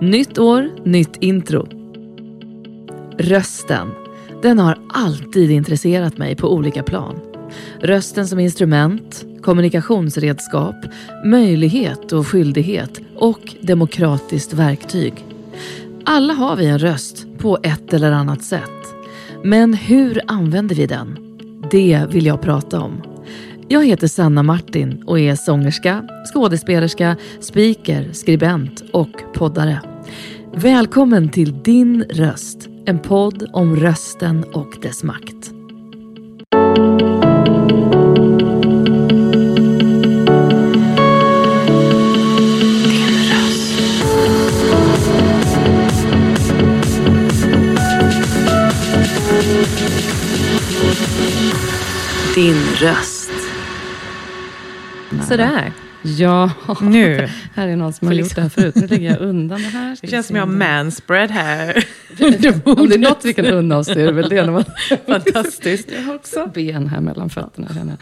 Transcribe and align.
Nytt 0.00 0.38
år, 0.38 0.70
nytt 0.84 1.16
intro. 1.20 1.68
Rösten. 3.18 3.88
Den 4.42 4.58
har 4.58 4.78
alltid 4.88 5.50
intresserat 5.50 6.18
mig 6.18 6.36
på 6.36 6.52
olika 6.52 6.82
plan. 6.82 7.20
Rösten 7.80 8.28
som 8.28 8.38
instrument, 8.38 9.24
kommunikationsredskap, 9.42 10.74
möjlighet 11.24 12.12
och 12.12 12.26
skyldighet 12.26 13.00
och 13.16 13.54
demokratiskt 13.60 14.52
verktyg. 14.52 15.24
Alla 16.04 16.32
har 16.32 16.56
vi 16.56 16.66
en 16.66 16.78
röst 16.78 17.26
på 17.38 17.58
ett 17.62 17.94
eller 17.94 18.12
annat 18.12 18.44
sätt. 18.44 18.94
Men 19.44 19.74
hur 19.74 20.20
använder 20.26 20.74
vi 20.74 20.86
den? 20.86 21.18
Det 21.70 22.06
vill 22.10 22.26
jag 22.26 22.40
prata 22.40 22.80
om. 22.80 23.15
Jag 23.68 23.86
heter 23.86 24.06
Sanna 24.06 24.42
Martin 24.42 25.02
och 25.06 25.20
är 25.20 25.34
sångerska, 25.34 26.04
skådespelerska, 26.34 27.16
speaker, 27.40 28.12
skribent 28.12 28.82
och 28.92 29.10
poddare. 29.34 29.80
Välkommen 30.54 31.28
till 31.28 31.62
Din 31.62 32.04
röst, 32.10 32.68
en 32.86 32.98
podd 32.98 33.50
om 33.52 33.76
rösten 33.76 34.44
och 34.44 34.78
dess 34.82 35.02
makt. 35.02 35.50
Din 52.34 52.56
röst. 52.80 53.15
Sådär. 55.28 55.72
Ja, 56.02 56.50
Nu. 56.80 57.28
här 57.54 57.68
är 57.68 57.76
någon 57.76 57.92
som 57.92 58.08
har 58.08 58.14
gjort 58.14 58.34
det 58.34 58.42
här 58.42 58.48
förut. 58.48 58.74
Nu 58.74 58.86
lägger 58.90 59.10
jag 59.10 59.20
undan 59.20 59.62
det 59.62 59.68
här. 59.68 59.98
Det 60.00 60.06
känns 60.06 60.26
som 60.26 60.36
jag 60.36 60.46
har 60.46 60.52
manspread 60.52 61.30
här. 61.30 61.84
Om 62.64 62.88
det 62.88 62.94
är 62.94 62.98
något 62.98 63.24
vi 63.24 63.34
kan 63.34 63.46
unna 63.46 63.78
oss 63.78 63.86
så 63.86 63.92
är 63.92 64.06
det 64.06 64.12
väl 64.12 64.28
det. 64.28 64.50
Man 64.50 64.64
Fantastiskt. 65.06 65.92
Jag 65.92 66.02
har 66.02 66.14
också 66.14 66.50
ben 66.54 66.88
här 66.88 67.00
mellan 67.00 67.30
fötterna. 67.30 67.68
känner. 67.74 67.96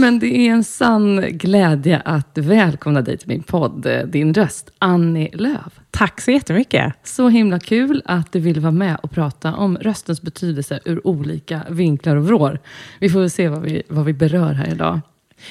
Men 0.00 0.18
det 0.18 0.36
är 0.36 0.50
en 0.50 0.64
sann 0.64 1.24
glädje 1.30 2.02
att 2.04 2.38
välkomna 2.38 3.02
dig 3.02 3.18
till 3.18 3.28
min 3.28 3.42
podd, 3.42 3.86
Din 4.06 4.34
röst, 4.34 4.70
Annie 4.78 5.30
Lööf. 5.32 5.80
Tack 5.90 6.20
så 6.20 6.30
jättemycket. 6.30 6.94
Så 7.04 7.28
himla 7.28 7.60
kul 7.60 8.02
att 8.04 8.32
du 8.32 8.40
vill 8.40 8.60
vara 8.60 8.72
med 8.72 8.96
och 9.02 9.10
prata 9.10 9.54
om 9.54 9.76
röstens 9.76 10.22
betydelse 10.22 10.80
ur 10.84 11.06
olika 11.06 11.60
vinklar 11.70 12.16
och 12.16 12.26
vrår. 12.26 12.58
Vi 13.00 13.10
får 13.10 13.20
väl 13.20 13.30
se 13.30 13.48
vad 13.48 13.62
vi, 13.62 13.82
vad 13.88 14.04
vi 14.04 14.12
berör 14.12 14.52
här 14.52 14.72
idag. 14.72 15.00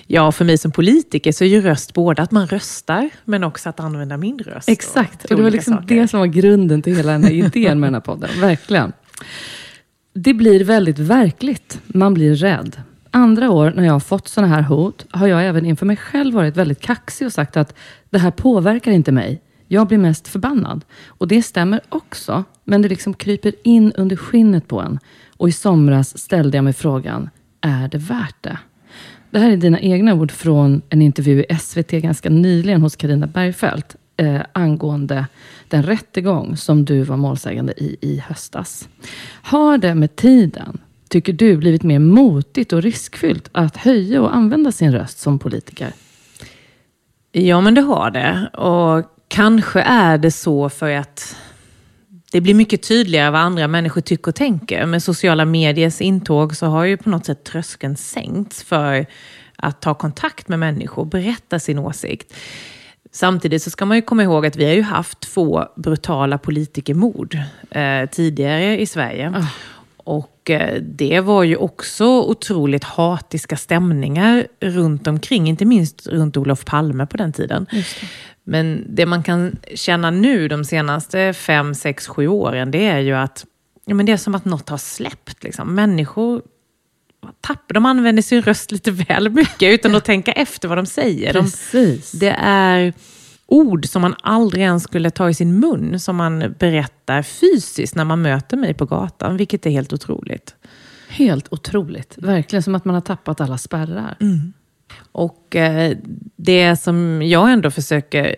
Ja, 0.08 0.32
för 0.32 0.46
mig 0.46 0.58
som 0.58 0.72
politiker 0.72 1.32
så 1.32 1.44
är 1.44 1.48
ju 1.48 1.62
röst 1.62 1.94
både 1.94 2.22
att 2.22 2.32
man 2.32 2.48
röstar, 2.48 3.10
men 3.26 3.44
också 3.44 3.70
att 3.70 3.80
använda 3.80 4.18
min 4.18 4.40
röst. 4.40 4.70
Exakt, 4.70 5.24
och, 5.24 5.28
till 5.28 5.38
det 5.38 5.44
var 5.44 5.52
liksom 5.52 5.74
saker. 5.74 5.96
det 5.96 6.08
som 6.08 6.20
var 6.20 6.28
grunden 6.28 6.82
till 6.82 6.96
hela 6.96 7.12
den 7.12 7.24
här 7.24 7.32
idén 7.32 7.80
med 7.80 7.88
den 7.88 7.94
här 7.94 8.02
podden. 8.02 8.30
Verkligen. 8.42 8.94
Det 10.14 10.34
blir 10.34 10.64
väldigt 10.64 11.00
verkligt. 11.00 11.80
Man 11.88 12.14
blir 12.14 12.36
rädd. 12.36 12.82
Andra 13.12 13.50
år 13.50 13.74
när 13.76 13.84
jag 13.84 13.94
har 13.94 14.00
fått 14.00 14.28
sådana 14.28 14.56
här 14.56 14.62
hot 14.62 15.06
har 15.10 15.28
jag 15.28 15.46
även 15.46 15.66
inför 15.66 15.86
mig 15.86 15.98
själv 15.98 16.36
varit 16.36 16.58
väldigt 16.58 16.80
kaxig 16.80 17.28
och 17.28 17.34
sagt 17.34 17.58
att 17.58 17.76
det 18.10 18.18
här 18.18 18.32
påverkar 18.32 18.92
inte 18.92 19.12
mig. 19.12 19.42
Jag 19.68 19.88
blir 19.88 19.98
mest 19.98 20.28
förbannad. 20.28 20.86
Och 21.08 21.28
det 21.28 21.44
stämmer 21.44 21.82
också, 21.90 22.44
men 22.64 22.82
det 22.82 22.90
liksom 22.90 23.14
kryper 23.14 23.54
in 23.64 23.92
under 23.92 24.16
skinnet 24.16 24.68
på 24.68 24.82
en. 24.82 25.00
Och 25.38 25.50
i 25.50 25.52
somras 25.52 26.18
ställde 26.18 26.58
jag 26.58 26.64
mig 26.64 26.74
frågan, 26.74 27.30
är 27.62 27.88
det 27.88 27.98
värt 27.98 28.36
det? 28.42 28.58
Det 29.34 29.40
här 29.40 29.52
är 29.52 29.58
dina 29.58 29.80
egna 29.80 30.14
ord 30.14 30.32
från 30.32 30.82
en 30.90 31.02
intervju 31.02 31.46
i 31.50 31.58
SVT 31.60 31.92
ganska 31.92 32.30
nyligen 32.30 32.82
hos 32.82 32.96
Karina 32.96 33.28
Bergfeldt 33.28 33.96
eh, 34.18 34.42
angående 34.52 35.26
den 35.68 35.84
rättegång 35.84 36.58
som 36.58 36.86
du 36.86 37.04
var 37.04 37.18
målsägande 37.18 37.74
i 37.78 37.98
i 38.02 38.24
höstas. 38.28 38.90
Har 39.44 39.78
det 39.78 39.96
med 39.96 40.16
tiden, 40.16 40.78
tycker 41.10 41.34
du, 41.34 41.58
blivit 41.58 41.84
mer 41.84 42.00
motigt 42.00 42.74
och 42.74 42.82
riskfyllt 42.82 43.50
att 43.52 43.78
höja 43.78 44.22
och 44.22 44.36
använda 44.36 44.72
sin 44.72 44.92
röst 44.92 45.20
som 45.20 45.40
politiker? 45.40 45.94
Ja, 47.32 47.62
men 47.62 47.74
det 47.76 47.82
har 47.82 48.12
det. 48.12 48.50
Och 48.58 49.06
kanske 49.28 49.82
är 49.82 50.18
det 50.18 50.32
så 50.32 50.70
för 50.70 50.92
att 50.92 51.36
det 52.34 52.42
blir 52.42 52.54
mycket 52.54 52.82
tydligare 52.84 53.32
vad 53.32 53.42
andra 53.42 53.68
människor 53.68 54.02
tycker 54.02 54.28
och 54.28 54.36
tänker. 54.36 54.86
Med 54.86 55.04
sociala 55.04 55.46
mediers 55.46 56.02
intåg 56.02 56.56
så 56.56 56.66
har 56.66 56.86
ju 56.86 56.98
på 56.98 57.10
något 57.10 57.26
sätt 57.26 57.44
tröskeln 57.44 57.98
sänkts 57.98 58.64
för 58.64 59.06
att 59.56 59.82
ta 59.82 59.94
kontakt 59.94 60.48
med 60.48 60.60
människor 60.60 61.02
och 61.02 61.08
berätta 61.08 61.60
sin 61.60 61.80
åsikt. 61.80 62.34
Samtidigt 63.12 63.64
så 63.64 63.70
ska 63.70 63.86
man 63.86 63.98
ju 63.98 64.02
komma 64.02 64.24
ihåg 64.24 64.46
att 64.46 64.56
vi 64.56 64.66
har 64.66 64.74
ju 64.74 64.82
haft 64.82 65.20
två 65.20 65.66
brutala 65.76 66.38
politikermord 66.38 67.38
eh, 67.70 68.10
tidigare 68.12 68.82
i 68.82 68.86
Sverige. 68.86 69.34
Ah. 69.36 69.48
Och 70.04 70.50
eh, 70.50 70.82
det 70.82 71.20
var 71.20 71.44
ju 71.44 71.56
också 71.56 72.06
otroligt 72.06 72.84
hatiska 72.84 73.58
stämningar 73.58 74.48
runt 74.60 75.08
omkring, 75.08 75.50
inte 75.50 75.66
minst 75.66 76.08
runt 76.08 76.38
Olof 76.38 76.66
Palme 76.66 77.06
på 77.06 77.18
den 77.18 77.34
tiden. 77.34 77.66
Men 78.44 78.86
det 78.90 79.06
man 79.06 79.24
kan 79.24 79.56
känna 79.76 80.12
nu 80.12 80.48
de 80.48 80.66
senaste 80.66 81.34
fem, 81.34 81.76
sex, 81.76 82.08
sju 82.08 82.28
åren, 82.28 82.72
det 82.72 82.86
är 82.86 83.00
ju 83.00 83.14
att 83.14 83.46
ja, 83.86 83.96
men 83.96 84.06
det 84.06 84.12
är 84.12 84.18
som 84.18 84.36
att 84.36 84.46
något 84.46 84.70
har 84.70 84.78
släppt. 84.78 85.44
Liksom. 85.44 85.76
Människor 85.76 86.42
tappar, 87.42 87.74
de 87.74 87.86
använder 87.86 88.24
sin 88.24 88.42
röst 88.42 88.72
lite 88.72 88.92
väl 88.92 89.30
mycket 89.30 89.74
utan 89.74 89.96
att 89.96 90.06
tänka 90.06 90.32
efter 90.32 90.68
vad 90.68 90.78
de 90.78 90.86
säger. 90.86 91.34
De, 91.34 91.52
det 92.20 92.36
är 92.40 92.94
ord 93.54 93.86
som 93.86 94.02
man 94.02 94.16
aldrig 94.22 94.64
ens 94.64 94.84
skulle 94.84 95.10
ta 95.10 95.30
i 95.30 95.34
sin 95.34 95.60
mun, 95.60 96.00
som 96.00 96.16
man 96.16 96.56
berättar 96.60 97.22
fysiskt 97.22 97.96
när 97.96 98.06
man 98.06 98.22
möter 98.22 98.58
mig 98.58 98.74
på 98.74 98.86
gatan, 98.86 99.38
vilket 99.38 99.66
är 99.66 99.70
helt 99.70 99.94
otroligt. 99.94 100.56
Helt 101.10 101.54
otroligt. 101.54 102.18
Verkligen 102.18 102.64
som 102.64 102.76
att 102.76 102.86
man 102.86 102.96
har 102.96 103.02
tappat 103.02 103.42
alla 103.42 103.58
spärrar. 103.58 104.18
Och 105.12 105.56
eh, 105.56 105.98
det 106.36 106.76
som 106.76 107.22
jag 107.22 107.52
ändå 107.52 107.72
försöker 107.72 108.36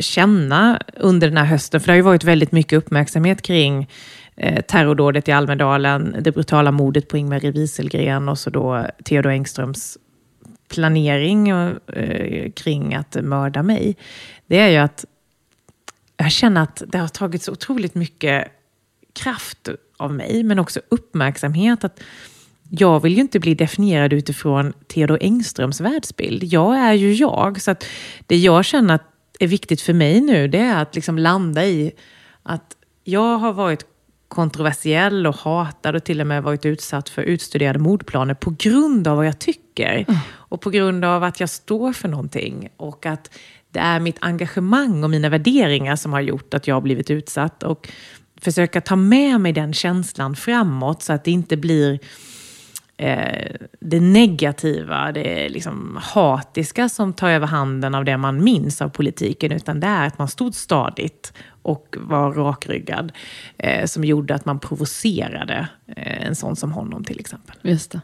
känna 0.00 0.82
under 0.96 1.28
den 1.28 1.36
här 1.36 1.44
hösten, 1.44 1.80
för 1.80 1.86
det 1.86 1.92
har 1.92 1.96
ju 1.96 2.02
varit 2.02 2.24
väldigt 2.24 2.52
mycket 2.52 2.76
uppmärksamhet 2.76 3.42
kring 3.42 3.88
eh, 4.36 4.60
terrordådet 4.60 5.28
i 5.28 5.32
Almedalen, 5.32 6.16
det 6.20 6.32
brutala 6.32 6.72
mordet 6.72 7.08
på 7.08 7.16
Ingmarie 7.16 7.50
Wieselgren 7.50 8.28
och 8.28 8.38
så 8.38 8.50
då 8.50 8.86
Theodor 9.04 9.30
Engströms 9.30 9.98
planering 10.68 11.54
och, 11.54 11.96
eh, 11.96 12.50
kring 12.50 12.94
att 12.94 13.16
mörda 13.22 13.62
mig. 13.62 13.96
Det 14.46 14.58
är 14.58 14.68
ju 14.68 14.76
att 14.76 15.04
jag 16.16 16.32
känner 16.32 16.62
att 16.62 16.82
det 16.86 16.98
har 16.98 17.08
tagit 17.08 17.42
så 17.42 17.52
otroligt 17.52 17.94
mycket 17.94 18.48
kraft 19.12 19.68
av 19.96 20.14
mig, 20.14 20.42
men 20.42 20.58
också 20.58 20.80
uppmärksamhet. 20.88 21.84
att 21.84 22.00
jag 22.70 23.02
vill 23.02 23.14
ju 23.14 23.20
inte 23.20 23.40
bli 23.40 23.54
definierad 23.54 24.12
utifrån 24.12 24.72
Theodor 24.86 25.18
Engströms 25.20 25.80
världsbild. 25.80 26.44
Jag 26.44 26.78
är 26.78 26.92
ju 26.92 27.14
jag. 27.14 27.60
Så 27.60 27.70
att 27.70 27.84
det 28.26 28.36
jag 28.36 28.64
känner 28.64 28.94
att 28.94 29.04
är 29.38 29.46
viktigt 29.46 29.80
för 29.80 29.92
mig 29.92 30.20
nu, 30.20 30.48
det 30.48 30.58
är 30.58 30.82
att 30.82 30.94
liksom 30.94 31.18
landa 31.18 31.64
i 31.64 31.92
att 32.42 32.76
jag 33.04 33.38
har 33.38 33.52
varit 33.52 33.86
kontroversiell 34.28 35.26
och 35.26 35.36
hatad 35.36 35.96
och 35.96 36.04
till 36.04 36.20
och 36.20 36.26
med 36.26 36.42
varit 36.42 36.66
utsatt 36.66 37.08
för 37.08 37.22
utstuderade 37.22 37.78
mordplaner 37.78 38.34
på 38.34 38.54
grund 38.58 39.08
av 39.08 39.16
vad 39.16 39.26
jag 39.26 39.38
tycker. 39.38 40.04
Mm. 40.08 40.20
Och 40.48 40.60
på 40.60 40.70
grund 40.70 41.04
av 41.04 41.24
att 41.24 41.40
jag 41.40 41.50
står 41.50 41.92
för 41.92 42.08
någonting. 42.08 42.68
Och 42.76 43.06
att 43.06 43.30
det 43.70 43.80
är 43.80 44.00
mitt 44.00 44.18
engagemang 44.20 45.04
och 45.04 45.10
mina 45.10 45.28
värderingar 45.28 45.96
som 45.96 46.12
har 46.12 46.20
gjort 46.20 46.54
att 46.54 46.66
jag 46.66 46.74
har 46.74 46.80
blivit 46.80 47.10
utsatt. 47.10 47.62
Och 47.62 47.88
försöka 48.40 48.80
ta 48.80 48.96
med 48.96 49.40
mig 49.40 49.52
den 49.52 49.72
känslan 49.72 50.36
framåt 50.36 51.02
så 51.02 51.12
att 51.12 51.24
det 51.24 51.30
inte 51.30 51.56
blir 51.56 51.98
eh, 52.96 53.56
det 53.80 54.00
negativa, 54.00 55.12
det 55.12 55.48
liksom 55.48 55.98
hatiska 56.02 56.88
som 56.88 57.12
tar 57.12 57.30
över 57.30 57.46
handen 57.46 57.94
av 57.94 58.04
det 58.04 58.16
man 58.16 58.44
minns 58.44 58.82
av 58.82 58.88
politiken, 58.88 59.52
utan 59.52 59.80
det 59.80 59.86
är 59.86 60.06
att 60.06 60.18
man 60.18 60.28
stod 60.28 60.54
stadigt 60.54 61.32
och 61.62 61.96
var 61.98 62.32
rakryggad, 62.32 63.12
eh, 63.56 63.86
som 63.86 64.04
gjorde 64.04 64.34
att 64.34 64.44
man 64.44 64.58
provocerade 64.58 65.68
eh, 65.96 66.26
en 66.26 66.34
sån 66.34 66.56
som 66.56 66.72
honom 66.72 67.04
till 67.04 67.20
exempel. 67.20 67.56
Just 67.62 67.90
det. 67.90 68.00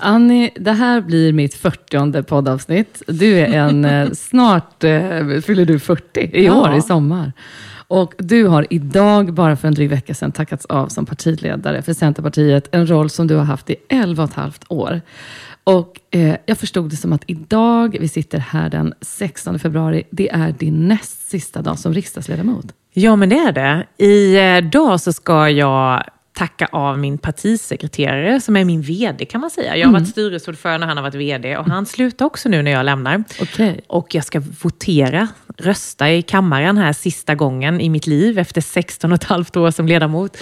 Annie, 0.00 0.50
det 0.56 0.72
här 0.72 1.00
blir 1.00 1.32
mitt 1.32 1.54
40 1.54 2.22
poddavsnitt. 2.22 3.02
Du 3.06 3.38
är 3.38 3.46
en, 3.46 3.84
eh, 3.84 4.10
snart 4.10 4.84
eh, 4.84 5.40
fyller 5.46 5.64
du 5.64 5.78
40 5.78 6.20
i 6.20 6.44
Ja. 6.46 6.54
år, 6.70 6.76
i 6.76 6.82
sommar. 6.82 7.32
Och 7.88 8.14
du 8.18 8.44
har 8.46 8.66
idag, 8.70 9.32
bara 9.34 9.56
för 9.56 9.68
en 9.68 9.74
dryg 9.74 9.90
vecka 9.90 10.14
sedan, 10.14 10.32
tackats 10.32 10.66
av 10.66 10.88
som 10.88 11.06
partiledare 11.06 11.82
för 11.82 11.92
Centerpartiet. 11.92 12.68
En 12.74 12.86
roll 12.90 13.10
som 13.10 13.26
du 13.26 13.34
har 13.36 13.44
haft 13.44 13.70
i 13.70 13.76
11 13.88 14.22
och 14.22 14.28
ett 14.30 14.34
halvt 14.36 14.64
år. 14.68 15.00
Och 15.64 16.00
eh, 16.10 16.34
jag 16.46 16.58
förstod 16.58 16.90
det 16.90 16.96
som 16.96 17.12
att 17.12 17.22
idag, 17.26 17.96
vi 18.00 18.08
sitter 18.08 18.38
här 18.38 18.70
den 18.70 18.94
16 19.00 19.58
februari, 19.58 20.02
det 20.10 20.30
är 20.30 20.54
din 20.58 20.88
näst 20.88 21.30
sista 21.30 21.62
dag 21.62 21.78
som 21.78 21.94
riksdagsledamot. 21.94 22.66
Ja, 22.92 23.16
men 23.16 23.28
det 23.28 23.38
är 23.38 23.52
det. 23.52 23.86
I 24.04 24.36
eh, 24.36 24.70
dag 24.70 25.00
så 25.00 25.12
ska 25.12 25.48
jag 25.50 26.02
tacka 26.38 26.68
av 26.72 26.98
min 26.98 27.18
partisekreterare, 27.18 28.40
som 28.40 28.56
är 28.56 28.64
min 28.64 28.82
vd 28.82 29.24
kan 29.24 29.40
man 29.40 29.50
säga. 29.50 29.76
Jag 29.76 29.86
har 29.86 29.90
Mm. 29.90 30.02
varit 30.02 30.08
styrelseordförande, 30.08 30.86
han 30.86 30.96
har 30.96 31.02
varit 31.04 31.14
vd 31.14 31.56
och 31.56 31.66
han 31.66 31.86
slutar 31.86 32.26
också 32.26 32.48
nu 32.48 32.62
när 32.62 32.70
jag 32.70 32.84
lämnar. 32.86 33.24
Okej. 33.42 33.80
Och 33.86 34.14
jag 34.14 34.24
ska 34.24 34.42
votera, 34.62 35.28
rösta 35.56 36.10
i 36.12 36.22
kammaren 36.22 36.78
här 36.78 36.92
sista 36.92 37.34
gången 37.34 37.80
i 37.80 37.88
mitt 37.90 38.06
liv 38.06 38.38
efter 38.38 38.60
16 38.60 39.12
och 39.12 39.16
ett 39.16 39.24
halvt 39.24 39.56
år 39.56 39.70
som 39.70 39.86
ledamot. 39.88 40.36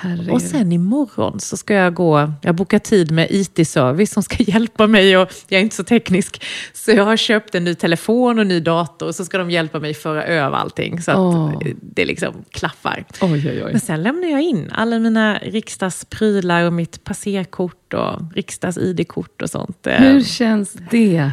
Herregud. 0.00 0.30
Och 0.30 0.42
sen 0.42 0.72
imorgon 0.72 1.40
så 1.40 1.56
ska 1.56 1.74
jag 1.74 1.94
gå, 1.94 2.32
jag 2.42 2.54
bokar 2.54 2.78
tid 2.78 3.10
med 3.10 3.26
IT-service 3.30 4.12
som 4.12 4.22
ska 4.22 4.36
hjälpa 4.42 4.86
mig 4.86 5.16
och 5.16 5.28
jag 5.48 5.58
är 5.58 5.62
inte 5.62 5.76
så 5.76 5.84
teknisk. 5.84 6.44
Så 6.72 6.90
jag 6.90 7.04
har 7.04 7.16
köpt 7.16 7.54
en 7.54 7.64
ny 7.64 7.74
telefon 7.74 8.38
och 8.38 8.46
ny 8.46 8.60
dator 8.60 9.06
och 9.06 9.14
så 9.14 9.24
ska 9.24 9.38
de 9.38 9.50
hjälpa 9.50 9.78
mig 9.80 9.94
föra 9.94 10.24
över 10.24 10.56
allting 10.56 11.02
så 11.02 11.10
att 11.10 11.16
Åh. 11.18 11.52
det 11.82 12.04
liksom 12.04 12.34
klaffar. 12.50 13.04
Oj, 13.20 13.30
oj, 13.32 13.62
oj. 13.64 13.72
Men 13.72 13.80
sen 13.80 14.02
lämnar 14.02 14.28
jag 14.28 14.42
in 14.42 14.70
alla 14.74 14.98
mina 14.98 15.38
riksdagsprylar 15.44 16.64
och 16.66 16.72
mitt 16.72 17.04
passerkort 17.04 17.94
och 17.94 18.20
riksdags-ID-kort 18.34 19.42
och 19.42 19.50
sånt. 19.50 19.86
Eh, 19.86 20.00
Hur 20.00 20.22
känns 20.22 20.72
det? 20.90 21.32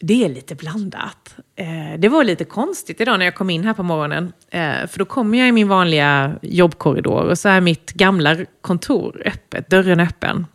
det 0.00 0.24
är 0.24 0.28
lite 0.28 0.54
blandat. 0.54 1.36
Eh, 1.56 1.98
det 1.98 2.08
var 2.08 2.24
lite 2.24 2.44
konstigt 2.44 3.00
idag 3.00 3.18
när 3.18 3.24
jag 3.24 3.34
kom 3.34 3.50
in 3.50 3.64
här 3.64 3.74
på 3.74 3.82
morgonen. 3.82 4.32
Eh, 4.50 4.86
för 4.88 4.98
då 4.98 5.04
kommer 5.04 5.38
jag 5.38 5.48
i 5.48 5.52
min 5.52 5.68
vanliga 5.68 6.38
jobbkorridor 6.42 7.24
och 7.24 7.38
så 7.38 7.48
är 7.48 7.60
mitt 7.60 7.92
gamla 7.92 8.36
kontor 8.60 9.22
öppet, 9.26 9.70
dörren 9.70 10.00
öppen. 10.00 10.46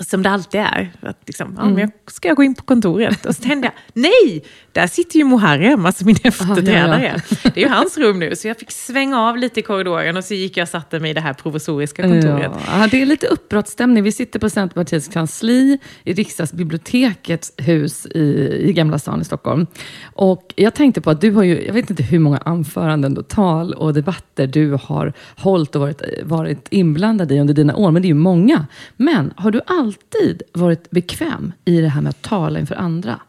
Som 0.00 0.22
det 0.22 0.30
alltid 0.30 0.60
är. 0.60 0.92
Att 1.00 1.22
liksom, 1.26 1.54
ja, 1.58 1.64
men 1.64 1.78
jag 1.78 1.90
ska 2.06 2.28
jag 2.28 2.36
gå 2.36 2.42
in 2.42 2.54
på 2.54 2.62
kontoret? 2.62 3.26
Och 3.26 3.36
så 3.36 3.42
tänkte 3.42 3.66
jag, 3.66 4.02
nej! 4.02 4.44
Där 4.72 4.86
sitter 4.86 5.18
ju 5.18 5.24
Muharrem, 5.24 5.86
alltså 5.86 6.04
min 6.04 6.16
efterträdare. 6.24 7.22
Det 7.42 7.56
är 7.56 7.60
ju 7.60 7.68
hans 7.68 7.98
rum 7.98 8.18
nu. 8.18 8.36
Så 8.36 8.48
jag 8.48 8.58
fick 8.58 8.70
svänga 8.70 9.20
av 9.20 9.36
lite 9.36 9.60
i 9.60 9.62
korridoren 9.62 10.16
och 10.16 10.24
så 10.24 10.34
gick 10.34 10.56
jag 10.56 10.62
och 10.62 10.68
satte 10.68 11.00
mig 11.00 11.10
i 11.10 11.14
det 11.14 11.20
här 11.20 11.32
provisoriska 11.32 12.02
kontoret. 12.02 12.50
Ja, 12.66 12.88
det 12.90 13.02
är 13.02 13.06
lite 13.06 13.26
uppbrottsstämning. 13.26 14.02
Vi 14.02 14.12
sitter 14.12 14.38
på 14.38 14.50
Centerpartiets 14.50 15.08
kansli 15.08 15.78
i 16.04 16.12
Riksdagsbibliotekets 16.12 17.52
hus 17.56 18.06
i, 18.06 18.20
i 18.68 18.72
Gamla 18.72 18.98
stan 18.98 19.20
i 19.20 19.24
Stockholm. 19.24 19.66
Och 20.02 20.54
jag 20.56 20.74
tänkte 20.74 21.00
på 21.00 21.10
att 21.10 21.20
du 21.20 21.30
har 21.30 21.42
ju, 21.42 21.66
jag 21.66 21.74
vet 21.74 21.90
inte 21.90 22.02
hur 22.02 22.18
många 22.18 22.38
anföranden 22.38 23.18
och 23.18 23.28
tal 23.28 23.72
och 23.72 23.94
debatter 23.94 24.46
du 24.46 24.78
har 24.82 25.12
hållit 25.36 25.74
och 25.74 25.80
varit, 25.80 26.02
varit 26.22 26.68
inblandad 26.70 27.32
i 27.32 27.40
under 27.40 27.54
dina 27.54 27.76
år, 27.76 27.90
men 27.90 28.02
det 28.02 28.06
är 28.06 28.10
ju 28.10 28.14
många. 28.14 28.66
Men 28.96 29.32
har 29.36 29.50
du 29.50 29.60
alltid 29.90 30.42
varit 30.52 30.90
bekväm 30.90 31.52
i 31.64 31.80
det 31.80 31.88
här 31.88 32.00
med 32.00 32.10
att 32.10 32.22
tala 32.22 32.58
inför 32.60 32.74
andra? 32.74 33.20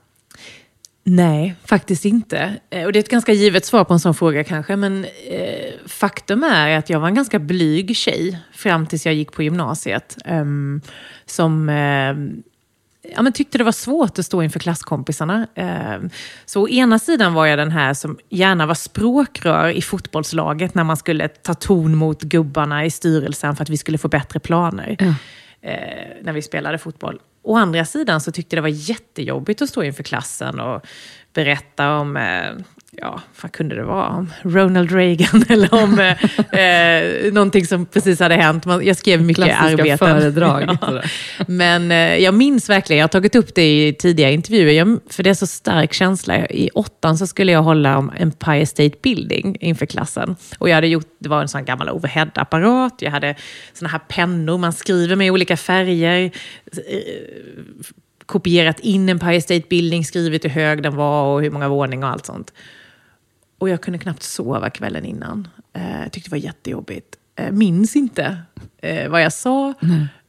Nej, 1.04 1.56
faktiskt 1.66 2.06
inte. 2.06 2.54
Eh, 2.70 2.86
Och 2.86 2.94
det 2.94 3.00
är 3.00 3.04
ett 3.04 3.10
ganska 3.10 3.34
givet 3.34 3.66
svar 3.66 3.84
på 3.84 3.94
en 3.94 4.00
sån 4.00 4.14
fråga 4.16 4.44
kanske. 4.44 4.76
Men 4.76 5.06
eh, 5.30 5.74
faktum 5.88 6.44
är 6.44 6.78
att 6.78 6.90
jag 6.90 7.00
var 7.00 7.08
en 7.08 7.16
ganska 7.16 7.40
blyg 7.40 7.96
tjej 7.96 8.40
fram 8.54 8.86
tills 8.88 9.06
jag 9.06 9.16
gick 9.16 9.32
på 9.32 9.44
gymnasiet. 9.44 10.18
ehm, 10.26 10.82
som 11.26 11.70
eh, 11.70 12.16
ja, 13.16 13.22
men 13.22 13.34
tyckte 13.34 13.58
det 13.58 13.64
var 13.64 13.72
svårt 13.72 14.20
att 14.20 14.26
stå 14.26 14.44
inför 14.44 14.60
klasskompisarna. 14.60 15.48
Ehm, 15.56 16.10
så 16.46 16.62
å 16.64 16.70
ena 16.70 17.00
sidan 17.00 17.34
var 17.34 17.46
jag 17.46 17.60
den 17.60 17.72
här 17.72 17.94
som 17.94 18.18
gärna 18.30 18.66
var 18.66 18.76
språkrör 18.76 19.70
i 19.70 19.82
fotbollslaget 19.82 20.76
när 20.76 20.84
man 20.84 20.98
skulle 20.98 21.28
ta 21.28 21.54
ton 21.54 21.96
mot 21.96 22.22
gubbarna 22.22 22.86
i 22.86 22.92
styrelsen 22.92 23.56
för 23.56 23.64
att 23.64 23.70
vi 23.70 23.78
skulle 23.78 23.98
få 23.98 24.08
bättre 24.08 24.40
planer 24.40 24.96
Ja 25.00 25.14
eh, 25.62 26.08
när 26.22 26.34
vi 26.34 26.42
spelade 26.42 26.78
fotboll. 26.78 27.22
Å 27.44 27.56
andra 27.56 27.86
sidan 27.86 28.22
så 28.22 28.32
tyckte 28.32 28.56
jag 28.56 28.64
det 28.64 28.70
var 28.70 28.90
jättejobbigt 28.90 29.62
att 29.62 29.70
stå 29.70 29.84
inför 29.84 30.04
klassen 30.04 30.60
och 30.60 30.86
berätta 31.34 31.94
om, 31.98 32.18
eh, 32.18 32.52
ja, 32.92 33.22
vad 33.42 33.52
kunde 33.52 33.76
det 33.76 33.84
vara? 33.84 34.08
Om 34.08 34.30
Ronald 34.42 34.92
Reagan 34.92 35.44
eller 35.50 35.74
om 35.74 36.00
eh, 36.00 36.60
eh, 36.60 37.34
någonting 37.34 37.66
som 37.66 37.86
precis 37.86 38.20
hade 38.20 38.36
hänt. 38.36 38.66
Man- 38.66 38.86
Jag 38.86 38.98
skrev 38.98 39.22
mycket 39.22 39.46
Klassiska 39.46 39.82
arbeten. 39.82 39.98
föredrag. 39.98 40.78
Ja. 40.82 41.02
Men 41.48 41.92
eh, 41.92 42.18
jag 42.18 42.34
minns 42.34 42.70
verkligen, 42.70 42.98
jag 43.00 43.04
har 43.04 43.10
tagit 43.10 43.36
upp 43.36 43.56
det 43.56 43.88
i 43.88 43.94
tidigare 43.94 44.34
intervjuer, 44.34 44.74
jag, 44.74 45.00
för 45.10 45.24
det 45.24 45.30
är 45.30 45.34
så 45.34 45.48
stark 45.48 45.94
känsla. 45.94 46.48
I 46.48 46.70
åttan 46.74 47.18
så 47.18 47.28
skulle 47.28 47.52
jag 47.52 47.64
hålla 47.64 47.98
om 47.98 48.12
Empire 48.18 48.66
State 48.66 48.98
Building 49.04 49.58
inför 49.60 49.86
klassen. 49.86 50.36
Och 50.60 50.70
jag 50.70 50.76
hade 50.76 50.88
gjort, 50.88 51.08
det 51.20 51.30
var 51.30 51.42
en 51.42 51.48
sån 51.48 51.66
gammal 51.66 51.90
overhead-apparat, 51.90 52.96
jag 53.00 53.12
hade 53.12 53.36
såna 53.74 53.90
här 53.90 54.00
pennor 54.00 54.58
man 54.58 54.74
skriver 54.74 55.16
med 55.16 55.28
i 55.28 55.32
olika 55.32 55.58
färger. 55.58 56.32
Eh, 56.72 57.00
kopierat 58.26 58.80
in 58.80 59.10
Empire 59.10 59.42
State 59.42 59.64
Building, 59.70 60.06
skrivit 60.06 60.46
hur 60.46 60.50
hög 60.50 60.84
den 60.84 60.96
var 60.96 61.26
och 61.34 61.42
hur 61.42 61.52
många 61.52 61.70
våningar 61.70 62.08
och 62.08 62.14
allt 62.14 62.26
sånt. 62.26 62.54
Och 63.62 63.70
jag 63.70 63.82
kunde 63.82 64.00
knappt 64.00 64.24
sova 64.24 64.70
kvällen 64.70 65.06
innan. 65.06 65.48
Eh, 65.74 66.02
Jag 66.02 66.12
tyckte 66.12 66.30
det 66.30 66.34
var 66.34 66.44
jättejobbigt. 66.44 67.16
Eh, 67.36 67.52
Minns 67.52 67.96
inte 67.96 68.38
eh, 68.82 69.10
vad 69.10 69.22
jag 69.22 69.34
sa. 69.34 69.74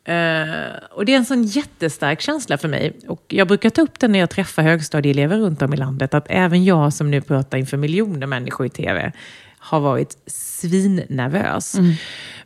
Eh, 0.05 0.75
och 0.91 1.05
det 1.05 1.13
är 1.13 1.17
en 1.17 1.25
sån 1.25 1.43
jättestark 1.43 2.21
känsla 2.21 2.59
för 2.59 2.69
mig. 2.69 2.97
Och 3.09 3.25
jag 3.29 3.49
brukar 3.49 3.71
ta 3.71 3.83
upp 3.83 3.99
den 3.99 4.13
när 4.13 4.19
jag 4.19 4.31
träffar 4.31 4.63
högstadieelever 4.63 5.39
runt 5.39 5.63
om 5.63 5.75
i 5.75 5.77
landet. 5.77 6.15
Att 6.15 6.27
även 6.29 6.65
jag 6.65 6.93
som 6.93 7.11
nu 7.11 7.21
pratar 7.21 7.59
inför 7.59 7.77
miljoner 7.77 8.27
människor 8.27 8.67
i 8.67 8.71
tv 8.71 9.13
har 9.59 9.81
varit 9.81 10.19
svinnervös. 10.27 11.75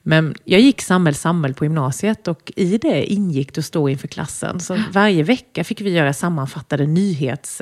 Men 0.03 0.35
jag 0.45 0.61
gick 0.61 0.83
samhäll 0.83 1.15
samhäll 1.15 1.55
på 1.55 1.65
gymnasiet 1.65 2.29
och 2.29 2.53
i 2.57 2.79
det 2.79 3.13
ingick 3.13 3.55
det 3.55 3.59
att 3.59 3.65
stå 3.65 3.89
inför 3.89 4.09
klassen. 4.09 4.61
Så 4.61 4.79
varje 4.93 5.23
vecka 5.23 5.65
fick 5.65 5.81
vi 5.81 5.91
göra 5.91 6.13
sammanfattade 6.13 6.87
nyhets... 6.87 7.61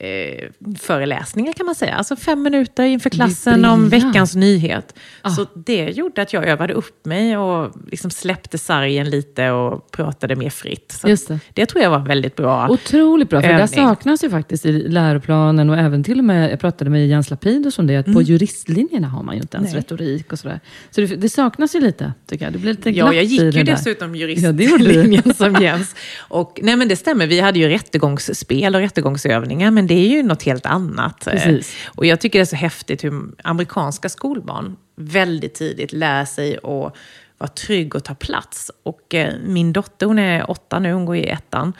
Eh, 0.00 0.48
föreläsningar 0.78 1.52
kan 1.52 1.66
man 1.66 1.74
säga. 1.74 1.94
Alltså 1.94 2.16
fem 2.16 2.42
minuter 2.42 2.84
inför 2.84 3.10
klassen 3.10 3.64
om 3.64 3.88
veckans 3.88 4.34
nyhet. 4.34 4.94
Ah. 5.22 5.30
Så 5.30 5.46
det 5.54 5.84
gjorde 5.90 6.22
att 6.22 6.32
jag 6.32 6.46
övade 6.48 6.74
upp 6.74 7.06
mig 7.06 7.36
och 7.36 7.72
liksom 7.90 8.10
släppte 8.10 8.58
sargen 8.58 9.10
lite 9.10 9.50
och 9.50 9.90
pratade 9.90 10.36
mer 10.36 10.50
fritt. 10.50 10.92
Så 11.02 11.08
Just 11.08 11.28
det. 11.28 11.38
det 11.54 11.66
tror 11.66 11.82
jag 11.82 11.90
var 11.90 11.98
väldigt 11.98 12.36
bra. 12.36 12.68
Otroligt 12.68 13.28
bra, 13.30 13.40
för 13.40 13.48
det 13.48 13.54
övning. 13.54 13.68
saknas 13.68 14.24
ju 14.24 14.30
faktiskt 14.30 14.66
i 14.66 14.72
läroplanen 14.72 15.70
och 15.70 15.76
även 15.78 16.04
till 16.04 16.18
och 16.18 16.24
med, 16.24 16.52
jag 16.52 16.60
pratade 16.60 16.90
med 16.90 17.08
Jens 17.08 17.30
Lapidus 17.30 17.78
om 17.78 17.86
det, 17.86 17.96
att 17.96 18.06
på 18.12 18.22
juristlinjerna 18.22 19.08
har 19.08 19.22
man 19.22 19.34
ju 19.34 19.40
inte 19.40 19.56
ens 19.56 19.68
Mm. 19.68 19.74
Nej. 19.74 19.80
retorik 19.96 20.32
och 20.32 20.38
sådär. 20.38 20.60
Så 20.90 21.00
det, 21.00 21.06
det 21.06 21.28
saknas 21.28 21.74
ju 21.74 21.80
lite, 21.80 22.12
tycker 22.26 22.44
jag. 22.44 22.52
Det 22.52 22.58
blir 22.58 22.70
lite 22.72 22.90
Ja, 22.90 23.14
jag 23.14 23.24
gick 23.24 23.40
det 23.40 23.46
ju 23.46 23.50
där. 23.52 23.64
dessutom 23.64 24.14
Ja, 24.16 24.26
det 24.28 24.64
juristlinjen 24.64 25.34
som 25.34 25.54
Jens. 25.62 25.94
Och, 26.18 26.58
nej, 26.62 26.76
men 26.76 26.88
det 26.88 26.96
stämmer, 26.96 27.26
vi 27.26 27.40
hade 27.40 27.58
ju 27.58 27.68
rättegångsspel 27.68 28.74
och 28.74 28.80
rättegångsövningar, 28.80 29.70
men 29.70 29.87
det 29.88 29.94
är 29.94 30.08
ju 30.08 30.22
något 30.22 30.42
helt 30.42 30.66
annat. 30.66 31.26
Eh, 31.26 31.32
Precis. 31.32 31.76
Och 31.86 32.06
jag 32.06 32.20
tycker 32.20 32.38
det 32.38 32.42
är 32.42 32.46
så 32.46 32.56
häftigt 32.56 33.04
hur 33.04 33.22
amerikanska 33.44 34.08
skolbarn 34.08 34.76
väldigt 34.96 35.54
tidigt 35.54 35.92
lär 35.92 36.24
sig 36.24 36.56
att 36.56 36.94
vara 37.38 37.48
trygg 37.66 37.94
och 37.94 38.04
ta 38.04 38.14
plats. 38.14 38.70
Och 38.82 39.14
eh, 39.14 39.34
min 39.44 39.72
dotter, 39.72 40.06
hon 40.06 40.18
är 40.18 40.50
åtta 40.50 40.78
nu, 40.78 40.92
hon 40.92 41.04
går 41.04 41.16
i 41.16 41.28
ettan. 41.28 41.72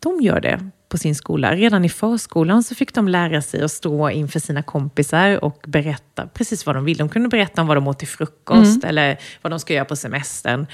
De 0.00 0.20
gör 0.20 0.40
det 0.40 0.70
på 0.88 0.98
sin 0.98 1.14
skola. 1.14 1.54
Redan 1.54 1.84
i 1.84 1.88
förskolan 1.88 2.62
så 2.62 2.74
fick 2.74 2.94
de 2.94 3.08
lära 3.08 3.42
sig 3.42 3.62
att 3.62 3.70
stå 3.70 4.10
inför 4.10 4.40
sina 4.40 4.62
kompisar 4.62 5.44
och 5.44 5.64
berätta 5.66 6.26
precis 6.26 6.66
vad 6.66 6.76
de 6.76 6.84
vill. 6.84 6.96
De 6.96 7.08
kunde 7.08 7.28
berätta 7.28 7.60
om 7.60 7.66
vad 7.66 7.76
de 7.76 7.88
åt 7.88 7.98
till 7.98 8.08
frukost 8.08 8.84
eller 8.84 9.18
vad 9.42 9.52
de 9.52 9.60
ska 9.60 9.74
göra 9.74 9.84
på 9.84 9.96
semestern. 9.96 10.66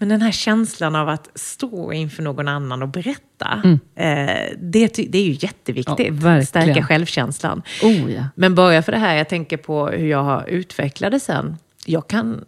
Men 0.00 0.08
den 0.08 0.22
här 0.22 0.32
känslan 0.32 0.96
av 0.96 1.08
att 1.08 1.28
stå 1.34 1.92
inför 1.92 2.22
någon 2.22 2.48
annan 2.48 2.82
och 2.82 2.88
berätta, 2.88 3.62
eh, 3.94 4.56
det, 4.58 4.94
det 5.08 5.18
är 5.18 5.24
ju 5.24 5.36
jätteviktigt. 5.40 6.22
Ja. 6.22 6.42
Stärka 6.44 6.82
självkänslan. 6.82 7.62
Oh 7.82 8.12
ja. 8.12 8.24
Men 8.34 8.54
bara 8.54 8.82
för 8.82 8.92
det 8.92 8.98
här, 8.98 9.16
jag 9.16 9.28
tänker 9.28 9.56
på 9.56 9.88
hur 9.88 10.06
jag 10.06 10.22
har 10.22 10.48
utvecklat 10.48 11.12
det 11.12 11.20
sen. 11.20 11.56
Jag 11.86 12.08
kan, 12.08 12.44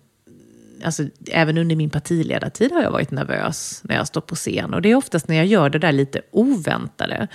alltså, 0.85 1.03
även 1.31 1.59
under 1.59 1.77
min 1.77 1.91
partiledartid 1.91 2.73
har 2.73 2.83
jag 2.83 2.91
varit 2.91 3.11
nervös 3.11 3.81
när 3.85 3.97
jag 3.97 4.07
står 4.07 4.21
på 4.21 4.35
scen. 4.35 4.75
Och 4.75 4.83
det 4.83 4.91
är 4.91 4.95
oftast 4.95 5.29
när 5.29 5.37
jag 5.37 5.47
gör 5.47 5.71
det 5.71 5.79
där 5.79 5.93
lite 5.93 6.21
oväntade. 6.31 7.29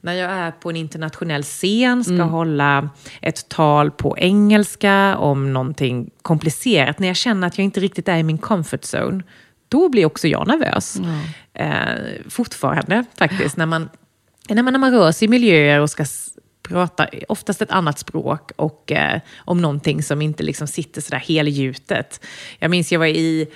När 0.00 0.12
jag 0.12 0.30
är 0.30 0.50
på 0.50 0.70
en 0.70 0.76
internationell 0.76 1.42
scen, 1.42 2.04
ska 2.04 2.22
hålla 2.22 2.90
ett 3.20 3.48
tal 3.48 3.90
på 3.90 4.18
engelska 4.18 5.16
om 5.16 5.52
någonting 5.52 6.10
komplicerat. 6.22 6.98
När 6.98 7.08
jag 7.08 7.16
känner 7.16 7.46
att 7.46 7.58
jag 7.58 7.64
inte 7.64 7.80
riktigt 7.80 8.08
är 8.08 8.16
i 8.16 8.22
min 8.22 8.38
comfort 8.38 8.84
zone, 8.94 9.22
då 9.68 9.88
blir 9.88 10.06
också 10.06 10.28
jag 10.28 10.46
nervös. 10.46 11.00
Eh, 11.54 12.28
fortfarande 12.28 13.04
faktiskt, 13.18 13.56
när 13.56 13.66
man, 13.66 13.88
när, 14.48 14.62
man, 14.62 14.72
när 14.72 14.80
man 14.80 14.92
rör 14.92 15.12
sig 15.12 15.26
i 15.26 15.28
miljöer 15.28 15.80
och 15.80 15.90
ska 15.90 16.04
prata 16.62 17.08
oftast 17.28 17.62
ett 17.62 17.70
annat 17.70 17.98
språk 17.98 18.50
och 18.56 18.92
eh, 18.92 19.20
om 19.38 19.62
någonting 19.62 20.02
som 20.02 20.22
inte 20.22 20.42
liksom 20.42 20.66
sitter 20.66 21.00
sådär 21.00 21.18
helgjutet. 21.18 22.24
Jag 22.58 22.70
minns 22.70 22.92
jag 22.92 22.98
var 22.98 23.06
i 23.06 23.48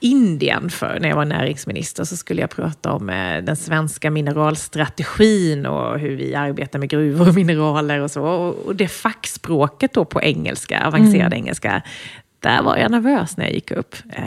Indien 0.00 0.70
för 0.70 0.98
när 1.00 1.08
jag 1.08 1.16
var 1.16 1.24
näringsminister 1.24 2.04
så 2.04 2.16
skulle 2.16 2.40
jag 2.40 2.50
prata 2.50 2.92
om 2.92 3.10
eh, 3.10 3.44
den 3.44 3.56
svenska 3.56 4.10
mineralstrategin 4.10 5.66
och 5.66 5.98
hur 5.98 6.16
vi 6.16 6.34
arbetar 6.34 6.78
med 6.78 6.88
gruvor 6.88 7.28
och 7.28 7.34
mineraler 7.34 8.00
och 8.00 8.10
så. 8.10 8.22
Och, 8.22 8.66
och 8.66 8.76
det 8.76 8.88
fackspråket 8.88 9.92
då 9.92 10.04
på 10.04 10.22
engelska, 10.22 10.86
avancerad 10.86 11.34
engelska, 11.34 11.82
där 12.40 12.62
var 12.62 12.76
jag 12.76 12.90
nervös 12.90 13.36
när 13.36 13.44
jag 13.44 13.54
gick 13.54 13.70
upp. 13.70 13.96
Eh, 14.08 14.24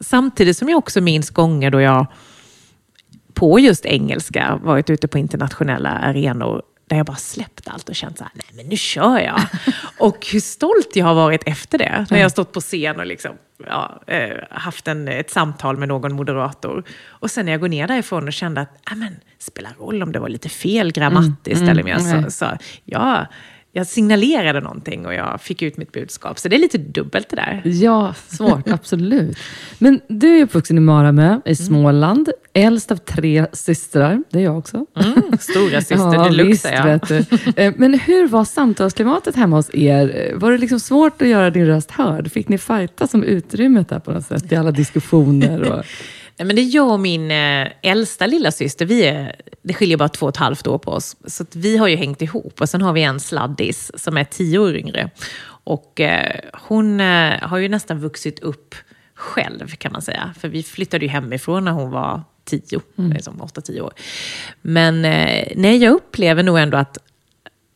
samtidigt 0.00 0.56
som 0.56 0.68
jag 0.68 0.78
också 0.78 1.00
minns 1.00 1.30
gånger 1.30 1.70
då 1.70 1.80
jag 1.80 2.06
på 3.34 3.58
just 3.58 3.86
engelska 3.86 4.60
varit 4.62 4.90
ute 4.90 5.08
på 5.08 5.18
internationella 5.18 5.90
arenor 5.90 6.62
där 6.88 6.96
jag 6.96 7.06
bara 7.06 7.16
släppt 7.16 7.68
allt 7.68 7.88
och 7.88 7.94
känt 7.94 8.18
så 8.18 8.24
här, 8.24 8.32
nej 8.34 8.46
men 8.52 8.66
nu 8.66 8.76
kör 8.76 9.18
jag. 9.18 9.40
och 9.98 10.26
hur 10.32 10.40
stolt 10.40 10.90
jag 10.96 11.06
har 11.06 11.14
varit 11.14 11.42
efter 11.46 11.78
det. 11.78 12.06
När 12.10 12.18
jag 12.18 12.24
har 12.24 12.30
stått 12.30 12.52
på 12.52 12.60
scen 12.60 13.00
och 13.00 13.06
liksom, 13.06 13.32
ja, 13.66 14.02
eh, 14.06 14.36
haft 14.50 14.88
en, 14.88 15.08
ett 15.08 15.30
samtal 15.30 15.76
med 15.76 15.88
någon 15.88 16.14
moderator. 16.14 16.84
Och 17.06 17.30
sen 17.30 17.44
när 17.44 17.52
jag 17.52 17.60
går 17.60 17.68
ner 17.68 17.88
därifrån 17.88 18.26
och 18.26 18.32
kände 18.32 18.60
att, 18.60 18.80
ja 18.90 18.96
men, 18.96 19.16
spelar 19.38 19.72
roll 19.78 20.02
om 20.02 20.12
det 20.12 20.18
var 20.18 20.28
lite 20.28 20.48
fel 20.48 20.92
grammatiskt 20.92 21.60
mm, 21.60 21.68
eller 21.68 21.88
jag 21.88 22.00
mm, 22.00 22.24
så, 22.24 22.30
så, 22.30 22.58
ja, 22.84 23.26
jag 23.76 23.86
signalerade 23.86 24.60
någonting 24.60 25.06
och 25.06 25.14
jag 25.14 25.40
fick 25.40 25.62
ut 25.62 25.76
mitt 25.76 25.92
budskap. 25.92 26.38
Så 26.38 26.48
det 26.48 26.56
är 26.56 26.60
lite 26.60 26.78
dubbelt 26.78 27.28
det 27.28 27.36
där. 27.36 27.62
Ja, 27.64 28.14
svårt, 28.28 28.68
absolut. 28.70 29.38
Men 29.78 30.00
du 30.08 30.38
är 30.38 30.42
uppvuxen 30.42 30.78
i 30.78 30.80
Maramö 30.80 31.28
i 31.44 31.48
mm. 31.48 31.54
Småland, 31.54 32.28
mm. 32.28 32.66
äldst 32.66 32.92
av 32.92 32.96
tre 32.96 33.46
systrar. 33.52 34.22
Det 34.30 34.38
är 34.38 34.42
jag 34.42 34.58
också. 34.58 34.86
Mm, 34.96 35.38
stora 35.40 35.80
syster 35.80 36.14
ja, 36.14 36.24
deluxe, 36.24 36.74
ja. 36.74 36.84
Vet 36.84 37.08
du. 37.08 37.24
Eh, 37.56 37.72
men 37.76 37.94
hur 37.94 38.28
var 38.28 38.44
samtalsklimatet 38.44 39.36
hemma 39.36 39.56
hos 39.56 39.74
er? 39.74 40.32
Var 40.34 40.52
det 40.52 40.58
liksom 40.58 40.80
svårt 40.80 41.22
att 41.22 41.28
göra 41.28 41.50
din 41.50 41.66
röst 41.66 41.90
hörd? 41.90 42.32
Fick 42.32 42.48
ni 42.48 42.58
fighta 42.58 43.06
som 43.06 43.24
utrymmet 43.24 43.88
där 43.88 43.98
på 43.98 44.12
något 44.12 44.26
sätt 44.26 44.52
i 44.52 44.56
alla 44.56 44.70
diskussioner? 44.70 45.72
Och... 45.72 45.84
Nej, 46.38 46.46
men 46.46 46.56
det 46.56 46.62
är 46.62 46.74
jag 46.74 46.92
och 46.92 47.00
min 47.00 47.30
eh, 47.30 47.68
äldsta 47.82 48.26
lilla 48.26 48.52
syster. 48.52 48.86
Vi 48.86 49.04
är, 49.04 49.36
det 49.62 49.74
skiljer 49.74 49.96
bara 49.96 50.08
två 50.08 50.26
och 50.26 50.30
ett 50.30 50.36
halvt 50.36 50.66
år 50.66 50.78
på 50.78 50.90
oss. 50.90 51.16
Så 51.26 51.44
vi 51.52 51.76
har 51.76 51.88
ju 51.88 51.96
hängt 51.96 52.22
ihop. 52.22 52.60
Och 52.60 52.68
sen 52.68 52.82
har 52.82 52.92
vi 52.92 53.02
en 53.02 53.20
sladdis 53.20 53.90
som 53.94 54.16
är 54.16 54.24
tio 54.24 54.58
år 54.58 54.76
yngre. 54.76 55.10
Och 55.46 56.00
eh, 56.00 56.40
hon 56.52 57.00
eh, 57.00 57.40
har 57.40 57.58
ju 57.58 57.68
nästan 57.68 58.00
vuxit 58.00 58.40
upp 58.40 58.74
själv 59.14 59.68
kan 59.68 59.92
man 59.92 60.02
säga. 60.02 60.34
För 60.38 60.48
vi 60.48 60.62
flyttade 60.62 61.04
ju 61.04 61.10
hemifrån 61.10 61.64
när 61.64 61.72
hon 61.72 61.90
var 61.90 62.22
tio, 62.44 62.80
mm. 62.98 63.12
liksom 63.12 63.42
åtta, 63.42 63.60
tio 63.60 63.80
år. 63.80 63.92
Men 64.62 65.04
eh, 65.04 65.48
nej, 65.56 65.76
jag 65.76 65.92
upplever 65.92 66.42
nog 66.42 66.58
ändå 66.58 66.78
att 66.78 66.98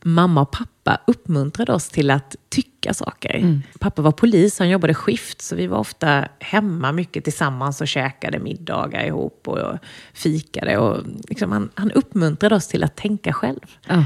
mamma 0.03 0.41
och 0.41 0.51
pappa 0.51 1.01
uppmuntrade 1.07 1.73
oss 1.73 1.89
till 1.89 2.11
att 2.11 2.35
tycka 2.49 2.93
saker. 2.93 3.35
Mm. 3.35 3.61
Pappa 3.79 4.01
var 4.01 4.11
polis, 4.11 4.59
han 4.59 4.69
jobbade 4.69 4.93
skift, 4.93 5.41
så 5.41 5.55
vi 5.55 5.67
var 5.67 5.77
ofta 5.77 6.27
hemma 6.39 6.91
mycket 6.91 7.23
tillsammans 7.23 7.81
och 7.81 7.87
käkade 7.87 8.39
middagar 8.39 9.05
ihop 9.05 9.47
och 9.47 9.77
fikade. 10.13 10.77
Och 10.77 11.03
liksom 11.29 11.51
han, 11.51 11.69
han 11.75 11.91
uppmuntrade 11.91 12.55
oss 12.55 12.67
till 12.67 12.83
att 12.83 12.95
tänka 12.95 13.33
själv. 13.33 13.59
Mm. 13.87 14.03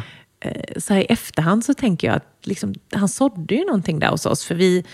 Så 0.77 0.93
här 0.93 1.01
i 1.01 1.05
efterhand 1.05 1.65
så 1.65 1.73
tänker 1.73 2.07
jag 2.07 2.15
att 2.15 2.37
liksom, 2.43 2.73
han 2.93 3.09
sådde 3.09 3.55
ju 3.55 3.65
någonting 3.65 3.99
där 3.99 4.07
hos 4.07 4.25
oss. 4.25 4.45
För 4.45 4.55
vi 4.55 4.85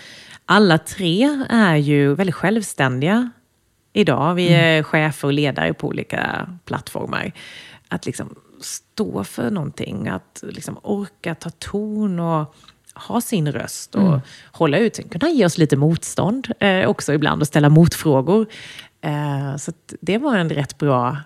alla 0.46 0.78
tre 0.78 1.44
är 1.48 1.76
ju 1.76 2.14
väldigt 2.14 2.34
självständiga 2.34 3.30
idag. 3.92 4.34
Vi 4.34 4.48
mm. 4.48 4.60
är 4.60 4.72
mm. 4.72 4.84
chefer 4.84 5.28
och 5.28 5.32
ledare 5.32 5.74
på 5.74 5.86
olika 5.86 6.48
plattformar. 6.64 7.32
Att 7.88 8.06
liksom 8.06 8.34
stå 8.64 9.24
för 9.24 9.50
någonting, 9.50 10.08
att 10.08 10.40
liksom 10.42 10.78
orka 10.82 11.34
ta 11.34 11.50
ton 11.50 12.20
och 12.20 12.54
ha 12.94 13.20
sin 13.20 13.52
röst 13.52 13.94
och 13.94 14.08
mm. 14.08 14.20
hålla 14.52 14.78
ut. 14.78 14.96
Sen 14.96 15.08
kunna 15.08 15.30
ge 15.30 15.44
oss 15.44 15.58
lite 15.58 15.76
motstånd 15.76 16.48
eh, 16.60 16.88
också 16.88 17.12
ibland 17.12 17.42
och 17.42 17.46
ställa 17.46 17.68
motfrågor. 17.68 18.46
Eh, 19.00 19.56
så 19.56 19.72
det 20.00 20.18
var 20.18 20.36
en 20.36 20.50
rätt 20.50 20.78
bra 20.78 21.16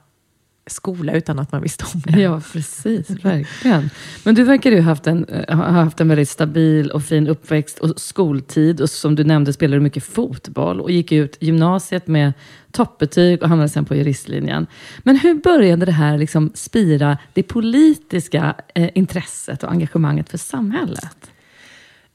skola 0.66 1.12
utan 1.12 1.38
att 1.38 1.52
man 1.52 1.62
visste 1.62 1.84
om 1.94 2.00
det. 2.00 2.20
Ja, 2.20 2.40
precis. 2.52 3.10
Verkligen. 3.10 3.90
Men 4.24 4.34
du 4.34 4.44
verkar 4.44 4.70
ju 4.70 4.76
ha 4.76 4.84
haft 4.84 5.06
en, 5.06 5.26
ha 5.48 5.54
haft 5.54 6.00
en 6.00 6.08
väldigt 6.08 6.28
stabil 6.28 6.90
och 6.90 7.02
fin 7.02 7.28
uppväxt 7.28 7.78
och 7.78 8.00
skoltid. 8.00 8.80
Och 8.80 8.90
som 8.90 9.14
du 9.14 9.24
nämnde 9.24 9.52
spelade 9.52 9.76
du 9.76 9.82
mycket 9.82 10.04
fotboll 10.04 10.80
och 10.80 10.90
gick 10.90 11.12
ut 11.12 11.36
gymnasiet 11.40 12.06
med 12.06 12.32
toppbetyg 12.72 13.42
och 13.42 13.48
hamnade 13.48 13.68
sen 13.68 13.84
på 13.84 13.94
juristlinjen. 13.94 14.66
Men 14.98 15.16
hur 15.16 15.34
började 15.34 15.86
det 15.86 15.92
här 15.92 16.18
liksom 16.18 16.50
spira 16.54 17.18
det 17.32 17.42
politiska 17.42 18.54
eh, 18.74 18.90
intresset 18.94 19.62
och 19.62 19.70
engagemanget 19.70 20.28
för 20.28 20.38
samhället? 20.38 21.30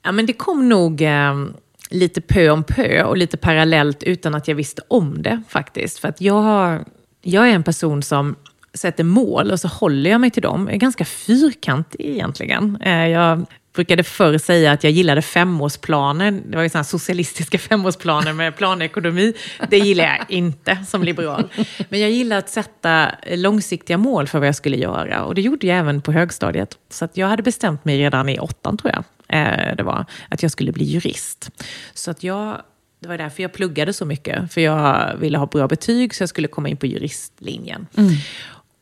Ja, 0.03 0.11
men 0.11 0.25
det 0.25 0.33
kom 0.33 0.69
nog 0.69 1.01
eh, 1.01 1.45
lite 1.89 2.21
pö 2.21 2.49
om 2.49 2.63
pö 2.63 3.03
och 3.03 3.17
lite 3.17 3.37
parallellt 3.37 4.03
utan 4.03 4.35
att 4.35 4.47
jag 4.47 4.55
visste 4.55 4.81
om 4.87 5.21
det 5.21 5.41
faktiskt. 5.49 5.99
För 5.99 6.07
att 6.07 6.21
jag 6.21 6.41
har 6.41 6.85
jag 7.21 7.49
är 7.49 7.53
en 7.53 7.63
person 7.63 8.03
som 8.03 8.35
sätter 8.73 9.03
mål 9.03 9.51
och 9.51 9.59
så 9.59 9.67
håller 9.67 10.09
jag 10.09 10.21
mig 10.21 10.31
till 10.31 10.41
dem. 10.41 10.65
Jag 10.65 10.73
är 10.75 10.79
ganska 10.79 11.05
fyrkantig 11.05 12.05
egentligen. 12.05 12.77
Eh, 12.81 13.07
jag 13.07 13.45
brukade 13.75 14.03
förr 14.03 14.37
säga 14.37 14.71
att 14.71 14.83
jag 14.83 14.93
gillade 14.93 15.21
femårsplaner. 15.21 16.31
Det 16.31 16.55
var 16.55 16.63
ju 16.63 16.69
sådana 16.69 16.83
socialistiska 16.83 17.57
femårsplaner 17.69 18.33
med 18.33 18.57
planekonomi. 18.57 19.33
Det 19.69 19.77
gillar 19.77 20.03
jag 20.03 20.25
inte 20.27 20.77
som 20.87 21.03
liberal. 21.03 21.49
Men 21.89 21.99
jag 21.99 22.11
gillar 22.11 22.37
att 22.37 22.49
sätta 22.49 23.11
långsiktiga 23.31 23.97
mål 23.97 24.27
för 24.27 24.39
vad 24.39 24.47
jag 24.47 24.55
skulle 24.55 24.77
göra. 24.77 25.23
Och 25.23 25.35
det 25.35 25.41
gjorde 25.41 25.67
jag 25.67 25.77
även 25.77 26.01
på 26.01 26.11
högstadiet. 26.11 26.77
Så 26.89 27.07
jag 27.13 27.27
hade 27.27 27.43
bestämt 27.43 27.85
mig 27.85 27.97
redan 27.97 28.29
i 28.29 28.39
åttan, 28.39 28.77
tror 28.77 28.93
jag, 28.93 29.03
eh, 29.39 29.75
det 29.75 29.83
var, 29.83 30.05
att 30.29 30.43
jag 30.43 30.51
skulle 30.51 30.71
bli 30.71 30.83
jurist. 30.83 31.49
Så 31.93 32.11
att 32.11 32.23
jag 32.23 32.61
det 33.01 33.07
var 33.07 33.17
därför 33.17 33.43
jag 33.43 33.53
pluggade 33.53 33.93
så 33.93 34.05
mycket. 34.05 34.53
För 34.53 34.61
jag 34.61 35.17
ville 35.17 35.37
ha 35.37 35.45
bra 35.45 35.67
betyg 35.67 36.15
så 36.15 36.21
jag 36.21 36.29
skulle 36.29 36.47
komma 36.47 36.69
in 36.69 36.77
på 36.77 36.85
juristlinjen. 36.85 37.87
Mm. 37.97 38.13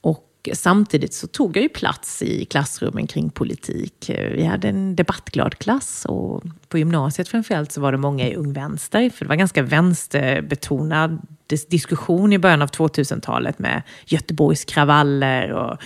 Och 0.01 0.49
samtidigt 0.53 1.13
så 1.13 1.27
tog 1.27 1.57
jag 1.57 1.63
ju 1.63 1.69
plats 1.69 2.21
i 2.21 2.45
klassrummen 2.45 3.07
kring 3.07 3.29
politik. 3.29 4.11
Vi 4.31 4.43
hade 4.43 4.69
en 4.69 4.95
debattglad 4.95 5.57
klass 5.57 6.05
och 6.05 6.43
på 6.67 6.77
gymnasiet 6.77 7.27
framförallt 7.27 7.71
så 7.71 7.81
var 7.81 7.91
det 7.91 7.97
många 7.97 8.27
i 8.27 8.35
Ung 8.35 8.53
Vänster. 8.53 9.09
För 9.09 9.25
det 9.25 9.29
var 9.29 9.35
ganska 9.35 9.63
vänsterbetonad 9.63 11.21
diskussion 11.69 12.33
i 12.33 12.39
början 12.39 12.61
av 12.61 12.69
2000-talet 12.69 13.59
med 13.59 13.81
Göteborgs 14.05 14.65
kravaller 14.65 15.51
och 15.51 15.77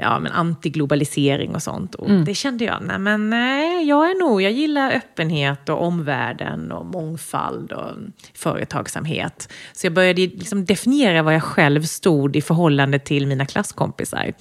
ja, 0.00 0.18
men 0.18 0.32
antiglobalisering 0.32 1.54
och 1.54 1.62
sånt. 1.62 1.94
Och 1.94 2.08
mm. 2.10 2.24
Det 2.24 2.34
kände 2.34 2.64
jag, 2.64 2.82
nej 2.82 2.98
men 2.98 3.30
nej, 3.30 3.88
jag 3.88 4.10
är 4.10 4.28
nog, 4.28 4.42
jag 4.42 4.52
gillar 4.52 4.92
öppenhet 4.92 5.68
och 5.68 5.82
omvärlden 5.82 6.72
och 6.72 6.86
mångfald 6.86 7.72
och 7.72 7.90
företagsamhet. 8.34 9.52
Så 9.72 9.86
jag 9.86 9.92
började 9.92 10.20
liksom 10.20 10.64
definiera 10.64 11.22
var 11.22 11.32
jag 11.32 11.42
själv 11.42 11.82
stod 11.82 12.36
i 12.36 12.42
förhållande 12.42 12.98
till 12.98 13.26
mina 13.26 13.46
klasskompisar. 13.46 14.32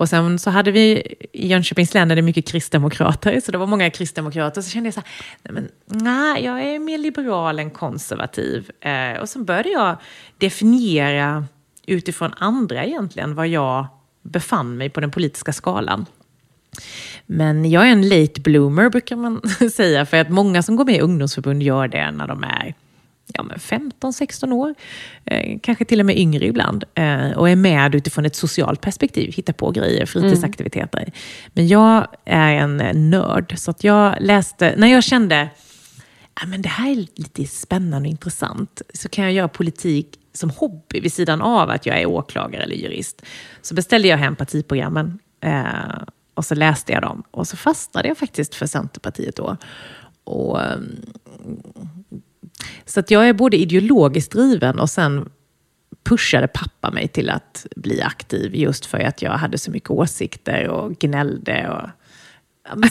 Och 0.00 0.08
sen 0.08 0.38
så 0.38 0.50
hade 0.50 0.70
vi 0.70 1.02
i 1.32 1.46
Jönköpings 1.48 1.94
län 1.94 2.10
är 2.10 2.16
det 2.16 2.22
mycket 2.22 2.48
kristdemokrater, 2.48 3.40
så 3.40 3.52
det 3.52 3.58
var 3.58 3.66
många 3.66 3.90
kristdemokrater. 3.90 4.62
Så 4.62 4.70
kände 4.70 4.86
jag 4.86 4.94
så 4.94 5.00
här, 5.00 5.08
nej, 5.42 5.54
men, 5.54 5.68
nej 6.02 6.44
jag 6.44 6.62
är 6.62 6.78
mer 6.78 6.98
liberal 6.98 7.58
än 7.58 7.70
konservativ. 7.70 8.70
Eh, 8.80 9.20
och 9.20 9.28
sen 9.28 9.44
började 9.44 9.68
jag 9.68 9.96
definiera 10.38 11.44
utifrån 11.86 12.32
andra 12.36 12.84
egentligen 12.84 13.34
vad 13.34 13.48
jag 13.48 13.86
befann 14.22 14.76
mig 14.76 14.90
på 14.90 15.00
den 15.00 15.10
politiska 15.10 15.52
skalan. 15.52 16.06
Men 17.26 17.70
jag 17.70 17.88
är 17.88 17.92
en 17.92 18.08
late 18.08 18.40
bloomer 18.40 18.88
brukar 18.88 19.16
man 19.16 19.40
säga, 19.72 20.06
för 20.06 20.16
att 20.16 20.30
många 20.30 20.62
som 20.62 20.76
går 20.76 20.84
med 20.84 20.94
i 20.94 21.00
ungdomsförbund 21.00 21.62
gör 21.62 21.88
det 21.88 22.10
när 22.10 22.26
de 22.26 22.44
är 22.44 22.74
ja, 23.34 23.44
15-16 23.56 24.52
år, 24.52 24.74
eh, 25.24 25.58
kanske 25.62 25.84
till 25.84 26.00
och 26.00 26.06
med 26.06 26.18
yngre 26.18 26.46
ibland, 26.46 26.84
eh, 26.94 27.30
och 27.30 27.50
är 27.50 27.56
med 27.56 27.94
utifrån 27.94 28.26
ett 28.26 28.36
socialt 28.36 28.80
perspektiv, 28.80 29.32
hittar 29.32 29.52
på 29.52 29.70
grejer, 29.70 30.06
fritidsaktiviteter. 30.06 30.98
Mm. 30.98 31.12
Men 31.52 31.68
jag 31.68 32.06
är 32.24 32.54
en 32.54 33.10
nörd, 33.10 33.54
så 33.58 33.70
att 33.70 33.84
jag 33.84 34.16
läste, 34.20 34.74
när 34.76 34.86
jag 34.86 35.04
kände 35.04 35.48
men 36.46 36.62
det 36.62 36.68
här 36.68 36.90
är 36.90 36.96
lite 36.96 37.44
spännande 37.44 38.08
och 38.08 38.10
intressant, 38.10 38.82
så 38.94 39.08
kan 39.08 39.24
jag 39.24 39.32
göra 39.32 39.48
politik 39.48 40.19
som 40.32 40.50
hobby 40.50 41.00
vid 41.00 41.12
sidan 41.12 41.42
av 41.42 41.70
att 41.70 41.86
jag 41.86 42.00
är 42.00 42.06
åklagare 42.06 42.62
eller 42.62 42.76
jurist. 42.76 43.22
Så 43.62 43.74
beställde 43.74 44.08
jag 44.08 44.16
hem 44.16 44.36
partiprogrammen 44.36 45.18
eh, 45.40 46.02
och 46.34 46.44
så 46.44 46.54
läste 46.54 46.92
jag 46.92 47.02
dem. 47.02 47.22
Och 47.30 47.48
så 47.48 47.56
fastnade 47.56 48.08
jag 48.08 48.18
faktiskt 48.18 48.54
för 48.54 48.66
Centerpartiet 48.66 49.36
då. 49.36 49.56
Och, 50.24 50.62
mm, 50.62 50.96
så 52.84 53.00
att 53.00 53.10
jag 53.10 53.28
är 53.28 53.32
både 53.32 53.56
ideologiskt 53.56 54.32
driven 54.32 54.78
och 54.78 54.90
sen 54.90 55.30
pushade 56.02 56.48
pappa 56.48 56.90
mig 56.90 57.08
till 57.08 57.30
att 57.30 57.66
bli 57.76 58.02
aktiv 58.02 58.54
just 58.54 58.86
för 58.86 58.98
att 58.98 59.22
jag 59.22 59.30
hade 59.30 59.58
så 59.58 59.70
mycket 59.70 59.90
åsikter 59.90 60.68
och 60.68 60.98
gnällde. 60.98 61.68
Och, 61.68 61.88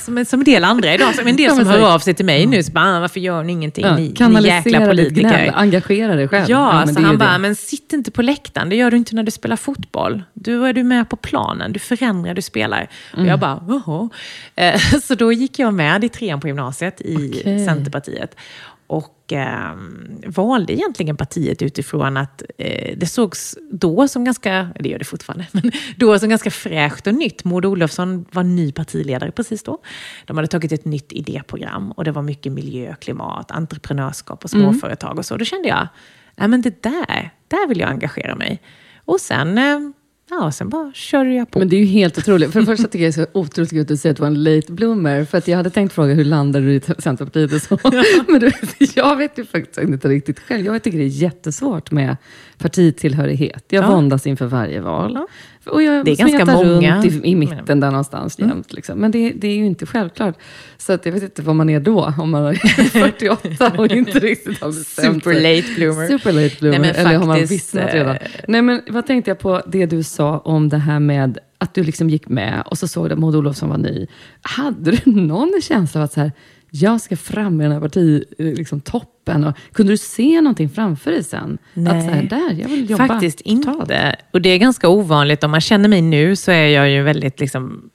som, 0.02 0.26
som 0.26 0.40
en 0.40 0.44
del 0.44 0.64
andra 0.64 0.94
idag, 0.94 1.16
som 1.16 1.28
en 1.28 1.36
del 1.36 1.52
som 1.52 1.68
hör 1.68 1.94
av 1.94 2.00
sig 2.00 2.14
till 2.14 2.26
mig 2.26 2.46
nu, 2.46 2.64
så 2.64 2.72
bara, 2.72 2.98
ah, 2.98 3.00
varför 3.00 3.20
gör 3.20 3.44
ni 3.44 3.54
ingenting, 3.54 3.86
ja, 3.86 3.96
ni, 3.96 4.14
ni 4.30 4.48
jäkla 4.48 4.86
politiker? 4.86 5.54
engagera 5.56 6.16
dig 6.16 6.28
själv. 6.28 6.50
Ja, 6.50 6.82
ja 6.88 6.94
så 6.94 7.02
han 7.02 7.18
bara, 7.18 7.32
det. 7.32 7.38
men 7.38 7.56
sitt 7.56 7.94
inte 7.94 8.12
på 8.12 8.22
läktaren, 8.22 8.70
det 8.70 8.76
gör 8.76 8.92
du 8.92 8.98
inte 8.98 9.16
när 9.16 9.24
du 9.24 9.32
spelar 9.32 9.56
fotboll. 9.56 10.24
Du 10.34 10.66
är 10.66 10.74
du 10.74 10.84
med 10.84 11.10
på 11.10 11.16
planen, 11.16 11.74
du 11.74 11.80
förändrar, 11.80 12.34
du 12.34 12.42
spelar. 12.42 12.90
Mm. 13.14 13.26
Och 13.26 13.32
jag 13.32 13.40
bara, 13.40 13.64
jaha. 13.68 14.10
Eh, 14.56 14.80
så 15.04 15.16
då 15.16 15.32
gick 15.32 15.60
jag 15.60 15.74
med 15.74 16.04
i 16.04 16.10
trean 16.10 16.40
på 16.40 16.48
gymnasiet 16.48 17.02
i 17.02 17.16
okay. 17.16 17.66
Centerpartiet. 17.66 18.36
Och 18.90 19.34
eh, 19.34 19.76
valde 20.26 20.74
egentligen 20.74 21.18
partiet 21.18 21.62
utifrån 21.62 22.18
att 22.18 22.44
eh, 22.58 22.98
det 22.98 23.06
sågs 23.06 23.58
då 23.72 24.08
som 24.08 24.24
ganska, 24.24 24.70
det 24.80 24.90
gör 24.90 25.00
det 25.00 25.06
fortfarande, 25.06 25.48
men 25.52 25.72
då 25.98 26.20
som 26.20 26.30
ganska 26.30 26.52
fräscht 26.52 27.08
och 27.08 27.14
nytt. 27.14 27.44
Maud 27.44 27.66
Olofsson 27.66 28.26
var 28.32 28.44
ny 28.44 28.72
partiledare 28.72 29.32
precis 29.32 29.64
då. 29.64 29.78
De 30.26 30.38
hade 30.38 30.48
tagit 30.48 30.72
ett 30.72 30.86
nytt 30.86 31.12
idéprogram 31.12 31.92
och 31.92 32.04
det 32.04 32.12
var 32.12 32.22
mycket 32.22 32.52
miljö, 32.52 32.96
klimat, 32.96 33.52
entreprenörskap 33.52 34.44
och 34.44 34.54
mm. 34.54 34.72
småföretag 34.74 35.18
och 35.18 35.26
så. 35.26 35.38
Då 35.38 35.46
kände 35.46 35.68
jag, 35.68 35.88
nej 36.36 36.48
men 36.48 36.62
det 36.62 36.84
där, 36.84 37.32
där 37.48 37.68
vill 37.68 37.80
jag 37.80 37.90
engagera 37.90 38.36
mig. 38.36 38.62
Och 39.06 39.22
sen 39.22 39.58
eh, 39.58 39.80
Ja, 40.30 40.52
sen 40.52 40.70
bara 40.70 40.92
körde 40.94 41.34
jag 41.34 41.52
på. 41.52 41.60
Men 41.60 41.70
det 41.70 41.76
är 41.76 41.80
ju 41.80 41.86
helt 41.86 42.18
otroligt. 42.18 42.52
För 42.52 42.60
det 42.60 42.66
första 42.66 42.88
tycker 42.88 43.06
jag 43.06 43.14
det 43.14 43.22
är 43.22 43.26
så 43.26 43.40
otroligt 43.40 43.70
kul 43.70 43.82
att 43.94 44.00
säger 44.00 44.12
att 44.12 44.18
du 44.18 44.22
var 44.22 44.28
en 44.28 44.44
late 44.44 44.72
bloomer. 44.72 45.26
För 45.26 45.38
att 45.38 45.48
jag 45.48 45.58
hade 45.58 45.70
tänkt 45.70 45.94
fråga 45.94 46.14
hur 46.14 46.26
landade 46.26 46.66
du 46.66 46.74
i 46.74 46.82
Centerpartiet 47.00 47.54
och 47.54 47.62
så. 47.62 47.80
Men 48.32 48.40
du, 48.40 48.52
jag 48.96 49.16
vet 49.16 49.38
ju 49.40 49.46
faktiskt 49.46 49.78
inte 49.78 50.08
riktigt 50.08 50.40
själv. 50.40 50.66
Jag 50.66 50.84
tycker 50.84 50.98
det 50.98 51.04
är 51.04 51.08
jättesvårt 51.08 51.92
med 51.92 52.18
partitillhörighet. 52.58 53.66
Jag 53.70 53.84
Ja. 53.84 53.90
våndas 53.92 54.28
inför 54.28 54.46
varje 54.46 54.82
val. 54.82 55.12
Ja. 55.16 55.28
Och 55.70 55.84
jag 55.84 56.06
Det 56.06 56.12
är 56.12 56.16
ganska 56.16 56.46
många. 56.46 56.96
runt 56.96 57.06
i, 57.06 57.22
i 57.30 57.36
mitten 57.36 57.80
där 57.80 57.92
någonstans 57.92 58.40
Mm. 58.40 58.50
jämt. 58.50 58.74
Liksom. 58.74 59.00
Men 59.00 59.12
det, 59.12 59.30
det 59.36 59.48
är 59.48 59.56
ju 59.56 59.66
inte 59.66 59.86
självklart. 59.86 60.36
Så 60.78 60.94
att 60.94 61.06
jag 61.06 61.14
vet 61.14 61.24
inte 61.24 61.42
vad 61.42 61.56
man 61.56 61.70
är 61.70 61.80
då, 61.80 62.14
om 62.18 62.30
man 62.32 62.46
är 62.46 62.54
48 62.90 63.72
och 63.78 63.88
inte 63.92 64.20
riktigt 64.20 64.62
har 64.62 64.68
bestämt 64.68 65.24
Super 65.24 65.34
late 65.34 65.74
bloomer. 65.76 66.08
Super 66.08 66.32
late 66.32 66.56
bloomer. 66.60 66.80
Nej, 66.80 66.94
Eller 66.98 67.18
har 67.18 67.26
man 67.26 67.36
faktiskt, 67.38 67.52
vissnat 67.52 67.94
redan? 67.94 68.16
eh, 68.16 68.22
Nej, 68.48 68.62
men 68.62 68.82
vad 68.90 69.06
tänkte 69.08 69.32
jag 69.32 69.40
på 69.40 69.62
det 69.68 69.86
du 69.86 70.04
sa 70.04 70.38
om 70.38 70.70
det 70.70 70.78
här 70.78 71.00
med 71.00 71.38
att 71.58 71.74
du 71.74 71.84
liksom 71.84 72.10
gick 72.10 72.30
med 72.30 72.64
och 72.66 72.78
så 72.78 72.88
såg 72.88 73.10
du 73.10 73.14
att 73.14 73.20
Maud 73.20 73.36
Olofsson 73.36 73.70
var 73.70 73.78
ny. 73.78 74.08
Hade 74.42 74.92
du 74.92 74.98
någon 75.12 75.52
känsla 75.62 76.02
av 76.02 76.06
att 76.06 76.14
så 76.14 76.20
här, 76.20 76.32
jag 76.72 77.02
ska 77.02 77.18
fram 77.18 77.62
i 77.62 77.64
den 77.64 77.74
här 77.74 77.80
partitoppen? 77.80 78.54
Liksom, 78.54 78.82
toppen? 78.82 79.44
och, 79.44 79.58
kunde 79.74 79.94
du 79.94 79.98
se 79.98 80.42
någonting 80.42 80.70
framför 80.70 81.12
dig 81.12 81.24
sen? 81.24 81.58
Nej. 81.74 81.98
Att 81.98 82.06
så 82.06 82.12
här, 82.12 82.24
där, 82.24 82.62
jag 82.62 82.70
vill 82.70 82.90
jobba 82.90 83.08
Faktiskt 83.08 83.38
totalt. 83.38 83.80
inte. 83.80 84.16
Och 84.32 84.42
det 84.42 84.50
är 84.50 84.58
ganska 84.58 84.90
ovanligt. 84.90 85.44
Om 85.44 85.52
man 85.52 85.62
känner 85.62 85.90
mig 85.90 86.02
nu 86.02 86.36
så 86.36 86.52
är 86.52 86.68
jag 86.68 86.90
ju 86.90 87.02
väldigt 87.02 87.40
liksom, 87.40 87.90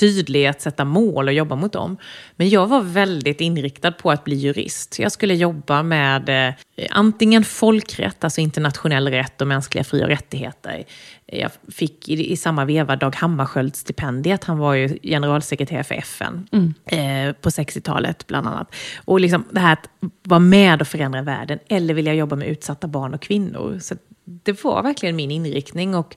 tydlig 0.00 0.40
i 0.40 0.46
att 0.46 0.60
sätta 0.60 0.84
mål 0.84 1.28
och 1.28 1.34
jobba 1.34 1.56
mot 1.56 1.72
dem. 1.72 1.96
Men 2.36 2.48
jag 2.48 2.66
var 2.66 2.80
väldigt 2.80 3.40
inriktad 3.40 3.92
på 3.92 4.10
att 4.10 4.24
bli 4.24 4.36
jurist. 4.36 4.98
Jag 4.98 5.12
skulle 5.12 5.34
jobba 5.34 5.82
med 5.82 6.48
eh, 6.48 6.54
antingen 6.90 7.44
folkrätt, 7.44 8.24
alltså 8.24 8.40
internationell 8.40 9.08
rätt 9.08 9.40
och 9.40 9.46
mänskliga 9.46 9.84
fri 9.84 10.04
och 10.04 10.08
rättigheter. 10.08 10.84
Jag 11.26 11.50
fick 11.68 12.08
i, 12.08 12.32
i 12.32 12.36
samma 12.36 12.64
veva 12.64 12.96
Dag 12.96 13.16
Hammarskjöld 13.16 13.76
stipendiet. 13.76 14.44
Han 14.44 14.58
var 14.58 14.74
ju 14.74 14.98
generalsekreterare 15.02 15.84
för 15.84 15.94
FN 15.94 16.48
eh, 16.86 17.32
på 17.32 17.50
60-talet 17.50 18.26
bland 18.26 18.46
annat. 18.46 18.74
Och 19.04 19.20
liksom 19.20 19.44
det 19.50 19.60
här 19.60 19.72
att 19.72 19.88
vara 20.22 20.40
med 20.40 20.80
och 20.80 20.88
förändra 20.88 21.22
världen. 21.22 21.58
Eller 21.68 21.94
vill 21.94 22.06
jag 22.06 22.16
jobba 22.16 22.36
med 22.36 22.48
utsatta 22.48 22.86
barn 22.86 23.14
och 23.14 23.22
kvinnor? 23.22 23.78
Så 23.80 23.94
det 24.24 24.64
var 24.64 24.82
verkligen 24.82 25.16
min 25.16 25.30
inriktning. 25.30 25.94
Och 25.94 26.16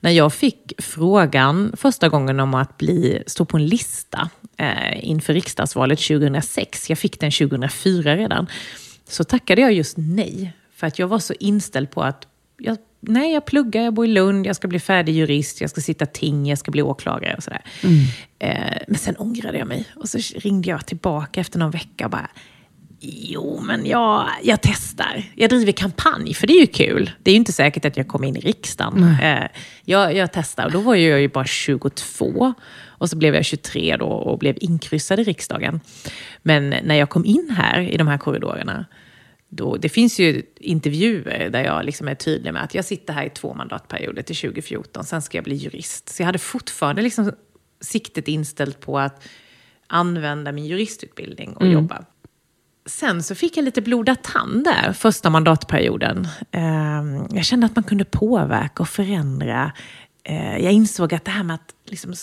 när 0.00 0.10
jag 0.10 0.32
fick 0.32 0.72
frågan 0.78 1.72
första 1.76 2.08
gången 2.08 2.40
om 2.40 2.54
att 2.54 2.76
bli, 2.76 3.22
stå 3.26 3.44
på 3.44 3.56
en 3.56 3.66
lista 3.66 4.30
eh, 4.56 5.08
inför 5.08 5.32
riksdagsvalet 5.32 5.98
2006, 5.98 6.88
jag 6.90 6.98
fick 6.98 7.20
den 7.20 7.30
2004 7.30 8.16
redan, 8.16 8.46
så 9.08 9.24
tackade 9.24 9.60
jag 9.60 9.72
just 9.72 9.94
nej. 9.96 10.52
För 10.74 10.86
att 10.86 10.98
jag 10.98 11.08
var 11.08 11.18
så 11.18 11.34
inställd 11.40 11.90
på 11.90 12.02
att 12.02 12.26
jag, 12.58 12.76
nej, 13.00 13.32
jag 13.32 13.44
pluggar, 13.44 13.82
jag 13.82 13.94
bor 13.94 14.04
i 14.04 14.08
Lund, 14.08 14.46
jag 14.46 14.56
ska 14.56 14.68
bli 14.68 14.80
färdig 14.80 15.14
jurist, 15.14 15.60
jag 15.60 15.70
ska 15.70 15.80
sitta 15.80 16.06
ting, 16.06 16.46
jag 16.46 16.58
ska 16.58 16.70
bli 16.70 16.82
åklagare 16.82 17.34
och 17.34 17.42
sådär. 17.42 17.62
Eh, 18.38 18.78
men 18.88 18.98
sen 18.98 19.16
ångrade 19.16 19.58
jag 19.58 19.68
mig 19.68 19.86
och 19.96 20.08
så 20.08 20.18
ringde 20.34 20.68
jag 20.68 20.86
tillbaka 20.86 21.40
efter 21.40 21.58
någon 21.58 21.70
vecka 21.70 22.04
och 22.04 22.10
bara, 22.10 22.30
Jo, 23.00 23.60
men 23.62 23.86
jag, 23.86 24.28
jag 24.42 24.58
testar. 24.62 25.24
Jag 25.34 25.50
driver 25.50 25.72
kampanj, 25.72 26.34
för 26.34 26.46
det 26.46 26.52
är 26.52 26.60
ju 26.60 26.66
kul. 26.66 27.10
Det 27.22 27.30
är 27.30 27.32
ju 27.32 27.38
inte 27.38 27.52
säkert 27.52 27.84
att 27.84 27.96
jag 27.96 28.08
kommer 28.08 28.28
in 28.28 28.36
i 28.36 28.40
riksdagen. 28.40 29.16
Eh, 29.22 29.48
jag, 29.84 30.16
jag 30.16 30.32
testar, 30.32 30.64
och 30.64 30.72
då 30.72 30.80
var 30.80 30.94
jag 30.94 31.20
ju 31.20 31.28
bara 31.28 31.44
22. 31.44 32.54
Och 32.86 33.10
så 33.10 33.16
blev 33.16 33.34
jag 33.34 33.44
23 33.44 33.96
då 33.96 34.06
och 34.06 34.38
blev 34.38 34.56
inkryssad 34.60 35.20
i 35.20 35.24
riksdagen. 35.24 35.80
Men 36.42 36.68
när 36.68 36.94
jag 36.94 37.08
kom 37.10 37.24
in 37.24 37.54
här 37.58 37.80
i 37.80 37.96
de 37.96 38.08
här 38.08 38.18
korridorerna, 38.18 38.86
då, 39.48 39.76
det 39.76 39.88
finns 39.88 40.18
ju 40.18 40.42
intervjuer 40.56 41.50
där 41.50 41.64
jag 41.64 41.84
liksom 41.84 42.08
är 42.08 42.14
tydlig 42.14 42.52
med 42.52 42.64
att 42.64 42.74
jag 42.74 42.84
sitter 42.84 43.12
här 43.12 43.24
i 43.24 43.30
två 43.30 43.54
mandatperioder 43.54 44.22
till 44.22 44.36
2014, 44.36 45.04
sen 45.04 45.22
ska 45.22 45.38
jag 45.38 45.44
bli 45.44 45.54
jurist. 45.54 46.08
Så 46.08 46.22
jag 46.22 46.26
hade 46.26 46.38
fortfarande 46.38 47.02
liksom 47.02 47.32
siktet 47.80 48.28
inställt 48.28 48.80
på 48.80 48.98
att 48.98 49.28
använda 49.86 50.52
min 50.52 50.66
juristutbildning 50.66 51.56
och 51.56 51.66
jobba. 51.66 52.04
Sen 52.86 53.22
så 53.22 53.34
fick 53.34 53.56
jag 53.56 53.64
lite 53.64 53.82
blodad 53.82 54.22
tand 54.22 54.64
där, 54.64 54.92
första 54.92 55.30
mandatperioden. 55.30 56.28
Eh, 56.50 57.26
jag 57.30 57.44
kände 57.44 57.66
att 57.66 57.76
man 57.76 57.84
kunde 57.84 58.04
påverka 58.04 58.82
och 58.82 58.88
förändra. 58.88 59.72
Eh, 60.22 60.58
jag 60.58 60.72
insåg 60.72 61.14
att 61.14 61.24
det 61.24 61.30
här 61.30 61.42
med 61.42 61.54
att 61.54 61.74
liksom 61.84 62.14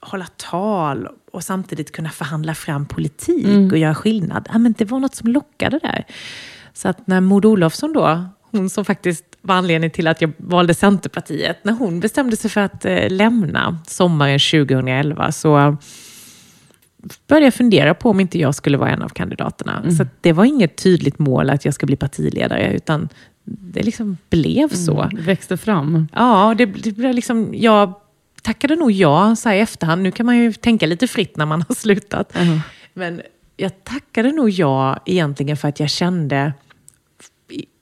hålla 0.00 0.26
tal 0.36 1.08
och 1.32 1.44
samtidigt 1.44 1.92
kunna 1.92 2.10
förhandla 2.10 2.54
fram 2.54 2.86
politik 2.86 3.72
och 3.72 3.78
göra 3.78 3.94
skillnad, 3.94 4.48
ja, 4.52 4.58
men 4.58 4.72
det 4.72 4.84
var 4.84 5.00
något 5.00 5.14
som 5.14 5.30
lockade 5.30 5.78
där. 5.78 6.04
Så 6.74 6.88
att 6.88 7.06
när 7.06 7.20
Maud 7.20 7.44
Olofsson 7.44 7.92
då, 7.92 8.24
hon 8.50 8.70
som 8.70 8.84
faktiskt 8.84 9.24
var 9.40 9.54
anledningen 9.54 9.90
till 9.90 10.08
att 10.08 10.20
jag 10.22 10.32
valde 10.36 10.74
Centerpartiet, 10.74 11.64
när 11.64 11.72
hon 11.72 12.00
bestämde 12.00 12.36
sig 12.36 12.50
för 12.50 12.60
att 12.60 12.84
eh, 12.84 13.10
lämna 13.10 13.78
sommaren 13.86 14.38
2011 14.38 15.32
så 15.32 15.76
började 17.26 17.46
jag 17.46 17.54
fundera 17.54 17.94
på 17.94 18.10
om 18.10 18.20
inte 18.20 18.38
jag 18.38 18.54
skulle 18.54 18.78
vara 18.78 18.90
en 18.90 19.02
av 19.02 19.08
kandidaterna. 19.08 19.90
Så 19.96 20.02
att 20.02 20.08
det 20.20 20.32
var 20.32 20.44
inget 20.44 20.76
tydligt 20.76 21.18
mål 21.18 21.50
att 21.50 21.64
jag 21.64 21.74
ska 21.74 21.86
bli 21.86 21.96
partiledare, 21.96 22.72
utan 22.74 23.08
det 23.44 23.82
liksom 23.82 24.16
blev 24.30 24.68
så. 24.68 25.08
Det 25.12 25.20
växte 25.20 25.56
fram. 25.56 26.08
Ja, 26.12 26.54
det, 26.58 26.66
det 26.66 26.92
blev 26.92 27.14
liksom, 27.14 27.54
jag 27.54 27.94
tackade 28.42 28.76
nog 28.76 28.90
ja 28.92 29.36
så 29.36 29.48
här 29.48 29.56
i 29.56 29.60
efterhand. 29.60 30.02
Nu 30.02 30.10
kan 30.10 30.26
man 30.26 30.36
ju 30.36 30.52
tänka 30.52 30.86
lite 30.86 31.06
fritt 31.06 31.36
när 31.36 31.46
man 31.46 31.64
har 31.68 31.74
slutat. 31.78 32.36
Men 32.94 33.22
jag 33.62 33.84
tackade 33.84 34.32
nog 34.32 34.50
ja 34.50 34.98
egentligen 35.06 35.56
för 35.56 35.68
att 35.68 35.80
jag 35.80 35.90
kände 35.90 36.52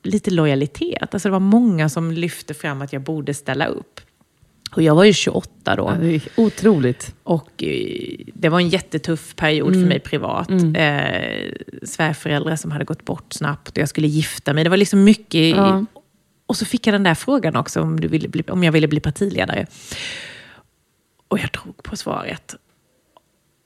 lite 0.03 0.31
lojalitet. 0.31 1.15
Alltså 1.15 1.29
det 1.29 1.33
var 1.33 1.41
många 1.41 1.89
som 1.89 2.13
lyfte 2.13 2.55
fram 2.55 2.83
att 2.83 2.93
jag 2.93 3.03
borde 3.03 3.35
ställa 3.35 3.67
upp. 3.67 4.01
Och 4.73 4.83
jag 4.83 4.95
var 4.95 5.05
ju 5.05 5.13
28 5.13 5.77
då. 5.77 5.83
Ja, 5.83 5.95
det 6.01 6.15
är 6.15 6.23
otroligt. 6.37 7.15
Och 7.23 7.63
eh, 7.63 8.17
det 8.35 8.49
var 8.49 8.61
en 8.61 8.69
jättetuff 8.69 9.37
period 9.37 9.75
för 9.75 9.87
mig 9.87 10.01
privat. 10.01 10.51
Eh, 10.51 11.53
svärföräldrar 11.83 12.57
som 12.57 12.71
hade 12.71 12.85
gått 12.85 13.05
bort 13.05 13.33
snabbt 13.33 13.71
och 13.71 13.79
jag 13.79 13.89
skulle 13.89 14.07
gifta 14.07 14.53
mig. 14.53 14.65
Det 14.65 14.71
var 14.71 14.77
liksom 14.77 15.05
mycket. 15.05 15.57
Ja. 15.57 15.85
Och 16.47 16.57
så 16.57 16.65
fick 16.65 16.87
jag 16.87 16.95
den 16.95 17.03
där 17.03 17.15
frågan 17.15 17.57
också 17.57 17.81
om, 17.81 18.01
du 18.01 18.09
ville 18.09 18.29
bli, 18.29 18.43
om 18.49 18.65
jag 18.65 18.73
ville 18.73 18.89
bli 18.89 19.01
partiledare. 19.01 19.67
Och 21.29 21.39
jag 21.39 21.51
drog 21.51 21.83
på 21.83 21.97
svaret. 21.97 22.55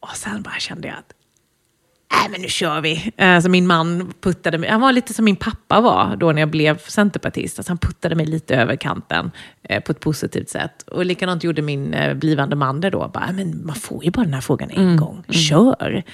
Och 0.00 0.16
sen 0.16 0.42
bara 0.42 0.59
kände 0.59 0.88
jag 0.88 0.96
att 0.96 1.12
Nej, 2.20 2.31
men 2.31 2.40
nu 2.40 2.48
kör 2.48 2.81
vi. 2.81 3.12
Alltså 3.18 3.50
min 3.50 3.66
man 3.66 4.12
puttade 4.20 4.59
mig, 4.59 4.70
han 4.70 4.81
var 4.81 4.92
lite 4.92 5.14
som 5.14 5.24
min 5.24 5.37
pappa 5.37 5.81
var 5.81 6.16
då 6.16 6.33
när 6.33 6.42
jag 6.42 6.50
blev 6.50 6.79
centerpartist. 6.79 7.59
Alltså 7.59 7.70
han 7.70 7.79
puttade 7.79 8.14
mig 8.14 8.27
lite 8.27 8.57
över 8.57 8.77
kanten 8.77 9.31
eh, 9.62 9.81
på 9.83 9.92
ett 9.92 10.00
positivt 10.00 10.48
sätt. 10.48 10.83
Och 10.87 11.05
likadant 11.05 11.44
gjorde 11.44 11.62
min 11.62 11.94
eh, 11.94 12.14
blivande 12.14 12.57
man 12.57 12.81
det 12.81 12.90
då. 12.90 13.11
Bara, 13.14 13.33
men 13.33 13.66
man 13.66 13.77
får 13.77 14.05
ju 14.05 14.11
bara 14.11 14.24
den 14.24 14.35
här 14.35 14.40
frågan 14.40 14.70
en 14.70 14.96
gång. 14.96 15.24
Kör! 15.29 16.05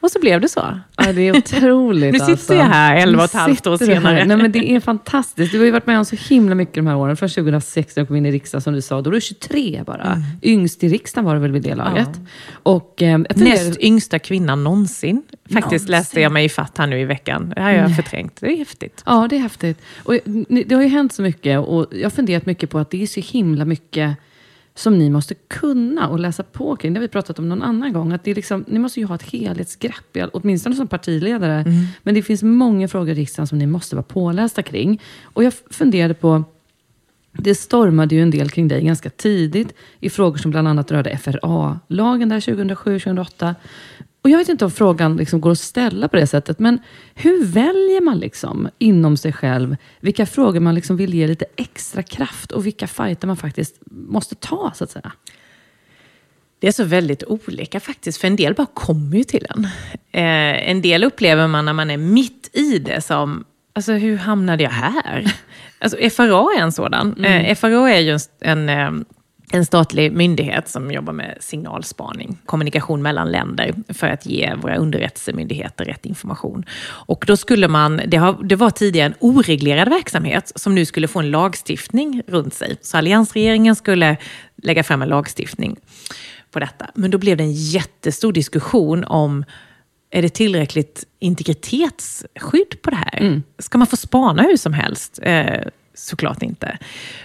Och 0.00 0.10
så 0.10 0.20
blev 0.20 0.40
det 0.40 0.48
så. 0.48 0.80
Ja, 0.96 1.12
det 1.12 1.22
är 1.28 1.36
otroligt. 1.38 2.12
Nu 2.12 2.18
sitter 2.18 2.32
alltså. 2.32 2.54
jag 2.54 2.64
här 2.64 2.96
elva 2.96 3.18
och 3.18 3.24
ett 3.24 3.32
halvt 3.32 3.66
år 3.66 3.76
senare. 3.76 4.24
Nej, 4.24 4.36
men 4.36 4.52
det 4.52 4.70
är 4.70 4.80
fantastiskt. 4.80 5.52
Du 5.52 5.58
har 5.58 5.64
ju 5.64 5.70
varit 5.70 5.86
med 5.86 5.98
om 5.98 6.04
så 6.04 6.16
himla 6.16 6.54
mycket 6.54 6.74
de 6.74 6.86
här 6.86 6.96
åren. 6.96 7.16
Från 7.16 7.28
2006 7.28 7.96
när 7.96 8.02
du 8.02 8.06
kom 8.06 8.16
in 8.16 8.26
i 8.26 8.32
riksdagen, 8.32 8.62
som 8.62 8.72
du 8.72 8.82
sa. 8.82 9.00
Då 9.00 9.10
var 9.10 9.14
du 9.14 9.20
23 9.20 9.82
bara. 9.86 10.02
Mm. 10.02 10.22
Yngst 10.42 10.84
i 10.84 10.88
riksdagen 10.88 11.24
var 11.24 11.34
du 11.34 11.40
väl 11.40 11.52
vid 11.52 11.62
det 11.62 11.74
laget? 11.74 12.20
Och, 12.52 13.02
eh, 13.02 13.08
jag 13.08 13.36
Näst 13.36 13.80
yngsta 13.80 14.18
kvinnan 14.18 14.64
någonsin. 14.64 15.22
Faktiskt 15.32 15.64
Någonsin. 15.64 15.90
läste 15.90 16.20
jag 16.20 16.32
mig 16.32 16.44
i 16.44 16.48
fatt 16.48 16.78
här 16.78 16.86
nu 16.86 17.00
i 17.00 17.04
veckan. 17.04 17.52
Det 17.56 17.62
har 17.62 17.70
jag 17.70 17.96
förträngt. 17.96 18.36
Det 18.40 18.52
är 18.52 18.56
häftigt. 18.56 19.02
Ja, 19.06 19.26
det 19.30 19.36
är 19.36 19.40
häftigt. 19.40 19.78
Och 20.02 20.14
det 20.48 20.74
har 20.74 20.82
ju 20.82 20.88
hänt 20.88 21.12
så 21.12 21.22
mycket 21.22 21.58
och 21.58 21.86
jag 21.90 22.02
har 22.02 22.10
funderat 22.10 22.46
mycket 22.46 22.70
på 22.70 22.78
att 22.78 22.90
det 22.90 23.02
är 23.02 23.06
så 23.06 23.20
himla 23.20 23.64
mycket 23.64 24.16
som 24.74 24.98
ni 24.98 25.10
måste 25.10 25.34
kunna 25.34 26.08
och 26.08 26.18
läsa 26.18 26.42
på 26.42 26.76
kring. 26.76 26.92
Det 26.92 26.98
har 26.98 27.02
vi 27.02 27.08
pratat 27.08 27.38
om 27.38 27.48
någon 27.48 27.62
annan 27.62 27.92
gång. 27.92 28.12
Att 28.12 28.24
det 28.24 28.30
är 28.30 28.34
liksom, 28.34 28.64
ni 28.68 28.78
måste 28.78 29.00
ju 29.00 29.06
ha 29.06 29.14
ett 29.14 29.22
helhetsgrepp, 29.22 30.16
åtminstone 30.32 30.76
som 30.76 30.88
partiledare. 30.88 31.64
Men 32.02 32.14
det 32.14 32.22
finns 32.22 32.42
många 32.42 32.88
frågor 32.88 33.08
i 33.08 33.14
riksdagen 33.14 33.46
som 33.46 33.58
ni 33.58 33.66
måste 33.66 33.96
vara 33.96 34.02
pålästa 34.02 34.62
kring. 34.62 35.00
Och 35.22 35.44
jag 35.44 35.52
funderade 35.70 36.14
på, 36.14 36.44
det 37.32 37.54
stormade 37.54 38.14
ju 38.14 38.22
en 38.22 38.30
del 38.30 38.50
kring 38.50 38.68
dig 38.68 38.84
ganska 38.84 39.10
tidigt 39.10 39.74
i 40.00 40.10
frågor 40.10 40.38
som 40.38 40.50
bland 40.50 40.68
annat 40.68 40.90
rörde 40.90 41.18
FRA-lagen 41.18 42.28
där 42.28 42.40
2007-2008. 42.40 43.54
Och 44.22 44.30
jag 44.30 44.38
vet 44.38 44.48
inte 44.48 44.64
om 44.64 44.70
frågan 44.70 45.16
liksom 45.16 45.40
går 45.40 45.50
att 45.50 45.58
ställa 45.58 46.08
på 46.08 46.16
det 46.16 46.26
sättet, 46.26 46.58
men 46.58 46.78
hur 47.14 47.44
väljer 47.44 48.00
man 48.00 48.18
liksom 48.18 48.68
inom 48.78 49.16
sig 49.16 49.32
själv 49.32 49.76
vilka 50.00 50.26
frågor 50.26 50.60
man 50.60 50.74
liksom 50.74 50.96
vill 50.96 51.14
ge 51.14 51.26
lite 51.26 51.44
extra 51.56 52.02
kraft 52.02 52.52
och 52.52 52.66
vilka 52.66 52.86
fighter 52.86 53.26
man 53.26 53.36
faktiskt 53.36 53.74
måste 53.90 54.34
ta, 54.34 54.72
så 54.74 54.84
att 54.84 54.90
säga? 54.90 55.12
Det 56.58 56.68
är 56.68 56.72
så 56.72 56.84
väldigt 56.84 57.24
olika 57.24 57.80
faktiskt, 57.80 58.20
för 58.20 58.26
en 58.26 58.36
del 58.36 58.54
bara 58.54 58.66
kommer 58.74 59.16
ju 59.16 59.24
till 59.24 59.46
en. 59.50 59.64
Eh, 60.12 60.70
en 60.70 60.82
del 60.82 61.04
upplever 61.04 61.46
man 61.46 61.64
när 61.64 61.72
man 61.72 61.90
är 61.90 61.96
mitt 61.96 62.50
i 62.52 62.78
det 62.78 63.00
som, 63.00 63.44
alltså 63.72 63.92
hur 63.92 64.16
hamnade 64.16 64.62
jag 64.62 64.70
här? 64.70 65.34
Alltså 65.82 66.10
FRA 66.10 66.48
är 66.56 66.60
en 66.60 66.72
sådan. 66.72 67.24
Eh, 67.24 67.54
FRA 67.54 67.90
är 67.90 68.00
ju 68.00 68.10
en, 68.10 68.18
en, 68.40 68.68
eh, 68.68 69.04
en 69.52 69.66
statlig 69.66 70.12
myndighet 70.12 70.68
som 70.68 70.90
jobbar 70.90 71.12
med 71.12 71.36
signalspaning, 71.40 72.38
kommunikation 72.46 73.02
mellan 73.02 73.32
länder, 73.32 73.74
för 73.88 74.06
att 74.06 74.26
ge 74.26 74.54
våra 74.54 74.76
underrättelsemyndigheter 74.76 75.84
rätt 75.84 76.06
information. 76.06 76.64
Och 76.88 77.24
då 77.26 77.36
skulle 77.36 77.68
man, 77.68 78.00
det, 78.06 78.16
har, 78.16 78.42
det 78.42 78.56
var 78.56 78.70
tidigare 78.70 79.06
en 79.06 79.14
oreglerad 79.20 79.88
verksamhet 79.88 80.52
som 80.54 80.74
nu 80.74 80.84
skulle 80.84 81.08
få 81.08 81.18
en 81.18 81.30
lagstiftning 81.30 82.22
runt 82.26 82.54
sig. 82.54 82.76
Så 82.82 82.96
alliansregeringen 82.98 83.76
skulle 83.76 84.16
lägga 84.62 84.82
fram 84.82 85.02
en 85.02 85.08
lagstiftning 85.08 85.76
på 86.50 86.60
detta. 86.60 86.86
Men 86.94 87.10
då 87.10 87.18
blev 87.18 87.36
det 87.36 87.44
en 87.44 87.52
jättestor 87.52 88.32
diskussion 88.32 89.04
om 89.04 89.44
är 90.10 90.22
det 90.22 90.28
tillräckligt 90.28 91.04
integritetsskydd 91.18 92.82
på 92.82 92.90
det 92.90 92.96
här? 92.96 93.18
Mm. 93.20 93.42
Ska 93.58 93.78
man 93.78 93.86
få 93.86 93.96
spana 93.96 94.42
hur 94.42 94.56
som 94.56 94.72
helst? 94.72 95.18
Eh, 95.22 95.60
såklart 95.94 96.42
inte. 96.42 96.78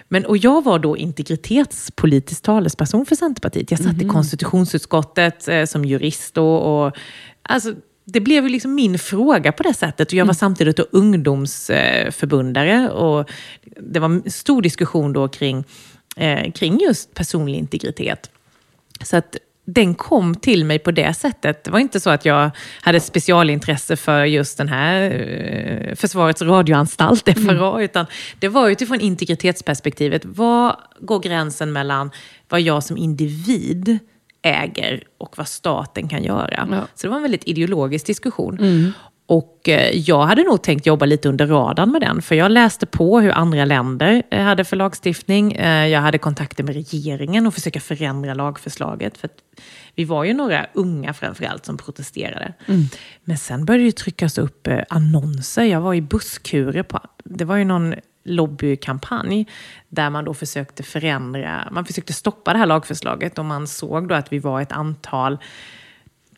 Men, 0.08 0.25
och 0.25 0.38
jag 0.38 0.63
var 0.63 0.80
då 0.80 0.97
integritetspolitisk 0.97 2.43
talesperson 2.43 3.06
för 3.06 3.15
Centerpartiet. 3.15 3.71
Jag 3.71 3.78
satt 3.78 3.88
mm. 3.88 4.01
i 4.01 4.04
mhm. 4.04 4.13
konstitutionsutskottet 4.13 5.47
eh, 5.47 5.65
som 5.65 5.86
jurist. 5.86 6.38
Och, 6.38 6.86
och, 6.86 6.97
alltså, 7.41 7.73
det 8.06 8.19
blev 8.19 8.43
ju 8.43 8.49
liksom 8.49 8.75
min 8.75 8.99
fråga 8.99 9.51
på 9.51 9.63
det 9.63 9.73
sättet. 9.73 10.08
Och 10.08 10.13
jag 10.13 10.25
var 10.25 10.30
mm. 10.30 10.36
samtidigt 10.36 10.78
då 10.78 10.86
ungdomsförbundare. 10.91 12.89
Och 12.89 13.30
det 13.80 13.99
var 13.99 14.10
en 14.10 14.32
stor 14.32 14.62
diskussion 14.62 15.13
då 15.13 15.28
kring, 15.28 15.63
eh, 16.17 16.51
kring 16.51 16.80
just 16.80 17.13
personlig 17.13 17.60
integritet. 17.60 18.30
Så 19.04 19.17
att 19.17 19.38
den 19.65 19.95
kom 19.95 20.36
till 20.36 20.65
mig 20.65 20.80
på 20.80 20.91
det 20.91 21.13
sättet. 21.13 21.63
Det 21.63 21.71
var 21.71 21.80
inte 21.80 21.99
så 21.99 22.10
att 22.10 22.25
jag 22.25 22.51
hade 22.82 22.99
specialintresse 22.99 23.95
för 23.95 24.25
just 24.25 24.58
den 24.58 24.67
här 24.67 25.01
eh, 25.12 25.95
Försvarets 25.95 26.41
radioanstalt, 26.41 27.30
FRA, 27.39 27.69
mm. 27.69 27.82
utan 27.82 28.06
det 28.39 28.47
var 28.47 28.69
utifrån 28.69 28.99
integritetsperspektivet. 28.99 30.25
Vad 30.25 30.75
går 30.99 31.19
gränsen 31.19 31.73
mellan 31.73 32.12
vad 32.49 32.62
jag 32.62 32.84
som 32.84 32.97
individ 32.97 33.99
äger 34.41 35.04
och 35.17 35.38
vad 35.38 35.47
staten 35.47 36.08
kan 36.08 36.23
göra? 36.23 36.67
Ja. 36.71 36.88
Så 36.95 37.08
det 37.08 37.10
var 37.10 37.17
en 37.17 37.21
väldigt 37.21 37.47
ideologisk 37.47 38.06
diskussion. 38.06 38.58
Mm. 38.60 38.91
Och 39.28 39.70
eh, 39.70 39.98
jag 39.98 40.26
hade 40.26 40.44
nog 40.44 40.62
tänkt 40.62 40.86
jobba 40.86 41.06
lite 41.06 41.30
under 41.30 41.48
radarn 41.48 41.92
med 41.92 42.02
den, 42.02 42.22
för 42.22 42.36
jag 42.36 42.52
läste 42.52 42.86
på 42.86 43.20
hur 43.20 43.32
andra 43.32 43.66
länder 43.66 44.24
eh, 44.32 44.44
hade 44.44 44.64
för 44.64 44.76
lagstiftning. 44.76 45.52
Eh, 45.52 45.88
jag 45.88 46.02
hade 46.02 46.18
kontakter 46.18 46.64
med 46.64 46.76
regeringen 46.76 47.48
och 47.48 47.54
försöka 47.54 47.80
förändra 47.80 48.34
lagförslaget. 48.34 49.18
För 49.18 49.30
vi 49.96 50.04
var 50.04 50.24
ju 50.24 50.34
några 50.34 50.66
unga 50.74 51.14
framförallt 51.14 51.66
som 51.66 51.78
protesterade. 51.78 52.54
Mm. 52.66 52.82
Men 53.24 53.38
sen 53.38 53.66
började 53.66 53.86
det 53.86 53.92
tryckas 53.92 54.38
upp 54.38 54.68
annonser. 54.90 55.64
Jag 55.64 55.82
var 55.82 55.94
i 55.94 56.02
busskurer. 56.02 56.84
På, 56.84 57.00
det 57.24 57.46
var 57.46 57.56
ju 57.56 57.66
någon 57.66 57.96
lobbykampanj 58.26 59.48
där 59.90 60.10
man 60.10 60.26
då 60.26 60.34
försökte 60.34 60.84
förändra, 60.84 61.68
man 61.72 61.86
försökte 61.86 62.14
stoppa 62.14 62.54
det 62.54 62.60
här 62.60 62.66
lagförslaget 62.66 63.40
och 63.40 63.46
man 63.46 63.68
såg 63.68 64.08
då 64.08 64.16
att 64.16 64.34
vi 64.34 64.40
var 64.40 64.62
ett 64.62 64.72
antal 64.72 65.38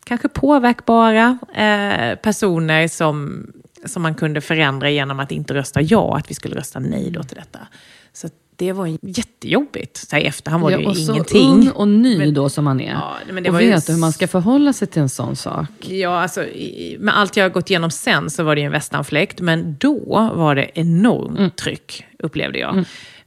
kanske 0.08 0.30
påverkbara 0.30 1.38
eh, 1.54 2.16
personer 2.16 2.88
som, 2.88 3.48
som 3.86 4.02
man 4.02 4.16
kunde 4.16 4.42
förändra 4.42 4.90
genom 4.90 5.20
att 5.20 5.32
inte 5.32 5.54
rösta 5.54 5.82
ja, 5.82 6.18
att 6.18 6.32
vi 6.32 6.36
skulle 6.36 6.56
rösta 6.56 6.80
nej 6.80 7.12
då 7.12 7.24
till 7.24 7.38
detta. 7.38 7.60
Så 8.14 8.30
det 8.56 8.72
var 8.72 8.98
jättejobbigt. 9.02 9.98
Så 9.98 10.16
här, 10.16 10.24
I 10.24 10.26
efterhand 10.26 10.64
var 10.64 10.72
det 10.72 10.82
ja, 10.82 10.90
och 10.90 10.96
ju 10.96 11.02
ingenting. 11.02 11.42
Så 11.42 11.52
ung 11.52 11.70
och 11.70 11.88
ny 11.88 12.18
men, 12.18 12.34
då 12.34 12.50
som 12.50 12.66
man 12.66 12.82
är. 12.82 12.92
Ja, 12.92 13.14
men 13.32 13.44
det 13.44 13.50
och 13.50 13.60
vet 13.60 13.90
ju... 13.90 13.94
hur 13.94 14.00
man 14.00 14.14
ska 14.14 14.28
förhålla 14.28 14.74
sig 14.74 14.88
till 14.88 15.02
en 15.02 15.10
sån 15.10 15.36
sak. 15.36 15.70
Ja, 15.80 16.22
alltså, 16.22 16.46
med 17.00 17.18
allt 17.18 17.38
jag 17.38 17.46
har 17.46 17.50
gått 17.50 17.70
igenom 17.70 17.92
sen 17.92 18.30
så 18.30 18.44
var 18.44 18.56
det 18.56 18.62
ju 18.62 18.66
en 18.66 18.72
västanfläkt. 18.72 19.42
Men 19.42 19.76
då 19.80 20.32
var 20.36 20.56
det 20.56 20.70
enormt 20.74 21.38
mm. 21.38 21.52
tryck, 21.52 22.06
upplevde 22.20 22.60
jag. 22.60 22.74
Mm. 22.74 22.86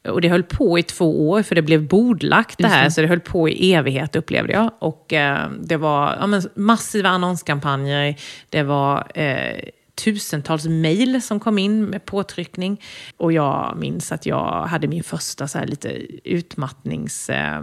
Och 0.09 0.21
det 0.21 0.29
höll 0.29 0.43
på 0.43 0.79
i 0.79 0.83
två 0.83 1.31
år, 1.31 1.43
för 1.43 1.55
det 1.55 1.63
blev 1.63 1.89
bordlagt 1.89 2.59
det 2.59 2.69
här. 2.69 2.85
Det. 2.85 2.91
Så 2.91 3.01
det 3.01 3.07
höll 3.07 3.21
på 3.21 3.49
i 3.49 3.73
evighet, 3.73 4.17
upplevde 4.17 4.53
jag. 4.53 4.71
Och 4.79 5.13
eh, 5.13 5.51
det 5.61 5.77
var 5.77 6.17
ja, 6.21 6.27
men, 6.27 6.43
massiva 6.55 7.09
annonskampanjer. 7.09 8.17
Det 8.49 8.63
var 8.63 9.07
eh, 9.15 9.61
tusentals 10.05 10.65
mejl 10.65 11.23
som 11.23 11.41
kom 11.41 11.59
in 11.59 11.85
med 11.85 12.05
påtryckning. 12.05 12.83
Och 13.17 13.33
jag 13.33 13.77
minns 13.77 14.13
att 14.13 14.27
jag 14.27 14.63
hade 14.63 14.89
min 14.89 15.03
första 15.03 15.49
så 15.49 15.59
här, 15.59 15.67
lite 15.67 15.89
utmattnings... 16.29 17.31
Eh. 17.31 17.63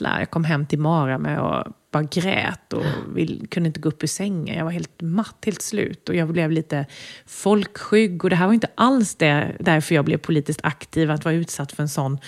Jag 0.00 0.30
kom 0.30 0.44
hem 0.44 0.66
till 0.66 0.78
Mara 0.78 1.18
med 1.18 1.40
och 1.40 1.66
bara 1.96 2.08
grät 2.22 2.72
och 2.72 2.84
vill, 3.14 3.46
kunde 3.50 3.66
inte 3.66 3.80
gå 3.80 3.88
upp 3.88 4.02
ur 4.02 4.06
sängen. 4.06 4.58
Jag 4.58 4.64
var 4.64 4.72
helt 4.72 5.00
matt, 5.00 5.36
helt 5.44 5.62
slut 5.62 6.08
och 6.08 6.14
jag 6.14 6.28
blev 6.28 6.50
lite 6.50 6.86
folkskygg. 7.26 8.24
Och 8.24 8.30
det 8.30 8.36
här 8.36 8.46
var 8.46 8.54
inte 8.54 8.70
alls 8.74 9.14
det, 9.14 9.56
därför 9.60 9.94
jag 9.94 10.04
blev 10.04 10.18
politiskt 10.18 10.60
aktiv, 10.62 11.10
att 11.10 11.24
vara 11.24 11.34
utsatt 11.34 11.72
för 11.72 11.82
en 11.82 11.88
sån 11.88 12.18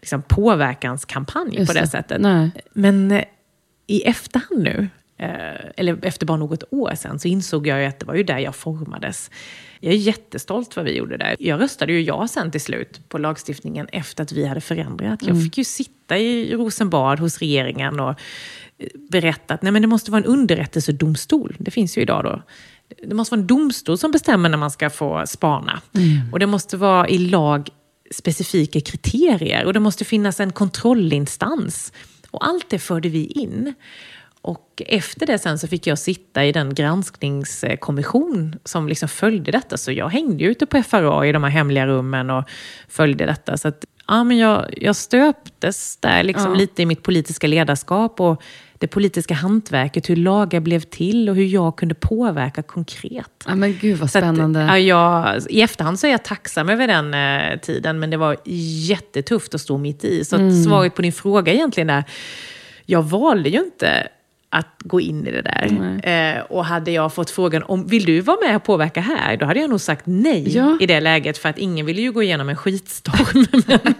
liksom, 0.00 0.22
påverkanskampanj 0.22 1.56
Just 1.56 1.66
på 1.66 1.72
det, 1.72 1.80
det. 1.80 1.86
sättet. 1.86 2.20
Nej. 2.20 2.50
Men 2.72 3.10
eh, 3.10 3.24
i 3.86 4.02
efterhand 4.02 4.62
nu, 4.62 4.88
eh, 5.18 5.70
eller 5.76 6.04
efter 6.04 6.26
bara 6.26 6.38
något 6.38 6.64
år 6.70 6.94
sedan, 6.94 7.18
så 7.18 7.28
insåg 7.28 7.66
jag 7.66 7.84
att 7.84 8.00
det 8.00 8.06
var 8.06 8.14
ju 8.14 8.22
där 8.22 8.38
jag 8.38 8.54
formades. 8.54 9.30
Jag 9.80 9.92
är 9.92 9.98
jättestolt 9.98 10.76
vad 10.76 10.84
vi 10.84 10.96
gjorde 10.96 11.16
där. 11.16 11.36
Jag 11.38 11.60
röstade 11.60 11.92
ju 11.92 12.00
ja 12.02 12.28
sen 12.28 12.50
till 12.50 12.60
slut 12.60 13.08
på 13.08 13.18
lagstiftningen 13.18 13.88
efter 13.92 14.22
att 14.22 14.32
vi 14.32 14.46
hade 14.46 14.60
förändrat. 14.60 15.22
Jag 15.22 15.30
mm. 15.30 15.42
fick 15.42 15.58
ju 15.58 15.64
sitta 15.64 15.93
i 16.10 16.54
Rosenbad 16.54 17.20
hos 17.20 17.38
regeringen 17.38 18.00
och 18.00 18.10
eh, 18.78 18.88
berätta 19.10 19.54
att 19.54 19.62
nej, 19.62 19.72
men 19.72 19.82
det 19.82 19.88
måste 19.88 20.10
vara 20.10 20.22
en 20.22 20.28
underrättelsedomstol. 20.28 21.56
Det 21.58 21.70
finns 21.70 21.98
ju 21.98 22.02
idag 22.02 22.24
då. 22.24 22.42
Det 23.08 23.14
måste 23.14 23.32
vara 23.32 23.40
en 23.40 23.46
domstol 23.46 23.98
som 23.98 24.10
bestämmer 24.10 24.48
när 24.48 24.58
man 24.58 24.70
ska 24.70 24.90
få 24.90 25.22
spana. 25.26 25.80
Mm. 25.94 26.32
Och 26.32 26.38
det 26.38 26.46
måste 26.46 26.76
vara 26.76 27.08
i 27.08 27.18
lag 27.18 27.68
specifika 28.10 28.80
kriterier 28.80 29.64
och 29.64 29.72
det 29.72 29.80
måste 29.80 30.04
finnas 30.04 30.40
en 30.40 30.52
kontrollinstans. 30.52 31.92
Och 32.30 32.46
allt 32.46 32.70
det 32.70 32.78
förde 32.78 33.08
vi 33.08 33.26
in. 33.26 33.74
Och 34.42 34.82
efter 34.86 35.26
det 35.26 35.38
sen 35.38 35.58
så 35.58 35.68
fick 35.68 35.86
jag 35.86 35.98
sitta 35.98 36.44
i 36.44 36.52
den 36.52 36.74
granskningskommission 36.74 38.56
som 38.64 38.88
liksom 38.88 39.08
följde 39.08 39.50
detta. 39.50 39.76
Så 39.76 39.92
jag 39.92 40.08
hängde 40.08 40.44
ute 40.44 40.66
på 40.66 40.82
FRA 40.82 41.26
i 41.26 41.32
de 41.32 41.42
här 41.42 41.50
hemliga 41.50 41.86
rummen 41.86 42.30
och 42.30 42.44
följde 42.88 43.26
detta. 43.26 43.56
Så 43.56 43.68
att, 43.68 43.84
ja, 44.08 44.24
men 44.24 44.38
jag, 44.38 44.74
jag 44.76 44.96
stöptes 44.96 45.96
där 45.96 46.22
liksom 46.22 46.50
ja. 46.52 46.58
lite 46.58 46.82
i 46.82 46.86
mitt 46.86 47.02
politiska 47.02 47.46
ledarskap 47.46 48.20
och 48.20 48.42
det 48.78 48.88
politiska 48.88 49.34
hantverket, 49.34 50.10
hur 50.10 50.16
lagar 50.16 50.60
blev 50.60 50.80
till 50.80 51.28
och 51.28 51.36
hur 51.36 51.44
jag 51.44 51.76
kunde 51.76 51.94
påverka 51.94 52.62
konkret. 52.62 53.30
Ja, 53.46 53.54
men 53.54 53.78
gud 53.80 53.98
vad 53.98 54.10
spännande. 54.10 54.64
Att, 54.64 54.68
ja, 54.68 54.78
jag, 54.78 55.42
I 55.50 55.62
efterhand 55.62 56.00
så 56.00 56.06
är 56.06 56.10
jag 56.10 56.24
tacksam 56.24 56.68
över 56.68 56.86
den 56.86 57.14
eh, 57.14 57.58
tiden, 57.60 57.98
men 57.98 58.10
det 58.10 58.16
var 58.16 58.36
jättetufft 58.88 59.54
att 59.54 59.60
stå 59.60 59.78
mitt 59.78 60.04
i. 60.04 60.24
Så 60.24 60.36
mm. 60.36 60.64
svaret 60.64 60.94
på 60.94 61.02
din 61.02 61.12
fråga 61.12 61.52
egentligen 61.52 61.90
är, 61.90 62.04
jag 62.86 63.02
valde 63.02 63.48
ju 63.48 63.58
inte 63.58 64.08
att 64.54 64.66
gå 64.78 65.00
in 65.00 65.26
i 65.26 65.30
det 65.30 65.42
där. 65.42 66.00
Eh, 66.02 66.42
och 66.42 66.64
hade 66.64 66.90
jag 66.90 67.14
fått 67.14 67.30
frågan 67.30 67.62
om 67.62 67.86
vill 67.86 68.04
du 68.04 68.20
vara 68.20 68.36
med 68.46 68.56
och 68.56 68.64
påverka 68.64 69.00
här, 69.00 69.36
då 69.36 69.46
hade 69.46 69.60
jag 69.60 69.70
nog 69.70 69.80
sagt 69.80 70.02
nej 70.06 70.56
ja. 70.56 70.78
i 70.80 70.86
det 70.86 71.00
läget, 71.00 71.38
för 71.38 71.48
att 71.48 71.58
ingen 71.58 71.86
ville 71.86 72.02
ju 72.02 72.12
gå 72.12 72.22
igenom 72.22 72.48
en 72.48 72.56
skitstorm. 72.56 73.46
men, 73.66 73.94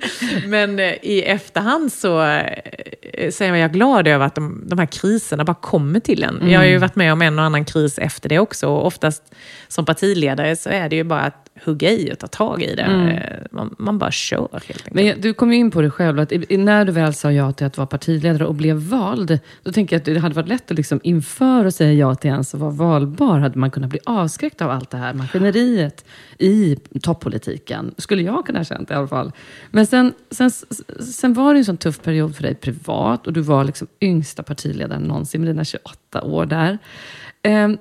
men 0.51 0.79
eh, 0.79 0.95
i 1.03 1.23
efterhand 1.23 1.93
så, 1.93 2.23
eh, 2.23 3.31
så 3.31 3.45
är 3.45 3.55
jag 3.55 3.73
glad 3.73 4.09
över 4.09 4.27
att 4.27 4.35
de, 4.35 4.65
de 4.67 4.79
här 4.79 4.87
kriserna 4.87 5.45
bara 5.45 5.55
kommer 5.55 6.01
till 6.01 6.23
en. 6.23 6.37
Mm. 6.37 6.51
Jag 6.51 6.61
har 6.61 6.67
ju 6.67 6.79
varit 6.79 6.97
med 6.97 7.13
om 7.13 7.23
en 7.23 7.39
och 7.39 7.45
annan 7.45 7.65
kris 7.65 7.99
efter 7.99 8.29
det 8.29 8.39
också, 8.39 8.69
och 8.69 8.87
oftast 8.87 9.35
som 9.69 9.85
partiledare 9.85 10.57
så 10.57 10.71
är 10.71 10.89
det 10.89 10.97
ju 10.97 11.05
bara 11.05 11.21
att 11.21 11.49
hugga 11.65 11.91
i 11.91 12.13
och 12.13 12.19
ta 12.19 12.27
tag 12.27 12.63
i 12.63 12.75
det. 12.75 12.83
Mm. 12.83 13.09
Eh, 13.09 13.39
man, 13.51 13.75
man, 13.79 13.99
bara 13.99 14.11
kör 14.11 14.49
helt 14.53 14.69
enkelt. 14.69 14.95
Men 14.95 15.21
du 15.21 15.35
kom 15.35 15.53
ju 15.53 15.59
in 15.59 15.71
på 15.71 15.83
det 15.83 15.91
själv, 15.91 16.19
att 16.19 16.33
när 16.51 16.85
du 16.85 16.93
väl 16.93 17.15
sa 17.15 17.33
ja 17.33 17.53
till 17.53 17.67
att 17.67 17.77
vara 17.77 17.87
partiledare 17.87 18.47
och 18.47 18.55
blev 18.55 18.77
vald, 18.77 19.39
då 19.63 19.73
tänker 19.73 19.97
jag 19.97 20.01
att 20.01 20.05
det 20.05 20.19
hade 20.19 20.35
varit 20.35 20.49
lätt 20.49 20.71
att 20.71 20.77
liksom 20.77 21.01
inför 21.03 21.65
att 21.65 21.75
säga 21.75 21.93
ja 21.93 22.15
till 22.15 22.31
ens 22.31 22.55
att 22.55 22.61
vara 22.61 22.71
valbar, 22.71 23.39
hade 23.39 23.59
man 23.59 23.71
kunnat 23.71 23.91
bli 23.91 24.01
avskräckt 24.07 24.63
av 24.63 24.71
allt 24.71 24.91
det 24.91 24.97
här 24.97 25.15
maskineriet 25.15 26.05
i 26.39 26.77
toppolitiken. 27.03 27.95
Skulle 27.99 28.23
jag 28.23 28.47
kunna 28.47 28.59
ha 28.59 28.65
känt 28.65 28.91
i 28.91 28.95
alla 28.95 29.09
fall. 29.09 29.33
Men 29.71 29.87
sen, 29.87 30.13
sen, 30.31 30.51
sen 31.01 31.35
var 31.35 31.55
det 31.55 31.61
en 31.61 31.65
sån 31.65 31.77
tuff 31.77 32.03
period 32.03 32.37
för 32.37 32.43
dig 32.43 32.55
privat 32.55 33.27
och 33.27 33.33
du 33.33 33.41
var 33.41 33.65
liksom 33.65 33.87
yngsta 34.01 34.43
partiledaren 34.43 35.03
någonsin 35.03 35.41
med 35.41 35.51
dina 35.51 35.65
28 35.65 36.23
år 36.23 36.47
där. 36.47 36.79
Um, 37.49 37.79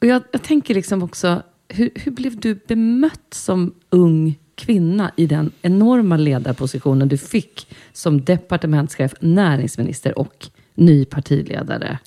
och 0.00 0.06
jag, 0.06 0.22
jag 0.30 0.42
tänker 0.42 0.74
liksom 0.74 1.02
också, 1.02 1.42
hur, 1.72 1.90
hur 1.94 2.12
blev 2.12 2.40
du 2.40 2.54
bemött 2.54 3.34
som 3.34 3.74
ung 3.90 4.38
kvinna 4.54 5.12
i 5.16 5.26
den 5.26 5.50
enorma 5.62 6.16
ledarpositionen 6.16 7.08
du 7.08 7.18
fick 7.18 7.66
som 7.92 8.24
departementschef, 8.24 9.14
näringsminister 9.20 10.18
och 10.18 10.48
ny 10.74 11.04
partiledare? 11.04 11.98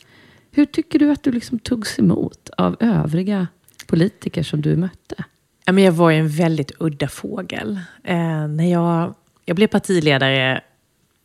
Hur 0.51 0.65
tycker 0.65 0.99
du 0.99 1.11
att 1.11 1.23
du 1.23 1.31
liksom 1.31 1.59
togs 1.59 1.99
emot 1.99 2.49
av 2.57 2.77
övriga 2.79 3.47
politiker 3.87 4.43
som 4.43 4.61
du 4.61 4.75
mötte? 4.75 5.23
Jag 5.65 5.91
var 5.91 6.11
en 6.11 6.29
väldigt 6.29 6.71
udda 6.79 7.07
fågel. 7.07 7.79
Eh, 8.03 8.47
när 8.47 8.71
jag, 8.71 9.15
jag 9.45 9.55
blev 9.55 9.67
partiledare 9.67 10.61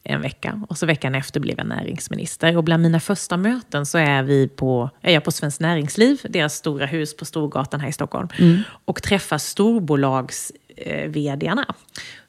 en 0.03 0.23
vecka 0.23 0.61
och 0.69 0.79
så 0.79 0.87
veckan 0.87 1.15
efter 1.15 1.41
blev 1.41 1.59
jag 1.59 1.67
näringsminister. 1.67 2.57
Och 2.57 2.65
bland 2.65 2.83
mina 2.83 3.01
första 3.01 3.37
möten 3.37 3.87
så 3.87 3.99
är, 3.99 4.23
vi 4.23 4.49
på, 4.49 4.91
är 5.01 5.13
jag 5.15 5.25
på 5.25 5.33
Svenskt 5.33 5.61
Näringsliv, 5.61 6.21
deras 6.29 6.55
stora 6.55 6.87
hus 6.87 7.17
på 7.17 7.25
Storgatan 7.25 7.81
här 7.81 7.89
i 7.89 7.93
Stockholm, 7.93 8.29
mm. 8.39 8.63
och 8.85 9.03
träffar 9.03 9.39
storbolags 9.39 10.53
eh, 10.77 11.09
vdarna. 11.09 11.75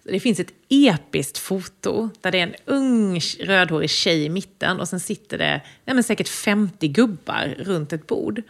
Det 0.03 0.19
finns 0.19 0.39
ett 0.39 0.53
episkt 0.69 1.38
foto 1.38 2.10
där 2.21 2.31
det 2.31 2.39
är 2.39 2.43
en 2.43 2.55
ung 2.65 3.19
rödhårig 3.39 3.89
tjej 3.89 4.25
i 4.25 4.29
mitten 4.29 4.79
och 4.79 4.88
sen 4.88 4.99
sitter 4.99 5.38
det 5.38 5.62
ja, 5.86 5.93
men 5.93 6.03
säkert 6.03 6.27
50 6.27 6.88
gubbar 6.88 7.55
runt 7.60 7.93
ett 7.93 8.07
bord. 8.07 8.41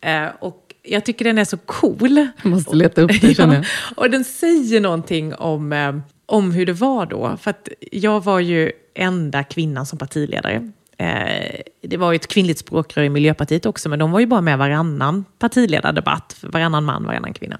Eh, 0.00 0.26
och 0.38 0.74
jag 0.82 1.04
tycker 1.04 1.24
den 1.24 1.38
är 1.38 1.44
så 1.44 1.56
cool. 1.56 2.28
Jag 2.42 2.50
måste 2.50 2.76
leta 2.76 3.02
upp 3.02 3.20
det 3.20 3.34
känner 3.36 3.54
jag. 3.54 3.64
Ja, 3.64 3.68
och 3.96 4.10
den 4.10 4.24
säger 4.24 4.80
någonting 4.80 5.34
om, 5.34 5.72
eh, 5.72 5.96
om 6.26 6.52
hur 6.52 6.66
det 6.66 6.72
var 6.72 7.06
då. 7.06 7.36
För 7.36 7.50
att 7.50 7.68
jag 7.92 8.24
var 8.24 8.40
ju 8.40 8.72
enda 8.94 9.44
kvinnan 9.44 9.86
som 9.86 9.98
partiledare. 9.98 10.72
Eh, 10.98 11.60
det 11.82 11.96
var 11.96 12.12
ju 12.12 12.16
ett 12.16 12.26
kvinnligt 12.26 12.58
språkrör 12.58 13.04
i 13.04 13.08
Miljöpartiet 13.08 13.66
också, 13.66 13.88
men 13.88 13.98
de 13.98 14.10
var 14.12 14.20
ju 14.20 14.26
bara 14.26 14.40
med 14.40 14.58
varannan 14.58 15.24
partiledardebatt. 15.38 16.36
Varannan 16.40 16.84
man, 16.84 17.04
varannan 17.04 17.34
kvinna. 17.34 17.58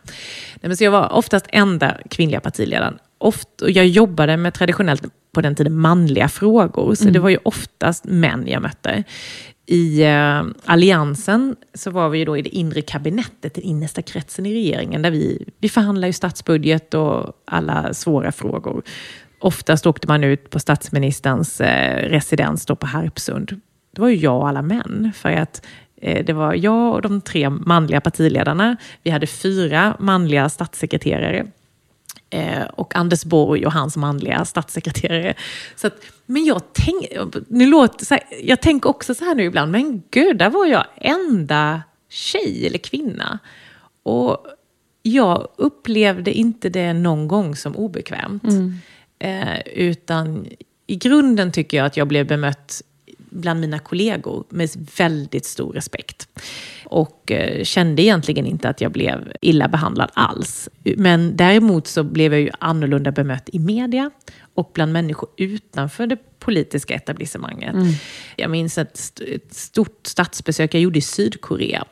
Nej, 0.55 0.69
men 0.69 0.77
så 0.77 0.85
jag 0.85 0.91
var 0.91 1.13
oftast 1.13 1.47
enda 1.49 1.99
kvinnliga 2.11 2.41
partiledaren. 2.41 2.99
Oft, 3.19 3.63
och 3.63 3.71
jag 3.71 3.87
jobbade 3.87 4.37
med 4.37 4.55
traditionellt 4.55 5.05
på 5.33 5.41
den 5.41 5.55
tiden 5.55 5.81
manliga 5.81 6.29
frågor, 6.29 6.95
så 6.95 7.03
mm. 7.05 7.13
det 7.13 7.19
var 7.19 7.29
ju 7.29 7.39
oftast 7.43 8.05
män 8.05 8.45
jag 8.47 8.63
mötte. 8.63 9.05
I 9.67 10.03
eh, 10.03 10.43
Alliansen 10.65 11.57
så 11.75 11.91
var 11.91 12.09
vi 12.09 12.19
ju 12.19 12.25
då 12.25 12.37
i 12.37 12.43
det 12.43 12.57
inre 12.57 12.83
kabinettet, 12.83 13.55
den 13.55 13.65
innersta 13.65 14.03
kretsen 14.03 14.47
i 14.47 14.55
regeringen, 14.55 15.03
där 15.03 15.11
vi, 15.11 15.49
vi 15.59 15.69
förhandlar 15.69 16.09
ju 16.09 16.13
statsbudget 16.13 16.95
och 16.95 17.43
alla 17.45 17.95
svåra 17.95 18.33
frågor. 18.33 18.83
Oftast 19.39 19.87
åkte 19.87 20.09
man 20.09 20.25
ut 20.25 20.51
på 20.51 20.59
statsministerns 20.59 21.61
eh, 21.61 22.09
residens 22.09 22.67
då 22.67 22.77
på 22.77 22.87
Harpsund. 22.87 23.61
Det 23.93 24.01
var 24.01 24.09
ju 24.09 24.17
jag 24.17 24.37
och 24.37 24.49
alla 24.49 24.63
män, 24.63 25.13
för 25.15 25.31
att 25.31 25.67
eh, 26.03 26.25
det 26.25 26.33
var 26.33 26.55
jag 26.55 26.95
och 26.95 27.03
de 27.03 27.21
tre 27.21 27.51
manliga 27.51 28.01
partiledarna. 28.01 28.77
Vi 29.03 29.11
hade 29.11 29.27
fyra 29.27 29.97
manliga 29.99 30.49
statssekreterare 30.49 31.47
och 32.73 32.97
Anders 32.97 33.25
Borg 33.25 33.67
och 33.67 33.73
hans 33.73 33.97
manliga 33.97 34.45
statssekreterare. 34.45 35.35
Så 35.77 35.87
att, 35.87 35.95
men 36.27 36.45
jag, 36.45 36.63
tänk, 36.73 37.07
nu 37.49 37.67
låter, 37.67 38.11
här, 38.11 38.23
jag 38.43 38.63
tänker 38.63 38.91
också 38.91 39.15
så 39.15 39.25
här 39.25 39.35
nu 39.35 39.45
ibland, 39.45 39.73
men 39.73 40.03
gud, 40.11 40.39
där 40.39 40.51
var 40.51 40.67
jag 40.67 40.85
enda 40.97 41.83
tjej 42.09 42.67
eller 42.67 42.79
kvinna. 42.79 43.39
Och 44.03 44.47
jag 45.03 45.49
upplevde 45.57 46.33
inte 46.33 46.69
det 46.69 46.93
någon 46.93 47.29
gång 47.29 47.57
som 47.57 47.77
obekvämt. 47.77 48.45
Mm. 48.45 48.79
Eh, 49.19 49.61
utan 49.75 50.47
i 50.87 50.97
grunden 50.97 51.53
tycker 51.53 51.77
jag 51.77 51.87
att 51.87 51.97
jag 51.97 52.09
blev 52.09 52.27
bemött 52.27 52.83
bland 53.35 53.61
mina 53.61 53.79
kollegor 53.79 54.45
med 54.49 54.71
väldigt 54.97 55.47
stor 55.47 55.73
respekt. 55.73 56.29
Och 56.85 57.33
eh, 57.33 57.65
kände 57.65 58.03
egentligen 58.03 58.47
inte 58.47 58.69
att 58.69 58.81
jag 58.81 58.93
blev 58.93 59.33
illa 59.41 59.69
behandlad 59.69 60.11
alls. 60.15 60.69
Men 60.97 61.37
däremot 61.37 61.87
så 61.87 62.03
blev 62.03 62.33
jag 62.33 62.41
ju 62.41 62.51
annorlunda 62.59 63.13
bemött 63.13 63.49
i 63.53 63.59
media 63.59 64.11
och 64.55 64.71
bland 64.75 64.93
människor 64.93 65.29
utanför 65.37 66.07
det 66.07 66.19
politiska 66.39 66.95
etablissemanget. 66.95 67.75
Mm. 67.75 67.93
Jag 68.37 68.51
minns 68.51 68.79
ett, 68.79 69.21
ett 69.21 69.55
stort 69.55 70.07
statsbesök 70.07 70.75
jag 70.75 70.83
gjorde 70.83 70.99
i 70.99 71.03
Sydkorea 71.03 71.85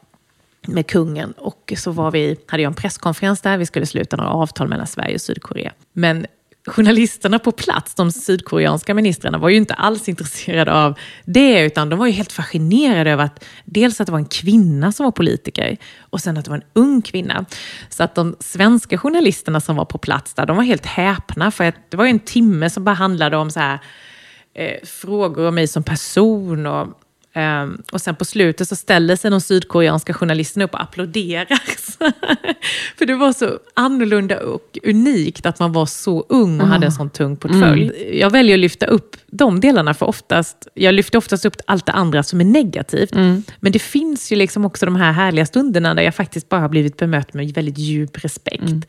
med 0.66 0.86
kungen 0.86 1.32
och 1.32 1.72
så 1.76 1.90
var 1.90 2.10
vi, 2.10 2.36
hade 2.46 2.62
jag 2.62 2.70
en 2.70 2.74
presskonferens 2.74 3.40
där, 3.40 3.58
vi 3.58 3.66
skulle 3.66 3.86
sluta 3.86 4.16
några 4.16 4.30
avtal 4.30 4.68
mellan 4.68 4.86
Sverige 4.86 5.14
och 5.14 5.20
Sydkorea. 5.20 5.72
Men 5.92 6.26
journalisterna 6.66 7.38
på 7.38 7.52
plats, 7.52 7.94
de 7.94 8.12
sydkoreanska 8.12 8.94
ministrarna, 8.94 9.38
var 9.38 9.48
ju 9.48 9.56
inte 9.56 9.74
alls 9.74 10.08
intresserade 10.08 10.72
av 10.72 10.98
det, 11.24 11.60
utan 11.60 11.88
de 11.88 11.98
var 11.98 12.06
ju 12.06 12.12
helt 12.12 12.32
fascinerade 12.32 13.10
över 13.10 13.24
att 13.24 13.44
dels 13.64 14.00
att 14.00 14.06
det 14.06 14.12
var 14.12 14.18
en 14.18 14.24
kvinna 14.24 14.92
som 14.92 15.04
var 15.04 15.12
politiker 15.12 15.76
och 16.00 16.20
sen 16.20 16.36
att 16.36 16.44
det 16.44 16.50
var 16.50 16.58
en 16.58 16.64
ung 16.72 17.02
kvinna. 17.02 17.44
Så 17.88 18.02
att 18.02 18.14
de 18.14 18.36
svenska 18.40 18.98
journalisterna 18.98 19.60
som 19.60 19.76
var 19.76 19.84
på 19.84 19.98
plats 19.98 20.34
där, 20.34 20.46
de 20.46 20.56
var 20.56 20.64
helt 20.64 20.86
häpna, 20.86 21.50
för 21.50 21.64
att 21.64 21.76
det 21.88 21.96
var 21.96 22.04
ju 22.04 22.10
en 22.10 22.18
timme 22.18 22.70
som 22.70 22.84
bara 22.84 22.94
handlade 22.94 23.36
om 23.36 23.50
så 23.50 23.60
här, 23.60 23.78
eh, 24.54 24.84
frågor 24.84 25.48
om 25.48 25.54
mig 25.54 25.68
som 25.68 25.82
person 25.82 26.66
och 26.66 27.01
Um, 27.34 27.82
och 27.92 28.00
sen 28.00 28.16
på 28.16 28.24
slutet 28.24 28.68
så 28.68 28.76
ställer 28.76 29.16
sig 29.16 29.30
de 29.30 29.40
sydkoreanska 29.40 30.14
journalisterna 30.14 30.64
upp 30.64 30.74
och 30.74 30.82
applåderar. 30.82 31.46
För 32.98 33.06
det 33.06 33.14
var 33.14 33.32
så 33.32 33.58
annorlunda 33.74 34.40
och 34.40 34.78
unikt 34.82 35.46
att 35.46 35.58
man 35.58 35.72
var 35.72 35.86
så 35.86 36.26
ung 36.28 36.54
och 36.54 36.66
mm. 36.66 36.70
hade 36.70 36.86
en 36.86 36.92
sån 36.92 37.10
tung 37.10 37.36
portfölj. 37.36 37.82
Mm. 37.82 38.18
Jag 38.18 38.30
väljer 38.30 38.54
att 38.56 38.60
lyfta 38.60 38.86
upp 38.86 39.16
de 39.26 39.60
delarna, 39.60 39.94
för 39.94 40.06
oftast, 40.06 40.68
jag 40.74 40.94
lyfter 40.94 41.18
oftast 41.18 41.44
upp 41.44 41.56
allt 41.66 41.86
det 41.86 41.92
andra 41.92 42.22
som 42.22 42.40
är 42.40 42.44
negativt. 42.44 43.14
Mm. 43.14 43.42
Men 43.60 43.72
det 43.72 43.78
finns 43.78 44.32
ju 44.32 44.36
liksom 44.36 44.64
också 44.64 44.86
de 44.86 44.96
här 44.96 45.12
härliga 45.12 45.46
stunderna 45.46 45.94
där 45.94 46.02
jag 46.02 46.14
faktiskt 46.14 46.48
bara 46.48 46.60
har 46.60 46.68
blivit 46.68 46.96
bemött 46.96 47.34
med 47.34 47.54
väldigt 47.54 47.78
djup 47.78 48.24
respekt. 48.24 48.62
Mm. 48.62 48.82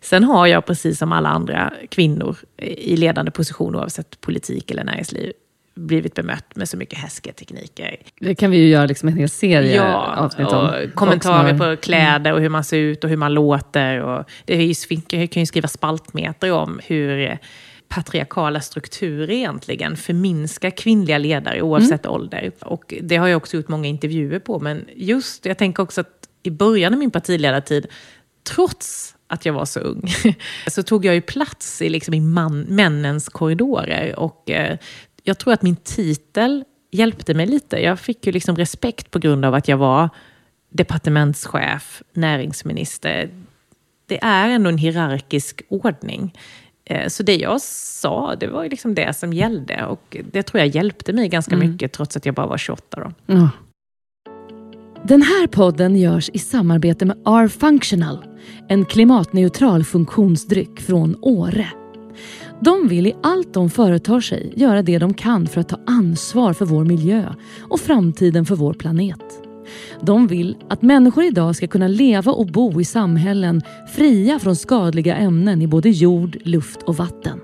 Sen 0.00 0.24
har 0.24 0.46
jag, 0.46 0.66
precis 0.66 0.98
som 0.98 1.12
alla 1.12 1.28
andra 1.28 1.72
kvinnor 1.90 2.36
i 2.62 2.96
ledande 2.96 3.30
position, 3.30 3.76
oavsett 3.76 4.20
politik 4.20 4.70
eller 4.70 4.84
näringsliv, 4.84 5.32
blivit 5.76 6.14
bemött 6.14 6.56
med 6.56 6.68
så 6.68 6.76
mycket 6.76 6.98
härsketekniker. 6.98 7.96
Det 8.20 8.34
kan 8.34 8.50
vi 8.50 8.56
ju 8.56 8.68
göra 8.68 8.86
liksom 8.86 9.08
en 9.08 9.16
hel 9.16 9.28
serie 9.28 9.76
ja, 9.76 10.14
avsnitt 10.16 10.48
om. 10.48 10.66
Och 10.66 10.94
kommentarer 10.94 11.58
på 11.58 11.80
kläder 11.82 12.32
och 12.32 12.40
hur 12.40 12.48
man 12.48 12.64
ser 12.64 12.76
ut 12.76 13.04
och 13.04 13.10
hur 13.10 13.16
man 13.16 13.34
låter. 13.34 14.00
Och 14.00 14.24
det 14.44 14.54
är 14.54 14.92
ju, 15.12 15.26
kan 15.26 15.42
ju 15.42 15.46
skriva 15.46 15.68
spaltmeter 15.68 16.52
om 16.52 16.80
hur 16.84 17.38
patriarkala 17.88 18.60
strukturer 18.60 19.30
egentligen 19.30 19.96
förminskar 19.96 20.70
kvinnliga 20.70 21.18
ledare 21.18 21.62
oavsett 21.62 22.06
mm. 22.06 22.14
ålder. 22.14 22.52
Och 22.60 22.94
det 23.02 23.16
har 23.16 23.28
jag 23.28 23.36
också 23.36 23.56
gjort 23.56 23.68
många 23.68 23.88
intervjuer 23.88 24.38
på. 24.38 24.60
Men 24.60 24.84
just, 24.96 25.46
jag 25.46 25.58
tänker 25.58 25.82
också 25.82 26.00
att 26.00 26.28
i 26.42 26.50
början 26.50 26.92
av 26.92 26.98
min 26.98 27.10
partiledartid, 27.10 27.86
trots 28.54 29.14
att 29.28 29.46
jag 29.46 29.52
var 29.52 29.64
så 29.64 29.80
ung, 29.80 30.02
så 30.66 30.82
tog 30.82 31.04
jag 31.04 31.14
ju 31.14 31.20
plats 31.20 31.82
i, 31.82 31.88
liksom, 31.88 32.14
i 32.14 32.20
man, 32.20 32.60
männens 32.60 33.28
korridorer. 33.28 34.18
Och 34.18 34.50
eh, 34.50 34.78
jag 35.26 35.38
tror 35.38 35.52
att 35.52 35.62
min 35.62 35.76
titel 35.76 36.64
hjälpte 36.90 37.34
mig 37.34 37.46
lite. 37.46 37.76
Jag 37.76 38.00
fick 38.00 38.26
ju 38.26 38.32
liksom 38.32 38.56
respekt 38.56 39.10
på 39.10 39.18
grund 39.18 39.44
av 39.44 39.54
att 39.54 39.68
jag 39.68 39.76
var 39.76 40.08
departementschef, 40.70 42.02
näringsminister. 42.12 43.30
Det 44.06 44.24
är 44.24 44.48
ändå 44.48 44.70
en 44.70 44.78
hierarkisk 44.78 45.62
ordning. 45.68 46.34
Eh, 46.84 47.08
så 47.08 47.22
det 47.22 47.36
jag 47.36 47.60
sa, 47.60 48.36
det 48.36 48.46
var 48.46 48.68
liksom 48.68 48.94
det 48.94 49.16
som 49.16 49.32
gällde. 49.32 49.86
Och 49.86 50.16
det 50.32 50.42
tror 50.42 50.58
jag 50.58 50.68
hjälpte 50.68 51.12
mig 51.12 51.28
ganska 51.28 51.54
mm. 51.54 51.70
mycket, 51.70 51.92
trots 51.92 52.16
att 52.16 52.26
jag 52.26 52.34
bara 52.34 52.46
var 52.46 52.58
28. 52.58 53.00
Då. 53.00 53.34
Mm. 53.34 53.48
Den 55.04 55.22
här 55.22 55.46
podden 55.46 55.96
görs 55.96 56.30
i 56.32 56.38
samarbete 56.38 57.04
med 57.04 57.16
R-Functional, 57.26 58.24
en 58.68 58.84
klimatneutral 58.84 59.84
funktionsdryck 59.84 60.80
från 60.80 61.16
Åre. 61.22 61.68
De 62.60 62.88
vill 62.88 63.06
i 63.06 63.14
allt 63.22 63.54
de 63.54 63.70
företar 63.70 64.20
sig 64.20 64.52
göra 64.56 64.82
det 64.82 64.98
de 64.98 65.14
kan 65.14 65.46
för 65.46 65.60
att 65.60 65.68
ta 65.68 65.80
ansvar 65.86 66.52
för 66.52 66.64
vår 66.64 66.84
miljö 66.84 67.34
och 67.60 67.80
framtiden 67.80 68.46
för 68.46 68.56
vår 68.56 68.74
planet. 68.74 69.42
De 70.00 70.26
vill 70.26 70.56
att 70.68 70.82
människor 70.82 71.24
idag 71.24 71.56
ska 71.56 71.66
kunna 71.66 71.88
leva 71.88 72.32
och 72.32 72.46
bo 72.46 72.80
i 72.80 72.84
samhällen 72.84 73.62
fria 73.96 74.38
från 74.38 74.56
skadliga 74.56 75.16
ämnen 75.16 75.62
i 75.62 75.66
både 75.66 75.90
jord, 75.90 76.36
luft 76.42 76.82
och 76.82 76.96
vatten. 76.96 77.40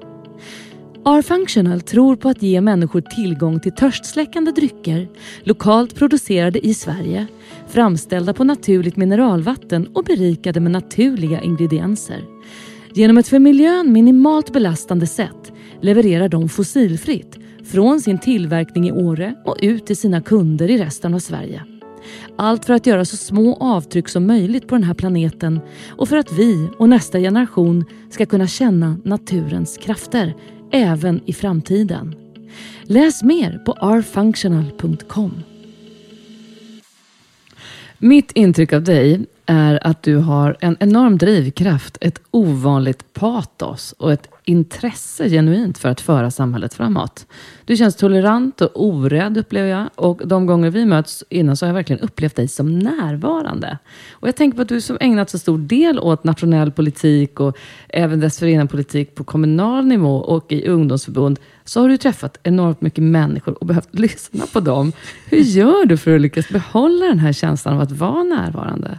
R-Functional 1.05 1.81
tror 1.81 2.17
på 2.17 2.29
att 2.29 2.43
ge 2.43 2.61
människor 2.61 3.01
tillgång 3.01 3.61
till 3.61 3.73
törstsläckande 3.73 4.51
drycker 4.51 5.09
lokalt 5.43 5.95
producerade 5.95 6.67
i 6.67 6.75
Sverige, 6.75 7.27
framställda 7.69 8.35
på 8.35 8.45
naturligt 8.45 8.97
mineralvatten 8.97 9.87
och 9.87 10.05
berikade 10.05 10.61
med 10.61 10.73
naturliga 10.73 11.41
ingredienser. 11.41 12.32
Genom 12.95 13.19
ett 13.19 13.29
för 13.29 13.39
miljön 13.39 13.93
minimalt 13.93 14.53
belastande 14.53 15.07
sätt 15.07 15.53
levererar 15.81 16.29
de 16.29 16.49
fossilfritt 16.49 17.39
från 17.65 18.01
sin 18.01 18.19
tillverkning 18.19 18.89
i 18.89 18.93
Åre 18.93 19.35
och 19.45 19.57
ut 19.63 19.87
till 19.87 19.97
sina 19.97 20.21
kunder 20.21 20.71
i 20.71 20.79
resten 20.79 21.15
av 21.15 21.19
Sverige. 21.19 21.65
Allt 22.37 22.65
för 22.65 22.75
att 22.75 22.87
göra 22.87 23.05
så 23.05 23.17
små 23.17 23.57
avtryck 23.57 24.09
som 24.09 24.27
möjligt 24.27 24.69
på 24.69 24.75
den 24.75 24.85
här 24.85 24.95
planeten 24.95 25.61
och 25.91 26.09
för 26.09 26.17
att 26.17 26.33
vi 26.33 26.69
och 26.79 26.89
nästa 26.89 27.19
generation 27.19 27.85
ska 28.11 28.27
kunna 28.27 28.47
känna 28.47 28.97
naturens 29.05 29.77
krafter 29.77 30.35
även 30.73 31.21
i 31.27 31.33
framtiden. 31.33 32.15
Läs 32.83 33.23
mer 33.23 33.59
på 33.59 33.73
rfunctional.com. 33.73 35.43
Mitt 37.99 38.33
intryck 38.33 38.73
av 38.73 38.83
dig 38.83 39.27
är 39.53 39.87
att 39.87 40.03
du 40.03 40.17
har 40.17 40.57
en 40.61 40.77
enorm 40.81 41.19
drivkraft, 41.19 41.99
ett 42.01 42.21
ovanligt 42.31 43.13
patos 43.13 43.95
och 43.99 44.13
ett 44.13 44.29
intresse 44.45 45.29
genuint 45.29 45.79
för 45.79 45.89
att 45.89 46.01
föra 46.01 46.31
samhället 46.31 46.75
framåt. 46.75 47.27
Du 47.65 47.77
känns 47.77 47.97
tolerant 47.97 48.61
och 48.61 48.71
orädd 48.75 49.39
upplever 49.39 49.69
jag 49.69 49.89
och 49.95 50.23
de 50.25 50.47
gånger 50.47 50.71
vi 50.71 50.85
möts 50.85 51.25
innan 51.29 51.57
så 51.57 51.67
har 51.67 51.69
jag 51.69 51.75
verkligen 51.75 52.01
upplevt 52.03 52.37
dig 52.37 52.49
som 52.49 52.79
närvarande. 52.79 53.79
Och 54.13 54.29
jag 54.29 54.37
tänker 54.37 54.57
på 54.57 54.63
att 54.63 54.69
du 54.69 54.81
som 54.81 54.97
ägnat 55.01 55.31
så 55.31 55.39
stor 55.39 55.59
del 55.59 55.99
åt 55.99 56.25
nationell 56.25 56.73
politik 56.73 57.41
och 57.41 57.57
även 57.89 58.21
dessförinnan 58.21 58.69
politik 58.69 59.15
på 59.15 59.25
kommunal 59.25 59.87
nivå 59.87 60.17
och 60.17 60.53
i 60.53 60.69
ungdomsförbund 60.69 61.39
så 61.65 61.81
har 61.81 61.89
du 61.89 61.97
träffat 61.97 62.39
enormt 62.43 62.81
mycket 62.81 63.05
människor 63.05 63.59
och 63.61 63.67
behövt 63.67 63.89
lyssna 63.99 64.45
på 64.53 64.61
dem. 64.61 64.93
Hur 65.31 65.39
gör 65.39 65.87
du 65.87 65.97
för 65.97 66.15
att 66.15 66.21
lyckas 66.21 66.49
behålla 66.49 67.07
den 67.07 67.19
här 67.19 67.33
känslan 67.33 67.75
av 67.75 67.81
att 67.81 67.93
vara 67.93 68.23
närvarande? 68.23 68.99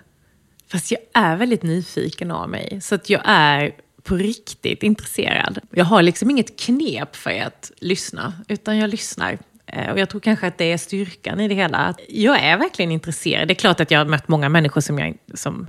Fast 0.73 0.91
jag 0.91 0.99
är 1.13 1.35
väldigt 1.35 1.63
nyfiken 1.63 2.31
av 2.31 2.49
mig. 2.49 2.79
Så 2.81 2.95
att 2.95 3.09
jag 3.09 3.21
är 3.25 3.71
på 4.03 4.15
riktigt 4.15 4.83
intresserad. 4.83 5.59
Jag 5.71 5.85
har 5.85 6.01
liksom 6.01 6.31
inget 6.31 6.59
knep 6.59 7.15
för 7.15 7.41
att 7.41 7.71
lyssna, 7.77 8.33
utan 8.47 8.77
jag 8.77 8.89
lyssnar. 8.89 9.37
Eh, 9.65 9.91
och 9.91 9.99
jag 9.99 10.09
tror 10.09 10.21
kanske 10.21 10.47
att 10.47 10.57
det 10.57 10.71
är 10.71 10.77
styrkan 10.77 11.39
i 11.39 11.47
det 11.47 11.55
hela. 11.55 11.95
Jag 12.09 12.39
är 12.39 12.57
verkligen 12.57 12.91
intresserad. 12.91 13.47
Det 13.47 13.51
är 13.51 13.55
klart 13.55 13.79
att 13.79 13.91
jag 13.91 13.99
har 13.99 14.05
mött 14.05 14.27
många 14.27 14.49
människor 14.49 14.81
som 14.81 14.99
jag, 14.99 15.17
som, 15.33 15.67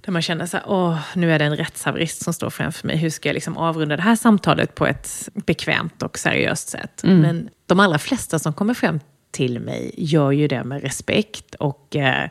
där 0.00 0.12
man 0.12 0.22
känner 0.22 0.46
så 0.46 0.56
här, 0.56 0.66
åh, 0.68 0.98
nu 1.14 1.32
är 1.32 1.38
det 1.38 1.44
en 1.44 1.56
rättshaverist 1.56 2.24
som 2.24 2.34
står 2.34 2.50
framför 2.50 2.86
mig. 2.86 2.96
Hur 2.96 3.10
ska 3.10 3.28
jag 3.28 3.34
liksom 3.34 3.56
avrunda 3.56 3.96
det 3.96 4.02
här 4.02 4.16
samtalet 4.16 4.74
på 4.74 4.86
ett 4.86 5.28
bekvämt 5.34 6.02
och 6.02 6.18
seriöst 6.18 6.68
sätt? 6.68 7.04
Mm. 7.04 7.20
Men 7.20 7.48
de 7.66 7.80
allra 7.80 7.98
flesta 7.98 8.38
som 8.38 8.52
kommer 8.52 8.74
fram 8.74 9.00
till 9.30 9.60
mig 9.60 9.94
gör 9.96 10.32
ju 10.32 10.48
det 10.48 10.64
med 10.64 10.82
respekt 10.82 11.54
och 11.54 11.96
eh, 11.96 12.24
Eh, 12.24 12.30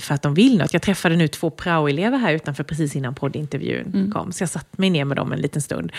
för 0.00 0.14
att 0.14 0.22
de 0.22 0.34
vill 0.34 0.58
något. 0.58 0.72
Jag 0.72 0.82
träffade 0.82 1.16
nu 1.16 1.28
två 1.28 1.50
praoelever 1.50 2.18
här 2.18 2.32
utanför 2.32 2.64
precis 2.64 2.96
innan 2.96 3.14
poddintervjun 3.14 3.92
mm. 3.94 4.12
kom. 4.12 4.32
Så 4.32 4.42
jag 4.42 4.50
satt 4.50 4.78
mig 4.78 4.90
ner 4.90 5.04
med 5.04 5.16
dem 5.16 5.32
en 5.32 5.40
liten 5.40 5.62
stund. 5.62 5.92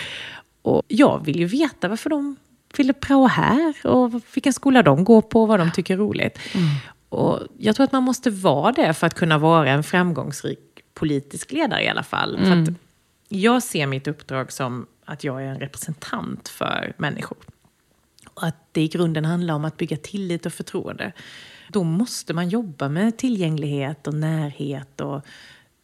Och 0.62 0.82
jag 0.88 1.24
vill 1.24 1.38
ju 1.38 1.46
veta 1.46 1.88
varför 1.88 2.10
de 2.10 2.36
ville 2.76 2.92
prao 2.92 3.26
här 3.26 3.86
och 3.86 4.22
vilken 4.34 4.52
skola 4.52 4.82
de 4.82 5.04
går 5.04 5.22
på 5.22 5.42
och 5.42 5.48
vad 5.48 5.60
de 5.60 5.70
tycker 5.72 5.94
är 5.94 5.98
roligt. 5.98 6.38
Mm. 6.54 6.68
Och 7.08 7.40
jag 7.58 7.76
tror 7.76 7.84
att 7.84 7.92
man 7.92 8.02
måste 8.02 8.30
vara 8.30 8.72
det 8.72 8.94
för 8.94 9.06
att 9.06 9.14
kunna 9.14 9.38
vara 9.38 9.68
en 9.68 9.82
framgångsrik 9.82 10.58
politisk 10.94 11.52
ledare 11.52 11.84
i 11.84 11.88
alla 11.88 12.02
fall. 12.02 12.36
Mm. 12.36 12.66
För 12.66 12.74
jag 13.28 13.62
ser 13.62 13.86
mitt 13.86 14.06
uppdrag 14.06 14.52
som 14.52 14.86
att 15.04 15.24
jag 15.24 15.42
är 15.42 15.46
en 15.46 15.60
representant 15.60 16.48
för 16.48 16.92
människor. 16.96 17.38
Och 18.34 18.46
att 18.46 18.68
det 18.72 18.80
i 18.80 18.88
grunden 18.88 19.24
handlar 19.24 19.54
om 19.54 19.64
att 19.64 19.76
bygga 19.76 19.96
tillit 19.96 20.46
och 20.46 20.52
förtroende 20.52 21.12
då 21.68 21.84
måste 21.84 22.34
man 22.34 22.48
jobba 22.48 22.88
med 22.88 23.16
tillgänglighet 23.16 24.06
och 24.06 24.14
närhet 24.14 25.00
och 25.00 25.20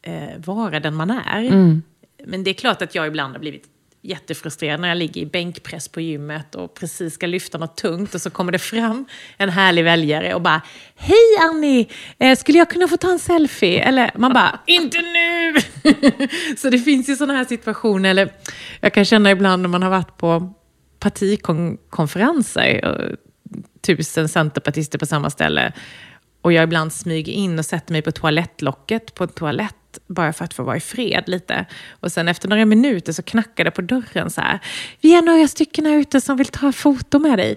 eh, 0.02 0.38
vara 0.44 0.80
den 0.80 0.94
man 0.94 1.10
är. 1.10 1.42
Mm. 1.42 1.82
Men 2.24 2.44
det 2.44 2.50
är 2.50 2.54
klart 2.54 2.82
att 2.82 2.94
jag 2.94 3.06
ibland 3.06 3.32
har 3.32 3.40
blivit 3.40 3.68
jättefrustrerad 4.04 4.80
när 4.80 4.88
jag 4.88 4.98
ligger 4.98 5.22
i 5.22 5.26
bänkpress 5.26 5.88
på 5.88 6.00
gymmet 6.00 6.54
och 6.54 6.74
precis 6.74 7.14
ska 7.14 7.26
lyfta 7.26 7.58
något 7.58 7.76
tungt 7.76 8.14
och 8.14 8.20
så 8.20 8.30
kommer 8.30 8.52
det 8.52 8.58
fram 8.58 9.04
en 9.36 9.48
härlig 9.48 9.84
väljare 9.84 10.34
och 10.34 10.42
bara 10.42 10.62
Hej 10.96 11.36
Annie, 11.40 11.88
eh, 12.18 12.36
skulle 12.36 12.58
jag 12.58 12.70
kunna 12.70 12.88
få 12.88 12.96
ta 12.96 13.10
en 13.10 13.18
selfie? 13.18 13.82
Eller 13.82 14.10
man 14.14 14.32
bara 14.32 14.60
Inte 14.66 14.98
nu! 14.98 15.54
så 16.56 16.70
det 16.70 16.78
finns 16.78 17.08
ju 17.08 17.16
sådana 17.16 17.38
här 17.38 17.44
situationer. 17.44 18.10
Eller 18.10 18.32
jag 18.80 18.94
kan 18.94 19.04
känna 19.04 19.30
ibland 19.30 19.62
när 19.62 19.68
man 19.68 19.82
har 19.82 19.90
varit 19.90 20.16
på 20.16 20.52
partikonferenser 20.98 23.16
tusen 23.86 24.28
centerpartister 24.28 24.98
på 24.98 25.06
samma 25.06 25.30
ställe. 25.30 25.72
Och 26.42 26.52
jag 26.52 26.64
ibland 26.64 26.92
smyger 26.92 27.32
in 27.32 27.58
och 27.58 27.64
sätter 27.64 27.92
mig 27.92 28.02
på 28.02 28.12
toalettlocket 28.12 29.14
på 29.14 29.24
en 29.24 29.30
toalett 29.30 29.74
bara 30.06 30.32
för 30.32 30.44
att 30.44 30.54
få 30.54 30.62
vara 30.62 30.76
i 30.76 30.80
fred 30.80 31.24
lite. 31.26 31.66
Och 31.90 32.12
sen 32.12 32.28
efter 32.28 32.48
några 32.48 32.64
minuter 32.64 33.12
så 33.12 33.22
knackar 33.22 33.64
det 33.64 33.70
på 33.70 33.82
dörren 33.82 34.30
så 34.30 34.40
här. 34.40 34.60
Vi 35.00 35.14
är 35.14 35.22
några 35.22 35.48
stycken 35.48 35.86
här 35.86 35.98
ute 35.98 36.20
som 36.20 36.36
vill 36.36 36.46
ta 36.46 36.72
foto 36.72 37.18
med 37.18 37.38
dig. 37.38 37.56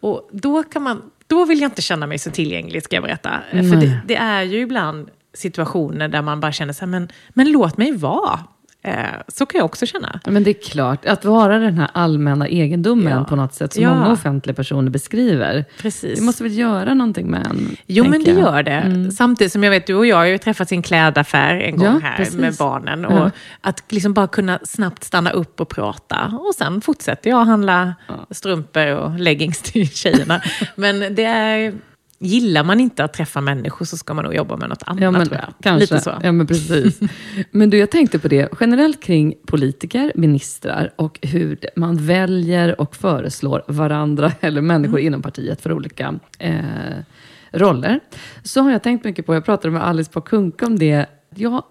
Och 0.00 0.28
då, 0.32 0.62
kan 0.62 0.82
man, 0.82 1.02
då 1.26 1.44
vill 1.44 1.60
jag 1.60 1.66
inte 1.66 1.82
känna 1.82 2.06
mig 2.06 2.18
så 2.18 2.30
tillgänglig, 2.30 2.82
ska 2.82 2.96
jag 2.96 3.02
berätta. 3.02 3.40
Nej. 3.52 3.70
För 3.70 3.76
det, 3.76 4.00
det, 4.06 4.16
är 4.16 4.42
ju 4.42 4.60
ibland 4.60 5.08
situationer 5.34 6.08
där 6.08 6.22
man 6.22 6.40
bara 6.40 6.52
känner 6.52 6.72
så 6.72 6.80
här, 6.80 6.86
men, 6.86 7.08
men 7.28 7.52
låt 7.52 7.76
mig 7.76 7.92
vara. 7.92 8.40
Eh, 8.88 9.20
så 9.28 9.46
kan 9.46 9.58
jag 9.58 9.64
också 9.64 9.86
känna. 9.86 10.20
Men 10.26 10.44
det 10.44 10.50
är 10.50 10.62
klart, 10.70 11.06
att 11.06 11.24
vara 11.24 11.58
den 11.58 11.78
här 11.78 11.90
allmänna 11.92 12.48
egendomen 12.48 13.18
ja. 13.18 13.24
på 13.24 13.36
något 13.36 13.54
sätt, 13.54 13.72
som 13.72 13.82
ja. 13.82 13.94
många 13.94 14.12
offentliga 14.12 14.54
personer 14.54 14.90
beskriver. 14.90 15.64
Precis. 15.78 16.18
Det 16.18 16.24
måste 16.24 16.42
väl 16.42 16.58
göra 16.58 16.94
någonting 16.94 17.30
med 17.30 17.46
en? 17.46 17.76
Jo, 17.86 18.04
men 18.04 18.24
det 18.24 18.30
jag. 18.30 18.40
gör 18.40 18.62
det. 18.62 18.70
Mm. 18.70 19.10
Samtidigt 19.10 19.52
som 19.52 19.64
jag 19.64 19.70
vet, 19.70 19.86
du 19.86 19.94
och 19.94 20.06
jag 20.06 20.16
har 20.16 20.24
ju 20.24 20.38
träffats 20.38 20.72
i 20.72 20.74
en 20.74 20.82
klädaffär 20.82 21.54
en 21.54 21.76
gång 21.76 21.86
ja, 21.86 22.00
här 22.02 22.16
precis. 22.16 22.36
med 22.36 22.54
barnen. 22.54 23.04
Och 23.04 23.30
Att 23.60 23.92
liksom 23.92 24.14
bara 24.14 24.26
kunna 24.26 24.58
snabbt 24.62 25.04
stanna 25.04 25.30
upp 25.30 25.60
och 25.60 25.68
prata. 25.68 26.40
Och 26.40 26.54
sen 26.54 26.80
fortsätter 26.80 27.30
jag 27.30 27.44
handla 27.44 27.94
strumpor 28.30 28.86
och 28.86 29.18
leggings 29.18 29.62
till 29.62 29.88
tjejerna. 29.90 30.42
men 30.74 31.14
det 31.14 31.24
är 31.24 31.74
gillar 32.18 32.64
man 32.64 32.80
inte 32.80 33.04
att 33.04 33.12
träffa 33.12 33.40
människor 33.40 33.84
så 33.84 33.96
ska 33.96 34.14
man 34.14 34.24
nog 34.24 34.34
jobba 34.34 34.56
med 34.56 34.68
något 34.68 34.82
annat 34.86 35.02
ja, 35.02 35.10
men, 35.10 35.26
tror 35.26 35.36
jag. 35.36 35.54
Kanske. 35.62 35.94
Lite 35.94 36.00
så. 36.04 36.14
Ja, 36.22 36.32
men 36.32 36.46
precis. 36.46 37.00
men 37.50 37.70
du, 37.70 37.78
jag 37.78 37.90
tänkte 37.90 38.18
på 38.18 38.28
det 38.28 38.48
generellt 38.60 39.02
kring 39.02 39.34
politiker, 39.46 40.12
ministrar 40.14 40.92
och 40.96 41.18
hur 41.22 41.58
man 41.76 41.96
väljer 41.96 42.80
och 42.80 42.96
föreslår 42.96 43.62
varandra 43.68 44.32
eller 44.40 44.60
människor 44.60 44.98
mm. 44.98 45.06
inom 45.06 45.22
partiet 45.22 45.60
för 45.60 45.72
olika 45.72 46.14
eh, 46.38 46.54
roller. 47.52 48.00
Så 48.42 48.62
har 48.62 48.70
jag 48.70 48.82
tänkt 48.82 49.04
mycket 49.04 49.26
på, 49.26 49.34
jag 49.34 49.44
pratade 49.44 49.72
med 49.72 49.86
Alice 49.86 50.10
på 50.10 50.20
Kunka 50.20 50.66
om 50.66 50.78
det. 50.78 51.06
Jag 51.34 51.62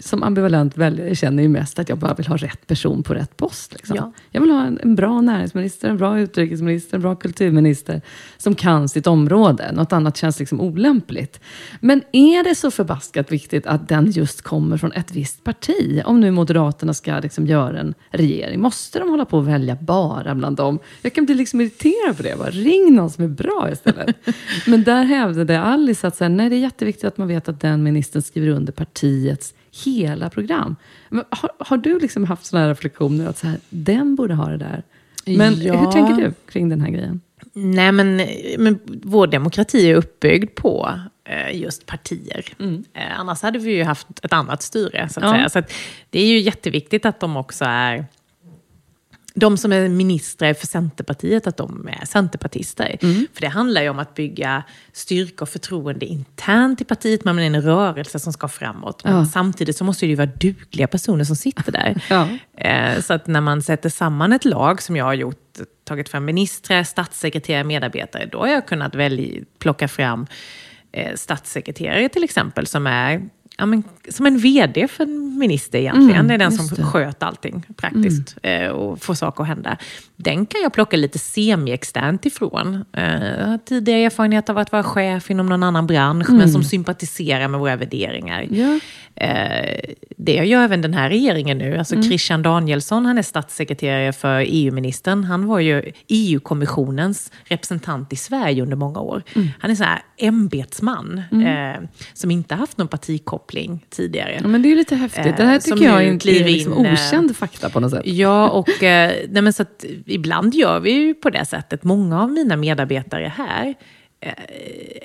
som 0.00 0.22
ambivalent 0.22 0.76
väljare 0.76 1.14
känner 1.14 1.42
ju 1.42 1.48
mest 1.48 1.78
att 1.78 1.88
jag 1.88 1.98
bara 1.98 2.14
vill 2.14 2.26
ha 2.26 2.36
rätt 2.36 2.66
person 2.66 3.02
på 3.02 3.14
rätt 3.14 3.36
post. 3.36 3.72
Liksom. 3.72 3.96
Ja. 3.96 4.12
Jag 4.30 4.40
vill 4.40 4.50
ha 4.50 4.64
en, 4.64 4.80
en, 4.82 4.94
bra 4.94 5.20
näringsminister, 5.20 5.88
en 5.88 5.96
bra 5.96 6.20
utrikesminister, 6.20 6.96
en 6.96 7.02
bra 7.02 7.16
kulturminister 7.16 8.02
som 8.36 8.54
kan 8.54 8.88
sitt 8.88 9.06
område. 9.06 9.72
Något 9.72 9.92
annat 9.92 10.16
känns 10.16 10.38
liksom 10.38 10.60
olämpligt. 10.60 11.40
Men 11.80 12.02
är 12.12 12.44
det 12.44 12.54
så 12.54 12.70
förbaskat 12.70 13.32
viktigt 13.32 13.66
att 13.66 13.88
den 13.88 14.10
just 14.10 14.42
kommer 14.42 14.76
från 14.76 14.92
ett 14.92 15.12
visst 15.12 15.44
parti? 15.44 16.02
Om 16.04 16.20
nu 16.20 16.30
Moderaterna 16.30 16.94
ska 16.94 17.18
liksom 17.18 17.46
göra 17.46 17.80
en 17.80 17.94
regering, 18.10 18.60
måste 18.60 18.98
de 18.98 19.10
hålla 19.10 19.24
på 19.24 19.38
att 19.38 19.46
välja 19.46 19.76
bara 19.80 20.34
bland 20.34 20.56
dem? 20.56 20.78
Jag 21.02 21.12
kan 21.12 21.26
bli 21.26 21.34
liksom 21.34 21.60
irriterad 21.60 22.16
på 22.16 22.22
det. 22.22 22.38
Bara, 22.38 22.50
ring 22.50 22.94
någon 22.94 23.10
som 23.10 23.24
är 23.24 23.28
bra 23.28 23.68
istället. 23.72 24.16
Men 24.66 24.84
där 24.84 25.04
hävdade 25.04 25.60
Alice 25.60 26.06
att 26.06 26.16
så 26.16 26.24
här, 26.24 26.28
nej, 26.28 26.50
det 26.50 26.56
är 26.56 26.60
jätteviktigt 26.60 27.04
att 27.04 27.18
man 27.18 27.28
vet 27.28 27.48
att 27.48 27.60
den 27.60 27.82
ministern 27.82 28.22
skriver 28.22 28.48
under 28.48 28.72
partiets 28.72 29.54
hela 29.84 30.30
program. 30.30 30.76
Men 31.08 31.24
har, 31.30 31.50
har 31.58 31.76
du 31.76 31.98
liksom 31.98 32.24
haft 32.24 32.46
sådana 32.46 32.64
här 32.64 32.68
reflektioner 32.70 33.28
att 33.28 33.38
så 33.38 33.46
här, 33.46 33.58
den 33.68 34.14
borde 34.14 34.34
ha 34.34 34.48
det 34.48 34.56
där? 34.56 34.82
Men 35.26 35.62
ja. 35.62 35.76
hur 35.76 35.92
tänker 35.92 36.14
du 36.14 36.32
kring 36.48 36.68
den 36.68 36.80
här 36.80 36.90
grejen? 36.90 37.20
Nej, 37.52 37.92
men, 37.92 38.16
men 38.58 38.78
vår 38.86 39.26
demokrati 39.26 39.90
är 39.90 39.94
uppbyggd 39.94 40.54
på 40.54 41.00
eh, 41.24 41.60
just 41.60 41.86
partier. 41.86 42.44
Mm. 42.58 42.84
Eh, 42.94 43.20
annars 43.20 43.42
hade 43.42 43.58
vi 43.58 43.72
ju 43.72 43.84
haft 43.84 44.06
ett 44.22 44.32
annat 44.32 44.62
styre. 44.62 45.08
Så 45.08 45.20
att 45.20 45.40
ja. 45.40 45.48
Så 45.48 45.58
att 45.58 45.72
det 46.10 46.20
är 46.20 46.26
ju 46.26 46.38
jätteviktigt 46.38 47.06
att 47.06 47.20
de 47.20 47.36
också 47.36 47.64
är 47.64 48.06
de 49.38 49.56
som 49.56 49.72
är 49.72 49.88
ministrar 49.88 50.54
för 50.54 50.66
Centerpartiet, 50.66 51.46
att 51.46 51.56
de 51.56 51.88
är 51.88 52.06
centerpartister. 52.06 52.98
Mm. 53.02 53.26
För 53.34 53.40
det 53.40 53.48
handlar 53.48 53.82
ju 53.82 53.88
om 53.88 53.98
att 53.98 54.14
bygga 54.14 54.62
styrka 54.92 55.44
och 55.44 55.48
förtroende 55.48 56.06
internt 56.06 56.80
i 56.80 56.84
partiet. 56.84 57.24
Man 57.24 57.38
är 57.38 57.46
en 57.46 57.62
rörelse 57.62 58.18
som 58.18 58.32
ska 58.32 58.48
framåt. 58.48 59.04
Men 59.04 59.16
ja. 59.16 59.24
samtidigt 59.24 59.76
så 59.76 59.84
måste 59.84 60.06
det 60.06 60.10
ju 60.10 60.16
vara 60.16 60.26
dugliga 60.26 60.86
personer 60.86 61.24
som 61.24 61.36
sitter 61.36 61.72
där. 61.72 62.02
Ja. 62.10 62.28
Eh, 62.58 63.00
så 63.00 63.14
att 63.14 63.26
när 63.26 63.40
man 63.40 63.62
sätter 63.62 63.88
samman 63.88 64.32
ett 64.32 64.44
lag, 64.44 64.82
som 64.82 64.96
jag 64.96 65.04
har 65.04 65.14
gjort, 65.14 65.58
tagit 65.84 66.08
fram 66.08 66.24
ministrar, 66.24 66.84
statssekreterare, 66.84 67.64
medarbetare, 67.64 68.28
då 68.32 68.38
har 68.38 68.48
jag 68.48 68.66
kunnat 68.66 68.94
välja, 68.94 69.44
plocka 69.58 69.88
fram 69.88 70.26
eh, 70.92 71.14
statssekreterare 71.14 72.08
till 72.08 72.24
exempel, 72.24 72.66
som 72.66 72.86
är 72.86 73.28
ja, 73.56 73.66
men, 73.66 73.82
som 74.08 74.26
en 74.26 74.38
vd 74.38 74.88
för 74.88 75.04
en 75.04 75.38
minister 75.38 75.78
egentligen. 75.78 76.14
Mm, 76.14 76.28
det 76.28 76.34
är 76.34 76.38
den 76.38 76.52
som 76.52 76.76
det. 76.76 76.82
sköter 76.82 77.26
allting 77.26 77.66
praktiskt 77.76 78.36
mm. 78.42 78.66
eh, 78.66 78.70
och 78.70 79.02
får 79.02 79.14
saker 79.14 79.42
att 79.42 79.48
hända. 79.48 79.76
Den 80.16 80.46
kan 80.46 80.60
jag 80.62 80.72
plocka 80.72 80.96
lite 80.96 81.18
semi-externt 81.18 82.26
ifrån. 82.26 82.84
Eh, 82.92 83.24
jag 83.38 83.46
har 83.46 83.58
tidigare 83.58 84.00
erfarenhet 84.00 84.50
av 84.50 84.58
att 84.58 84.72
vara 84.72 84.82
chef 84.82 85.30
inom 85.30 85.46
någon 85.46 85.62
annan 85.62 85.86
bransch, 85.86 86.28
mm. 86.28 86.38
men 86.38 86.52
som 86.52 86.64
sympatiserar 86.64 87.48
med 87.48 87.60
våra 87.60 87.76
värderingar. 87.76 88.46
Ja. 88.50 88.78
Eh, 89.14 89.80
det 90.16 90.32
gör 90.32 90.62
även 90.62 90.82
den 90.82 90.94
här 90.94 91.08
regeringen 91.08 91.58
nu. 91.58 91.78
Alltså 91.78 91.94
mm. 91.94 92.08
Christian 92.08 92.42
Danielsson, 92.42 93.06
han 93.06 93.18
är 93.18 93.22
statssekreterare 93.22 94.12
för 94.12 94.44
EU-ministern. 94.46 95.24
Han 95.24 95.46
var 95.46 95.60
ju 95.60 95.92
EU-kommissionens 96.08 97.32
representant 97.44 98.12
i 98.12 98.16
Sverige 98.16 98.62
under 98.62 98.76
många 98.76 99.00
år. 99.00 99.22
Mm. 99.34 99.48
Han 99.58 99.70
är 99.70 99.74
så 99.74 99.84
här 99.84 100.02
ämbetsman 100.18 101.22
mm. 101.32 101.46
eh, 101.82 101.88
som 102.14 102.30
inte 102.30 102.54
haft 102.54 102.78
någon 102.78 102.88
partikoppling 102.88 103.45
tidigare. 103.90 104.38
Ja, 104.42 104.48
men 104.48 104.62
det 104.62 104.72
är 104.72 104.76
lite 104.76 104.96
häftigt. 104.96 105.36
Det 105.36 105.44
här 105.44 105.54
eh, 105.54 105.60
tycker 105.60 105.84
jag 105.84 106.04
är, 106.04 106.28
är 106.28 106.44
liksom 106.44 106.72
in, 106.72 106.86
eh, 106.86 106.92
okänd 106.92 107.36
fakta 107.36 107.70
på 107.70 107.80
något 107.80 107.90
sätt. 107.90 108.02
Ja, 108.04 108.48
och 108.50 108.82
eh, 108.82 109.12
nej, 109.28 109.42
men 109.42 109.52
så 109.52 109.62
att, 109.62 109.84
ibland 110.06 110.54
gör 110.54 110.80
vi 110.80 110.90
ju 110.90 111.14
på 111.14 111.30
det 111.30 111.44
sättet. 111.44 111.84
Många 111.84 112.22
av 112.22 112.32
mina 112.32 112.56
medarbetare 112.56 113.32
här 113.36 113.74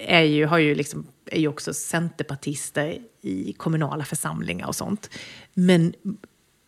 är 0.07 0.21
ju, 0.21 0.45
har 0.45 0.57
ju 0.57 0.75
liksom, 0.75 1.07
är 1.25 1.39
ju 1.39 1.47
också 1.47 1.73
centerpartister 1.73 2.97
i 3.21 3.53
kommunala 3.53 4.03
församlingar 4.03 4.67
och 4.67 4.75
sånt. 4.75 5.09
Men 5.53 5.93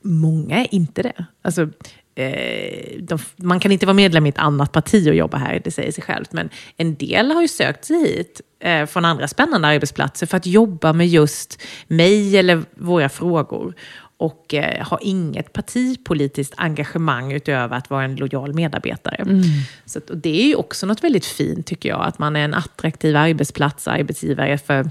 många 0.02 0.60
är 0.60 0.76
inte 0.76 1.02
det. 1.02 1.26
Alltså, 1.42 1.70
eh, 2.16 3.00
de, 3.00 3.20
man 3.36 3.60
kan 3.60 3.72
inte 3.72 3.86
vara 3.86 3.94
medlem 3.94 4.26
i 4.26 4.30
ett 4.30 4.38
annat 4.38 4.72
parti 4.72 5.10
och 5.10 5.16
jobba 5.16 5.38
här, 5.38 5.62
det 5.64 5.72
säger 5.72 5.92
sig 5.92 6.04
självt. 6.04 6.34
Men 6.34 6.50
en 6.78 6.96
del 6.96 7.32
har 7.32 7.42
ju 7.42 7.48
sökt 7.48 7.86
sig 7.86 7.98
hit 7.98 8.42
eh, 8.60 8.86
från 8.86 9.06
andra 9.06 9.28
spännande 9.28 9.68
arbetsplatser 9.68 10.28
för 10.28 10.38
att 10.38 10.46
jobba 10.46 10.94
med 10.94 11.08
just 11.08 11.62
mig 11.88 12.38
eller 12.38 12.64
våra 12.76 13.10
frågor 13.10 13.74
och 14.18 14.54
eh, 14.54 14.88
har 14.88 15.00
inget 15.02 15.54
partipolitiskt 15.54 16.54
engagemang 16.58 17.32
utöver 17.32 17.78
att 17.78 17.90
vara 17.90 18.04
en 18.04 18.16
lojal 18.16 18.54
medarbetare. 18.54 19.16
Mm. 19.16 19.44
Så, 19.86 20.00
och 20.10 20.18
det 20.18 20.42
är 20.42 20.48
ju 20.48 20.56
också 20.56 20.86
något 20.86 21.04
väldigt 21.04 21.26
fint 21.26 21.68
tycker 21.68 21.90
jag, 21.90 22.06
att 22.06 22.20
man 22.20 22.36
är 22.36 22.46
en 22.46 22.54
attraktiv 22.54 23.16
arbetsplats, 23.16 23.88
arbetsgivare 23.88 24.58
för 24.58 24.90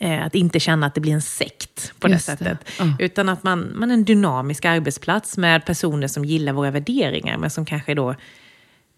att 0.00 0.34
inte 0.34 0.60
känna 0.60 0.86
att 0.86 0.94
det 0.94 1.00
blir 1.00 1.12
en 1.12 1.22
sekt 1.22 1.92
på 1.98 2.06
det 2.08 2.12
Just 2.12 2.26
det. 2.26 2.36
sättet. 2.36 2.70
Ja. 2.78 2.96
Utan 2.98 3.28
att 3.28 3.42
man, 3.42 3.72
man 3.74 3.90
är 3.90 3.94
en 3.94 4.04
dynamisk 4.04 4.64
arbetsplats 4.64 5.36
med 5.36 5.64
personer 5.64 6.06
som 6.08 6.24
gillar 6.24 6.52
våra 6.52 6.70
värderingar, 6.70 7.38
men 7.38 7.50
som 7.50 7.64
kanske 7.64 7.94
då 7.94 8.14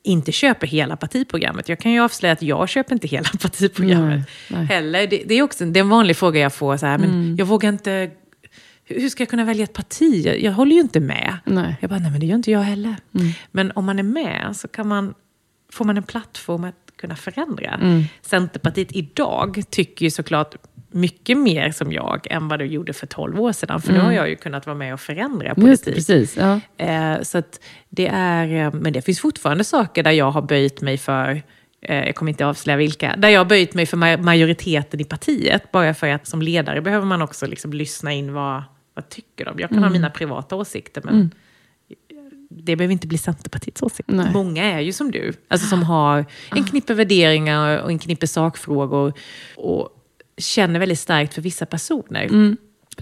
inte 0.03 0.33
köper 0.33 0.67
hela 0.67 0.97
partiprogrammet. 0.97 1.69
Jag 1.69 1.79
kan 1.79 1.93
ju 1.93 2.01
avslöja 2.01 2.33
att 2.33 2.43
jag 2.43 2.69
köper 2.69 2.93
inte 2.95 3.07
hela 3.09 3.29
partiprogrammet 3.41 4.29
Nej, 4.49 4.59
nej. 4.59 4.67
heller. 4.67 5.07
Det, 5.07 5.23
det 5.27 5.35
är 5.35 5.43
också 5.43 5.65
det 5.65 5.79
är 5.79 5.83
en 5.83 5.89
vanlig 5.89 6.17
fråga 6.17 6.41
jag 6.41 6.55
får, 6.55 6.77
så 6.77 6.87
här, 6.87 6.99
men 6.99 7.37
jag 7.37 7.47
vågar 7.47 7.69
inte... 7.69 8.11
Hur 8.85 9.09
ska 9.09 9.23
jag 9.23 9.29
kunna 9.31 9.45
välja 9.45 9.65
ett 9.65 9.73
parti? 9.73 10.27
Jag, 10.27 10.41
jag 10.43 10.53
håller 10.53 10.75
ju 10.75 10.81
inte 10.81 11.01
med. 11.01 11.39
Nej. 11.45 11.77
Jag 11.81 11.91
bara, 11.91 11.99
nej 12.01 12.11
men 12.11 12.21
det 12.21 12.27
gör 12.27 12.35
inte 12.35 12.51
jag 12.51 12.61
heller. 12.61 12.97
Men 13.51 13.73
om 13.75 13.85
man 13.85 13.99
är 13.99 14.03
med 14.03 14.57
så 14.57 14.69
kan 14.69 14.89
man, 14.89 15.15
får 15.73 15.85
man 15.85 15.97
en 15.97 16.03
plattform 16.03 16.65
att 16.65 16.75
kunna 16.97 17.17
förändra. 17.17 17.81
Centerpartiet 18.23 18.93
idag 18.93 19.63
tycker 19.71 20.05
ju 20.05 20.11
såklart 20.11 20.57
mycket 20.91 21.39
mer 21.39 21.71
som 21.71 21.93
jag 21.93 22.27
än 22.31 22.49
vad 22.49 22.59
det 22.59 22.67
gjorde 22.67 22.93
för 22.93 23.07
12 23.07 23.41
år 23.41 23.53
sedan. 23.53 23.81
För 23.83 23.93
nu 23.93 23.99
har 24.01 24.13
jag 24.13 24.29
ju 24.29 24.37
kunnat 24.37 24.67
vara 24.67 24.77
med 24.77 24.95
och 24.95 25.01
förändra 25.01 25.51
Mm. 25.53 25.69
Just 25.69 25.85
politik. 25.85 26.07
precis. 26.07 26.37
Ja. 26.37 26.61
Eh, 26.85 27.23
så 27.23 27.43
det 27.89 28.07
är, 28.13 28.67
eh, 28.67 28.73
men 28.75 28.93
det 28.93 29.03
finns 29.03 29.21
fortfarande 29.21 29.65
saker 29.65 30.03
där 30.03 30.11
jag 30.11 30.31
har 30.31 30.43
böjt 30.43 30.81
mig 30.81 30.99
för, 30.99 31.43
eh, 31.81 31.97
jag 32.07 32.15
kommer 32.15 32.31
inte 32.33 32.47
avslöja 32.47 32.77
vilka, 32.77 33.15
där 33.17 33.29
jag 33.29 33.41
har 33.41 33.45
böjt 33.45 33.75
mig 33.75 33.87
för 33.87 33.97
ma- 33.97 34.23
majoriteten 34.23 35.01
i 35.01 35.05
partiet. 35.05 35.73
Bara 35.73 35.95
för 35.95 36.09
att 36.09 36.27
som 36.27 36.43
ledare 36.43 36.81
behöver 36.81 37.07
man 37.07 37.23
också 37.23 37.47
liksom 37.47 37.73
lyssna 37.73 38.13
in 38.13 38.33
vad, 38.33 38.63
vad 38.95 39.09
tycker 39.09 39.45
de. 39.45 39.59
Jag 39.61 39.69
kan 39.69 39.79
Mm. 39.79 39.89
ha 39.89 39.93
mina 39.93 40.11
privata 40.11 40.57
åsikter, 40.57 41.03
men 41.05 41.31
det 42.51 42.77
behöver 42.77 42.93
inte 42.93 43.07
bli 43.07 43.19
Centerpartiets 43.19 43.83
åsikt. 43.83 44.09
Nej. 44.13 44.27
Många 44.33 44.65
är 44.65 44.81
ju 44.81 44.93
som 44.93 45.11
du, 45.11 45.33
alltså 45.49 45.67
som 45.69 45.83
har 45.83 46.25
en 46.57 46.65
knippe 46.65 46.95
värderingar 46.95 47.79
och 47.79 47.91
en 47.91 47.99
knippe 47.99 48.27
sakfrågor 48.27 49.13
och 49.57 49.98
känner 50.39 50.81
väldigt 50.81 50.99
starkt 50.99 51.35
för 51.35 51.43
vissa 51.43 51.67
personer. 51.67 52.57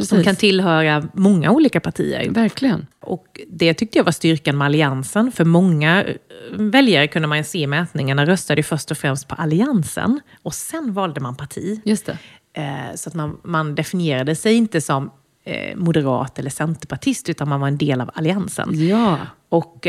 Som 0.04 0.16
precis. 0.16 0.24
kan 0.24 0.36
tillhöra 0.36 1.08
många 1.12 1.50
olika 1.50 1.80
partier. 1.80 2.30
Verkligen. 2.30 2.86
Och 3.00 3.40
det 3.48 3.74
tyckte 3.74 3.98
jag 3.98 4.04
var 4.04 4.12
styrkan 4.12 4.58
med 4.58 4.64
Alliansen. 4.64 5.32
För 5.32 5.44
många 5.44 6.04
eh, 6.04 6.14
väljare 6.50 7.06
kunde 7.08 7.28
man 7.28 7.44
se 7.44 7.58
i 7.58 7.66
mätningarna 7.66 8.26
röstade 8.26 8.62
först 8.62 8.90
och 8.90 8.98
främst 8.98 9.28
på 9.28 9.34
Alliansen. 9.34 10.20
Och 10.42 10.54
sen 10.54 10.92
valde 10.92 11.20
man 11.20 11.36
parti. 11.36 11.80
Just 11.84 12.06
det. 12.06 12.18
Eh, 12.52 12.94
så 12.94 13.08
att 13.08 13.14
man, 13.14 13.40
man 13.44 13.74
definierade 13.74 14.34
sig 14.34 14.54
inte 14.54 14.80
som 14.80 15.10
eh, 15.44 15.76
moderat 15.76 16.38
eller 16.38 16.50
centerpartist, 16.50 17.28
utan 17.28 17.48
man 17.48 17.60
var 17.60 17.68
en 17.68 17.78
del 17.78 18.00
av 18.00 18.10
Alliansen. 18.14 18.88
Ja. 18.88 19.18
Och 19.48 19.86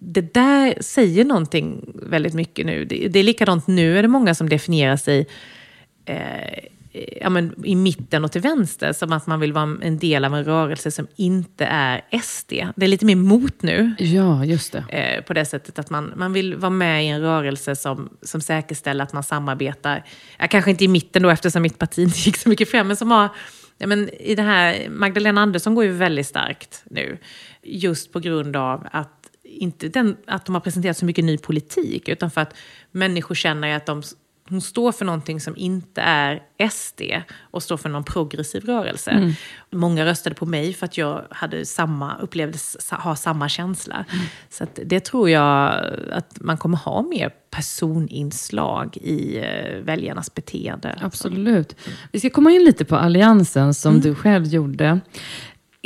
det 0.00 0.34
där 0.34 0.82
säger 0.82 1.24
någonting 1.24 1.92
väldigt 1.94 2.34
mycket 2.34 2.66
nu. 2.66 2.84
Det, 2.84 3.18
är 3.18 3.22
likadant 3.22 3.66
nu, 3.66 3.98
är 3.98 4.02
det 4.02 4.08
många 4.08 4.34
som 4.34 4.48
definierar 4.48 4.96
sig 4.96 5.26
ja, 7.20 7.30
men, 7.30 7.64
i 7.64 7.74
mitten 7.74 8.24
och 8.24 8.32
till 8.32 8.40
vänster, 8.40 8.92
som 8.92 9.12
att 9.12 9.26
man 9.26 9.40
vill 9.40 9.52
vara 9.52 9.78
en 9.82 9.98
del 9.98 10.24
av 10.24 10.34
en 10.34 10.44
rörelse 10.44 10.90
som 10.90 11.06
inte 11.16 11.64
är 11.64 12.04
SD. 12.22 12.52
Det 12.76 12.86
är 12.86 12.88
lite 12.88 13.06
mer 13.06 13.16
mot 13.16 13.62
nu. 13.62 13.94
Ja, 13.98 14.44
just 14.44 14.72
det. 14.72 14.84
Eh, 14.88 15.24
på 15.24 15.34
det 15.34 15.44
sättet 15.44 15.78
att 15.78 15.90
man, 15.90 16.12
man 16.16 16.32
vill 16.32 16.54
vara 16.54 16.70
med 16.70 17.04
i 17.04 17.08
en 17.08 17.20
rörelse 17.20 17.76
som, 17.76 18.08
som 18.22 18.40
säkerställer 18.40 19.04
att 19.04 19.12
man 19.12 19.22
samarbetar. 19.22 20.04
Ja, 20.38 20.48
kanske 20.48 20.70
inte 20.70 20.84
i 20.84 20.88
mitten 20.88 21.22
då, 21.22 21.30
eftersom 21.30 21.62
mitt 21.62 21.78
parti 21.78 21.98
inte 22.02 22.18
gick 22.18 22.36
så 22.36 22.48
mycket 22.48 22.70
fram, 22.70 22.86
men 22.86 22.96
som 22.96 23.10
har 23.10 23.28
Ja, 23.78 23.86
men 23.86 24.10
i 24.10 24.34
det 24.34 24.42
här, 24.42 24.88
Magdalena 24.88 25.40
Andersson 25.40 25.74
går 25.74 25.84
ju 25.84 25.90
väldigt 25.90 26.26
starkt 26.26 26.82
nu. 26.90 27.18
Just 27.62 28.12
på 28.12 28.20
grund 28.20 28.56
av 28.56 28.86
att, 28.92 29.30
inte 29.44 29.88
den, 29.88 30.16
att 30.26 30.46
de 30.46 30.54
har 30.54 30.60
presenterat 30.60 30.96
så 30.96 31.04
mycket 31.04 31.24
ny 31.24 31.38
politik, 31.38 32.08
utan 32.08 32.30
för 32.30 32.40
att 32.40 32.54
människor 32.90 33.34
känner 33.34 33.76
att 33.76 33.86
de, 33.86 34.02
hon 34.48 34.60
står 34.60 34.92
för 34.92 35.04
någonting 35.04 35.40
som 35.40 35.56
inte 35.56 36.00
är 36.00 36.42
SD 36.70 37.02
och 37.50 37.62
står 37.62 37.76
för 37.76 37.88
någon 37.88 38.04
progressiv 38.04 38.64
rörelse. 38.64 39.34
Många 39.72 40.06
röstade 40.06 40.36
på 40.36 40.46
mig 40.46 40.74
för 40.74 40.86
att 40.86 40.98
jag 40.98 41.24
hade 41.30 41.66
samma, 41.66 42.18
upplevdes 42.18 42.90
ha 42.90 43.16
samma 43.16 43.48
känsla. 43.48 44.04
Så 44.50 44.64
att 44.64 44.78
det 44.84 45.00
tror 45.00 45.30
jag 45.30 45.84
att 46.12 46.40
man 46.40 46.58
kommer 46.58 46.76
ha 46.76 47.02
mer 47.02 47.30
personinslag 47.50 48.96
i 48.96 49.36
eh, 49.36 49.80
väljarnas 49.82 50.34
beteende. 50.34 50.98
Absolut. 51.00 51.76
Vi 52.12 52.20
ska 52.20 52.30
komma 52.30 52.50
in 52.50 52.64
lite 52.64 52.84
på 52.84 52.96
alliansen 52.96 53.74
som 53.74 54.00
du 54.00 54.14
själv 54.14 54.46
gjorde. 54.46 55.00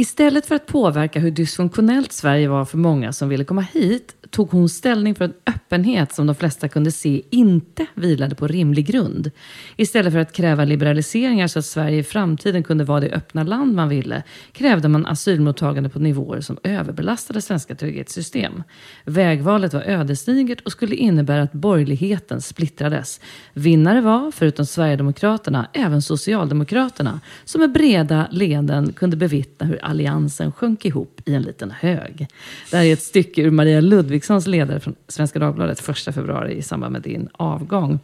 Istället 0.00 0.46
för 0.46 0.54
att 0.54 0.66
påverka 0.66 1.20
hur 1.20 1.30
dysfunktionellt 1.30 2.12
Sverige 2.12 2.48
var 2.48 2.64
för 2.64 2.78
många 2.78 3.12
som 3.12 3.28
ville 3.28 3.44
komma 3.44 3.60
hit 3.60 4.14
tog 4.30 4.50
hon 4.50 4.68
ställning 4.68 5.14
för 5.14 5.24
en 5.24 5.34
öppenhet 5.46 6.14
som 6.14 6.26
de 6.26 6.34
flesta 6.34 6.68
kunde 6.68 6.92
se 6.92 7.22
inte 7.30 7.86
vilade 7.94 8.34
på 8.34 8.46
rimlig 8.46 8.86
grund. 8.86 9.30
Istället 9.76 10.12
för 10.12 10.20
att 10.20 10.32
kräva 10.32 10.64
liberaliseringar 10.64 11.46
så 11.46 11.58
att 11.58 11.64
Sverige 11.64 11.98
i 11.98 12.02
framtiden 12.02 12.62
kunde 12.62 12.84
vara 12.84 13.00
det 13.00 13.10
öppna 13.10 13.42
land 13.42 13.74
man 13.74 13.88
ville 13.88 14.22
krävde 14.52 14.88
man 14.88 15.06
asylmottagande 15.06 15.88
på 15.88 15.98
nivåer 15.98 16.40
som 16.40 16.58
överbelastade 16.62 17.42
svenska 17.42 17.74
trygghetssystem. 17.74 18.62
Vägvalet 19.04 19.74
var 19.74 19.82
ödesdigert 19.82 20.60
och 20.60 20.72
skulle 20.72 20.96
innebära 20.96 21.42
att 21.42 21.52
borgerligheten 21.52 22.40
splittrades. 22.40 23.20
Vinnare 23.52 24.00
var, 24.00 24.30
förutom 24.30 24.66
Sverigedemokraterna, 24.66 25.68
även 25.72 26.02
Socialdemokraterna 26.02 27.20
som 27.44 27.60
med 27.60 27.72
breda 27.72 28.28
leden 28.30 28.92
kunde 28.92 29.16
bevittna 29.16 29.66
hur 29.66 29.84
alliansen 29.84 30.52
sjönk 30.52 30.84
ihop 30.84 31.20
i 31.24 31.34
en 31.34 31.42
liten 31.42 31.70
hög. 31.70 32.26
Det 32.70 32.76
här 32.76 32.84
är 32.84 32.92
ett 32.92 33.02
stycke 33.02 33.42
ur 33.42 33.50
Maria 33.50 33.80
Ludvigssons 34.20 34.46
ledare 34.46 34.80
från 34.80 34.94
Svenska 35.08 35.38
Dagbladet 35.38 35.88
1 35.88 36.14
februari 36.14 36.56
i 36.56 36.62
samband 36.62 36.92
med 36.92 37.02
din 37.02 37.28
avgång. 37.32 37.98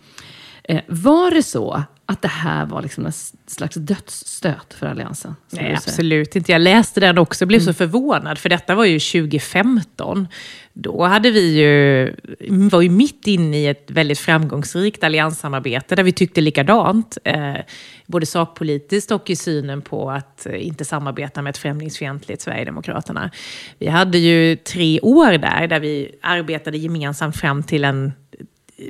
Eh, 0.65 0.83
var 0.89 1.31
det 1.31 1.43
så 1.43 1.83
att 2.09 2.23
det 2.23 2.29
här 2.29 2.67
var 2.67 2.83
liksom 2.83 3.07
en 3.07 3.13
slags 3.47 3.77
dödsstöt 3.77 4.75
för 4.75 4.87
alliansen? 4.87 5.37
Nej, 5.51 5.75
absolut 5.75 6.37
inte. 6.37 6.53
Jag 6.53 6.61
läste 6.61 7.01
den 7.01 7.19
också 7.19 7.45
och 7.45 7.49
blev 7.49 7.61
så 7.61 7.73
förvånad, 7.73 8.39
för 8.39 8.49
detta 8.49 8.75
var 8.75 8.85
ju 8.85 8.99
2015. 8.99 10.29
Då 10.73 11.05
hade 11.05 11.31
vi 11.31 11.59
ju, 11.59 12.15
var 12.69 12.81
ju 12.81 12.91
mitt 12.91 13.27
inne 13.27 13.59
i 13.59 13.67
ett 13.67 13.91
väldigt 13.91 14.19
framgångsrikt 14.19 15.05
allianssamarbete 15.05 15.97
där 15.97 16.03
vi 16.03 16.13
tyckte 16.13 16.41
likadant. 16.41 17.19
Eh, 17.25 17.57
både 18.07 18.27
sakpolitiskt 18.27 19.11
och 19.11 19.31
i 19.31 19.37
synen 19.37 19.83
på 19.83 20.11
att 20.11 20.47
inte 20.47 20.85
samarbeta 20.85 21.43
med 21.43 21.51
ett 21.51 21.59
främlingsfientligt 21.59 22.43
Sverigedemokraterna. 22.43 23.31
Vi 23.79 23.87
hade 23.87 24.19
ju 24.19 24.57
tre 24.57 25.01
år 25.01 25.39
där, 25.39 25.67
där 25.67 25.81
vi 25.81 26.15
arbetade 26.23 26.79
gemensamt 26.79 27.37
fram 27.37 27.63
till 27.63 27.85
en 27.85 28.13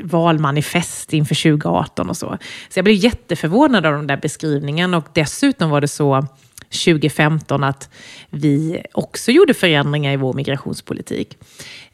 valmanifest 0.03 1.13
inför 1.13 1.35
2018 1.35 2.11
och 2.11 2.17
så. 2.17 2.39
Så 2.69 2.79
jag 2.79 2.85
blev 2.85 2.97
jätteförvånad 2.97 3.87
av 3.87 3.93
den 3.93 4.07
där 4.07 4.17
beskrivningen 4.17 4.95
och 4.95 5.07
dessutom 5.13 5.71
var 5.71 5.81
det 5.81 5.89
så 5.89 6.27
2015 6.85 7.65
att 7.65 7.91
vi 8.31 8.83
också 8.93 9.33
gjorde 9.33 9.55
förändringar 9.55 10.13
i 10.13 10.17
vår 10.17 10.33
migrationspolitik. 10.33 11.39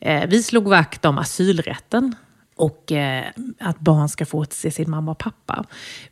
Eh, 0.00 0.28
vi 0.28 0.42
slog 0.42 0.68
vakt 0.68 1.04
om 1.04 1.18
asylrätten 1.18 2.14
och 2.56 2.92
eh, 2.92 3.24
att 3.60 3.78
barn 3.78 4.08
ska 4.08 4.26
få 4.26 4.44
se 4.50 4.70
sin 4.70 4.90
mamma 4.90 5.10
och 5.10 5.18
pappa. 5.18 5.64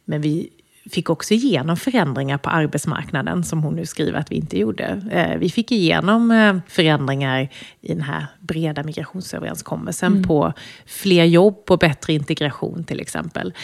Men 0.04 0.20
vi 0.20 0.50
fick 0.90 1.10
också 1.10 1.34
igenom 1.34 1.76
förändringar 1.76 2.38
på 2.38 2.50
arbetsmarknaden 2.50 3.44
som 3.44 3.62
hon 3.62 3.74
nu 3.74 3.86
skriver 3.86 4.18
att 4.18 4.30
vi 4.30 4.36
inte 4.36 4.58
gjorde. 4.58 5.02
Eh, 5.10 5.38
vi 5.38 5.50
fick 5.50 5.72
igenom 5.72 6.30
eh, 6.30 6.56
förändringar 6.68 7.48
i 7.80 7.88
den 7.88 8.02
här 8.02 8.26
breda 8.40 8.82
migrationsöverenskommelsen 8.82 10.22
på 10.22 10.52
fler 10.86 11.24
jobb 11.24 11.64
och 11.68 11.78
bättre 11.78 12.12
integration 12.12 12.84
till 12.84 13.00
exempel. 13.00 13.54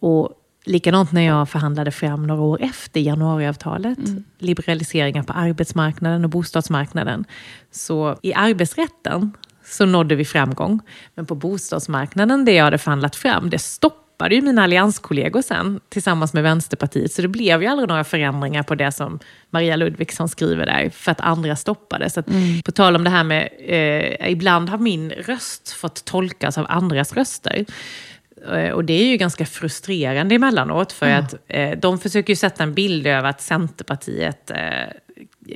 Och 0.00 0.36
Likadant 0.64 1.12
när 1.12 1.22
jag 1.22 1.48
förhandlade 1.48 1.90
fram 1.90 2.26
några 2.26 2.42
år 2.42 2.62
efter 2.62 3.00
januariavtalet, 3.00 3.98
liberaliseringar 4.38 5.22
på 5.22 5.32
arbetsmarknaden 5.32 6.24
och 6.24 6.30
bostadsmarknaden. 6.30 7.24
Så 7.70 8.18
i 8.22 8.34
arbetsrätten 8.34 9.32
så 9.64 9.86
nådde 9.86 10.14
vi 10.14 10.24
framgång. 10.24 10.80
Men 11.14 11.26
på 11.26 11.34
bostadsmarknaden, 11.34 12.44
det 12.44 12.52
jag 12.52 12.64
hade 12.64 12.78
förhandlat 12.78 13.16
fram, 13.16 13.50
det 13.50 13.58
stoppade 13.58 13.99
ju 14.28 14.42
mina 14.42 14.62
allianskollegor 14.62 15.42
sen 15.42 15.80
tillsammans 15.88 16.34
med 16.34 16.42
Vänsterpartiet. 16.42 17.12
Så 17.12 17.22
det 17.22 17.28
blev 17.28 17.62
ju 17.62 17.68
aldrig 17.68 17.88
några 17.88 18.04
förändringar 18.04 18.62
på 18.62 18.74
det 18.74 18.92
som 18.92 19.18
Maria 19.50 19.76
Ludvigsson 19.76 20.28
skriver 20.28 20.66
där, 20.66 20.90
för 20.90 21.12
att 21.12 21.20
andra 21.20 21.56
stoppade. 21.56 22.10
Så 22.10 22.20
att, 22.20 22.26
På 22.64 22.72
tal 22.72 22.96
om 22.96 23.04
det 23.04 23.10
här 23.10 23.24
med, 23.24 23.48
eh, 23.66 24.30
ibland 24.30 24.68
har 24.68 24.78
min 24.78 25.10
röst 25.10 25.70
fått 25.72 26.04
tolkas 26.04 26.58
av 26.58 26.66
andras 26.68 27.12
röster. 27.12 27.64
Eh, 28.52 28.70
Och 28.70 28.84
det 28.84 28.92
är 28.92 29.04
ju 29.04 29.16
ganska 29.16 29.46
frustrerande 29.46 30.34
emellanåt, 30.34 30.92
för 30.92 31.06
att 31.10 31.34
eh, 31.48 31.78
de 31.78 31.98
försöker 31.98 32.32
ju 32.32 32.36
sätta 32.36 32.62
en 32.62 32.74
bild 32.74 33.06
över 33.06 33.28
att 33.28 33.40
Centerpartiet 33.40 34.50
eh, 34.50 34.56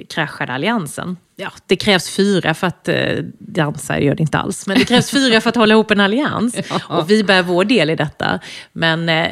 kraschade 0.08 0.52
alliansen. 0.52 1.16
Ja, 1.36 1.52
det 1.66 1.76
krävs 1.76 2.10
fyra 2.10 2.54
för 2.54 2.66
att 2.66 2.88
eh, 2.88 3.18
dansa, 3.38 4.00
gör 4.00 4.14
det 4.14 4.20
inte 4.20 4.38
alls, 4.38 4.66
men 4.66 4.78
det 4.78 4.84
krävs 4.84 5.10
fyra 5.10 5.40
för 5.40 5.48
att 5.48 5.56
hålla 5.56 5.74
ihop 5.74 5.90
en 5.90 6.00
allians. 6.00 6.56
Och 6.88 7.10
vi 7.10 7.24
bär 7.24 7.42
vår 7.42 7.64
del 7.64 7.90
i 7.90 7.96
detta. 7.96 8.40
Men 8.72 9.08
eh, 9.08 9.28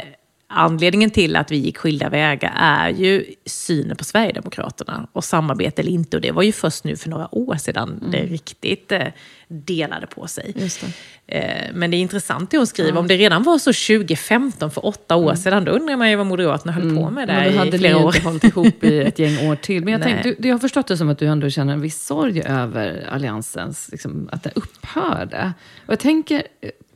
anledningen 0.54 1.10
till 1.10 1.36
att 1.36 1.50
vi 1.50 1.56
gick 1.56 1.78
skilda 1.78 2.08
vägar 2.08 2.52
är 2.56 2.88
ju 2.88 3.24
synen 3.46 3.96
på 3.96 4.04
Sverigedemokraterna 4.04 5.06
och 5.12 5.24
samarbete 5.24 5.82
eller 5.82 5.92
inte. 5.92 6.16
Och 6.16 6.20
det 6.20 6.30
var 6.30 6.42
ju 6.42 6.52
först 6.52 6.84
nu 6.84 6.96
för 6.96 7.10
några 7.10 7.34
år 7.34 7.56
sedan 7.56 7.98
mm. 8.00 8.10
det 8.10 8.18
riktigt 8.18 8.92
eh, 8.92 9.06
delade 9.48 10.06
på 10.06 10.26
sig. 10.26 10.52
Det. 10.54 10.82
Eh, 11.26 11.74
men 11.74 11.90
det 11.90 11.96
är 11.96 11.98
intressant 11.98 12.50
det 12.50 12.56
hon 12.56 12.66
skriver. 12.66 12.92
Ja. 12.92 12.98
Om 12.98 13.08
det 13.08 13.16
redan 13.16 13.42
var 13.42 13.58
så 13.58 13.72
2015, 13.72 14.70
för 14.70 14.86
åtta 14.86 15.16
år 15.16 15.22
mm. 15.22 15.36
sedan, 15.36 15.64
då 15.64 15.72
undrar 15.72 15.96
man 15.96 16.10
ju 16.10 16.16
vad 16.16 16.26
Moderaterna 16.26 16.72
höll 16.72 16.82
mm. 16.82 16.96
på 16.96 17.10
med 17.10 17.28
där 17.28 17.66
i 17.66 17.78
flera 17.78 17.96
år. 17.96 18.00
Då 18.00 18.06
hade 18.06 18.18
ni 18.18 18.24
hållit 18.24 18.44
ihop 18.44 18.84
i 18.84 18.98
ett 18.98 19.18
gäng 19.18 19.50
år 19.50 19.56
till. 19.56 19.84
Men 19.84 19.92
jag, 19.92 20.02
tänkte, 20.02 20.34
du, 20.38 20.48
jag 20.48 20.54
har 20.54 20.58
förstått 20.58 20.86
det 20.86 20.96
som 20.96 21.08
att 21.08 21.18
du 21.18 21.26
ändå 21.26 21.50
känner 21.50 21.72
en 21.72 21.80
viss 21.80 22.06
sorg 22.06 22.42
över 22.46 23.08
alliansens, 23.10 23.88
liksom, 23.92 24.28
att 24.32 24.42
det 24.42 24.50
upphörde. 24.54 25.52
Och 25.86 25.92
jag 25.92 26.00
tänker 26.00 26.42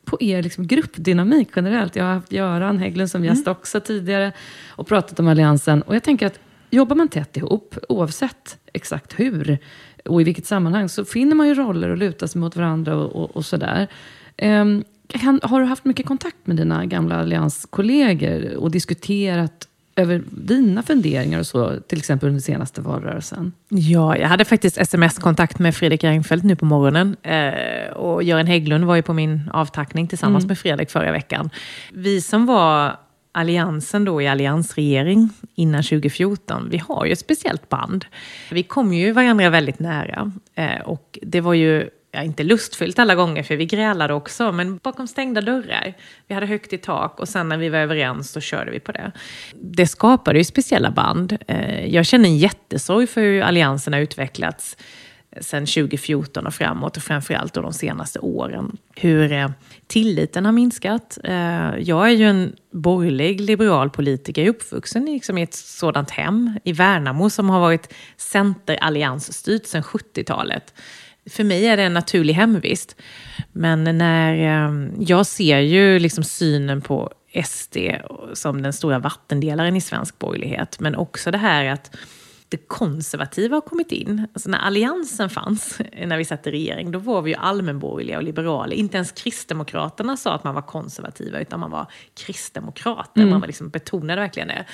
på 0.06 0.22
er 0.22 0.42
liksom 0.42 0.66
gruppdynamik 0.66 1.48
generellt. 1.56 1.96
Jag 1.96 2.04
har 2.04 2.14
haft 2.14 2.32
Göran 2.32 2.78
Hägglund 2.78 3.10
som 3.10 3.24
gäst 3.24 3.46
mm. 3.46 3.52
också 3.52 3.80
tidigare 3.80 4.32
och 4.68 4.86
pratat 4.86 5.20
om 5.20 5.28
Alliansen. 5.28 5.82
Och 5.82 5.94
jag 5.94 6.02
tänker 6.02 6.26
att 6.26 6.38
jobbar 6.70 6.96
man 6.96 7.08
tätt 7.08 7.36
ihop, 7.36 7.78
oavsett 7.88 8.58
exakt 8.72 9.20
hur 9.20 9.58
och 10.04 10.20
i 10.20 10.24
vilket 10.24 10.46
sammanhang, 10.46 10.88
så 10.88 11.04
finner 11.04 11.34
man 11.34 11.48
ju 11.48 11.54
roller 11.54 11.88
och 11.88 11.96
lutar 11.96 12.26
sig 12.26 12.40
mot 12.40 12.56
varandra 12.56 12.96
och, 12.96 13.16
och, 13.16 13.36
och 13.36 13.46
sådär. 13.46 13.86
Um, 14.42 14.84
har 15.42 15.60
du 15.60 15.66
haft 15.66 15.84
mycket 15.84 16.06
kontakt 16.06 16.46
med 16.46 16.56
dina 16.56 16.86
gamla 16.86 17.16
allianskollegor 17.16 18.56
och 18.56 18.70
diskuterat 18.70 19.68
över 19.96 20.22
dina 20.30 20.82
funderingar 20.82 21.38
och 21.38 21.46
så, 21.46 21.80
till 21.80 21.98
exempel 21.98 22.28
under 22.28 22.40
senaste 22.40 22.80
valrörelsen? 22.80 23.52
Ja, 23.68 24.16
jag 24.16 24.28
hade 24.28 24.44
faktiskt 24.44 24.78
sms-kontakt 24.78 25.58
med 25.58 25.76
Fredrik 25.76 26.04
Reinfeldt 26.04 26.44
nu 26.44 26.56
på 26.56 26.64
morgonen. 26.64 27.16
Eh, 27.22 27.92
och 27.92 28.22
Göran 28.22 28.46
Hägglund 28.46 28.84
var 28.84 28.96
ju 28.96 29.02
på 29.02 29.12
min 29.12 29.50
avtackning 29.52 30.08
tillsammans 30.08 30.44
mm. 30.44 30.48
med 30.48 30.58
Fredrik 30.58 30.90
förra 30.90 31.12
veckan. 31.12 31.50
Vi 31.92 32.20
som 32.20 32.46
var 32.46 32.96
alliansen 33.32 34.04
då 34.04 34.22
i 34.22 34.28
alliansregering 34.28 35.28
innan 35.54 35.82
2014, 35.82 36.68
vi 36.70 36.78
har 36.78 37.06
ju 37.06 37.12
ett 37.12 37.18
speciellt 37.18 37.68
band. 37.68 38.04
Vi 38.50 38.62
kom 38.62 38.92
ju 38.92 39.12
varandra 39.12 39.50
väldigt 39.50 39.78
nära. 39.78 40.32
Eh, 40.54 40.80
och 40.84 41.18
det 41.22 41.40
var 41.40 41.54
ju 41.54 41.88
ja, 42.16 42.22
inte 42.22 42.42
lustfyllt 42.42 42.98
alla 42.98 43.14
gånger, 43.14 43.42
för 43.42 43.56
vi 43.56 43.66
grälade 43.66 44.14
också, 44.14 44.52
men 44.52 44.76
bakom 44.76 45.06
stängda 45.06 45.40
dörrar. 45.40 45.94
Vi 46.26 46.34
hade 46.34 46.46
högt 46.46 46.72
i 46.72 46.78
tak 46.78 47.20
och 47.20 47.28
sen 47.28 47.48
när 47.48 47.56
vi 47.56 47.68
var 47.68 47.78
överens 47.78 48.30
så 48.30 48.40
körde 48.40 48.70
vi 48.70 48.80
på 48.80 48.92
det. 48.92 49.12
Det 49.54 49.86
skapade 49.86 50.38
ju 50.38 50.44
speciella 50.44 50.90
band. 50.90 51.36
Eh, 51.46 51.86
jag 51.86 52.06
känner 52.06 52.28
en 52.28 52.38
jättesorg 52.38 53.06
för 53.06 53.20
hur 53.20 53.42
alliansen 53.42 53.92
har 53.92 54.00
utvecklats 54.00 54.76
sen 55.40 55.66
2014 55.66 56.46
och 56.46 56.54
framåt 56.54 56.96
och 56.96 57.02
framförallt 57.02 57.54
då 57.54 57.60
de 57.60 57.72
senaste 57.72 58.18
åren. 58.18 58.76
Hur 58.94 59.32
eh, 59.32 59.50
tilliten 59.86 60.44
har 60.44 60.52
minskat. 60.52 61.18
Eh, 61.24 61.78
jag 61.78 62.08
är 62.08 62.14
ju 62.14 62.24
en 62.24 62.52
borgerlig 62.72 63.40
liberal 63.40 63.90
politiker, 63.90 64.48
uppvuxen 64.48 65.04
liksom 65.04 65.38
i 65.38 65.42
ett 65.42 65.54
sådant 65.54 66.10
hem 66.10 66.58
i 66.64 66.72
Värnamo 66.72 67.30
som 67.30 67.50
har 67.50 67.60
varit 67.60 67.94
centeralliansstyrt 68.16 69.66
sedan 69.66 69.82
70-talet 69.82 70.74
för 71.30 71.44
mig 71.44 71.66
är 71.66 71.76
det 71.76 71.82
en 71.82 71.94
naturlig 71.94 72.34
hemvist. 72.34 72.96
Men 73.52 73.98
när 73.98 74.34
eh, 74.34 74.90
jag 74.98 75.26
ser 75.26 75.58
ju 75.58 75.98
liksom 75.98 76.24
synen 76.24 76.80
på 76.80 77.12
SD 77.44 77.76
som 78.34 78.62
den 78.62 78.72
stora 78.72 78.98
vattendelaren 78.98 79.76
i 79.76 79.80
svensk 79.80 80.18
borgerlighet, 80.18 80.80
men 80.80 80.96
också 80.96 81.30
det 81.30 81.38
här 81.38 81.64
att 81.64 81.96
det 82.48 82.56
konservativa 82.56 83.56
har 83.56 83.60
kommit 83.60 83.92
in. 83.92 84.26
Alltså 84.32 84.50
när 84.50 84.58
alliansen 84.58 85.30
fanns, 85.30 85.78
när 86.06 86.18
vi 86.18 86.24
satt 86.24 86.46
i 86.46 86.50
regering, 86.50 86.90
då 86.90 86.98
var 86.98 87.22
vi 87.22 87.30
ju 87.30 87.36
allmänborgerliga 87.36 88.16
och 88.16 88.22
liberala. 88.22 88.74
Inte 88.74 88.96
ens 88.96 89.12
Kristdemokraterna 89.12 90.16
sa 90.16 90.34
att 90.34 90.44
man 90.44 90.54
var 90.54 90.62
konservativa, 90.62 91.40
utan 91.40 91.60
man 91.60 91.70
var 91.70 91.86
kristdemokrater. 92.14 93.20
Mm. 93.20 93.30
Man 93.30 93.40
var 93.40 93.46
liksom 93.46 93.68
betonade 93.68 94.20
verkligen 94.20 94.48
det. 94.48 94.64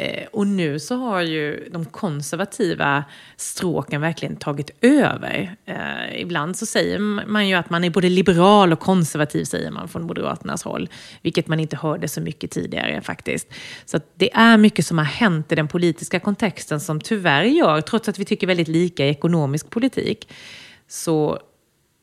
Eh, 0.00 0.26
och 0.32 0.46
nu 0.46 0.78
så 0.78 0.96
har 0.96 1.20
ju 1.20 1.68
de 1.72 1.84
konservativa 1.84 3.04
stråken 3.36 4.00
verkligen 4.00 4.36
tagit 4.36 4.70
över. 4.80 5.56
Eh, 5.64 6.20
ibland 6.20 6.56
så 6.56 6.66
säger 6.66 6.98
man 7.26 7.48
ju 7.48 7.54
att 7.54 7.70
man 7.70 7.84
är 7.84 7.90
både 7.90 8.08
liberal 8.08 8.72
och 8.72 8.80
konservativ, 8.80 9.44
säger 9.44 9.70
man 9.70 9.88
från 9.88 10.02
Moderaternas 10.02 10.62
håll. 10.62 10.88
Vilket 11.22 11.48
man 11.48 11.60
inte 11.60 11.76
hörde 11.76 12.08
så 12.08 12.20
mycket 12.20 12.50
tidigare 12.50 13.00
faktiskt. 13.00 13.48
Så 13.84 14.00
det 14.14 14.32
är 14.32 14.56
mycket 14.56 14.86
som 14.86 14.98
har 14.98 15.04
hänt 15.04 15.52
i 15.52 15.54
den 15.54 15.68
politiska 15.68 16.20
kontexten 16.20 16.80
som 16.80 17.00
tyvärr 17.00 17.44
gör, 17.44 17.80
trots 17.80 18.08
att 18.08 18.18
vi 18.18 18.24
tycker 18.24 18.46
väldigt 18.46 18.68
lika 18.68 19.06
i 19.06 19.08
ekonomisk 19.08 19.70
politik, 19.70 20.32
så 20.88 21.38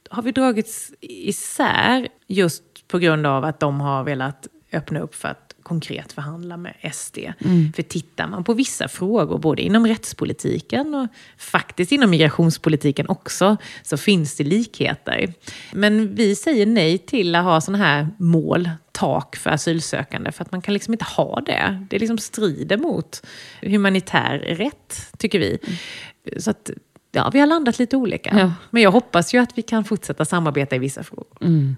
har 0.09 0.23
vi 0.23 0.31
dragits 0.31 0.91
isär 1.01 2.07
just 2.27 2.63
på 2.87 2.99
grund 2.99 3.25
av 3.25 3.43
att 3.43 3.59
de 3.59 3.81
har 3.81 4.03
velat 4.03 4.47
öppna 4.73 4.99
upp 4.99 5.15
för 5.15 5.27
att 5.27 5.46
konkret 5.67 6.11
förhandla 6.11 6.57
med 6.57 6.73
SD. 6.93 7.17
Mm. 7.39 7.73
För 7.73 7.83
tittar 7.83 8.27
man 8.27 8.43
på 8.43 8.53
vissa 8.53 8.87
frågor, 8.87 9.37
både 9.37 9.61
inom 9.61 9.87
rättspolitiken 9.87 10.95
och 10.95 11.07
faktiskt 11.37 11.91
inom 11.91 12.09
migrationspolitiken 12.09 13.09
också, 13.09 13.57
så 13.83 13.97
finns 13.97 14.35
det 14.35 14.43
likheter. 14.43 15.33
Men 15.73 16.15
vi 16.15 16.35
säger 16.35 16.65
nej 16.65 16.97
till 16.97 17.35
att 17.35 17.43
ha 17.43 17.61
sådana 17.61 17.83
här 17.83 18.07
mål, 18.19 18.69
tak 18.91 19.35
för 19.35 19.49
asylsökande, 19.49 20.31
för 20.31 20.43
att 20.43 20.51
man 20.51 20.61
kan 20.61 20.73
liksom 20.73 20.93
inte 20.93 21.05
ha 21.05 21.41
det. 21.41 21.85
Det 21.89 21.99
liksom 21.99 22.17
strider 22.17 22.77
mot 22.77 23.25
humanitär 23.61 24.39
rätt, 24.39 25.11
tycker 25.17 25.39
vi. 25.39 25.59
Mm. 25.63 26.41
Så 26.41 26.51
att, 26.51 26.71
ja, 27.11 27.29
vi 27.33 27.39
har 27.39 27.47
landat 27.47 27.79
lite 27.79 27.97
olika. 27.97 28.37
Ja. 28.39 28.53
Men 28.69 28.83
jag 28.83 28.91
hoppas 28.91 29.33
ju 29.33 29.37
att 29.37 29.57
vi 29.57 29.61
kan 29.61 29.83
fortsätta 29.83 30.25
samarbeta 30.25 30.75
i 30.75 30.79
vissa 30.79 31.03
frågor. 31.03 31.37
Mm. 31.41 31.75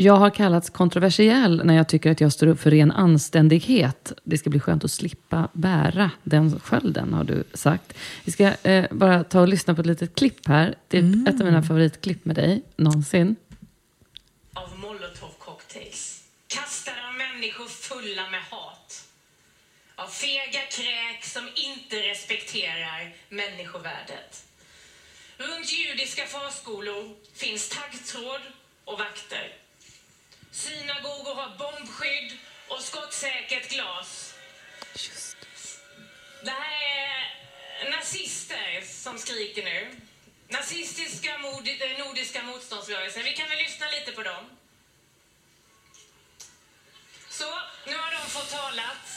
Jag 0.00 0.16
har 0.16 0.30
kallats 0.30 0.70
kontroversiell 0.70 1.64
när 1.64 1.74
jag 1.74 1.88
tycker 1.88 2.10
att 2.10 2.20
jag 2.20 2.32
står 2.32 2.46
upp 2.46 2.60
för 2.60 2.70
ren 2.70 2.90
anständighet. 2.90 4.12
Det 4.24 4.38
ska 4.38 4.50
bli 4.50 4.60
skönt 4.60 4.84
att 4.84 4.90
slippa 4.90 5.48
bära 5.52 6.10
den 6.22 6.60
skölden, 6.60 7.14
har 7.14 7.24
du 7.24 7.44
sagt. 7.54 7.94
Vi 8.24 8.32
ska 8.32 8.52
eh, 8.62 8.86
bara 8.90 9.24
ta 9.24 9.40
och 9.40 9.48
lyssna 9.48 9.74
på 9.74 9.80
ett 9.80 9.86
litet 9.86 10.14
klipp 10.14 10.48
här. 10.48 10.74
Det 10.88 10.98
är 10.98 11.02
mm. 11.02 11.26
ett 11.26 11.40
av 11.40 11.46
mina 11.46 11.62
favoritklipp 11.62 12.24
med 12.24 12.36
dig 12.36 12.62
någonsin. 12.76 13.36
Av 14.52 14.78
molotovcocktails. 14.78 16.24
Kastade 16.46 16.96
av 17.08 17.14
människor 17.14 17.66
fulla 17.66 18.30
med 18.30 18.42
hat. 18.50 19.08
Av 19.94 20.06
fega 20.06 20.62
kräk 20.76 21.24
som 21.24 21.48
inte 21.68 21.96
respekterar 21.96 23.14
människovärdet. 23.28 24.46
Runt 25.38 25.72
judiska 25.72 26.22
förskolor 26.26 27.16
finns 27.34 27.68
taggtråd 27.68 28.40
och 28.84 28.98
vakter. 28.98 29.67
Synagogor 30.50 31.34
har 31.34 31.56
bombskydd 31.58 32.38
och 32.68 32.80
skottsäkert 32.82 33.68
glas. 33.70 34.34
Just. 34.92 35.36
Det 36.42 36.50
här 36.50 36.72
är 36.82 37.90
nazister 37.90 38.82
som 38.86 39.18
skriker 39.18 39.64
nu. 39.64 40.00
Nazistiska 40.48 41.38
nordiska 41.98 42.42
motståndsrörelsen. 42.42 43.24
Vi 43.24 43.32
kan 43.32 43.48
väl 43.48 43.58
lyssna 43.58 43.86
lite 43.88 44.12
på 44.12 44.22
dem. 44.22 44.44
Så, 47.28 47.60
nu 47.86 47.96
har 47.96 48.10
de 48.10 48.30
fått 48.30 48.50
talat. 48.50 49.08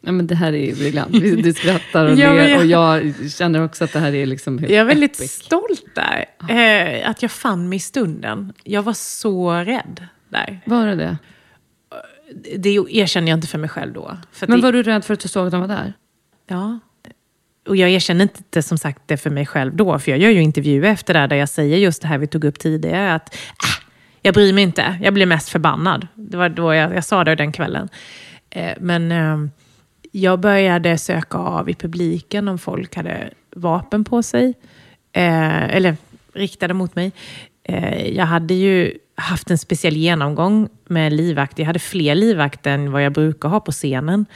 Ja, 0.00 0.12
men 0.12 0.26
det 0.26 0.34
här 0.34 0.52
är 0.52 0.66
ju 0.66 0.74
briljant. 0.74 1.12
Du 1.12 1.52
skrattar 1.52 2.06
och 2.06 2.10
ja, 2.18 2.32
ler 2.32 2.48
jag... 2.48 2.58
och 2.58 2.66
jag 2.66 3.14
känner 3.30 3.64
också 3.64 3.84
att 3.84 3.92
det 3.92 3.98
här 3.98 4.14
är 4.14 4.26
liksom 4.26 4.58
Jag 4.58 4.70
är 4.72 4.84
väldigt 4.84 5.18
epic. 5.18 5.32
stolt 5.32 5.84
där. 5.94 6.24
Eh, 6.48 7.10
att 7.10 7.22
jag 7.22 7.30
fann 7.30 7.68
mig 7.68 7.76
i 7.76 7.80
stunden. 7.80 8.52
Jag 8.64 8.82
var 8.82 8.92
så 8.92 9.52
rädd 9.52 10.06
där. 10.28 10.60
Var 10.64 10.86
det 10.86 10.94
det? 10.94 11.18
Det 12.56 12.70
erkänner 12.70 13.28
jag 13.28 13.36
inte 13.36 13.48
för 13.48 13.58
mig 13.58 13.68
själv 13.68 13.92
då. 13.92 14.16
men 14.40 14.50
det... 14.50 14.62
var 14.62 14.72
du 14.72 14.82
rädd 14.82 15.04
för 15.04 15.14
att 15.14 15.20
du 15.20 15.28
såg 15.28 15.46
att 15.46 15.52
de 15.52 15.60
var 15.60 15.68
där? 15.68 15.92
Ja. 16.46 16.78
Och 17.68 17.76
jag 17.76 17.90
erkänner 17.90 18.22
inte 18.22 18.62
som 18.62 18.78
sagt 18.78 19.02
det 19.06 19.16
för 19.16 19.30
mig 19.30 19.46
själv 19.46 19.76
då, 19.76 19.98
för 19.98 20.10
jag 20.10 20.20
gör 20.20 20.30
ju 20.30 20.42
intervjuer 20.42 20.90
efter 20.90 21.14
det 21.14 21.26
där 21.26 21.36
jag 21.36 21.48
säger 21.48 21.76
just 21.76 22.02
det 22.02 22.08
här 22.08 22.18
vi 22.18 22.26
tog 22.26 22.44
upp 22.44 22.58
tidigare, 22.58 23.14
att 23.14 23.34
äh, 23.34 23.84
jag 24.22 24.34
bryr 24.34 24.52
mig 24.52 24.62
inte, 24.62 24.98
jag 25.02 25.14
blir 25.14 25.26
mest 25.26 25.48
förbannad. 25.48 26.06
Det 26.14 26.36
var 26.36 26.48
då 26.48 26.74
jag, 26.74 26.94
jag 26.94 27.04
sa 27.04 27.24
det 27.24 27.34
den 27.34 27.52
kvällen. 27.52 27.88
Eh, 28.50 28.72
men 28.80 29.12
eh, 29.12 29.50
jag 30.10 30.40
började 30.40 30.98
söka 30.98 31.38
av 31.38 31.70
i 31.70 31.74
publiken 31.74 32.48
om 32.48 32.58
folk 32.58 32.96
hade 32.96 33.30
vapen 33.56 34.04
på 34.04 34.22
sig. 34.22 34.54
Eh, 35.12 35.76
eller 35.76 35.96
riktade 36.32 36.74
mot 36.74 36.94
mig. 36.94 37.12
Eh, 37.62 38.08
jag 38.08 38.26
hade 38.26 38.54
ju 38.54 38.98
haft 39.14 39.50
en 39.50 39.58
speciell 39.58 39.96
genomgång 39.96 40.68
med 40.86 41.12
livvakt. 41.12 41.58
Jag 41.58 41.66
hade 41.66 41.78
fler 41.78 42.14
livvakter 42.14 42.70
än 42.70 42.92
vad 42.92 43.02
jag 43.02 43.12
brukar 43.12 43.48
ha 43.48 43.60
på 43.60 43.72
scenen. 43.72 44.26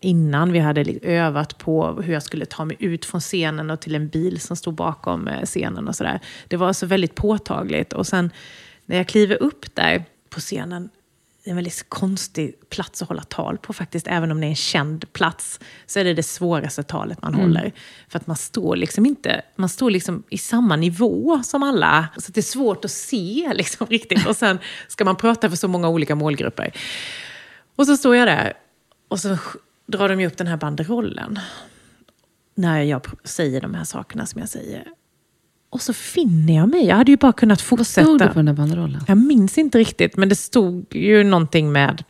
Innan 0.00 0.52
vi 0.52 0.58
hade 0.58 0.98
övat 1.02 1.58
på 1.58 2.02
hur 2.02 2.12
jag 2.12 2.22
skulle 2.22 2.46
ta 2.46 2.64
mig 2.64 2.76
ut 2.80 3.04
från 3.04 3.20
scenen 3.20 3.70
och 3.70 3.80
till 3.80 3.94
en 3.94 4.08
bil 4.08 4.40
som 4.40 4.56
stod 4.56 4.74
bakom 4.74 5.28
eh, 5.28 5.42
scenen 5.44 5.88
och 5.88 5.96
sådär. 5.96 6.20
Det 6.48 6.56
var 6.56 6.72
så 6.72 6.86
väldigt 6.86 7.14
påtagligt. 7.14 7.92
Och 7.92 8.06
sen 8.06 8.30
när 8.86 8.96
jag 8.96 9.06
kliver 9.06 9.42
upp 9.42 9.74
där 9.74 10.04
på 10.30 10.40
scenen 10.40 10.88
en 11.48 11.56
väldigt 11.56 11.88
konstig 11.88 12.70
plats 12.70 13.02
att 13.02 13.08
hålla 13.08 13.22
tal 13.22 13.58
på 13.58 13.72
faktiskt. 13.72 14.06
Även 14.06 14.30
om 14.30 14.40
det 14.40 14.46
är 14.46 14.48
en 14.48 14.56
känd 14.56 15.12
plats 15.12 15.60
så 15.86 16.00
är 16.00 16.04
det 16.04 16.14
det 16.14 16.22
svåraste 16.22 16.82
talet 16.82 17.22
man 17.22 17.34
mm. 17.34 17.46
håller. 17.46 17.72
För 18.08 18.18
att 18.18 18.26
man 18.26 18.36
står 18.36 18.76
liksom 18.76 19.06
inte, 19.06 19.42
man 19.56 19.68
står 19.68 19.90
liksom 19.90 20.22
i 20.30 20.38
samma 20.38 20.76
nivå 20.76 21.42
som 21.44 21.62
alla. 21.62 22.08
Så 22.16 22.32
det 22.32 22.40
är 22.40 22.42
svårt 22.42 22.84
att 22.84 22.90
se 22.90 23.52
liksom 23.54 23.86
riktigt. 23.86 24.26
Och 24.26 24.36
sen 24.36 24.58
ska 24.88 25.04
man 25.04 25.16
prata 25.16 25.48
för 25.48 25.56
så 25.56 25.68
många 25.68 25.88
olika 25.88 26.14
målgrupper. 26.14 26.72
Och 27.76 27.86
så 27.86 27.96
står 27.96 28.16
jag 28.16 28.28
där 28.28 28.52
och 29.08 29.20
så 29.20 29.38
drar 29.86 30.08
de 30.08 30.26
upp 30.26 30.36
den 30.36 30.46
här 30.46 30.56
banderollen. 30.56 31.38
När 32.54 32.82
jag 32.82 33.06
säger 33.24 33.60
de 33.60 33.74
här 33.74 33.84
sakerna 33.84 34.26
som 34.26 34.40
jag 34.40 34.48
säger. 34.48 34.97
Och 35.70 35.82
så 35.82 35.92
finner 35.92 36.56
jag 36.56 36.68
mig. 36.68 36.86
Jag 36.86 36.96
hade 36.96 37.10
ju 37.10 37.16
bara 37.16 37.32
kunnat 37.32 37.60
fortsätta. 37.60 38.06
Vad 38.06 38.16
stod 38.16 38.28
det 38.28 38.32
på 38.32 38.38
den 38.38 38.46
där 38.46 38.52
banderollen? 38.52 39.00
Jag 39.08 39.18
minns 39.18 39.58
inte 39.58 39.78
riktigt, 39.78 40.16
men 40.16 40.28
det 40.28 40.34
stod 40.34 40.94
ju 40.94 41.24
någonting 41.24 41.72
med... 41.72 42.04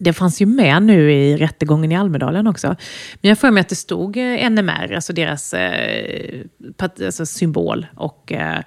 Det 0.00 0.12
fanns 0.12 0.40
ju 0.40 0.46
med 0.46 0.82
nu 0.82 1.12
i 1.12 1.36
rättegången 1.36 1.92
i 1.92 1.96
Almedalen 1.96 2.46
också. 2.46 2.76
Men 3.20 3.28
jag 3.28 3.38
får 3.38 3.50
mig 3.50 3.60
att 3.60 3.68
det 3.68 3.76
stod 3.76 4.16
eh, 4.16 4.50
NMR, 4.50 4.92
alltså 4.92 5.12
deras 5.12 5.54
eh, 5.54 6.40
alltså 6.78 7.26
symbol. 7.26 7.86
och... 7.94 8.32
Eh, 8.32 8.60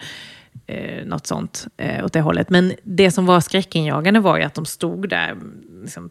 eh, 0.68 1.06
något 1.06 1.28
sånt 1.28 1.68
eh, 1.78 2.06
åt 2.06 2.14
det 2.14 2.22
hållet. 2.22 2.50
Men 2.50 2.74
det 2.84 3.12
som 3.12 3.26
var 3.26 3.40
skräckinjagande 3.40 4.20
var 4.20 4.38
ju 4.38 4.44
att 4.44 4.54
de 4.54 4.66
stod 4.66 5.10
där, 5.10 5.38
liksom, 5.82 6.10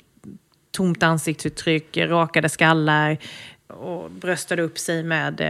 tomt 0.71 1.03
ansiktsuttryck, 1.03 1.97
rakade 1.97 2.49
skallar 2.49 3.19
och 3.67 4.11
bröstade 4.11 4.63
upp 4.63 4.79
sig 4.79 5.03
med 5.03 5.41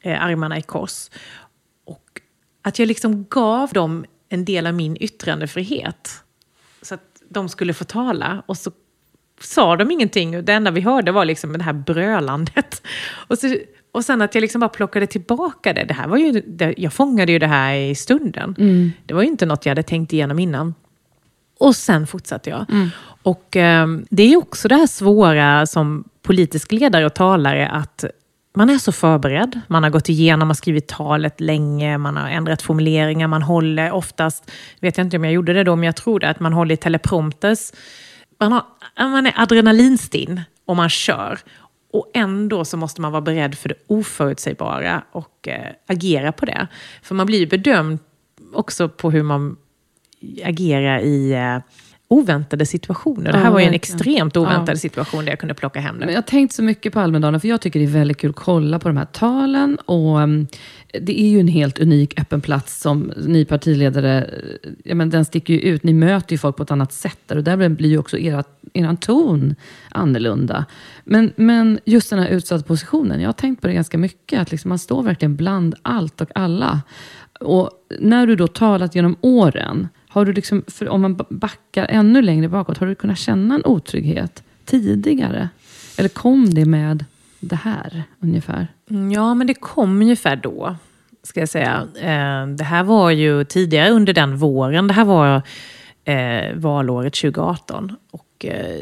eh, 0.00 0.22
armarna 0.24 0.58
i 0.58 0.62
kors. 0.62 1.10
Att 2.62 2.78
jag 2.78 2.88
liksom 2.88 3.24
gav 3.30 3.72
dem 3.72 4.04
en 4.28 4.44
del 4.44 4.66
av 4.66 4.74
min 4.74 4.96
yttrandefrihet. 5.00 6.10
Så 6.82 6.94
att 6.94 7.22
de 7.28 7.48
skulle 7.48 7.74
få 7.74 7.84
tala. 7.84 8.42
Och 8.46 8.56
så 8.56 8.70
sa 9.40 9.76
de 9.76 9.90
ingenting. 9.90 10.44
Det 10.44 10.52
enda 10.52 10.70
vi 10.70 10.80
hörde 10.80 11.12
var 11.12 11.24
liksom 11.24 11.52
det 11.52 11.64
här 11.64 11.72
brölandet. 11.72 12.82
Och, 13.28 13.38
så, 13.38 13.56
och 13.92 14.04
sen 14.04 14.22
att 14.22 14.34
jag 14.34 14.42
liksom 14.42 14.60
bara 14.60 14.68
plockade 14.68 15.06
tillbaka 15.06 15.72
det. 15.72 15.84
det, 15.84 15.94
här 15.94 16.08
var 16.08 16.16
ju, 16.16 16.42
det 16.46 16.74
jag 16.76 16.92
fångade 16.92 17.32
ju 17.32 17.38
det 17.38 17.46
här 17.46 17.74
i 17.74 17.94
stunden. 17.94 18.54
Mm. 18.58 18.92
Det 19.06 19.14
var 19.14 19.22
ju 19.22 19.28
inte 19.28 19.46
något 19.46 19.66
jag 19.66 19.70
hade 19.70 19.82
tänkt 19.82 20.12
igenom 20.12 20.38
innan. 20.38 20.74
Och 21.58 21.76
sen 21.76 22.06
fortsatte 22.06 22.50
jag. 22.50 22.70
Mm. 22.70 22.88
Och 23.22 23.56
eh, 23.56 23.86
det 24.10 24.22
är 24.22 24.36
också 24.36 24.68
det 24.68 24.74
här 24.74 24.86
svåra 24.86 25.66
som 25.66 26.08
politisk 26.22 26.72
ledare 26.72 27.06
och 27.06 27.14
talare 27.14 27.68
att 27.68 28.04
man 28.54 28.70
är 28.70 28.78
så 28.78 28.92
förberedd. 28.92 29.60
Man 29.66 29.82
har 29.82 29.90
gått 29.90 30.08
igenom 30.08 30.50
och 30.50 30.56
skrivit 30.56 30.88
talet 30.88 31.40
länge, 31.40 31.98
man 31.98 32.16
har 32.16 32.28
ändrat 32.28 32.62
formuleringar, 32.62 33.28
man 33.28 33.42
håller 33.42 33.90
oftast, 33.90 34.50
vet 34.80 34.96
jag 34.96 35.06
inte 35.06 35.16
om 35.16 35.24
jag 35.24 35.32
gjorde 35.32 35.52
det 35.52 35.64
då, 35.64 35.76
men 35.76 35.86
jag 35.86 35.96
tror 35.96 36.20
det, 36.20 36.28
att 36.28 36.40
man 36.40 36.52
håller 36.52 36.74
i 36.74 36.76
teleprompters. 36.76 37.72
Man, 38.40 38.52
har, 38.52 38.64
man 38.98 39.26
är 39.26 39.34
adrenalinstinn 39.36 40.40
och 40.64 40.76
man 40.76 40.88
kör. 40.88 41.38
Och 41.92 42.10
ändå 42.14 42.64
så 42.64 42.76
måste 42.76 43.00
man 43.00 43.12
vara 43.12 43.22
beredd 43.22 43.54
för 43.54 43.68
det 43.68 43.74
oförutsägbara 43.86 45.02
och 45.12 45.48
eh, 45.48 45.72
agera 45.86 46.32
på 46.32 46.46
det. 46.46 46.66
För 47.02 47.14
man 47.14 47.26
blir 47.26 47.46
bedömd 47.46 47.98
också 48.52 48.88
på 48.88 49.10
hur 49.10 49.22
man 49.22 49.56
agerar 50.44 50.98
i 50.98 51.32
eh, 51.32 51.58
oväntade 52.12 52.66
situationer. 52.66 53.32
Det 53.32 53.38
här 53.38 53.44
ja, 53.44 53.50
var 53.50 53.60
ju 53.60 53.66
en 53.66 53.74
extremt 53.74 54.36
oväntad 54.36 54.74
ja. 54.74 54.76
situation 54.76 55.24
där 55.24 55.32
jag 55.32 55.38
kunde 55.38 55.54
plocka 55.54 55.80
hem 55.80 55.98
det. 55.98 56.06
Men 56.06 56.14
jag 56.14 56.22
har 56.22 56.26
tänkt 56.26 56.54
så 56.54 56.62
mycket 56.62 56.92
på 56.92 57.00
Almedalen, 57.00 57.40
för 57.40 57.48
jag 57.48 57.60
tycker 57.60 57.80
det 57.80 57.86
är 57.86 57.90
väldigt 57.90 58.16
kul 58.16 58.30
att 58.30 58.36
kolla 58.36 58.78
på 58.78 58.88
de 58.88 58.96
här 58.96 59.04
talen. 59.04 59.76
Och 59.76 60.18
um, 60.18 60.46
Det 61.00 61.20
är 61.20 61.28
ju 61.28 61.40
en 61.40 61.48
helt 61.48 61.78
unik 61.78 62.20
öppen 62.20 62.40
plats 62.40 62.80
som 62.80 63.12
ny 63.16 63.44
partiledare, 63.44 64.30
ja, 64.84 64.94
men 64.94 65.10
den 65.10 65.24
sticker 65.24 65.54
ju 65.54 65.60
ut. 65.60 65.82
Ni 65.82 65.92
möter 65.92 66.32
ju 66.32 66.38
folk 66.38 66.56
på 66.56 66.62
ett 66.62 66.70
annat 66.70 66.92
sätt 66.92 67.18
där 67.26 67.36
och 67.36 67.44
där 67.44 67.68
blir 67.68 67.88
ju 67.88 67.98
också 67.98 68.18
era, 68.18 68.44
er 68.72 68.96
ton 68.96 69.54
annorlunda. 69.90 70.64
Men, 71.04 71.32
men 71.36 71.78
just 71.84 72.10
den 72.10 72.18
här 72.18 72.28
utsatta 72.28 72.64
positionen, 72.64 73.20
jag 73.20 73.28
har 73.28 73.32
tänkt 73.32 73.60
på 73.60 73.66
det 73.66 73.74
ganska 73.74 73.98
mycket. 73.98 74.40
Att 74.40 74.50
liksom 74.50 74.68
man 74.68 74.78
står 74.78 75.02
verkligen 75.02 75.36
bland 75.36 75.74
allt 75.82 76.20
och 76.20 76.30
alla. 76.34 76.82
Och 77.40 77.70
när 77.98 78.26
du 78.26 78.36
då 78.36 78.46
talat 78.46 78.94
genom 78.94 79.16
åren, 79.20 79.88
har 80.12 80.24
du 80.24 80.32
liksom, 80.32 80.62
om 80.88 81.00
man 81.00 81.18
backar 81.28 81.86
ännu 81.86 82.22
längre 82.22 82.48
bakåt, 82.48 82.78
har 82.78 82.86
du 82.86 82.94
kunnat 82.94 83.18
känna 83.18 83.54
en 83.54 83.64
otrygghet 83.64 84.42
tidigare? 84.64 85.48
Eller 85.96 86.08
kom 86.08 86.50
det 86.50 86.64
med 86.64 87.04
det 87.40 87.56
här 87.56 88.02
ungefär? 88.20 88.68
Mm, 88.90 89.12
ja, 89.12 89.34
men 89.34 89.46
det 89.46 89.54
kom 89.54 90.02
ungefär 90.02 90.36
då, 90.36 90.76
ska 91.22 91.40
jag 91.40 91.48
säga. 91.48 91.88
Eh, 91.96 92.46
det 92.46 92.64
här 92.64 92.82
var 92.82 93.10
ju 93.10 93.44
tidigare 93.44 93.90
under 93.90 94.12
den 94.12 94.36
våren. 94.36 94.86
Det 94.86 94.94
här 94.94 95.04
var 95.04 95.42
eh, 96.04 96.54
valåret 96.54 97.14
2018. 97.14 97.96
Och 98.10 98.46
eh, 98.46 98.80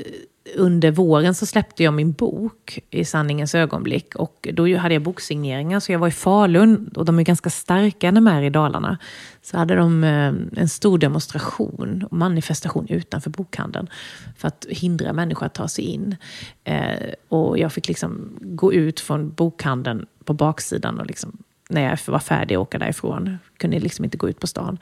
under 0.57 0.91
våren 0.91 1.35
så 1.35 1.47
släppte 1.47 1.83
jag 1.83 1.95
min 1.95 2.13
bok 2.13 2.79
i 2.91 3.05
sanningens 3.05 3.55
ögonblick. 3.55 4.15
Och 4.15 4.49
då 4.53 4.77
hade 4.77 4.95
jag 4.95 5.03
boksigneringar, 5.03 5.81
så 5.81 5.93
jag 5.93 5.99
var 5.99 6.09
i 6.09 6.11
Falun 6.11 6.91
och 6.95 7.05
de 7.05 7.19
är 7.19 7.23
ganska 7.23 7.51
starka 7.51 8.11
när 8.11 8.21
de 8.21 8.27
är 8.27 8.43
i 8.43 8.51
Dalarna. 8.51 8.99
Så 9.43 9.59
hade 9.59 9.75
de 9.75 10.05
eh, 10.05 10.61
en 10.61 10.69
stor 10.69 10.99
demonstration 10.99 12.05
och 12.11 12.17
manifestation 12.17 12.87
utanför 12.89 13.31
bokhandeln 13.31 13.89
för 14.37 14.49
att 14.49 14.67
hindra 14.69 15.13
människor 15.13 15.47
att 15.47 15.55
ta 15.55 15.69
sig 15.69 15.85
in. 15.85 16.17
Eh, 16.65 17.13
och 17.29 17.59
jag 17.59 17.73
fick 17.73 17.89
liksom 17.89 18.37
gå 18.41 18.73
ut 18.73 19.01
från 19.01 19.31
bokhandeln 19.31 20.07
på 20.25 20.33
baksidan 20.33 21.01
och 21.01 21.07
liksom, 21.07 21.37
när 21.69 21.83
jag 21.83 21.99
var 22.07 22.19
färdig 22.19 22.55
att 22.55 22.61
åka 22.61 22.79
därifrån. 22.79 23.39
Kunde 23.57 23.79
liksom 23.79 24.05
inte 24.05 24.17
gå 24.17 24.29
ut 24.29 24.41
på 24.41 24.47
stan. 24.47 24.79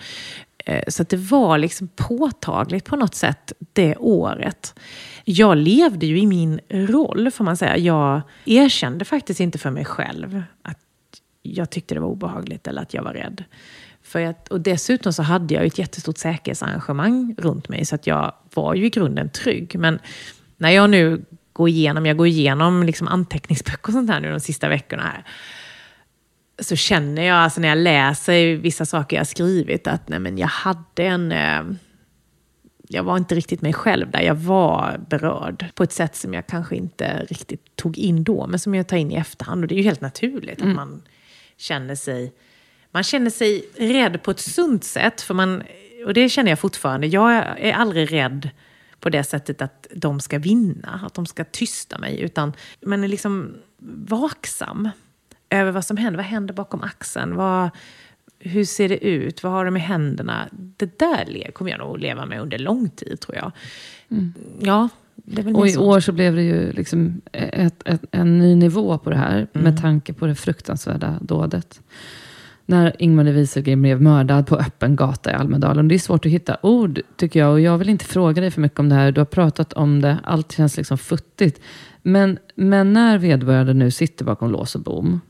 Eh, 0.67 0.83
så 0.89 1.03
det 1.03 1.17
var 1.17 1.59
liksom 1.59 1.89
påtagligt 1.97 2.85
på 2.85 2.97
något 2.97 3.15
sätt 3.15 3.53
det 3.73 3.97
året 3.97 4.75
jag 5.29 5.57
levde 5.57 6.07
ju 6.07 6.19
i 6.19 6.27
min 6.27 6.61
roll, 6.71 7.31
får 7.31 7.45
man 7.45 7.57
säga. 7.57 7.77
Jag 7.77 8.21
erkände 8.45 9.05
faktiskt 9.05 9.41
inte 9.41 9.59
för 9.59 9.71
mig 9.71 9.85
själv 9.85 10.43
att 10.63 10.79
jag 11.43 11.71
tyckte 11.71 11.95
det 11.95 12.01
var 12.01 12.09
obehagligt 12.09 12.67
eller 12.67 12.83
att 12.83 12.95
jag 12.95 13.03
var 13.03 13.13
rädd. 13.13 13.45
För 14.03 14.21
att, 14.21 14.49
och 14.49 14.61
dessutom 14.61 15.13
så 15.13 15.23
hade 15.23 15.55
jag 15.55 15.67
ett 15.67 15.79
jättestort 15.79 16.19
säkerhetsarrangemang 16.19 17.35
runt 17.39 17.69
mig, 17.69 17.85
så 17.85 17.95
att 17.95 18.07
jag 18.07 18.33
var 18.55 18.75
ju 18.75 18.87
i 18.87 18.91
grunden 18.91 19.31
trygg. 19.31 19.79
Men 19.79 19.99
när 20.57 20.71
jag 20.71 20.91
nu 20.91 21.25
går 21.53 21.69
igenom, 21.69 22.07
jag 22.07 22.17
går 22.17 22.27
igenom 22.27 22.83
liksom 22.83 23.09
anteckningsböcker 23.09 23.89
och 23.89 23.93
sånt 23.93 24.11
här 24.11 24.21
nu 24.21 24.31
de 24.31 24.41
sista 24.41 24.69
veckorna 24.69 25.03
här, 25.03 25.25
så 26.59 26.77
känner 26.77 27.23
jag, 27.23 27.37
alltså 27.37 27.61
när 27.61 27.69
jag 27.69 27.79
läser 27.79 28.57
vissa 28.57 28.85
saker 28.85 29.17
jag 29.17 29.27
skrivit, 29.27 29.87
att 29.87 30.09
nej 30.09 30.19
men 30.19 30.39
jag 30.39 30.49
hade 30.49 31.05
en... 31.05 31.33
Eh, 31.33 31.63
jag 32.89 33.03
var 33.03 33.17
inte 33.17 33.35
riktigt 33.35 33.63
mig 33.63 33.73
själv 33.73 34.11
där. 34.11 34.21
Jag 34.21 34.35
var 34.35 35.01
berörd 35.11 35.67
på 35.75 35.83
ett 35.83 35.93
sätt 35.93 36.17
som 36.17 36.35
jag 36.35 36.47
kanske 36.47 36.77
inte 36.77 37.25
riktigt 37.25 37.77
tog 37.77 37.99
in 37.99 38.25
då, 38.25 38.47
men 38.47 38.59
som 38.59 38.75
jag 38.75 38.89
tar 38.89 38.97
in 38.97 39.13
i 39.13 39.15
efterhand. 39.15 39.65
Och 39.65 39.69
det 39.69 39.75
är 39.75 39.77
ju 39.77 39.83
helt 39.83 40.01
naturligt 40.01 40.61
mm. 40.61 40.71
att 40.71 40.77
man 40.77 41.03
känner 41.57 41.95
sig 41.95 42.33
man 42.91 43.03
känner 43.03 43.31
sig 43.31 43.69
rädd 43.77 44.23
på 44.23 44.31
ett 44.31 44.41
sunt 44.41 44.85
sätt. 44.85 45.21
För 45.21 45.35
man, 45.35 45.63
och 46.07 46.15
det 46.15 46.29
känner 46.29 46.51
jag 46.51 46.59
fortfarande. 46.59 47.07
Jag 47.07 47.33
är 47.59 47.73
aldrig 47.73 48.13
rädd 48.13 48.51
på 49.01 49.11
det 49.11 49.25
sättet 49.25 49.63
att 49.63 49.87
de 49.95 50.21
ska 50.21 50.39
vinna, 50.39 51.01
att 51.07 51.15
de 51.15 51.27
ska 51.27 51.45
tysta 51.45 51.99
mig. 51.99 52.21
Utan 52.21 52.53
man 52.83 53.05
är 53.05 53.09
liksom 53.09 53.55
vaksam 54.09 54.91
över 55.51 55.73
vad 55.73 55.85
som 55.85 55.97
händer. 55.97 56.17
Vad 56.17 56.27
händer 56.27 56.55
bakom 56.55 56.83
axeln? 56.83 57.37
Vad, 57.37 57.71
hur 58.39 58.65
ser 58.65 58.89
det 58.89 59.07
ut? 59.07 59.43
Vad 59.43 59.53
har 59.53 59.65
de 59.65 59.77
i 59.77 59.81
händerna? 59.81 60.49
Det 60.53 60.99
där 60.99 61.51
kommer 61.51 61.71
jag 61.71 61.79
nog 61.79 61.99
leva 61.99 62.27
med 62.27 62.41
under 62.41 62.59
lång 62.59 62.89
tid, 62.89 63.21
tror 63.21 63.37
jag. 63.37 63.53
Mm. 64.11 64.35
Ja, 64.61 64.89
och 65.55 65.67
i 65.67 65.71
sånt. 65.71 65.87
år 65.87 66.01
så 66.01 66.13
blev 66.13 66.35
det 66.35 66.43
ju 66.43 66.73
liksom 66.73 67.21
ett, 67.33 67.83
ett, 67.89 68.05
en 68.11 68.39
ny 68.39 68.55
nivå 68.55 68.99
på 68.99 69.11
det 69.11 69.17
här, 69.17 69.47
mm. 69.53 69.65
med 69.65 69.81
tanke 69.81 70.13
på 70.13 70.27
det 70.27 70.35
fruktansvärda 70.35 71.19
dådet. 71.21 71.81
När 72.67 73.03
Ingmarie 73.03 73.33
Wieselgren 73.33 73.83
blev 73.83 74.03
mördad 74.03 74.47
på 74.47 74.57
öppen 74.57 74.97
gata 74.97 75.31
i 75.31 75.35
Almedalen. 75.35 75.89
Det 75.89 75.95
är 75.95 75.99
svårt 75.99 76.27
att 76.27 76.33
hitta 76.33 76.57
ord, 76.63 77.01
tycker 77.17 77.41
jag. 77.41 77.53
Och 77.53 77.61
jag 77.61 77.79
vill 77.79 77.89
inte 77.89 78.05
fråga 78.05 78.41
dig 78.43 78.51
för 78.51 78.61
mycket 78.61 78.79
om 78.79 78.89
det 78.89 78.95
här. 78.95 79.13
Du 79.13 79.21
har 79.21 79.27
pratat 79.27 79.73
om 79.73 80.01
det. 80.01 80.19
Allt 80.25 80.53
känns 80.53 80.77
liksom 80.77 80.99
futtigt. 80.99 81.61
Men, 82.03 82.39
men 82.55 82.93
när 82.93 83.19
vederbörande 83.19 83.75
nu 83.75 83.91
sitter 83.91 84.25
bakom 84.25 84.51
lås 84.51 84.75
och 84.75 84.81
bom. 84.81 85.21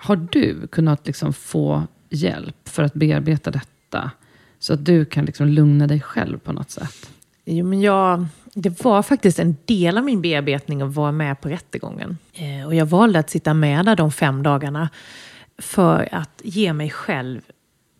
Har 0.00 0.16
du 0.16 0.66
kunnat 0.66 1.06
liksom 1.06 1.32
få 1.32 1.86
hjälp 2.10 2.68
för 2.68 2.82
att 2.82 2.94
bearbeta 2.94 3.50
detta? 3.50 4.10
Så 4.58 4.72
att 4.72 4.84
du 4.84 5.04
kan 5.04 5.24
liksom 5.24 5.46
lugna 5.46 5.86
dig 5.86 6.00
själv 6.00 6.38
på 6.38 6.52
något 6.52 6.70
sätt? 6.70 7.10
Jo, 7.44 7.66
men 7.66 7.80
jag, 7.80 8.26
det 8.54 8.84
var 8.84 9.02
faktiskt 9.02 9.38
en 9.38 9.56
del 9.64 9.98
av 9.98 10.04
min 10.04 10.22
bearbetning 10.22 10.82
att 10.82 10.94
vara 10.94 11.12
med 11.12 11.40
på 11.40 11.48
rättegången. 11.48 12.18
Eh, 12.34 12.66
och 12.66 12.74
jag 12.74 12.86
valde 12.86 13.18
att 13.18 13.30
sitta 13.30 13.54
med 13.54 13.84
där 13.84 13.96
de 13.96 14.12
fem 14.12 14.42
dagarna 14.42 14.88
för 15.58 16.08
att 16.12 16.40
ge 16.44 16.72
mig 16.72 16.90
själv 16.90 17.40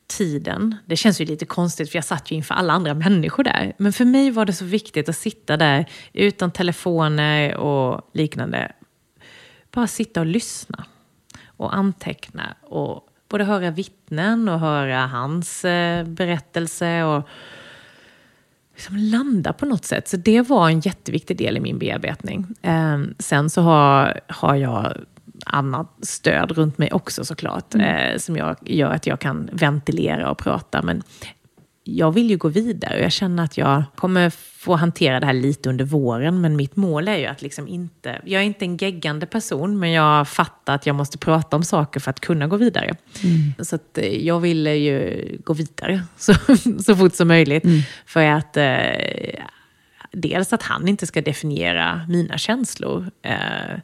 tiden. 0.07 0.77
Det 0.87 0.97
känns 0.97 1.21
ju 1.21 1.25
lite 1.25 1.47
konstigt 1.47 1.91
för 1.91 1.97
jag 1.97 2.05
satt 2.05 2.31
ju 2.31 2.37
inför 2.37 2.55
alla 2.55 2.73
andra 2.73 2.95
människor 2.95 3.45
där. 3.45 3.73
Men 3.79 3.93
för 3.93 4.05
mig 4.05 4.31
var 4.31 4.45
det 4.45 4.53
så 4.53 4.65
viktigt 4.65 5.09
att 5.09 5.17
sitta 5.17 5.57
där 5.57 5.87
utan 6.13 6.51
telefoner 6.51 7.57
och 7.57 8.11
liknande. 8.15 8.73
Bara 9.71 9.87
sitta 9.87 10.21
och 10.21 10.27
lyssna 10.27 10.85
och 11.59 11.77
anteckna 11.77 12.55
och 12.63 13.09
både 13.29 13.45
höra 13.45 13.71
vittnen 13.71 14.49
och 14.49 14.61
höra 14.61 15.07
hans 15.07 15.65
eh, 15.65 16.05
berättelse 16.05 17.03
och 17.03 17.29
liksom 18.75 18.97
landa 18.97 19.53
på 19.53 19.67
något 19.67 19.85
sätt. 19.85 20.09
Så 20.09 20.17
det 20.17 20.43
var 20.43 20.69
en 20.69 20.81
jätteviktig 20.81 21.37
del 21.37 21.57
i 21.57 21.61
min 21.61 21.79
bearbetning. 21.79 22.47
Eh, 22.63 22.99
sen 23.19 23.51
så 23.51 23.63
har, 23.63 24.21
har 24.29 24.55
jag 24.55 24.93
annat 25.47 25.89
stöd 26.03 26.53
runt 26.53 26.79
mig 26.79 26.93
också 26.93 27.25
såklart, 27.25 27.75
mm. 27.75 27.87
eh, 27.87 28.19
som 28.19 28.37
jag, 28.37 28.57
gör 28.61 28.91
att 28.91 29.07
jag 29.07 29.21
kan 29.21 29.51
ventilera 29.53 30.31
och 30.31 30.39
prata. 30.39 30.83
Men 30.83 31.03
jag 31.95 32.13
vill 32.13 32.31
ju 32.31 32.37
gå 32.37 32.49
vidare 32.49 32.97
och 32.97 33.05
jag 33.05 33.13
känner 33.13 33.45
att 33.45 33.59
jag 33.59 33.83
kommer 33.97 34.31
få 34.31 34.77
hantera 34.77 35.21
det 35.21 35.27
här 35.27 35.33
lite 35.33 35.69
under 35.69 35.85
våren. 35.85 36.41
Men 36.41 36.57
mitt 36.57 36.77
mål 36.77 37.09
är 37.09 37.17
ju 37.17 37.27
att 37.27 37.43
liksom 37.43 37.69
inte... 37.69 38.21
Jag 38.25 38.43
är 38.43 38.47
inte 38.47 38.65
en 38.65 38.77
geggande 38.77 39.27
person, 39.27 39.79
men 39.79 39.93
jag 39.93 40.29
fattar 40.29 40.75
att 40.75 40.87
jag 40.87 40.97
måste 40.97 41.19
prata 41.19 41.57
om 41.57 41.65
saker 41.65 42.01
för 42.01 42.11
att 42.11 42.21
kunna 42.21 42.47
gå 42.47 42.57
vidare. 42.57 42.95
Mm. 43.25 43.55
Så 43.65 43.79
eh, 43.95 44.27
jag 44.27 44.41
vill 44.41 44.67
ju 44.67 45.39
gå 45.45 45.53
vidare 45.53 46.03
så, 46.17 46.35
så 46.85 46.97
fort 46.97 47.15
som 47.15 47.29
möjligt. 47.29 47.65
Mm. 47.65 47.81
För 48.07 48.25
att... 48.25 48.57
Eh, 48.57 49.45
dels 50.13 50.53
att 50.53 50.63
han 50.63 50.89
inte 50.89 51.07
ska 51.07 51.23
definiera 51.23 52.07
mina 52.09 52.39
känslor. 52.39 53.11
Eh, 53.23 53.81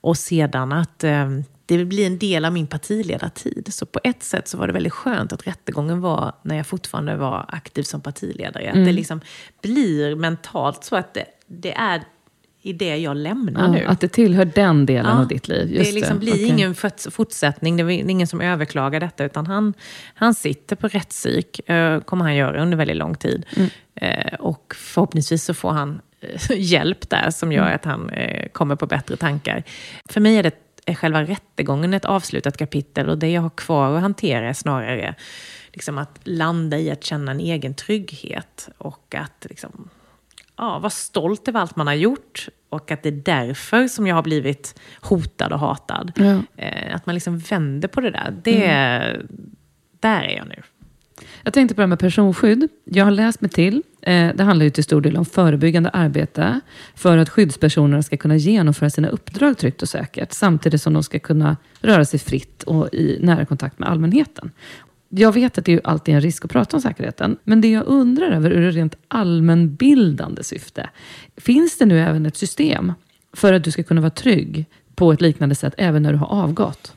och 0.00 0.18
sedan 0.18 0.72
att 0.72 1.04
eh, 1.04 1.28
det 1.68 1.84
blir 1.84 2.06
en 2.06 2.18
del 2.18 2.44
av 2.44 2.52
min 2.52 2.66
partiledartid. 2.66 3.68
Så 3.70 3.86
på 3.86 4.00
ett 4.04 4.22
sätt 4.22 4.48
så 4.48 4.58
var 4.58 4.66
det 4.66 4.72
väldigt 4.72 4.92
skönt 4.92 5.32
att 5.32 5.46
rättegången 5.46 6.00
var 6.00 6.32
när 6.42 6.56
jag 6.56 6.66
fortfarande 6.66 7.16
var 7.16 7.44
aktiv 7.48 7.82
som 7.82 8.00
partiledare. 8.00 8.64
Mm. 8.64 8.80
Att 8.80 8.86
det 8.86 8.92
liksom 8.92 9.20
blir 9.62 10.14
mentalt 10.14 10.84
så 10.84 10.96
att 10.96 11.14
det, 11.14 11.24
det 11.46 11.72
är 11.72 12.02
i 12.62 12.72
det 12.72 12.96
jag 12.96 13.16
lämnar 13.16 13.62
ja, 13.62 13.72
nu. 13.72 13.84
Att 13.84 14.00
det 14.00 14.08
tillhör 14.08 14.44
den 14.44 14.86
delen 14.86 15.16
ja, 15.16 15.20
av 15.20 15.28
ditt 15.28 15.48
liv. 15.48 15.70
Just 15.70 15.90
det 15.90 15.94
liksom 15.94 16.14
det. 16.14 16.20
blir 16.20 16.32
okay. 16.32 16.46
ingen 16.46 16.74
fortsättning, 17.10 17.76
det 17.76 17.82
är 17.82 17.90
ingen 17.90 18.26
som 18.26 18.40
överklagar 18.40 19.00
detta. 19.00 19.24
Utan 19.24 19.46
han, 19.46 19.74
han 20.14 20.34
sitter 20.34 20.76
på 20.76 20.88
rättspsyk, 20.88 21.68
eh, 21.68 22.00
kommer 22.00 22.24
han 22.24 22.36
göra 22.36 22.62
under 22.62 22.76
väldigt 22.76 22.96
lång 22.96 23.14
tid. 23.14 23.46
Mm. 23.56 23.70
Eh, 23.94 24.34
och 24.34 24.74
förhoppningsvis 24.76 25.44
så 25.44 25.54
får 25.54 25.70
han 25.70 26.00
eh, 26.20 26.40
hjälp 26.58 27.10
där 27.10 27.30
som 27.30 27.52
gör 27.52 27.62
mm. 27.62 27.74
att 27.74 27.84
han 27.84 28.10
kommer 28.52 28.76
på 28.76 28.86
bättre 28.86 29.16
tankar. 29.16 29.64
För 30.08 30.20
mig 30.20 30.36
är 30.36 30.42
det 30.42 30.67
är 30.88 30.94
själva 30.94 31.22
rättegången 31.22 31.94
ett 31.94 32.04
avslutat 32.04 32.56
kapitel 32.56 33.08
och 33.08 33.18
det 33.18 33.30
jag 33.30 33.42
har 33.42 33.50
kvar 33.50 33.96
att 33.96 34.02
hantera 34.02 34.48
är 34.48 34.52
snarare 34.52 35.14
liksom 35.72 35.98
att 35.98 36.20
landa 36.24 36.78
i 36.78 36.90
att 36.90 37.04
känna 37.04 37.30
en 37.30 37.40
egen 37.40 37.74
trygghet 37.74 38.68
och 38.78 39.14
att 39.14 39.46
liksom, 39.48 39.88
ja, 40.56 40.78
vara 40.78 40.90
stolt 40.90 41.48
över 41.48 41.60
allt 41.60 41.76
man 41.76 41.86
har 41.86 41.94
gjort 41.94 42.48
och 42.68 42.90
att 42.90 43.02
det 43.02 43.08
är 43.08 43.22
därför 43.24 43.88
som 43.88 44.06
jag 44.06 44.14
har 44.14 44.22
blivit 44.22 44.80
hotad 45.00 45.52
och 45.52 45.58
hatad. 45.58 46.12
Ja. 46.16 46.42
Eh, 46.56 46.94
att 46.94 47.06
man 47.06 47.14
liksom 47.14 47.38
vänder 47.38 47.88
på 47.88 48.00
det 48.00 48.10
där. 48.10 48.34
Det, 48.42 48.66
mm. 48.66 49.26
Där 50.00 50.22
är 50.22 50.36
jag 50.36 50.48
nu. 50.48 50.62
Jag 51.42 51.54
tänkte 51.54 51.74
på 51.74 51.80
det 51.80 51.82
här 51.82 51.88
med 51.88 51.98
personskydd. 51.98 52.68
Jag 52.84 53.04
har 53.04 53.10
läst 53.10 53.40
mig 53.40 53.50
till. 53.50 53.82
Eh, 54.08 54.34
det 54.34 54.42
handlar 54.42 54.64
ju 54.64 54.70
till 54.70 54.84
stor 54.84 55.00
del 55.00 55.16
om 55.16 55.24
förebyggande 55.24 55.90
arbete 55.90 56.60
för 56.94 57.18
att 57.18 57.28
skyddspersonerna 57.28 58.02
ska 58.02 58.16
kunna 58.16 58.36
genomföra 58.36 58.90
sina 58.90 59.08
uppdrag 59.08 59.58
tryggt 59.58 59.82
och 59.82 59.88
säkert 59.88 60.32
samtidigt 60.32 60.82
som 60.82 60.92
de 60.92 61.02
ska 61.02 61.18
kunna 61.18 61.56
röra 61.80 62.04
sig 62.04 62.20
fritt 62.20 62.62
och 62.62 62.94
i 62.94 63.18
nära 63.20 63.44
kontakt 63.44 63.78
med 63.78 63.88
allmänheten. 63.88 64.50
Jag 65.08 65.32
vet 65.32 65.58
att 65.58 65.64
det 65.64 65.72
är 65.72 65.80
alltid 65.84 66.14
en 66.14 66.20
risk 66.20 66.44
att 66.44 66.50
prata 66.50 66.76
om 66.76 66.80
säkerheten, 66.80 67.36
men 67.44 67.60
det 67.60 67.70
jag 67.70 67.84
undrar 67.86 68.30
över 68.30 68.50
ur 68.50 68.68
ett 68.68 68.74
rent 68.74 68.96
allmänbildande 69.08 70.44
syfte. 70.44 70.90
Finns 71.36 71.78
det 71.78 71.86
nu 71.86 72.00
även 72.00 72.26
ett 72.26 72.36
system 72.36 72.92
för 73.32 73.52
att 73.52 73.64
du 73.64 73.70
ska 73.70 73.82
kunna 73.82 74.00
vara 74.00 74.10
trygg 74.10 74.66
på 74.94 75.12
ett 75.12 75.20
liknande 75.20 75.54
sätt 75.54 75.74
även 75.78 76.02
när 76.02 76.12
du 76.12 76.18
har 76.18 76.26
avgått? 76.26 76.94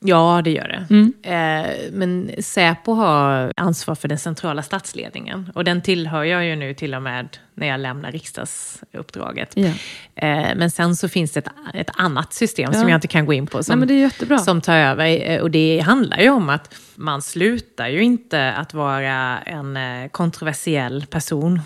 Ja, 0.00 0.40
det 0.44 0.50
gör 0.50 0.68
det. 0.68 0.86
Mm. 0.90 1.12
Eh, 1.22 1.74
men 1.92 2.30
Säpo 2.38 2.92
har 2.92 3.52
ansvar 3.56 3.94
för 3.94 4.08
den 4.08 4.18
centrala 4.18 4.62
statsledningen. 4.62 5.52
Och 5.54 5.64
den 5.64 5.82
tillhör 5.82 6.24
jag 6.24 6.44
ju 6.44 6.56
nu 6.56 6.74
till 6.74 6.94
och 6.94 7.02
med 7.02 7.38
när 7.54 7.66
jag 7.66 7.80
lämnar 7.80 8.12
riksdagsuppdraget. 8.12 9.58
Yeah. 9.58 9.74
Eh, 10.14 10.56
men 10.56 10.70
sen 10.70 10.96
så 10.96 11.08
finns 11.08 11.32
det 11.32 11.40
ett, 11.40 11.48
ett 11.74 11.90
annat 11.94 12.32
system 12.32 12.70
ja. 12.72 12.80
som 12.80 12.88
jag 12.88 12.96
inte 12.96 13.08
kan 13.08 13.26
gå 13.26 13.32
in 13.32 13.46
på 13.46 13.62
som, 13.62 13.80
Nej, 13.80 14.10
som 14.44 14.60
tar 14.60 14.76
över. 14.76 15.30
Eh, 15.30 15.40
och 15.40 15.50
det 15.50 15.80
handlar 15.80 16.18
ju 16.18 16.30
om 16.30 16.48
att 16.48 16.74
man 16.94 17.22
slutar 17.22 17.88
ju 17.88 18.02
inte 18.02 18.52
att 18.52 18.74
vara 18.74 19.38
en 19.38 19.76
eh, 19.76 20.08
kontroversiell 20.08 21.06
person 21.10 21.60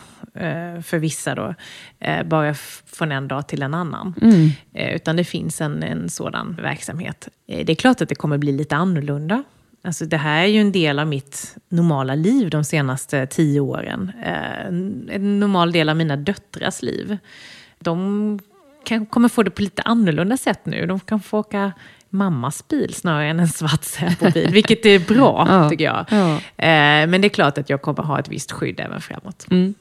för 0.82 0.98
vissa 0.98 1.34
då, 1.34 1.54
eh, 2.00 2.22
bara 2.22 2.54
från 2.86 3.12
en 3.12 3.28
dag 3.28 3.48
till 3.48 3.62
en 3.62 3.74
annan. 3.74 4.14
Mm. 4.22 4.50
Eh, 4.74 4.94
utan 4.94 5.16
det 5.16 5.24
finns 5.24 5.60
en, 5.60 5.82
en 5.82 6.08
sådan 6.08 6.58
verksamhet. 6.62 7.28
Eh, 7.46 7.66
det 7.66 7.72
är 7.72 7.76
klart 7.76 8.00
att 8.00 8.08
det 8.08 8.14
kommer 8.14 8.38
bli 8.38 8.52
lite 8.52 8.76
annorlunda. 8.76 9.44
Alltså 9.84 10.04
det 10.04 10.16
här 10.16 10.42
är 10.42 10.46
ju 10.46 10.60
en 10.60 10.72
del 10.72 10.98
av 10.98 11.06
mitt 11.06 11.56
normala 11.68 12.14
liv 12.14 12.50
de 12.50 12.64
senaste 12.64 13.26
tio 13.26 13.60
åren. 13.60 14.12
Eh, 14.24 14.66
en 15.16 15.40
normal 15.40 15.72
del 15.72 15.88
av 15.88 15.96
mina 15.96 16.16
döttrars 16.16 16.82
liv. 16.82 17.18
De 17.78 18.38
kan, 18.84 19.06
kommer 19.06 19.28
få 19.28 19.42
det 19.42 19.50
på 19.50 19.62
lite 19.62 19.82
annorlunda 19.82 20.36
sätt 20.36 20.66
nu. 20.66 20.86
De 20.86 21.00
kan 21.00 21.20
få 21.20 21.38
åka 21.38 21.72
mammas 22.08 22.68
bil 22.68 22.94
snarare 22.94 23.26
än 23.26 23.40
en 23.40 23.48
svart 23.48 23.84
Säpo-bil, 23.84 24.48
vilket 24.52 24.86
är 24.86 24.98
bra 24.98 25.46
ja, 25.48 25.70
tycker 25.70 25.84
jag. 25.84 26.06
Ja. 26.10 26.34
Eh, 26.36 27.06
men 27.06 27.20
det 27.20 27.26
är 27.26 27.28
klart 27.28 27.58
att 27.58 27.70
jag 27.70 27.82
kommer 27.82 28.02
ha 28.02 28.18
ett 28.18 28.28
visst 28.28 28.52
skydd 28.52 28.80
även 28.80 29.00
framåt. 29.00 29.46
Mm. 29.50 29.74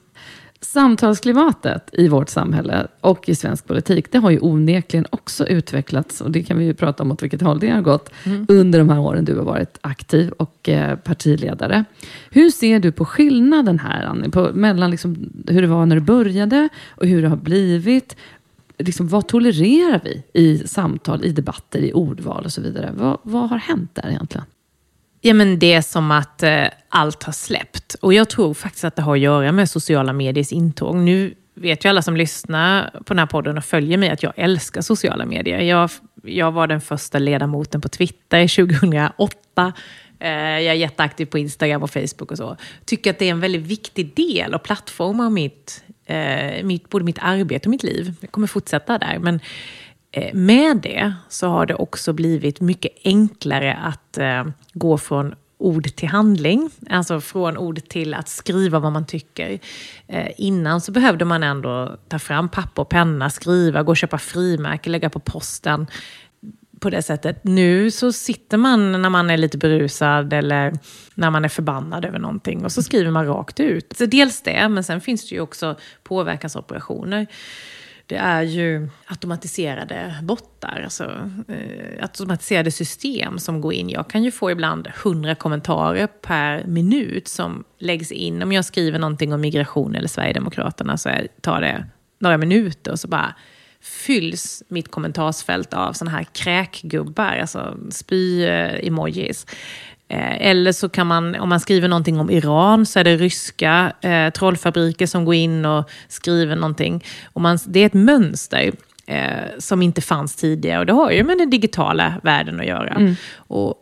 Samtalsklimatet 0.64 1.90
i 1.94 2.08
vårt 2.08 2.30
samhälle 2.30 2.88
och 3.02 3.30
i 3.30 3.36
svensk 3.36 3.68
politik, 3.68 4.12
det 4.12 4.18
har 4.18 4.32
ju 4.32 4.40
onekligen 4.40 5.06
också 5.10 5.48
utvecklats, 5.48 6.22
och 6.22 6.32
det 6.32 6.44
kan 6.44 6.58
vi 6.58 6.66
ju 6.66 6.74
prata 6.74 7.04
om 7.04 7.12
åt 7.12 7.24
vilket 7.24 7.42
håll 7.42 7.60
det 7.60 7.70
har 7.70 7.82
gått, 7.82 8.10
mm. 8.24 8.46
under 8.50 8.80
de 8.80 8.90
här 8.90 9.00
åren 9.00 9.26
du 9.26 9.38
har 9.38 9.44
varit 9.44 9.78
aktiv 9.82 10.32
och 10.32 10.70
eh, 10.70 10.96
partiledare. 10.96 11.86
Hur 12.30 12.50
ser 12.50 12.80
du 12.80 12.92
på 12.92 13.06
skillnaden 13.06 13.80
här, 13.80 14.06
Annie, 14.06 14.30
på, 14.30 14.50
mellan 14.54 14.92
liksom 14.92 15.30
hur 15.48 15.62
det 15.62 15.68
var 15.68 15.86
när 15.86 15.96
du 15.96 16.02
började 16.02 16.70
och 16.90 17.08
hur 17.08 17.22
det 17.22 17.28
har 17.28 17.38
blivit? 17.38 18.16
Liksom, 18.78 19.08
vad 19.08 19.28
tolererar 19.28 20.02
vi 20.04 20.24
i 20.34 20.68
samtal, 20.68 21.26
i 21.26 21.32
debatter, 21.32 21.80
i 21.80 21.94
ordval 21.94 22.46
och 22.46 22.52
så 22.52 22.62
vidare? 22.62 22.92
Vad, 22.96 23.18
vad 23.24 23.50
har 23.50 23.58
hänt 23.58 23.92
där 23.94 24.10
egentligen? 24.10 24.46
Ja, 25.22 25.34
men 25.34 25.60
det 25.60 25.74
är 25.74 25.82
som 25.82 26.12
att 26.12 26.44
eh, 26.44 26.66
allt 26.90 27.24
har 27.24 27.34
släppt. 27.34 27.96
Och 28.02 28.14
jag 28.14 28.30
tror 28.30 28.54
faktiskt 28.54 28.84
att 28.84 28.96
det 28.96 29.02
har 29.02 29.14
att 29.14 29.20
göra 29.20 29.52
med 29.52 29.70
sociala 29.70 30.14
mediers 30.14 30.52
intåg. 30.52 30.96
Nu 30.96 31.34
vet 31.56 31.86
ju 31.86 31.90
alla 31.90 32.02
som 32.02 32.18
lyssnar 32.18 32.90
på 32.90 33.14
den 33.14 33.20
här 33.20 33.26
podden 33.26 33.58
och 33.58 33.66
följer 33.66 33.98
mig 33.98 34.10
att 34.10 34.24
jag 34.24 34.34
älskar 34.36 34.82
sociala 34.82 35.26
medier. 35.26 35.60
Jag, 35.60 35.90
jag 36.24 36.52
var 36.52 36.68
den 36.68 36.82
första 36.82 37.20
ledamoten 37.20 37.82
på 37.82 37.90
Twitter 37.90 38.66
2008. 38.66 39.74
Eh, 40.20 40.30
jag 40.30 40.66
är 40.66 40.74
jätteaktiv 40.74 41.26
på 41.26 41.38
Instagram 41.38 41.84
och 41.84 41.92
Facebook 41.92 42.32
och 42.32 42.38
så. 42.38 42.58
Tycker 42.86 43.10
att 43.10 43.20
det 43.20 43.26
är 43.26 43.32
en 43.32 43.40
väldigt 43.40 43.62
viktig 43.62 44.16
del 44.16 44.54
och 44.54 44.64
plattform 44.64 45.20
av 45.20 45.32
mitt, 45.32 45.84
eh, 46.06 46.64
mitt, 46.64 46.90
både 46.90 47.06
mitt 47.06 47.20
arbete 47.22 47.68
och 47.68 47.72
mitt 47.72 47.84
liv. 47.84 48.14
Jag 48.22 48.32
kommer 48.32 48.48
fortsätta 48.48 48.98
där. 48.98 49.20
Men 49.20 49.40
Eh, 49.40 49.81
Eh, 50.12 50.34
med 50.34 50.78
det 50.78 51.14
så 51.30 51.48
har 51.48 51.66
det 51.66 51.76
också 51.76 52.14
blivit 52.14 52.62
mycket 52.62 52.92
enklare 53.04 53.74
att 53.74 54.18
eh, 54.18 54.46
gå 54.74 54.98
från 54.98 55.36
ord 55.58 55.96
till 55.96 56.10
handling. 56.10 56.70
Alltså 56.90 57.22
från 57.22 57.58
ord 57.58 57.88
till 57.90 58.14
att 58.14 58.30
skriva 58.30 58.80
vad 58.80 58.92
man 58.92 59.06
tycker. 59.06 59.60
Eh, 60.08 60.32
innan 60.38 60.82
så 60.82 60.92
behövde 60.92 61.26
man 61.26 61.44
ändå 61.44 61.98
ta 62.08 62.20
fram 62.20 62.50
papper 62.50 62.82
och 62.82 62.90
penna, 62.90 63.30
skriva, 63.30 63.84
gå 63.84 63.92
och 63.92 63.98
köpa 63.98 64.18
frimärke, 64.18 64.90
lägga 64.90 65.10
på 65.10 65.20
posten. 65.20 65.88
På 66.80 66.90
det 66.90 67.02
sättet. 67.02 67.44
Nu 67.44 67.92
så 67.92 68.12
sitter 68.12 68.58
man 68.58 69.02
när 69.02 69.10
man 69.10 69.30
är 69.30 69.38
lite 69.38 69.58
berusad 69.58 70.34
eller 70.34 70.74
när 71.16 71.30
man 71.30 71.46
är 71.46 71.50
förbannad 71.50 72.06
över 72.06 72.20
någonting 72.20 72.66
och 72.66 72.72
så 72.72 72.84
skriver 72.84 73.12
man 73.12 73.26
rakt 73.26 73.60
ut. 73.60 73.94
Så 73.98 74.06
dels 74.06 74.42
det, 74.42 74.70
men 74.70 74.84
sen 74.84 75.02
finns 75.02 75.30
det 75.30 75.36
ju 75.36 75.42
också 75.42 75.76
påverkansoperationer 76.04 77.28
det 78.12 78.18
är 78.18 78.42
ju 78.42 78.90
automatiserade 79.06 80.16
bottar, 80.24 80.82
alltså 80.84 81.04
eh, 81.48 82.02
automatiserade 82.04 82.72
system 82.72 83.40
som 83.40 83.62
går 83.62 83.74
in. 83.74 83.90
Jag 83.90 84.10
kan 84.10 84.24
ju 84.24 84.32
få 84.32 84.52
ibland 84.52 84.88
100 85.04 85.36
kommentarer 85.36 86.08
per 86.08 86.64
minut 86.66 87.28
som 87.28 87.64
läggs 87.80 88.12
in. 88.12 88.44
Om 88.44 88.52
jag 88.52 88.66
skriver 88.66 89.00
någonting 89.00 89.34
om 89.34 89.42
migration 89.42 89.96
eller 89.96 90.08
Sverigedemokraterna 90.08 90.98
så 90.98 91.10
tar 91.42 91.62
det 91.62 91.86
några 92.20 92.38
minuter 92.38 92.92
och 92.92 93.00
så 93.00 93.08
bara 93.08 93.36
fylls 93.82 94.64
mitt 94.68 94.92
kommentarsfält 94.92 95.74
av 95.74 95.94
såna 95.94 96.12
här 96.12 96.24
kräkgubbar, 96.24 97.38
alltså 97.42 97.78
spy-emojis. 97.92 99.46
Eh, 100.08 100.48
eller 100.50 100.72
så 100.72 100.90
kan 100.90 101.08
man, 101.08 101.36
om 101.36 101.50
man 101.50 101.60
skriver 101.60 101.88
någonting 101.88 102.20
om 102.20 102.30
Iran, 102.30 102.86
så 102.86 103.00
är 103.00 103.04
det 103.04 103.18
ryska 103.18 103.94
eh, 104.02 104.30
trollfabriker 104.30 105.08
som 105.08 105.26
går 105.26 105.36
in 105.36 105.66
och 105.66 105.90
skriver 106.08 106.56
någonting. 106.56 107.06
Och 107.34 107.42
man, 107.42 107.60
det 107.68 107.80
är 107.80 107.86
ett 107.86 107.94
mönster 107.94 108.72
eh, 109.06 109.60
som 109.60 109.82
inte 109.82 110.02
fanns 110.02 110.36
tidigare. 110.36 110.80
Och 110.80 110.86
det 110.86 110.94
har 110.94 111.12
ju 111.12 111.24
med 111.24 111.38
den 111.38 111.50
digitala 111.50 112.14
världen 112.24 112.60
att 112.60 112.66
göra. 112.66 112.94
Mm. 112.94 113.16
Och 113.36 113.76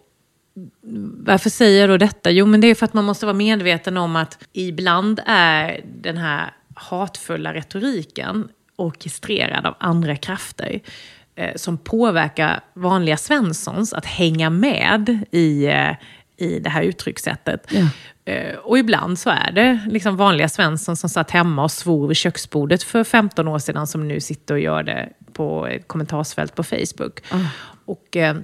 varför 1.26 1.50
säger 1.50 1.82
jag 1.82 1.90
då 1.90 1.98
detta? 1.98 2.32
Jo, 2.32 2.46
men 2.46 2.62
det 2.62 2.68
är 2.68 2.76
för 2.76 2.86
att 2.86 2.94
man 2.94 3.06
måste 3.06 3.26
vara 3.26 3.38
medveten 3.38 3.98
om 3.98 4.16
att 4.16 4.44
ibland 4.54 5.22
är 5.26 5.82
den 6.02 6.18
här 6.18 6.54
hatfulla 6.76 7.54
retoriken 7.54 8.48
orkestrerad 8.80 9.66
av 9.66 9.76
andra 9.80 10.16
krafter 10.16 10.80
eh, 11.36 11.56
som 11.56 11.78
påverkar 11.78 12.60
vanliga 12.74 13.18
svenssons 13.18 13.94
att 13.94 14.06
hänga 14.06 14.50
med 14.50 15.20
i 15.32 15.66
eh, 15.66 15.92
i 16.38 16.60
det 16.60 16.70
här 16.70 16.82
uttryckssättet. 16.84 17.68
Ja. 17.70 17.88
Eh, 18.34 18.56
Och 18.56 18.78
ibland 18.80 19.20
så 19.20 19.30
är 19.30 19.52
det 19.52 19.80
liksom 19.88 20.18
vanliga 20.18 20.50
Svensson 20.50 20.96
som 20.98 21.10
satt 21.10 21.32
hemma 21.32 21.64
och 21.64 21.72
svor 21.72 22.08
vid 22.08 22.18
köksbordet 22.18 22.84
för 22.84 23.04
15 23.04 23.48
år 23.48 23.60
sedan 23.60 23.88
som 23.88 24.08
nu 24.08 24.20
sitter 24.20 24.54
och 24.54 24.60
gör 24.60 24.84
det 24.84 25.10
på 25.34 25.68
ett 25.68 25.88
kommentarsfält 25.88 26.56
på 26.56 26.64
Facebook. 26.64 27.20
Och 27.86 28.18
eh, 28.18 28.36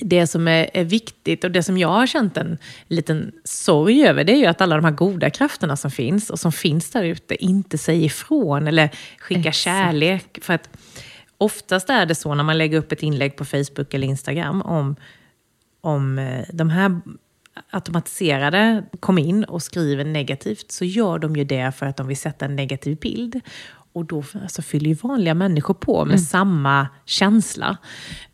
det 0.00 0.26
som 0.26 0.48
är, 0.48 0.70
är 0.72 0.84
viktigt 0.84 1.44
och 1.44 1.50
det 1.50 1.62
som 1.62 1.78
jag 1.78 1.88
har 1.88 2.06
känt 2.06 2.36
en 2.36 2.58
liten 2.88 3.32
sorg 3.44 4.06
över 4.06 4.24
det 4.24 4.32
är 4.32 4.36
ju 4.36 4.46
att 4.46 4.60
alla 4.60 4.76
de 4.76 4.84
här 4.84 4.92
goda 4.92 5.30
krafterna 5.30 5.76
som 5.76 5.90
finns 5.90 6.30
och 6.30 6.40
som 6.40 6.52
finns 6.52 6.90
där 6.90 7.04
ute 7.04 7.44
inte 7.44 7.78
säger 7.78 8.06
ifrån 8.06 8.68
eller 8.68 8.90
skickar 9.18 9.52
kärlek. 9.52 10.38
För 10.42 10.54
att 10.54 10.70
oftast 11.38 11.90
är 11.90 12.06
det 12.06 12.14
så 12.14 12.34
när 12.34 12.44
man 12.44 12.58
lägger 12.58 12.78
upp 12.78 12.92
ett 12.92 13.02
inlägg 13.02 13.36
på 13.36 13.44
Facebook 13.44 13.94
eller 13.94 14.06
Instagram 14.06 14.62
om 14.62 14.96
om 15.80 16.18
eh, 16.18 16.44
de 16.52 16.70
här 16.70 17.00
automatiserade 17.70 18.84
kom 19.00 19.18
in 19.18 19.44
och 19.44 19.62
skriver 19.62 20.04
negativt 20.04 20.72
så 20.72 20.84
gör 20.84 21.18
de 21.18 21.36
ju 21.36 21.44
det 21.44 21.72
för 21.76 21.86
att 21.86 21.96
de 21.96 22.06
vill 22.06 22.16
sätta 22.16 22.44
en 22.44 22.56
negativ 22.56 22.98
bild. 22.98 23.40
Och 23.96 24.04
då 24.04 24.24
alltså, 24.42 24.62
fyller 24.62 24.88
ju 24.88 24.94
vanliga 24.94 25.34
människor 25.34 25.74
på 25.74 26.04
med 26.04 26.20
samma 26.20 26.88
känsla. 27.04 27.76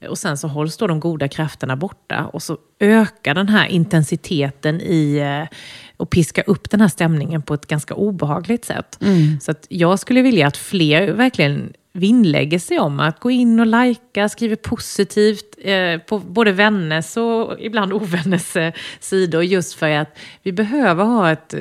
Och 0.09 0.19
sen 0.19 0.39
så 0.39 0.49
hålls 0.49 0.77
då 0.77 0.87
de 0.87 1.01
goda 1.01 1.29
krafterna 1.29 1.77
borta 1.77 2.27
och 2.27 2.43
så 2.43 2.57
ökar 2.81 3.35
den 3.35 3.49
här 3.49 3.67
intensiteten 3.67 4.81
i 4.81 5.17
eh, 5.17 5.59
och 5.97 6.11
piska 6.11 6.43
upp 6.43 6.71
den 6.71 6.81
här 6.81 6.89
stämningen 6.89 7.43
på 7.43 7.55
ett 7.55 7.67
ganska 7.67 7.95
obehagligt 7.95 8.65
sätt. 8.65 8.99
Så 9.41 9.51
att 9.51 9.67
jag 9.69 9.99
skulle 9.99 10.23
vilja 10.23 10.47
att 10.47 10.57
fler 10.57 11.13
verkligen 11.13 11.73
vinnlägger 11.93 12.59
sig 12.59 12.79
om 12.79 13.01
att 13.01 13.21
gå 13.21 13.31
in 13.31 13.61
och 13.61 13.67
lajka, 13.67 14.29
skriver 14.29 14.57
positivt 14.57 15.57
eh, 15.59 15.99
på 15.99 16.19
både 16.19 16.53
vänners 16.53 17.17
och 17.17 17.61
ibland 17.61 17.93
ovänners 17.93 18.57
eh, 18.57 18.73
sidor. 19.01 19.45
Just 19.45 19.75
för 19.75 19.91
att 19.91 20.19
vi 20.43 20.53
behöver 20.53 21.05
ha 21.05 21.33
ett, 21.33 21.55
eh, 21.55 21.61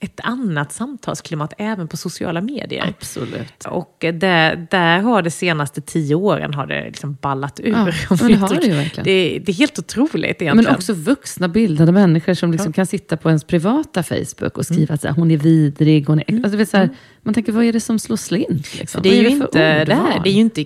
ett 0.00 0.20
annat 0.22 0.72
samtalsklimat 0.72 1.52
även 1.58 1.88
på 1.88 1.96
sociala 1.96 2.40
medier. 2.40 2.94
Absolut. 2.98 3.64
Och 3.66 4.04
eh, 4.04 4.14
där, 4.14 4.66
där 4.70 4.98
har 4.98 5.22
det 5.22 5.30
senaste 5.30 5.80
tio 5.80 6.14
åren 6.14 6.54
har 6.54 6.66
det 6.66 6.84
liksom 6.84 7.14
ballat 7.20 7.60
ur. 7.60 7.68
Ja, 7.70 7.84
det 8.16 8.34
har 8.34 8.60
det 8.60 8.68
verkligen. 8.74 9.04
det, 9.04 9.38
det 9.38 9.52
är 9.52 9.54
helt 9.54 9.78
otroligt 9.78 10.24
egentligen. 10.24 10.56
Men 10.56 10.74
också 10.74 10.92
vuxna 10.92 11.48
bildade 11.48 11.92
människor 11.92 12.34
som 12.34 12.52
liksom 12.52 12.72
kan 12.72 12.86
sitta 12.86 13.16
på 13.16 13.28
ens 13.28 13.44
privata 13.44 14.02
Facebook 14.02 14.58
och 14.58 14.66
skriva 14.66 14.94
att 14.94 15.00
så 15.00 15.08
här, 15.08 15.14
hon 15.14 15.30
är 15.30 15.36
vidrig. 15.36 16.06
Hon 16.06 16.18
är, 16.18 16.24
äck-" 16.24 16.44
alltså, 16.44 16.56
det 16.56 16.62
är 16.62 16.66
så 16.66 16.76
här, 16.76 16.90
Man 17.22 17.34
tänker, 17.34 17.52
vad 17.52 17.64
är 17.64 17.72
det 17.72 17.80
som 17.80 17.98
slår 17.98 18.16
slint? 18.16 18.74
Liksom? 18.78 19.02
Det 19.02 19.08
är, 19.08 19.22
Vad 19.22 19.30
ju 19.32 19.36
inte 19.36 19.84
det 19.84 19.94
här, 19.94 20.20
det 20.24 20.30
är 20.30 20.34
ju 20.34 20.40
inte 20.40 20.64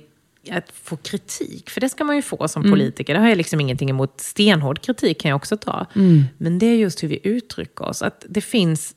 att 0.50 0.72
få 0.82 0.96
kritik, 0.96 1.70
för 1.70 1.80
det 1.80 1.88
ska 1.88 2.04
man 2.04 2.16
ju 2.16 2.22
få 2.22 2.48
som 2.48 2.62
Mm. 2.62 2.72
politiker. 2.72 3.14
Det 3.14 3.20
har 3.20 3.28
jag 3.28 3.36
liksom 3.36 3.60
ingenting 3.60 3.90
emot. 3.90 4.20
Stenhård 4.20 4.80
kritik 4.80 5.20
kan 5.20 5.28
jag 5.28 5.36
också 5.36 5.56
ta. 5.56 5.86
Mm. 5.94 6.24
Men 6.38 6.58
det 6.58 6.66
är 6.66 6.76
just 6.76 7.02
hur 7.02 7.08
vi 7.08 7.20
uttrycker 7.22 7.84
oss. 7.88 8.02
Att 8.02 8.26
det 8.28 8.40
finns 8.40 8.94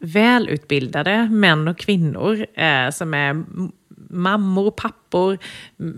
välutbildade 0.00 1.28
män 1.30 1.68
och 1.68 1.78
kvinnor 1.78 2.46
eh, 2.54 2.90
som 2.90 3.14
är 3.14 3.44
mammor 4.10 4.66
och 4.66 4.76
pappor, 4.76 5.38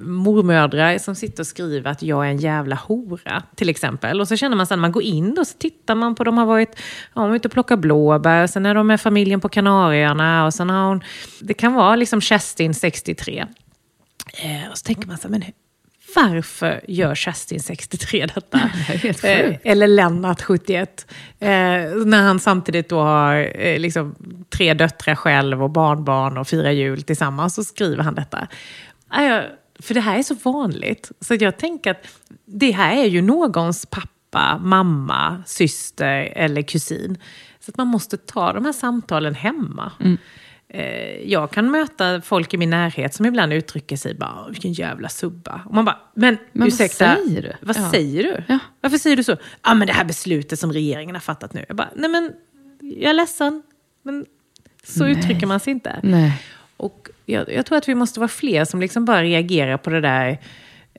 mormödrar 0.05 0.98
som 0.98 1.14
sitter 1.14 1.42
och 1.42 1.46
skriver 1.46 1.90
att 1.90 2.03
jag 2.03 2.26
är 2.26 2.30
en 2.30 2.36
jävla 2.36 2.76
hora, 2.76 3.42
till 3.55 3.68
exempel. 3.68 4.20
Och 4.20 4.28
så 4.28 4.36
känner 4.36 4.57
man 4.57 4.66
sen 4.66 4.78
när 4.78 4.80
man 4.80 4.92
går 4.92 5.03
in 5.03 5.38
och 5.38 5.46
så 5.46 5.59
tittar 5.59 5.94
man 5.94 6.14
på, 6.14 6.24
de 6.24 6.38
har 6.38 6.46
varit 6.46 6.80
ja, 7.14 7.22
de 7.22 7.34
ute 7.34 7.48
och 7.48 7.53
plockat 7.53 7.78
blåbär, 7.78 8.46
sen 8.46 8.66
är 8.66 8.74
de 8.74 8.86
med 8.86 9.00
familjen 9.00 9.40
på 9.40 9.48
Kanarieöarna 9.48 10.46
och 10.46 10.55
sen 10.55 10.70
har 10.70 10.88
hon, 10.88 11.03
det 11.40 11.55
kan 11.55 11.74
vara 11.74 11.96
liksom 11.96 12.20
Kerstin 12.20 12.74
63. 12.74 13.46
Eh, 14.34 14.70
och 14.70 14.78
så 14.78 14.84
tänker 14.84 15.09
man 15.09 15.18
så 15.18 15.22
här, 15.22 15.30
men 15.30 15.42
varför 16.15 16.81
gör 16.89 17.15
Kerstin 17.15 17.61
63 17.61 18.27
detta? 18.35 18.59
helt 18.59 19.25
Eh, 19.25 19.57
eller 19.65 19.87
Lennart 19.87 20.43
71. 20.43 21.07
Eh, 21.39 21.49
när 22.07 22.23
han 22.23 22.41
samtidigt 22.41 22.89
då 22.89 23.01
har 23.01 23.61
eh, 23.61 23.79
liksom, 23.79 24.15
tre 24.51 24.75
döttrar 24.75 25.15
själv 25.15 25.63
och 25.63 25.71
barnbarn 25.71 26.39
och 26.39 26.49
firar 26.49 26.71
jul 26.71 27.03
tillsammans 27.03 27.55
så 27.55 27.65
skriver 27.65 28.03
han 28.03 28.15
detta. 28.15 28.49
Ah, 29.09 29.43
för 29.81 29.95
det 29.95 30.01
här 30.01 30.19
är 30.19 30.23
så 30.23 30.35
vanligt. 30.35 31.11
Så 31.21 31.35
jag 31.35 31.57
tänker 31.57 31.91
att 31.91 32.07
det 32.47 32.71
här 32.71 32.97
är 32.97 33.07
ju 33.07 33.23
någons 33.23 33.87
pappa, 33.87 34.59
mamma, 34.59 35.43
syster 35.47 36.33
eller 36.37 36.63
kusin. 36.63 37.19
Så 37.61 37.71
att 37.71 37.77
man 37.77 37.87
måste 37.87 38.17
ta 38.17 38.53
de 38.53 38.65
här 38.65 38.73
samtalen 38.73 39.35
hemma. 39.35 39.93
Eh, 40.01 40.13
Jag 41.25 41.51
kan 41.51 41.70
möta 41.70 42.20
folk 42.20 42.55
i 42.55 42.57
min 42.57 42.70
närhet 42.70 43.14
som 43.14 43.27
ibland 43.27 43.53
uttrycker 43.53 43.97
sig 43.97 44.14
bara, 44.14 44.49
vilken 44.49 44.73
jävla 44.73 45.09
subba. 45.09 45.61
Och 45.66 45.75
man 45.75 45.85
bara, 45.85 45.99
men, 46.14 46.39
Men 46.53 46.61
vad 46.61 46.68
ursäkta, 46.68 47.16
säger 47.16 47.43
du? 47.43 47.53
Vad 47.66 47.77
Ja. 47.77 47.91
säger 47.91 48.23
du? 48.23 48.43
Ja. 48.49 48.59
Varför 48.81 48.99
säger 48.99 49.16
du 49.16 49.25
så? 49.25 49.37
Ja, 49.62 49.75
men 49.75 49.87
det 49.87 49.93
här 49.93 50.05
beslutet 50.05 50.59
som 50.59 50.73
regeringen 50.73 51.14
har 51.16 51.20
fattat 51.20 51.53
nu. 51.55 51.64
Jag 51.68 51.77
bara, 51.77 51.89
nej 51.97 52.11
men, 52.11 52.33
jag 52.81 53.11
är 53.11 53.14
ledsen. 53.14 53.62
Men 54.03 54.27
så 54.85 55.05
Nej. 55.05 55.12
uttrycker 55.12 55.47
man 55.47 55.61
sig 55.61 55.70
inte. 55.70 56.01
Nej. 56.03 56.43
Och 56.77 57.09
jag, 57.27 57.53
jag 57.53 57.66
tror 57.66 57.79
att 57.79 57.89
vi 57.89 57.95
måste 57.95 58.20
vara 58.20 58.29
fler 58.29 58.64
som 58.64 58.81
liksom 58.81 59.05
bara 59.05 59.23
reagerar 59.23 59.77
på 59.77 59.91
det 59.91 60.01
där. 60.01 60.39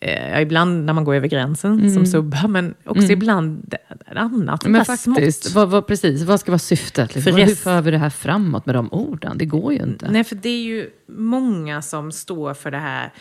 Eh, 0.05 0.41
ibland 0.41 0.85
när 0.85 0.93
man 0.93 1.03
går 1.03 1.15
över 1.15 1.27
gränsen 1.27 1.93
som 1.93 2.05
subba, 2.05 2.47
men 2.47 2.73
också 2.85 3.11
ibland 3.11 3.65
det- 3.67 3.77
det 4.13 4.19
annat. 4.19 4.63
Mm. 4.63 4.71
Men 4.71 4.85
faktiskt, 4.85 5.55
vad, 5.55 5.69
vad, 5.69 5.87
precis, 5.87 6.21
vad 6.21 6.39
ska 6.39 6.51
vara 6.51 6.59
syftet? 6.59 7.15
Liksom? 7.15 7.33
För 7.33 7.39
Hur 7.39 7.55
för 7.55 7.81
vi 7.81 7.91
det 7.91 7.97
här 7.97 8.09
framåt 8.09 8.65
med 8.65 8.75
de 8.75 8.93
orden? 8.93 9.37
Det 9.37 9.45
går 9.45 9.73
ju 9.73 9.79
inte. 9.83 10.11
Nej, 10.11 10.23
för 10.23 10.35
det 10.35 10.49
är 10.49 10.63
ju 10.63 10.89
många 11.07 11.81
som 11.81 12.11
står 12.11 12.53
för 12.53 12.71
det 12.71 12.77
här 12.77 13.13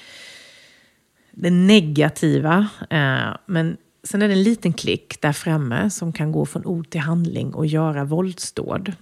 det 1.30 1.50
negativa. 1.50 2.68
Eh, 2.90 3.36
men 3.46 3.76
sen 4.04 4.22
är 4.22 4.28
det 4.28 4.34
en 4.34 4.42
liten 4.42 4.72
klick 4.72 5.20
där 5.20 5.32
framme 5.32 5.90
som 5.90 6.12
kan 6.12 6.32
gå 6.32 6.46
från 6.46 6.66
ord 6.66 6.90
till 6.90 7.00
handling 7.00 7.54
och 7.54 7.66
göra 7.66 8.04
våldsdåd. 8.04 8.92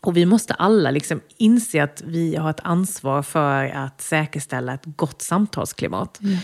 Och 0.00 0.16
vi 0.16 0.26
måste 0.26 0.54
alla 0.54 0.90
liksom 0.90 1.20
inse 1.38 1.82
att 1.82 2.02
vi 2.06 2.36
har 2.36 2.50
ett 2.50 2.60
ansvar 2.64 3.22
för 3.22 3.64
att 3.68 4.00
säkerställa 4.00 4.74
ett 4.74 4.82
gott 4.84 5.22
samtalsklimat. 5.22 6.20
Eh, 6.22 6.38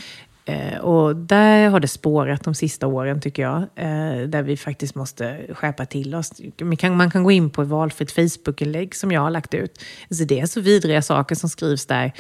Eh, 0.49 0.79
och 0.79 1.17
där 1.17 1.69
har 1.69 1.81
det 1.81 1.89
spårat 1.89 2.45
de 2.45 2.55
sista 2.55 2.87
åren 2.87 3.21
tycker 3.21 3.43
jag. 3.43 3.63
Eh, 3.63 4.29
där 4.29 4.43
vi 4.43 4.57
faktiskt 4.57 4.95
måste 4.95 5.47
skärpa 5.55 5.87
till 5.87 6.15
oss. 6.15 6.33
Man 6.61 6.77
kan, 6.77 6.97
man 6.97 7.11
kan 7.11 7.25
gå 7.25 7.31
in 7.31 7.51
på 7.51 7.63
ett 7.63 7.69
valfritt 7.69 8.13
Facebook-inlägg 8.13 8.95
som 8.95 9.13
jag 9.13 9.21
har 9.21 9.31
lagt 9.31 9.55
ut. 9.55 9.81
Alltså 10.11 10.25
det 10.25 10.41
är 10.41 10.47
så 10.47 10.61
vidriga 10.61 11.03
saker 11.03 11.35
som 11.35 11.49
skrivs 11.49 11.87
där. 11.87 12.13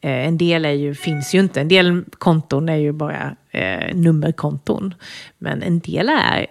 Eh, 0.00 0.26
en 0.26 0.38
del 0.38 0.64
är 0.64 0.70
ju, 0.70 0.94
finns 0.94 1.34
ju 1.34 1.40
inte. 1.40 1.60
En 1.60 1.68
del 1.68 2.04
konton 2.18 2.68
är 2.68 2.76
ju 2.76 2.92
bara 2.92 3.36
eh, 3.50 3.96
nummerkonton. 3.96 4.94
Men 5.38 5.62
en 5.62 5.78
del 5.78 6.08
är 6.08 6.46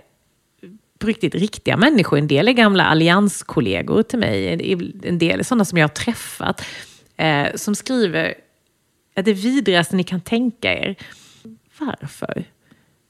på 1.00 1.08
riktigt 1.08 1.36
riktiga 1.36 1.78
människor. 1.78 2.18
En 2.18 2.28
del 2.28 2.48
är 2.48 2.52
gamla 2.52 2.86
allianskollegor 2.86 4.04
till 4.04 4.20
mig. 4.20 4.72
En 5.04 5.18
del 5.18 5.40
är 5.40 5.44
sådana 5.44 5.66
som 5.66 5.78
jag 5.78 5.84
har 5.84 5.94
träffat. 5.94 6.66
Eh, 7.18 7.48
som 7.56 7.76
skriver 7.76 8.34
att 9.16 9.26
det 9.26 9.34
vidrigaste 9.34 9.96
ni 9.96 10.04
kan 10.04 10.22
tänka 10.22 10.74
er. 10.74 10.96
Varför? 11.80 12.44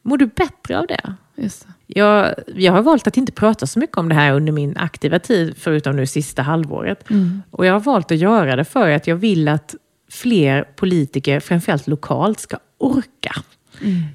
Mår 0.02 0.18
du 0.18 0.26
bättre 0.26 0.80
av 0.80 0.88
det? 0.88 1.16
Just 1.36 1.68
det. 1.68 1.74
Jag, 1.88 2.34
jag 2.56 2.74
har 2.74 2.82
valt 2.82 3.08
att 3.08 3.18
inte 3.18 3.32
prata 3.32 3.68
så 3.68 3.80
mycket 3.80 3.98
om 3.98 4.10
det 4.10 4.16
här 4.16 4.34
under 4.34 4.52
min 4.52 4.78
aktiva 4.78 5.20
tid, 5.20 5.56
förutom 5.58 5.96
nu 5.96 6.08
sista 6.08 6.42
halvåret. 6.42 7.06
Och 7.50 7.66
jag 7.66 7.74
har 7.74 7.80
valt 7.80 8.12
att 8.12 8.18
göra 8.18 8.56
det 8.56 8.66
för 8.66 8.90
att 8.90 9.08
jag 9.08 9.16
vill 9.16 9.48
att 9.48 9.76
fler 10.12 10.64
politiker, 10.64 11.40
framförallt 11.40 11.88
lokalt, 11.88 12.40
ska 12.40 12.58
orka 12.78 13.36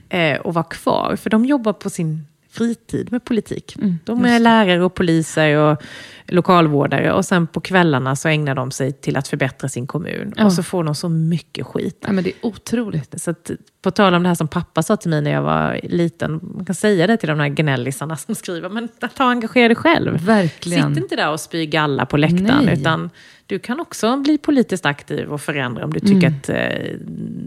eh, 0.08 0.40
och 0.40 0.54
vara 0.54 0.64
kvar. 0.64 1.16
För 1.16 1.30
de 1.30 1.44
jobbar 1.44 1.72
på 1.72 1.90
sin 1.90 2.26
fritid 2.58 3.12
med 3.12 3.24
politik. 3.24 3.76
de 4.04 4.24
är 4.24 4.38
lärare 4.38 4.84
och 4.84 4.94
poliser 4.94 5.56
och 5.56 5.82
lokalvårdare 6.26 7.12
och 7.12 7.24
sen 7.24 7.46
på 7.46 7.60
kvällarna 7.60 8.16
så 8.16 8.28
ägnar 8.28 8.54
de 8.54 8.70
sig 8.70 8.92
till 8.92 9.16
att 9.16 9.28
förbättra 9.28 9.68
sin 9.68 9.86
kommun. 9.86 10.34
Ja. 10.36 10.44
Och 10.44 10.52
så 10.52 10.62
får 10.62 10.84
de 10.84 10.94
så 10.94 11.08
mycket 11.08 11.66
skit. 11.66 11.98
Nej, 12.02 12.12
men 12.12 12.24
det 12.24 12.30
är 12.30 12.46
otroligt. 12.46 13.20
Så 13.20 13.30
att, 13.30 13.50
på 13.82 13.90
tal 13.90 14.14
om 14.14 14.22
det 14.22 14.28
här 14.28 14.34
som 14.34 14.48
pappa 14.48 14.82
sa 14.82 14.96
till 14.96 15.10
mig 15.10 15.22
när 15.22 15.30
jag 15.30 15.42
var 15.42 15.80
liten, 15.82 16.40
man 16.56 16.64
kan 16.64 16.74
säga 16.74 17.06
det 17.06 17.16
till 17.16 17.28
de 17.28 17.40
här 17.40 17.48
gnällisarna 17.48 18.16
som 18.16 18.34
skriver, 18.34 18.68
men 18.68 18.88
ta 19.16 19.24
engagera 19.24 19.68
dig 19.68 19.76
själv. 19.76 20.24
Verkligen. 20.24 20.94
Sitt 20.94 21.02
inte 21.02 21.16
där 21.16 21.30
och 21.30 21.40
spy 21.40 21.66
galla 21.66 22.06
på 22.06 22.16
läktaren, 22.16 22.64
Nej. 22.64 22.80
utan 22.80 23.10
du 23.48 23.58
kan 23.58 23.80
också 23.80 24.16
bli 24.16 24.38
politiskt 24.38 24.86
aktiv 24.86 25.28
och 25.32 25.40
förändra 25.40 25.84
om 25.84 25.92
du 25.92 26.00
tycker 26.00 26.26
Mm. 26.26 26.34
att 26.40 26.48
eh, 26.48 26.96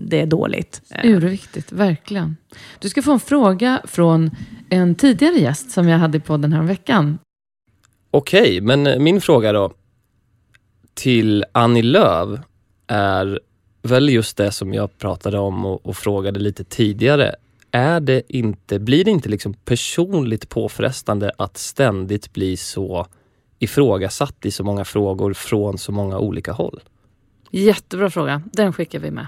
det 0.07 0.21
är 0.21 0.25
dåligt. 0.25 0.81
Eh, 0.89 1.11
Urviktigt, 1.11 1.71
verkligen. 1.71 2.37
Du 2.79 2.89
ska 2.89 3.01
få 3.01 3.11
en 3.11 3.19
fråga 3.19 3.81
från 3.83 4.31
en 4.69 4.95
tidigare 4.95 5.35
gäst 5.35 5.71
som 5.71 5.87
jag 5.87 5.97
hade 5.97 6.19
på 6.19 6.37
den 6.37 6.53
här 6.53 6.63
veckan. 6.63 7.19
Okej, 8.11 8.61
men 8.61 8.87
eh, 8.87 8.99
min 8.99 9.21
fråga 9.21 9.51
då 9.53 9.73
till 10.93 11.45
Annie 11.51 11.81
Lööf 11.83 12.39
är 12.87 13.39
väl 13.81 14.09
just 14.09 14.37
det 14.37 14.51
som 14.51 14.73
jag 14.73 14.97
pratade 14.97 15.39
om 15.39 15.65
och, 15.65 15.85
och 15.85 15.97
frågade 15.97 16.39
lite 16.39 16.63
tidigare. 16.63 17.35
Är 17.71 17.99
det 17.99 18.21
inte, 18.27 18.79
blir 18.79 19.03
det 19.05 19.11
inte 19.11 19.29
liksom 19.29 19.53
personligt 19.53 20.49
påfrestande 20.49 21.31
att 21.37 21.57
ständigt 21.57 22.33
bli 22.33 22.57
så 22.57 23.07
ifrågasatt 23.63 24.45
i 24.45 24.51
så 24.51 24.63
många 24.63 24.85
frågor 24.85 25.33
från 25.33 25.77
så 25.77 25.91
många 25.91 26.19
olika 26.19 26.51
håll? 26.51 26.79
Jättebra 27.51 28.09
fråga. 28.09 28.41
Den 28.53 28.73
skickar 28.73 28.99
vi 28.99 29.11
med. 29.11 29.27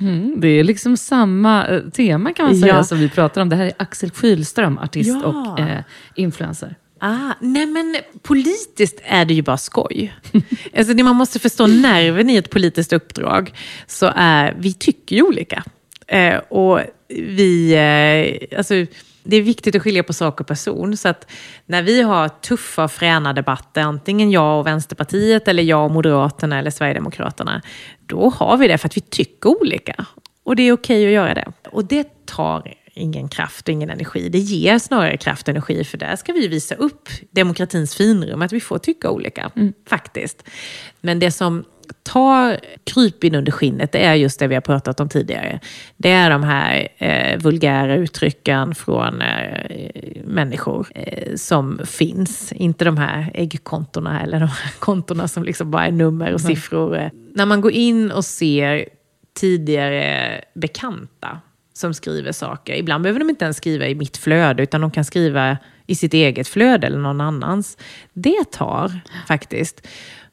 Mm, 0.00 0.40
det 0.40 0.48
är 0.48 0.64
liksom 0.64 0.96
samma 0.96 1.66
eh, 1.66 1.80
tema 1.80 2.32
kan 2.32 2.46
man 2.46 2.56
säga 2.56 2.74
Ja. 2.76 2.84
som 2.84 2.98
vi 2.98 3.08
pratar 3.08 3.42
om. 3.42 3.48
Det 3.48 3.56
här 3.56 3.64
är 3.64 3.72
Axel 3.76 4.10
Kylström, 4.20 4.78
artist 4.78 5.10
Ja. 5.22 5.26
och 5.52 5.60
eh, 5.60 5.80
influencer. 6.14 6.74
Ah, 7.00 7.32
nej 7.40 7.66
men 7.66 7.96
politiskt 8.22 9.00
är 9.04 9.24
det 9.24 9.34
ju 9.34 9.42
bara 9.42 9.56
skoj. 9.56 10.14
alltså 10.76 10.94
det 10.94 11.02
man 11.02 11.16
måste 11.16 11.38
förstå 11.38 11.66
nerven 11.66 12.30
i 12.30 12.36
ett 12.36 12.50
politiskt 12.50 12.92
uppdrag, 12.92 13.52
så 13.86 14.12
är 14.14 14.54
vi 14.58 14.74
tycker 14.74 15.16
ju 15.16 15.22
olika. 15.22 15.64
Eh, 16.06 16.36
och 16.36 16.80
vi, 17.08 17.72
eh, 18.50 18.58
alltså, 18.58 18.74
det 19.26 19.36
är 19.36 19.42
viktigt 19.42 19.74
att 19.74 19.82
skilja 19.82 20.02
på 20.02 20.12
sak 20.12 20.40
och 20.40 20.46
person. 20.46 20.96
Så 20.96 21.08
att 21.08 21.30
när 21.66 21.82
vi 21.82 22.02
har 22.02 22.28
tuffa 22.28 22.84
och 22.84 22.92
fräna 22.92 23.32
debatter, 23.32 23.80
antingen 23.80 24.30
jag 24.30 24.60
och 24.60 24.66
Vänsterpartiet, 24.66 25.48
eller 25.48 25.62
jag 25.62 25.84
och 25.84 25.90
Moderaterna 25.90 26.58
eller 26.58 26.70
Sverigedemokraterna, 26.70 27.62
då 28.06 28.30
har 28.30 28.56
vi 28.56 28.68
det 28.68 28.78
för 28.78 28.88
att 28.88 28.96
vi 28.96 29.00
tycker 29.00 29.60
olika. 29.60 30.06
Och 30.44 30.56
det 30.56 30.62
är 30.62 30.72
okej 30.72 31.06
att 31.06 31.12
göra 31.12 31.34
det. 31.34 31.52
Och 31.70 31.84
det 31.84 32.26
tar 32.26 32.74
ingen 32.94 33.28
kraft 33.28 33.68
och 33.68 33.72
ingen 33.72 33.90
energi. 33.90 34.28
Det 34.28 34.38
ger 34.38 34.78
snarare 34.78 35.16
kraft 35.16 35.42
och 35.42 35.48
energi, 35.48 35.84
för 35.84 35.98
där 35.98 36.16
ska 36.16 36.32
vi 36.32 36.48
visa 36.48 36.74
upp 36.74 37.08
demokratins 37.30 37.94
finrum, 37.94 38.42
att 38.42 38.52
vi 38.52 38.60
får 38.60 38.78
tycka 38.78 39.10
olika, 39.10 39.50
faktiskt. 39.88 40.48
Men 41.00 41.18
det 41.18 41.30
som 41.30 41.64
tar 42.02 42.60
krypin 42.84 43.34
under 43.34 43.52
skinnet, 43.52 43.92
det 43.92 44.04
är 44.04 44.14
just 44.14 44.38
det 44.38 44.46
vi 44.46 44.54
har 44.54 44.62
pratat 44.62 45.00
om 45.00 45.08
tidigare. 45.08 45.60
Det 45.96 46.10
är 46.10 46.30
de 46.30 46.42
här 46.42 46.88
eh, 46.98 47.38
vulgära 47.38 47.94
uttrycken 47.94 48.74
från 48.74 49.22
eh, 49.22 49.70
människor 50.24 50.86
eh, 50.94 51.34
som 51.36 51.80
finns. 51.84 52.52
Inte 52.52 52.84
de 52.84 52.96
här 52.96 53.30
äggkontona 53.34 54.22
eller 54.22 54.40
de 54.40 54.48
här 54.48 54.72
kontona 54.78 55.28
som 55.28 55.44
liksom 55.44 55.70
bara 55.70 55.86
är 55.86 55.92
nummer 55.92 56.32
och 56.32 56.40
siffror. 56.40 56.96
Eh, 56.98 57.10
När 57.34 57.46
man 57.46 57.60
går 57.60 57.72
in 57.72 58.10
och 58.10 58.24
ser 58.24 58.88
tidigare 59.34 60.40
bekanta 60.54 61.40
som 61.72 61.94
skriver 61.94 62.32
saker. 62.32 62.74
Ibland 62.74 63.02
behöver 63.02 63.20
de 63.20 63.30
inte 63.30 63.44
ens 63.44 63.56
skriva 63.56 63.86
i 63.86 63.94
mitt 63.94 64.16
flöde, 64.16 64.62
utan 64.62 64.80
de 64.80 64.90
kan 64.90 65.04
skriva 65.04 65.58
i 65.86 65.94
sitt 65.94 66.14
eget 66.14 66.48
flöde 66.48 66.86
eller 66.86 66.98
någon 66.98 67.20
annans. 67.20 67.78
Det 68.12 68.50
tar 68.50 69.00
faktiskt. 69.28 69.86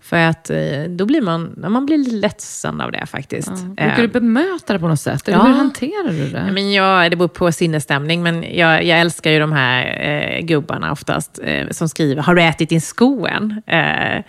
För 0.03 0.17
att 0.17 0.49
eh, 0.49 0.83
då 0.89 1.05
blir 1.05 1.21
man, 1.21 1.59
ja, 1.61 1.69
man 1.69 1.85
blir 1.85 1.97
ledsen 1.97 2.81
av 2.81 2.91
det 2.91 3.05
faktiskt. 3.05 3.65
Brukar 3.65 3.97
du 3.97 4.03
Eh, 4.03 4.09
bemöta 4.09 4.73
det 4.73 4.79
på 4.79 4.87
något 4.87 4.99
sätt? 4.99 5.27
Eller 5.27 5.37
ja. 5.37 5.43
hur 5.43 5.53
hanterar 5.53 6.11
du 6.11 6.29
det? 6.29 6.51
men 6.51 6.73
jag, 6.73 7.11
det 7.11 7.17
beror 7.17 7.27
på 7.27 7.51
sinnesstämning, 7.51 8.23
men 8.23 8.57
jag, 8.57 8.83
jag 8.83 8.99
älskar 8.99 9.31
ju 9.31 9.39
de 9.39 9.51
här 9.51 10.01
eh, 10.01 10.45
gubbarna 10.45 10.91
oftast 10.91 11.39
eh, 11.43 11.69
som 11.71 11.89
skriver 11.89 12.21
“Har 12.21 12.35
du 12.35 12.43
ätit 12.43 12.69
din 12.69 12.81
sko 12.81 13.27
än?” 13.27 13.61
eh, 13.67 14.23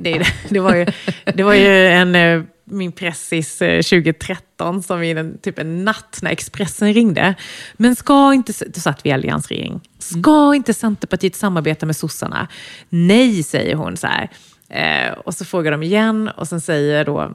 det, 0.00 0.26
det, 0.48 0.60
var 0.60 0.74
ju, 0.74 0.86
det 1.34 1.42
var 1.42 1.54
ju 1.54 1.86
en, 1.86 2.14
eh, 2.14 2.42
min 2.64 2.92
pressis 2.92 3.62
eh, 3.62 3.82
2013 3.82 4.82
som 4.82 5.02
i 5.02 5.10
en, 5.10 5.38
typ 5.38 5.58
en 5.58 5.84
natt 5.84 6.18
när 6.22 6.30
Expressen 6.30 6.94
ringde. 6.94 7.34
Men 7.76 7.96
ska 7.96 8.34
inte, 8.34 8.52
då 8.66 8.80
satt 8.80 9.06
vi 9.06 9.10
i 9.10 9.12
alliansregering. 9.12 9.80
Ska 9.98 10.54
inte 10.54 10.74
Centerpartiet 10.74 11.36
samarbeta 11.36 11.86
med 11.86 11.96
sossarna? 11.96 12.48
Nej, 12.88 13.42
säger 13.42 13.74
hon 13.74 13.96
så 13.96 14.06
här. 14.06 14.30
Eh, 14.68 15.12
och 15.12 15.34
så 15.34 15.44
frågar 15.44 15.70
de 15.70 15.82
igen 15.82 16.30
och 16.36 16.48
sen 16.48 16.60
säger 16.60 17.04
då 17.04 17.34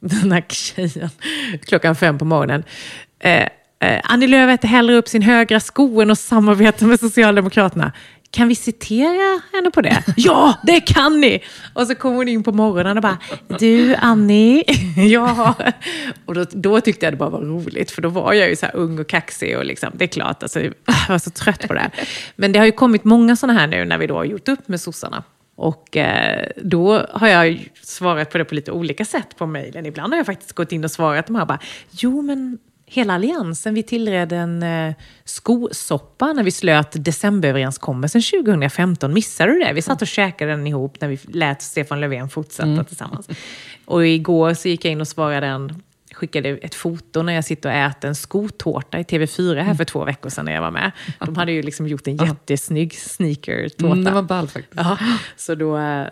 den 0.00 0.32
här 0.32 0.44
tjejen 0.48 1.10
klockan 1.66 1.96
fem 1.96 2.18
på 2.18 2.24
morgonen. 2.24 2.64
Eh, 3.18 3.48
eh, 3.80 4.00
Annie 4.04 4.26
Lööf 4.26 4.54
äter 4.54 4.68
hellre 4.68 4.96
upp 4.96 5.08
sin 5.08 5.22
högra 5.22 5.60
sko 5.60 6.00
än 6.00 6.10
att 6.10 6.18
samarbeta 6.18 6.86
med 6.86 7.00
Socialdemokraterna. 7.00 7.92
Kan 8.30 8.48
vi 8.48 8.54
citera 8.54 9.40
henne 9.52 9.70
på 9.70 9.80
det? 9.80 10.04
ja, 10.16 10.58
det 10.62 10.80
kan 10.80 11.20
ni! 11.20 11.42
Och 11.74 11.86
så 11.86 11.94
kom 11.94 12.14
hon 12.14 12.28
in 12.28 12.42
på 12.42 12.52
morgonen 12.52 12.96
och 12.96 13.02
bara, 13.02 13.18
du 13.58 13.94
Annie, 13.94 14.64
ja. 15.10 15.54
Och 16.26 16.34
då, 16.34 16.44
då 16.50 16.80
tyckte 16.80 17.06
jag 17.06 17.12
det 17.12 17.16
bara 17.16 17.30
var 17.30 17.40
roligt, 17.40 17.90
för 17.90 18.02
då 18.02 18.08
var 18.08 18.32
jag 18.32 18.48
ju 18.48 18.56
så 18.56 18.66
här 18.66 18.76
ung 18.76 18.98
och 18.98 19.08
kaxig 19.08 19.58
och 19.58 19.64
liksom, 19.64 19.90
det 19.94 20.04
är 20.04 20.08
klart, 20.08 20.42
alltså, 20.42 20.60
jag 20.60 20.72
var 21.08 21.18
så 21.18 21.30
trött 21.30 21.68
på 21.68 21.74
det. 21.74 21.90
Men 22.36 22.52
det 22.52 22.58
har 22.58 22.66
ju 22.66 22.72
kommit 22.72 23.04
många 23.04 23.36
sådana 23.36 23.60
här 23.60 23.66
nu 23.66 23.84
när 23.84 23.98
vi 23.98 24.06
då 24.06 24.14
har 24.14 24.24
gjort 24.24 24.48
upp 24.48 24.68
med 24.68 24.80
sossarna. 24.80 25.22
Och 25.56 25.96
eh, 25.96 26.48
då 26.56 27.06
har 27.10 27.28
jag 27.28 27.70
svarat 27.82 28.30
på 28.30 28.38
det 28.38 28.44
på 28.44 28.54
lite 28.54 28.72
olika 28.72 29.04
sätt 29.04 29.36
på 29.36 29.46
mejlen. 29.46 29.86
Ibland 29.86 30.12
har 30.12 30.18
jag 30.18 30.26
faktiskt 30.26 30.52
gått 30.52 30.72
in 30.72 30.84
och 30.84 30.90
svarat 30.90 31.26
de 31.26 31.36
här 31.36 31.46
bara, 31.46 31.58
jo 31.90 32.22
men 32.22 32.58
hela 32.86 33.14
alliansen, 33.14 33.74
vi 33.74 33.82
tillredde 33.82 34.36
en 34.36 34.62
eh, 34.62 34.94
skosoppa 35.24 36.32
när 36.32 36.42
vi 36.42 36.50
slöt 36.50 37.04
decemberöverenskommelsen 37.04 38.22
2015. 38.22 39.12
Missade 39.14 39.52
du 39.52 39.58
det? 39.58 39.72
Vi 39.72 39.82
satt 39.82 40.02
och 40.02 40.08
käkade 40.08 40.50
den 40.50 40.66
ihop 40.66 41.00
när 41.00 41.08
vi 41.08 41.18
lät 41.28 41.62
Stefan 41.62 42.00
Löfven 42.00 42.28
fortsätta 42.28 42.84
tillsammans. 42.84 43.28
Och 43.84 44.06
igår 44.06 44.54
så 44.54 44.68
gick 44.68 44.84
jag 44.84 44.92
in 44.92 45.00
och 45.00 45.08
svarade 45.08 45.46
en 45.46 45.82
skickade 46.22 46.48
ett 46.48 46.74
foto 46.74 47.22
när 47.22 47.32
jag 47.32 47.44
sitter 47.44 47.68
och 47.68 47.74
äter 47.74 48.08
en 48.08 48.14
skotårta 48.14 48.98
i 48.98 49.02
TV4 49.02 49.62
här 49.62 49.74
för 49.74 49.84
två 49.84 50.04
veckor 50.04 50.30
sedan 50.30 50.44
när 50.44 50.52
jag 50.52 50.60
var 50.60 50.70
med. 50.70 50.92
De 51.18 51.36
hade 51.36 51.52
ju 51.52 51.62
liksom 51.62 51.86
gjort 51.86 52.06
en 52.06 52.16
jättesnygg 52.16 52.94
sneaker-tårta. 52.94 53.92
Mm, 53.92 54.04
det 54.04 54.10
var 54.10 54.22
ball 54.22 54.48
faktiskt. 54.48 54.76
Ja, 54.76 54.98
så 55.36 55.54
då, 55.54 55.78
eh, 55.78 56.06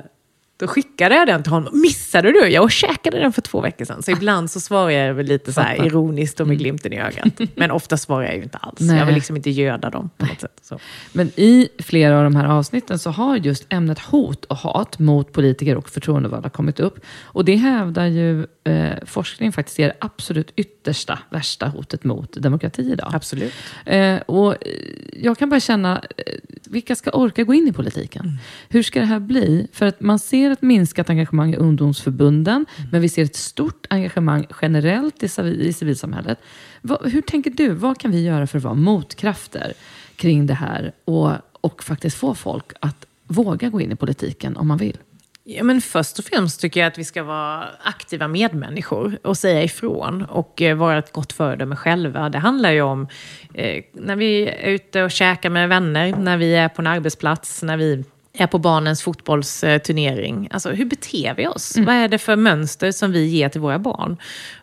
då 0.60 0.66
skickade 0.66 1.14
jag 1.14 1.26
den 1.26 1.42
till 1.42 1.52
honom. 1.52 1.80
Missade 1.80 2.32
du? 2.32 2.48
Jag 2.48 2.72
käkade 2.72 3.18
den 3.18 3.32
för 3.32 3.42
två 3.42 3.60
veckor 3.60 3.84
sedan. 3.84 4.02
Så 4.02 4.10
ibland 4.10 4.50
så 4.50 4.60
svarar 4.60 4.90
jag 4.90 5.14
väl 5.14 5.26
lite 5.26 5.52
så 5.52 5.60
här 5.60 5.86
ironiskt 5.86 6.40
och 6.40 6.48
med 6.48 6.58
glimten 6.58 6.92
i 6.92 7.00
ögat. 7.00 7.40
Men 7.54 7.70
ofta 7.70 7.96
svarar 7.96 8.24
jag 8.24 8.36
ju 8.36 8.42
inte 8.42 8.58
alls. 8.58 8.80
Nej. 8.80 8.98
Jag 8.98 9.06
vill 9.06 9.14
liksom 9.14 9.36
inte 9.36 9.50
göda 9.50 9.90
dem 9.90 10.10
på 10.16 10.26
något 10.26 10.40
sätt. 10.40 10.60
Så. 10.62 10.78
Men 11.12 11.28
i 11.36 11.68
flera 11.78 12.18
av 12.18 12.24
de 12.24 12.36
här 12.36 12.46
avsnitten 12.46 12.98
så 12.98 13.10
har 13.10 13.36
just 13.36 13.66
ämnet 13.68 13.98
hot 13.98 14.44
och 14.44 14.56
hat 14.56 14.98
mot 14.98 15.32
politiker 15.32 15.76
och 15.76 15.88
förtroendevalda 15.88 16.48
kommit 16.48 16.80
upp. 16.80 17.00
Och 17.22 17.44
det 17.44 17.56
hävdar 17.56 18.06
ju 18.06 18.46
eh, 18.64 19.04
forskning 19.06 19.52
faktiskt 19.52 19.80
är 19.80 19.86
det 19.86 19.96
absolut 19.98 20.52
yttersta, 20.56 21.18
värsta 21.30 21.66
hotet 21.66 22.04
mot 22.04 22.32
demokrati 22.32 22.92
idag. 22.92 23.10
Absolut. 23.14 23.52
Eh, 23.86 24.16
och 24.16 24.52
eh, 24.52 24.72
jag 25.12 25.38
kan 25.38 25.50
bara 25.50 25.60
känna, 25.60 26.02
eh, 26.16 26.34
vilka 26.64 26.96
ska 26.96 27.10
orka 27.10 27.44
gå 27.44 27.54
in 27.54 27.68
i 27.68 27.72
politiken? 27.72 28.38
Hur 28.68 28.82
ska 28.82 29.00
det 29.00 29.06
här 29.06 29.20
bli? 29.20 29.68
För 29.72 29.86
att 29.86 30.00
man 30.00 30.18
ser 30.18 30.49
ett 30.50 30.62
minskat 30.62 31.10
engagemang 31.10 31.54
i 31.54 31.56
ungdomsförbunden, 31.56 32.66
men 32.92 33.00
vi 33.00 33.08
ser 33.08 33.24
ett 33.24 33.36
stort 33.36 33.86
engagemang 33.90 34.46
generellt 34.62 35.22
i, 35.22 35.26
i 35.60 35.72
civilsamhället. 35.72 36.38
Vad, 36.82 37.12
hur 37.12 37.22
tänker 37.22 37.50
du? 37.50 37.68
Vad 37.68 37.98
kan 37.98 38.10
vi 38.10 38.24
göra 38.24 38.46
för 38.46 38.58
att 38.58 38.64
vara 38.64 38.74
motkrafter 38.74 39.72
kring 40.16 40.46
det 40.46 40.54
här 40.54 40.92
och, 41.04 41.32
och 41.60 41.82
faktiskt 41.82 42.16
få 42.16 42.34
folk 42.34 42.72
att 42.80 43.06
våga 43.26 43.68
gå 43.68 43.80
in 43.80 43.92
i 43.92 43.96
politiken 43.96 44.56
om 44.56 44.68
man 44.68 44.78
vill? 44.78 44.98
Ja, 45.44 45.64
men 45.64 45.80
först 45.80 46.18
och 46.18 46.24
främst 46.24 46.60
tycker 46.60 46.80
jag 46.80 46.86
att 46.86 46.98
vi 46.98 47.04
ska 47.04 47.22
vara 47.22 47.68
aktiva 47.82 48.28
medmänniskor 48.28 49.18
och 49.22 49.36
säga 49.36 49.62
ifrån 49.62 50.22
och 50.24 50.62
eh, 50.62 50.76
vara 50.76 50.98
ett 50.98 51.12
gott 51.12 51.32
föredöme 51.32 51.76
själva. 51.76 52.28
Det 52.28 52.38
handlar 52.38 52.70
ju 52.70 52.82
om 52.82 53.08
eh, 53.54 53.84
när 53.92 54.16
vi 54.16 54.48
är 54.48 54.68
ute 54.70 55.02
och 55.02 55.10
käkar 55.10 55.50
med 55.50 55.68
vänner, 55.68 56.16
när 56.16 56.36
vi 56.36 56.54
är 56.54 56.68
på 56.68 56.82
en 56.82 56.86
arbetsplats, 56.86 57.62
när 57.62 57.76
vi 57.76 58.04
är 58.32 58.46
på 58.46 58.58
barnens 58.58 59.02
fotbollsturnering. 59.02 60.48
Alltså 60.50 60.70
hur 60.70 60.84
beter 60.84 61.34
vi 61.34 61.46
oss? 61.46 61.76
Vad 61.76 61.94
är 61.94 62.08
det 62.08 62.18
för 62.18 62.36
mönster 62.36 62.92
som 62.92 63.12
vi 63.12 63.26
ger 63.26 63.48
till 63.48 63.60
våra 63.60 63.78
barn? 63.78 64.16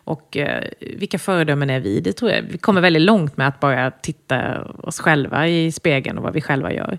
Och 0.04 0.36
eh, 0.36 0.64
vilka 0.80 1.18
föredömen 1.18 1.70
är 1.70 1.80
vi? 1.80 2.00
Det 2.00 2.12
tror 2.12 2.30
jag. 2.30 2.42
Vi 2.42 2.58
kommer 2.58 2.80
väldigt 2.80 3.02
långt 3.02 3.36
med 3.36 3.48
att 3.48 3.60
bara 3.60 3.90
titta 3.90 4.64
oss 4.64 5.00
själva 5.00 5.48
i 5.48 5.72
spegeln 5.72 6.18
och 6.18 6.24
vad 6.24 6.32
vi 6.32 6.40
själva 6.40 6.72
gör. 6.72 6.98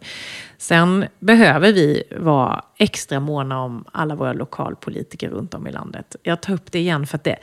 Sen 0.57 1.05
behöver 1.19 1.73
vi 1.73 2.03
vara 2.17 2.63
extra 2.77 3.19
måna 3.19 3.61
om 3.61 3.85
alla 3.91 4.15
våra 4.15 4.33
lokalpolitiker 4.33 5.29
runt 5.29 5.53
om 5.53 5.67
i 5.67 5.71
landet. 5.71 6.15
Jag 6.23 6.41
tar 6.41 6.53
upp 6.53 6.71
det 6.71 6.79
igen 6.79 7.07
för 7.07 7.15
att 7.17 7.23
det, 7.23 7.37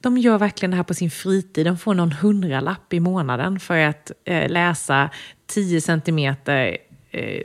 de 0.00 0.18
gör 0.18 0.38
verkligen 0.38 0.70
det 0.70 0.76
här 0.76 0.84
på 0.84 0.94
sin 0.94 1.10
fritid. 1.10 1.66
De 1.66 1.78
får 1.78 1.94
någon 1.94 2.12
hundralapp 2.12 2.92
i 2.92 3.00
månaden 3.00 3.60
för 3.60 3.78
att 3.78 4.12
eh, 4.24 4.50
läsa 4.50 5.10
10 5.46 5.80
centimeter 5.80 6.78
eh, 7.10 7.44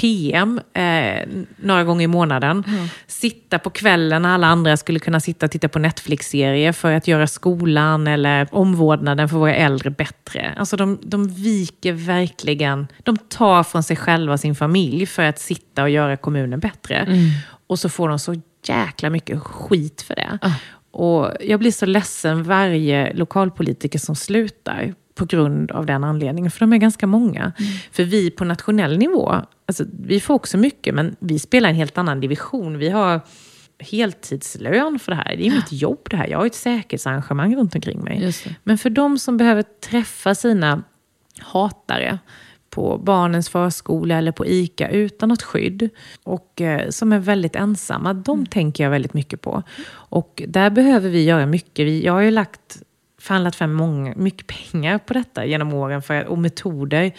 PM 0.00 0.60
eh, 0.74 1.28
några 1.56 1.84
gånger 1.84 2.04
i 2.04 2.06
månaden. 2.06 2.64
Sitta 3.06 3.58
på 3.58 3.70
kvällen 3.70 4.22
när 4.22 4.34
alla 4.34 4.46
andra 4.46 4.76
skulle 4.76 4.98
kunna 4.98 5.20
sitta 5.20 5.46
och 5.46 5.52
titta 5.52 5.68
på 5.68 5.78
Netflix-serier 5.78 6.72
för 6.72 6.92
att 6.92 7.08
göra 7.08 7.26
skolan 7.26 8.06
eller 8.06 8.48
omvårdnaden 8.52 9.28
för 9.28 9.36
våra 9.36 9.54
äldre 9.54 9.90
bättre. 9.90 10.54
Alltså 10.56 10.76
de, 10.76 10.98
de 11.02 11.28
viker 11.28 11.92
verkligen, 11.92 12.86
de 13.02 13.16
tar 13.16 13.62
från 13.62 13.82
sig 13.82 13.96
själva 13.96 14.32
och 14.32 14.40
sin 14.40 14.54
familj 14.54 15.06
för 15.06 15.22
att 15.22 15.38
sitta 15.38 15.82
och 15.82 15.90
göra 15.90 16.16
kommunen 16.16 16.60
bättre. 16.60 17.06
Och 17.66 17.78
så 17.78 17.88
får 17.88 18.08
de 18.08 18.18
så 18.18 18.34
jäkla 18.66 19.10
mycket 19.10 19.40
skit 19.40 20.02
för 20.02 20.14
det. 20.14 20.38
Och 20.90 21.30
jag 21.40 21.60
blir 21.60 21.70
så 21.70 21.86
ledsen 21.86 22.42
varje 22.42 23.12
lokalpolitiker 23.14 23.98
som 23.98 24.16
slutar 24.16 24.94
på 25.14 25.24
grund 25.24 25.70
av 25.70 25.86
den 25.86 26.04
anledningen, 26.04 26.50
för 26.50 26.60
de 26.60 26.72
är 26.72 26.76
ganska 26.76 27.06
många. 27.06 27.52
För 27.92 28.04
vi 28.04 28.30
på 28.30 28.44
nationell 28.44 28.98
nivå, 28.98 29.34
alltså, 29.66 29.84
vi 30.06 30.20
får 30.20 30.34
också 30.34 30.58
mycket, 30.58 30.94
men 30.94 31.16
vi 31.18 31.38
spelar 31.38 31.68
en 31.68 31.74
helt 31.74 31.98
annan 31.98 32.20
division. 32.20 32.78
Vi 32.78 32.88
har 32.90 33.20
heltidslön 33.78 34.98
för 34.98 35.12
det 35.12 35.16
här. 35.16 35.36
Det 35.36 35.46
är 35.46 35.50
mitt 35.50 35.72
jobb 35.72 36.06
det 36.10 36.16
här. 36.16 36.26
Jag 36.26 36.38
har 36.38 36.46
ett 36.46 36.54
säkerhetsarrangemang 36.54 37.56
runt 37.56 37.74
omkring 37.74 38.04
mig. 38.04 38.18
Men 38.62 38.78
för 38.78 38.90
de 38.90 39.18
som 39.18 39.36
behöver 39.36 39.62
träffa 39.62 40.34
sina 40.34 40.82
hatare 41.38 42.18
på 42.70 42.98
barnens 42.98 43.48
förskola 43.48 44.18
eller 44.18 44.32
på 44.32 44.46
ICA 44.46 44.88
utan 44.88 45.28
något 45.28 45.42
skydd 45.42 45.88
och 46.22 46.60
eh, 46.60 46.88
som 46.90 47.12
är 47.12 47.18
väldigt 47.18 47.56
ensamma. 47.56 48.14
De 48.14 48.38
Mm. 48.38 48.46
tänker 48.46 48.84
jag 48.84 48.90
väldigt 48.90 49.14
mycket 49.14 49.40
på. 49.40 49.62
Och 49.92 50.42
där 50.48 50.70
behöver 50.70 51.10
vi 51.10 51.24
göra 51.24 51.46
mycket. 51.46 51.86
Vi, 51.86 52.04
jag 52.04 52.12
har 52.12 52.20
ju 52.20 52.30
lagt 52.30 52.82
förhandlat 53.24 53.56
fram 53.56 53.72
många, 53.72 54.14
mycket 54.16 54.46
pengar 54.46 54.98
på 54.98 55.12
detta 55.14 55.44
genom 55.44 55.74
åren 55.74 56.02
för, 56.02 56.24
och 56.24 56.38
metoder 56.38 57.12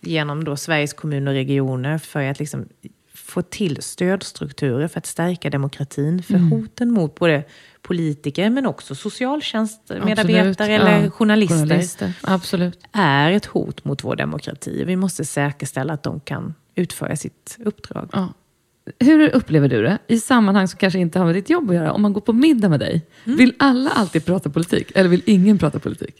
genom 0.00 0.44
då 0.44 0.56
Sveriges 0.56 0.92
kommuner 0.92 1.30
och 1.30 1.34
regioner 1.34 1.98
för 1.98 2.22
att 2.22 2.38
liksom 2.38 2.68
få 3.14 3.42
till 3.42 3.82
stödstrukturer 3.82 4.88
för 4.88 4.98
att 4.98 5.06
stärka 5.06 5.50
demokratin. 5.50 6.22
För 6.22 6.34
Mm. 6.34 6.50
hoten 6.52 6.90
mot 6.90 7.14
både 7.14 7.44
politiker 7.82 8.50
men 8.50 8.66
också 8.66 8.94
socialtjänstmedarbetare 8.94 10.50
Absolut, 10.50 10.60
eller 10.60 11.04
ja. 11.04 11.10
journalister, 11.10 11.56
Journalister, 11.56 12.12
absolut. 12.22 12.80
är 12.92 13.32
ett 13.32 13.46
hot 13.46 13.84
mot 13.84 14.04
vår 14.04 14.16
demokrati. 14.16 14.84
Vi 14.84 14.96
måste 14.96 15.24
säkerställa 15.24 15.92
att 15.92 16.02
de 16.02 16.20
kan 16.20 16.54
utföra 16.74 17.16
sitt 17.16 17.56
uppdrag. 17.64 18.08
Ja. 18.12 18.28
Hur 19.00 19.28
upplever 19.34 19.68
du 19.68 19.82
det? 19.82 19.98
I 20.06 20.20
sammanhang 20.20 20.68
som 20.68 20.78
kanske 20.78 20.98
inte 20.98 21.18
har 21.18 21.26
med 21.26 21.34
ditt 21.34 21.50
jobb 21.50 21.70
att 21.70 21.76
göra. 21.76 21.92
Om 21.92 22.02
man 22.02 22.12
går 22.12 22.20
på 22.20 22.32
middag 22.32 22.68
med 22.68 22.80
dig. 22.80 23.02
Mm. 23.24 23.38
Vill 23.38 23.54
alla 23.58 23.90
alltid 23.90 24.24
prata 24.24 24.50
politik? 24.50 24.90
Eller 24.94 25.08
vill 25.08 25.22
ingen 25.26 25.58
prata 25.58 25.78
politik? 25.78 26.14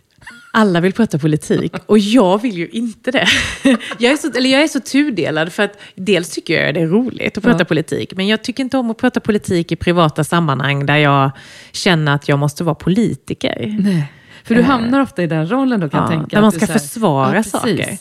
Alla 0.53 0.81
vill 0.81 0.93
prata 0.93 1.19
politik 1.19 1.73
och 1.87 1.99
jag 1.99 2.43
vill 2.43 2.59
ju 2.59 2.69
inte 2.69 3.11
det. 3.11 3.27
Jag 3.99 4.13
är 4.13 4.17
så, 4.17 4.31
eller 4.39 4.51
jag 4.51 4.63
är 4.63 4.69
så 4.69 4.81
tudelad 4.81 5.53
för 5.53 5.63
att 5.63 5.79
dels 5.95 6.31
tycker 6.31 6.65
jag 6.65 6.75
det 6.75 6.81
är 6.81 6.87
roligt 6.87 7.39
att 7.39 7.45
prata 7.45 7.59
Ja. 7.59 7.65
politik, 7.65 8.13
men 8.17 8.27
jag 8.27 8.43
tycker 8.43 8.63
inte 8.63 8.79
om 8.79 8.91
att 8.91 8.99
prata 8.99 9.21
politik 9.21 9.73
i 9.73 9.77
privata 9.77 10.25
sammanhang 10.25 10.87
där 10.87 10.97
jag 10.97 11.31
känner 11.73 12.15
att 12.15 12.29
jag 12.29 12.39
måste 12.39 12.65
vara 12.65 12.75
politiker. 12.75 13.77
Nej. 13.81 14.13
För 14.45 14.55
du 14.55 14.63
hamnar 14.63 15.01
ofta 15.01 15.23
i 15.23 15.27
den 15.27 15.51
rollen 15.51 15.81
då 15.81 15.89
kan 15.89 16.01
jag 16.01 16.07
Ja, 16.07 16.11
tänka. 16.19 16.37
där 16.37 16.41
man 16.43 16.53
ska 16.53 16.67
här- 16.67 16.79
försvara 16.79 17.33
precis. 17.33 17.53
saker. 17.53 17.99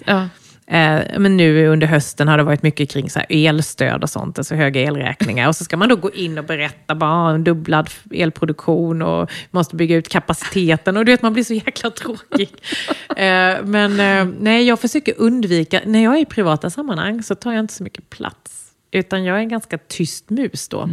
Eh, 0.72 1.20
men 1.20 1.38
nu 1.38 1.68
under 1.68 1.88
hösten 1.88 2.28
har 2.28 2.38
det 2.38 2.44
varit 2.44 2.64
mycket 2.64 2.90
kring 2.90 3.10
så 3.10 3.20
elstöd 3.30 4.04
och 4.04 4.10
sånt, 4.10 4.38
alltså 4.38 4.56
höga 4.56 4.82
elräkningar. 4.82 5.48
Och 5.48 5.56
så 5.56 5.64
ska 5.64 5.78
man 5.78 5.90
då 5.90 5.96
gå 5.96 6.12
in 6.12 6.38
och 6.38 6.44
berätta 6.46 6.96
bara 6.96 7.12
"Ah, 7.12 7.34
en 7.34 7.44
dubblad 7.44 7.90
elproduktion 8.12 9.02
och 9.02 9.32
måste 9.52 9.76
bygga 9.76 9.96
ut 9.96 10.10
kapaciteten. 10.10 10.98
Och 10.98 11.06
du 11.06 11.12
vet, 11.12 11.22
man 11.22 11.34
blir 11.34 11.44
så 11.44 11.54
jäkla 11.54 11.90
tråkig. 11.90 12.50
eh, 13.10 13.56
men 13.64 14.00
eh, 14.00 14.34
nej, 14.40 14.68
jag 14.68 14.80
försöker 14.80 15.14
undvika, 15.18 15.82
när 15.86 16.04
jag 16.04 16.16
är 16.16 16.22
i 16.22 16.26
privata 16.26 16.70
sammanhang 16.70 17.24
så 17.24 17.36
tar 17.36 17.54
jag 17.54 17.60
inte 17.60 17.74
så 17.74 17.84
mycket 17.84 18.10
plats. 18.10 18.72
Utan 18.92 19.24
jag 19.24 19.36
är 19.38 19.40
en 19.42 19.50
ganska 19.50 19.78
tyst 19.78 20.30
mus 20.30 20.68
då. 20.70 20.90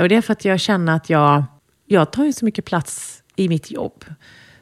Och 0.00 0.08
det 0.08 0.14
är 0.14 0.20
för 0.20 0.32
att 0.32 0.44
jag 0.44 0.60
känner 0.60 0.96
att 0.96 1.10
jag, 1.10 1.44
jag 1.86 2.10
tar 2.12 2.24
ju 2.24 2.32
så 2.32 2.44
mycket 2.44 2.64
plats 2.64 3.22
i 3.36 3.48
mitt 3.48 3.70
jobb. 3.70 4.04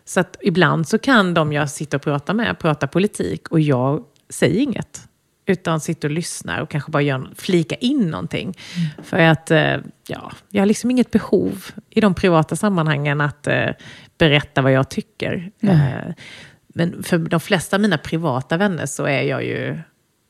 Så 0.04 0.20
att 0.20 0.36
ibland 0.42 0.88
så 0.88 0.98
kan 0.98 1.34
de 1.34 1.52
jag 1.52 1.70
sitter 1.70 1.98
och 1.98 2.02
pratar 2.02 2.34
med 2.34 2.58
prata 2.58 2.86
politik 2.86 3.48
och 3.48 3.60
jag 3.60 4.04
säger 4.32 4.60
inget. 4.60 5.08
Utan 5.46 5.80
sitter 5.80 6.08
och 6.08 6.14
lyssnar 6.14 6.60
och 6.60 6.70
kanske 6.70 6.90
bara 6.90 7.02
gör, 7.02 7.30
flika 7.36 7.74
in 7.74 8.10
någonting. 8.10 8.58
För 9.02 9.18
att 9.18 9.50
eh, 9.50 9.76
ja, 10.06 10.32
jag 10.48 10.60
har 10.60 10.66
liksom 10.66 10.90
inget 10.90 11.10
behov 11.10 11.64
i 11.90 12.00
de 12.00 12.14
privata 12.14 12.56
sammanhangen 12.56 13.20
att 13.20 13.46
eh, 13.46 13.70
berätta 14.18 14.62
vad 14.62 14.72
jag 14.72 14.88
tycker. 14.88 15.50
Eh, 15.60 16.14
men 16.74 17.02
för 17.02 17.18
de 17.18 17.40
flesta 17.40 17.76
av 17.76 17.80
mina 17.80 17.98
privata 17.98 18.56
vänner 18.56 18.86
så 18.86 19.04
är 19.04 19.22
jag 19.22 19.44
ju 19.44 19.78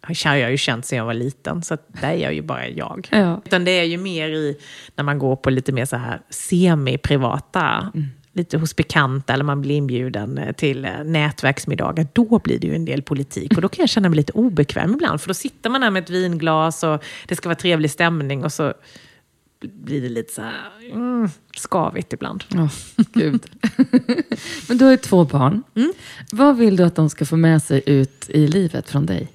har 0.03 0.37
jag 0.37 0.51
ju 0.51 0.57
känt 0.57 0.87
sedan 0.87 0.99
jag 0.99 1.05
var 1.05 1.15
liten, 1.15 1.63
så 1.63 1.79
där 1.87 2.09
är 2.09 2.17
jag 2.17 2.35
ju 2.35 2.43
bara 2.43 2.69
jag. 2.69 3.09
Ja. 3.13 3.43
Utan 3.45 3.65
det 3.65 3.71
är 3.71 3.85
ju 3.85 3.99
mer 3.99 4.29
i 4.29 4.59
när 4.97 5.05
man 5.05 5.19
går 5.19 5.37
på 5.37 5.51
lite 5.51 5.73
mer 5.73 5.85
så 5.85 5.97
här 5.97 6.21
semi-privata, 6.31 7.93
lite 8.33 8.59
hos 8.59 8.77
bekanta 8.77 9.33
eller 9.33 9.45
man 9.45 9.61
blir 9.61 9.75
inbjuden 9.75 10.39
eh, 10.39 10.53
till 10.53 10.85
eh, 10.85 11.05
nätverksmiddagar. 11.05 12.07
Då 12.13 12.39
blir 12.39 12.59
det 12.59 12.67
ju 12.67 12.75
en 12.75 12.85
del 12.85 13.03
politik 13.03 13.57
och 13.57 13.63
då 13.63 13.69
kan 13.69 13.83
jag 13.83 13.89
känna 13.89 14.09
mig 14.09 14.17
lite 14.17 14.33
obekväm 14.33 14.95
ibland. 14.95 15.21
För 15.21 15.29
då 15.29 15.35
sitter 15.35 15.71
man 15.71 15.81
där 15.81 15.91
med 15.91 16.03
ett 16.03 16.11
vinglas 16.11 16.83
och 16.83 17.05
det 17.29 17.37
ska 17.37 17.49
vara 17.49 17.59
trevlig 17.59 17.91
stämning 17.91 18.45
och 18.45 18.53
så 18.53 18.75
blir 19.61 20.01
det 20.01 20.09
lite 20.09 20.33
så 20.33 20.43
här 20.43 20.71
mm, 20.93 21.29
skavigt 21.57 22.13
ibland. 22.13 22.45
Ja, 22.49 22.69
gud. 23.13 23.47
Men 24.69 24.79
du 24.79 24.85
har 24.85 24.91
ju 24.91 24.97
två 24.97 25.25
barn. 25.25 25.63
Mm. 25.75 25.93
Vad 26.33 26.57
vill 26.57 26.77
du 26.77 26.85
att 26.85 26.97
de 26.97 27.11
ska 27.11 27.25
få 27.25 27.37
med 27.37 27.63
sig 27.63 27.83
ut 27.87 28.31
i 28.31 28.47
livet 28.47 28.91
från 28.91 29.07
dig? 29.07 29.29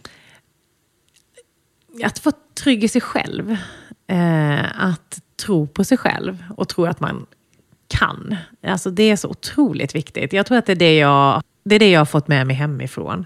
att 2.03 2.25
vara 2.25 2.35
trygg 2.53 2.83
i 2.83 2.87
sig 2.87 3.01
själv. 3.01 3.57
Eh, 4.07 4.85
att 4.85 5.21
tro 5.35 5.67
på 5.67 5.83
sig 5.83 5.97
själv 5.97 6.43
och 6.57 6.69
tro 6.69 6.85
att 6.85 6.99
man 6.99 7.25
kan. 7.87 8.35
Alltså 8.63 8.91
det 8.91 9.03
är 9.03 9.15
så 9.15 9.29
otroligt 9.29 9.95
viktigt. 9.95 10.33
Jag 10.33 10.45
tror 10.45 10.57
att 10.57 10.65
det 10.65 10.71
är 10.71 10.75
det 10.75 10.97
jag, 10.97 11.43
det 11.63 11.75
är 11.75 11.79
det 11.79 11.91
jag 11.91 11.99
har 11.99 12.05
fått 12.05 12.27
med 12.27 12.47
mig 12.47 12.55
hemifrån. 12.55 13.25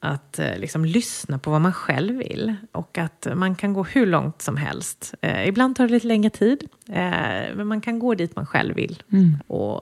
Att 0.00 0.38
eh, 0.38 0.58
liksom 0.58 0.84
lyssna 0.84 1.38
på 1.38 1.50
vad 1.50 1.60
man 1.60 1.72
själv 1.72 2.18
vill 2.18 2.54
och 2.72 2.98
att 2.98 3.26
man 3.34 3.54
kan 3.54 3.72
gå 3.72 3.82
hur 3.82 4.06
långt 4.06 4.42
som 4.42 4.56
helst. 4.56 5.14
Eh, 5.20 5.48
ibland 5.48 5.76
tar 5.76 5.86
det 5.86 5.92
lite 5.92 6.06
längre 6.06 6.30
tid, 6.30 6.68
eh, 6.88 7.54
men 7.54 7.66
man 7.66 7.80
kan 7.80 7.98
gå 7.98 8.14
dit 8.14 8.36
man 8.36 8.46
själv 8.46 8.74
vill. 8.74 9.02
Och 9.46 9.80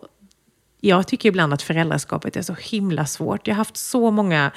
jag 0.80 1.07
tycker 1.07 1.28
ibland 1.28 1.55
att 1.55 1.62
föräldraskapet 1.62 2.36
är 2.36 2.42
så 2.42 2.55
himla 2.55 3.07
svårt. 3.07 3.46
Jag 3.46 3.55
har 3.55 3.59
haft 3.59 3.76
så 3.76 4.11
många, 4.11 4.51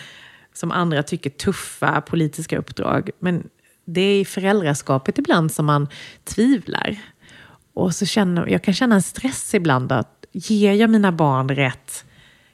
som 0.54 0.72
andra 0.72 1.04
tycker, 1.04 1.30
tuffa 1.30 2.02
politiska 2.02 2.58
uppdrag. 2.58 3.10
Men 3.20 3.50
det 3.86 4.02
är 4.02 4.22
i 4.22 4.26
föräldraskapet 4.26 5.18
ibland 5.18 5.52
som 5.52 5.66
man 5.66 5.88
tvivlar. 6.24 6.98
Och 7.74 7.96
så 7.96 8.06
känner, 8.06 8.48
jag 8.48 8.64
kan 8.64 8.74
känna 8.74 8.96
en 8.96 9.02
stress 9.02 9.54
ibland 9.54 9.92
att 9.92 10.26
ger 10.32 10.74
jag 10.74 10.90
mina 10.90 11.12
barn 11.12 11.50
rätt 11.50 12.06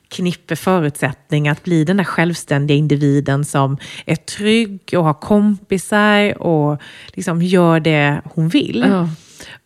knippe 0.08 0.56
förutsättningar 0.56 1.52
att 1.52 1.64
bli 1.64 1.84
den 1.84 1.98
där 1.98 2.04
självständiga 2.04 2.78
individen 2.78 3.46
som 3.46 3.78
är 4.06 4.16
trygg 4.16 4.82
och 4.98 5.04
har 5.04 5.14
kompisar 5.14 6.42
och 6.42 6.82
liksom 7.14 7.42
gör 7.42 7.80
det 7.80 8.22
hon 8.26 8.50
vill. 8.50 8.86
Ja. 8.88 9.10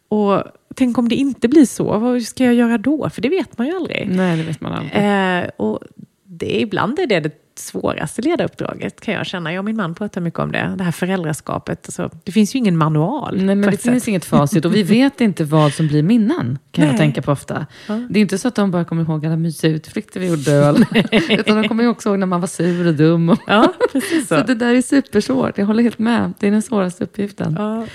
Och 0.07 0.43
tänk 0.75 0.97
om 0.97 1.09
det 1.09 1.15
inte 1.15 1.47
blir 1.47 1.65
så, 1.65 1.99
vad 1.99 2.21
ska 2.21 2.43
jag 2.43 2.53
göra 2.53 2.77
då? 2.77 3.09
För 3.09 3.21
det 3.21 3.29
vet 3.29 3.57
man 3.57 3.67
ju 3.67 3.75
aldrig. 3.75 4.09
Nej, 4.09 4.37
det 4.37 4.43
vet 4.43 4.61
man 4.61 4.73
aldrig. 4.73 4.95
Eh, 4.95 5.49
och 5.57 5.79
det, 6.23 6.61
ibland 6.61 6.99
är 6.99 7.07
det 7.07 7.19
det 7.19 7.42
svåraste 7.59 8.21
ledaruppdraget 8.21 9.01
kan 9.01 9.13
jag 9.13 9.25
känna. 9.25 9.53
Jag 9.53 9.59
och 9.59 9.65
min 9.65 9.75
man 9.75 9.95
pratar 9.95 10.21
mycket 10.21 10.39
om 10.39 10.51
det, 10.51 10.75
det 10.77 10.83
här 10.83 10.91
föräldraskapet. 10.91 11.85
Alltså, 11.87 12.09
det 12.23 12.31
finns 12.31 12.55
ju 12.55 12.59
ingen 12.59 12.77
manual. 12.77 13.35
Nej, 13.37 13.55
men 13.55 13.71
det 13.71 13.77
finns 13.77 14.03
sätt. 14.03 14.07
inget 14.07 14.25
facit 14.25 14.65
och 14.65 14.75
vi 14.75 14.83
vet 14.83 15.21
inte 15.21 15.43
vad 15.43 15.73
som 15.73 15.87
blir 15.87 16.03
minnen, 16.03 16.59
kan 16.71 16.83
jag 16.85 16.91
Nej. 16.91 16.97
tänka 16.99 17.21
på 17.21 17.31
ofta. 17.31 17.65
Ja. 17.87 17.93
Det 18.09 18.19
är 18.19 18.21
inte 18.21 18.37
så 18.37 18.47
att 18.47 18.55
de 18.55 18.71
bara 18.71 18.85
kommer 18.85 19.03
ihåg 19.03 19.25
alla 19.25 19.35
mysiga 19.37 19.71
utflykter 19.71 20.19
vi 20.19 20.27
gjorde, 20.27 20.75
utan 21.29 21.61
de 21.61 21.67
kommer 21.67 21.83
ju 21.83 21.89
också 21.89 22.09
ihåg 22.09 22.19
när 22.19 22.25
man 22.27 22.41
var 22.41 22.47
sur 22.47 22.87
och 22.87 22.93
dum. 22.93 23.29
Och, 23.29 23.39
Ja, 23.47 23.73
precis 23.91 24.27
så. 24.27 24.37
så 24.37 24.43
det 24.43 24.55
där 24.55 24.75
är 24.75 24.81
supersvårt, 24.81 25.57
jag 25.57 25.65
håller 25.65 25.83
helt 25.83 25.99
med. 25.99 26.33
Det 26.39 26.47
är 26.47 26.51
den 26.51 26.61
svåraste 26.61 27.03
uppgiften. 27.03 27.55
Ja, 27.59 27.85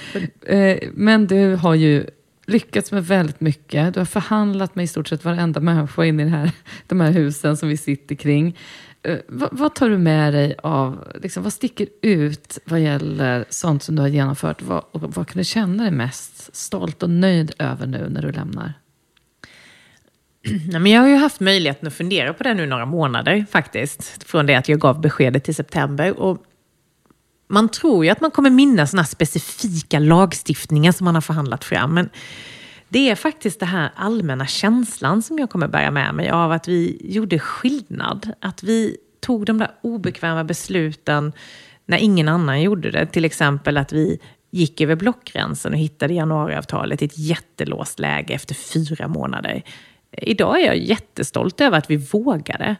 Eh, 0.47 0.79
Men 0.93 1.27
du 1.27 1.55
har 1.55 1.75
ju 1.75 2.07
lyckats 2.47 2.93
med 2.93 3.07
väldigt 3.07 3.41
mycket. 3.41 3.95
Du 3.95 4.01
har 4.01 4.05
förhandlat 4.05 4.75
med 4.75 4.85
i 4.85 4.87
stort 4.87 5.09
sett 5.09 5.25
varenda 5.25 5.61
människa 5.61 6.05
in 6.05 6.21
i 6.21 6.25
det 6.25 6.31
här, 6.31 6.51
de 6.87 7.01
här 7.01 7.11
husen 7.11 7.57
som 7.57 7.69
vi 7.69 7.77
sitter 7.77 8.15
kring. 8.15 8.57
Eh, 9.09 9.19
Vad, 9.29 9.49
vad 9.53 9.75
tar 9.75 9.89
du 9.89 9.99
med 9.99 10.33
dig 10.33 10.55
av, 10.63 11.13
liksom, 11.23 11.43
vad 11.43 11.53
sticker 11.53 11.89
ut 12.03 12.59
vad 12.65 12.81
gäller 12.81 13.45
sånt 13.49 13.83
som 13.83 13.97
du 13.97 14.03
har 14.03 14.09
genomfört? 14.09 14.63
Vad, 14.63 14.85
och 14.93 15.01
vad 15.15 15.29
kan 15.29 15.39
du 15.39 15.45
känna 15.45 15.83
dig 15.83 15.93
mest 15.93 16.57
stolt 16.57 17.03
och 17.03 17.11
nöjd 17.11 17.53
över 17.59 17.87
nu 17.87 18.09
när 18.09 18.23
du 18.23 18.33
lämnar? 18.33 18.73
Nej, 20.71 20.81
men 20.81 20.93
jag 20.93 21.01
har 21.01 21.09
ju 21.09 21.17
haft 21.17 21.41
möjligheten 21.41 21.89
att 21.89 21.95
fundera 21.95 22.35
på 22.35 22.43
det 22.43 22.55
nu 22.55 22.67
några 22.67 22.87
månader 22.87 23.47
faktiskt. 23.51 24.23
Från 24.25 24.47
det 24.47 24.55
att 24.55 24.69
jag 24.69 24.81
gav 24.81 25.01
beskedet 25.01 25.49
i 25.49 25.55
september. 25.55 26.19
Och 26.21 26.39
man 27.49 27.69
tror 27.69 28.05
ju 28.05 28.11
att 28.11 28.21
man 28.21 28.31
kommer 28.31 28.51
minnas 28.51 28.91
sådana 28.91 29.05
specifika 29.05 29.99
lagstiftningar 29.99 30.93
som 30.93 31.05
man 31.05 31.15
har 31.15 31.23
förhandlat 31.23 31.65
fram. 31.65 31.95
Men 31.95 32.11
det 32.89 33.11
är 33.11 33.15
faktiskt 33.15 33.61
den 33.61 33.69
här 33.69 33.91
allmänna 33.97 34.47
känslan 34.47 35.23
som 35.23 35.39
jag 35.39 35.51
kommer 35.51 35.69
bära 35.69 35.91
med 35.91 36.15
mig 36.15 36.31
av 36.31 36.53
att 36.53 36.69
vi 36.69 37.01
gjorde 37.05 37.39
skillnad. 37.39 38.33
Att 38.41 38.63
vi 38.63 38.97
tog 39.21 39.47
de 39.47 39.59
där 39.59 39.71
obekväma 39.83 40.45
besluten 40.45 41.33
när 41.87 41.99
ingen 41.99 42.29
annan 42.29 42.63
gjorde 42.63 42.91
det. 42.91 43.07
Till 43.07 43.25
exempel 43.25 43.77
att 43.77 43.93
vi 43.93 44.19
gick 44.51 44.81
över 44.81 44.97
blockgränsen 44.97 45.73
och 45.73 45.79
hittade 45.79 46.15
januariavtalet 46.15 47.03
i 47.03 47.05
ett 47.05 47.19
jättelåst 47.19 47.99
läge 47.99 48.35
efter 48.35 48.55
fyra 48.55 49.09
månader. 49.09 49.63
Idag 50.13 50.61
är 50.61 50.67
jag 50.67 50.79
jättestolt 50.79 51.61
över 51.61 51.79
att 51.79 51.91
vi 51.91 51.97
vågade. 51.97 52.77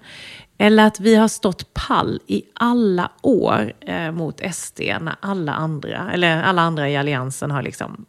Eller 0.59 0.87
att 0.87 1.01
vi 1.01 1.15
har 1.15 1.29
stått 1.29 1.75
pall 1.75 2.21
i 2.27 2.43
alla 2.53 3.11
år 3.23 3.73
eh, 3.81 4.11
mot 4.11 4.55
SD 4.55 4.81
när 4.81 5.15
alla 5.21 5.53
andra, 5.53 6.11
eller 6.13 6.43
alla 6.43 6.63
andra 6.63 6.91
i 6.91 6.97
alliansen 6.97 7.51
har 7.51 7.63
liksom 7.63 8.07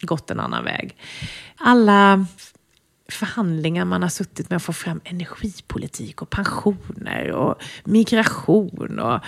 gått 0.00 0.30
en 0.30 0.40
annan 0.40 0.64
väg. 0.64 0.96
Alla 1.56 2.26
förhandlingar 3.08 3.84
man 3.84 4.02
har 4.02 4.08
suttit 4.08 4.50
med 4.50 4.56
att 4.56 4.62
få 4.62 4.72
fram 4.72 5.00
energipolitik 5.04 6.22
och 6.22 6.30
pensioner 6.30 7.30
och 7.30 7.62
migration. 7.84 8.98
Och, 8.98 9.20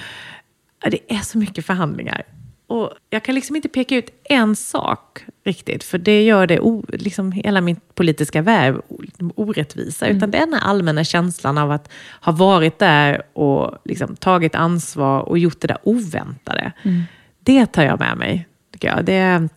det 0.91 1.13
är 1.13 1.21
så 1.21 1.39
mycket 1.39 1.67
förhandlingar. 1.67 2.23
Och 2.67 2.93
jag 3.11 3.25
kan 3.25 3.35
liksom 3.35 3.57
inte 3.57 3.69
peka 3.69 3.97
ut 3.97 4.11
en 4.25 4.57
sak 4.57 5.25
riktigt, 5.45 5.85
för 5.85 5.99
det 5.99 6.23
gör 6.23 6.47
det 6.47 6.61
o, 6.61 6.85
liksom 6.89 7.33
hela 7.33 7.61
min 7.61 7.77
politiska 7.95 8.43
värv 8.43 8.83
orättvisa. 9.35 10.07
Utan 10.07 10.31
det 10.31 10.39
är 10.39 10.47
den 10.47 10.55
här 10.55 10.69
allmänna 10.69 11.05
känslan 11.05 11.59
av 11.59 11.71
att 11.71 11.93
ha 12.21 12.33
varit 12.33 12.79
där 12.79 13.23
och 13.33 13.79
liksom 13.85 14.17
tagit 14.17 14.55
ansvar 14.55 15.21
och 15.21 15.39
gjort 15.39 15.61
det 15.61 15.69
där 15.69 15.79
oväntade. 15.83 16.73
Det 17.41 17.67
tar 17.67 17.83
jag 17.83 17.99
med 17.99 18.17
mig, 18.17 18.49
tycker 18.73 18.89
jag. 18.89 19.05
Det 19.05 19.15
är 19.15 19.49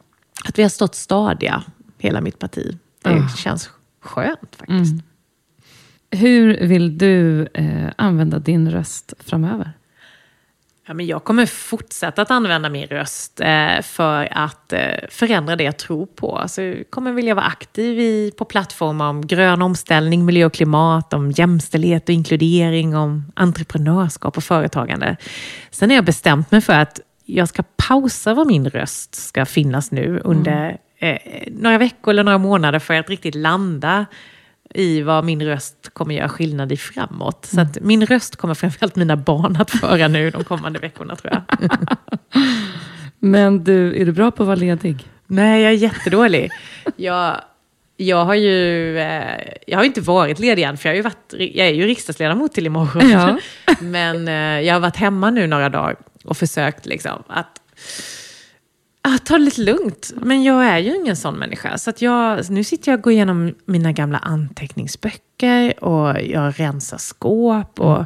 att 0.43 0.59
vi 0.59 0.61
har 0.63 0.69
stått 0.69 0.95
stadiga, 0.95 1.63
hela 1.97 2.21
mitt 2.21 2.39
parti. 2.39 2.77
Det 3.03 3.09
Ah. 3.09 3.27
känns 3.37 3.69
skönt 4.01 4.55
faktiskt. 4.55 5.03
Hur 6.11 6.67
vill 6.67 6.97
du 6.97 7.47
eh, 7.53 7.89
använda 7.97 8.39
din 8.39 8.71
röst 8.71 9.13
framöver? 9.19 9.71
Ja, 10.87 10.93
men 10.93 11.05
jag 11.07 11.23
kommer 11.23 11.45
fortsätta 11.45 12.21
att 12.21 12.31
använda 12.31 12.69
min 12.69 12.87
röst 12.87 13.39
eh, 13.39 13.81
för 13.83 14.27
att 14.31 14.73
eh, 14.73 14.79
förändra 15.09 15.55
det 15.55 15.63
jag 15.63 15.77
tror 15.77 16.05
på. 16.05 16.37
Alltså, 16.37 16.61
jag 16.61 16.89
kommer 16.89 17.11
vilja 17.11 17.35
vara 17.35 17.45
aktiv 17.45 17.99
i, 17.99 18.31
på 18.37 18.45
plattformar 18.45 19.09
om 19.09 19.27
grön 19.27 19.61
omställning, 19.61 20.25
miljö 20.25 20.45
och 20.45 20.53
klimat, 20.53 21.13
om 21.13 21.31
jämställdhet 21.31 22.03
och 22.03 22.09
inkludering, 22.13 22.95
om 22.95 23.31
entreprenörskap 23.35 24.37
och 24.37 24.43
företagande. 24.43 25.17
Sen 25.71 25.89
har 25.89 25.95
jag 25.95 26.05
bestämt 26.05 26.51
mig 26.51 26.61
för 26.61 26.73
att 26.73 26.99
jag 27.25 27.49
ska 27.49 27.63
pausa 27.87 28.33
var 28.33 28.45
min 28.45 28.69
röst 28.69 29.15
ska 29.15 29.45
finnas 29.45 29.91
nu 29.91 30.21
under 30.23 30.77
eh, 30.99 31.17
några 31.47 31.77
veckor 31.77 32.11
eller 32.11 32.23
några 32.23 32.37
månader 32.37 32.79
för 32.79 32.93
att 32.93 33.09
riktigt 33.09 33.35
landa 33.35 34.05
i 34.73 35.01
vad 35.01 35.25
min 35.25 35.43
röst 35.43 35.89
kommer 35.93 36.15
göra 36.15 36.29
skillnad 36.29 36.71
i 36.71 36.77
framåt. 36.77 37.45
Så 37.45 37.61
att 37.61 37.77
min 37.81 38.05
röst 38.05 38.35
kommer 38.35 38.53
framförallt 38.53 38.95
mina 38.95 39.15
barn 39.15 39.57
att 39.59 39.71
föra 39.71 40.07
nu 40.07 40.29
de 40.29 40.43
kommande 40.43 40.79
veckorna 40.79 41.15
tror 41.15 41.33
jag. 41.33 41.69
Men 43.19 43.63
du, 43.63 44.01
är 44.01 44.05
du 44.05 44.11
bra 44.11 44.31
på 44.31 44.43
att 44.43 44.47
vara 44.47 44.55
ledig? 44.55 45.07
Nej, 45.27 45.61
jag 45.61 45.71
är 45.71 45.77
jättedålig. 45.77 46.51
Jag, 46.95 47.41
jag 47.97 48.25
har 48.25 48.35
ju 48.35 48.97
eh, 48.99 49.39
jag 49.67 49.77
har 49.77 49.83
inte 49.83 50.01
varit 50.01 50.39
ledig 50.39 50.63
än, 50.63 50.77
för 50.77 50.89
jag, 50.89 50.93
har 50.93 50.95
ju 50.95 51.01
varit, 51.01 51.33
jag 51.55 51.67
är 51.67 51.73
ju 51.73 51.85
riksdagsledamot 51.87 52.53
till 52.53 52.65
imorgon. 52.65 53.09
Ja. 53.09 53.37
Men 53.79 54.27
eh, 54.27 54.67
jag 54.67 54.73
har 54.73 54.79
varit 54.79 54.95
hemma 54.95 55.29
nu 55.29 55.47
några 55.47 55.69
dagar 55.69 55.95
och 56.23 56.37
försökt 56.37 56.85
liksom 56.85 57.23
att 57.27 57.61
att 59.01 59.25
ta 59.25 59.33
det 59.33 59.43
lite 59.43 59.61
lugnt. 59.61 60.13
Men 60.15 60.43
jag 60.43 60.65
är 60.65 60.77
ju 60.77 60.95
ingen 60.95 61.15
sån 61.15 61.35
människa. 61.35 61.77
Så 61.77 61.89
att 61.89 62.01
jag, 62.01 62.49
nu 62.49 62.63
sitter 62.63 62.91
jag 62.91 62.97
och 62.97 63.03
går 63.03 63.13
igenom 63.13 63.55
mina 63.65 63.91
gamla 63.91 64.17
anteckningsböcker 64.17 65.83
och 65.83 66.21
jag 66.21 66.53
rensar 66.59 66.97
skåp. 66.97 67.79
Och 67.79 68.05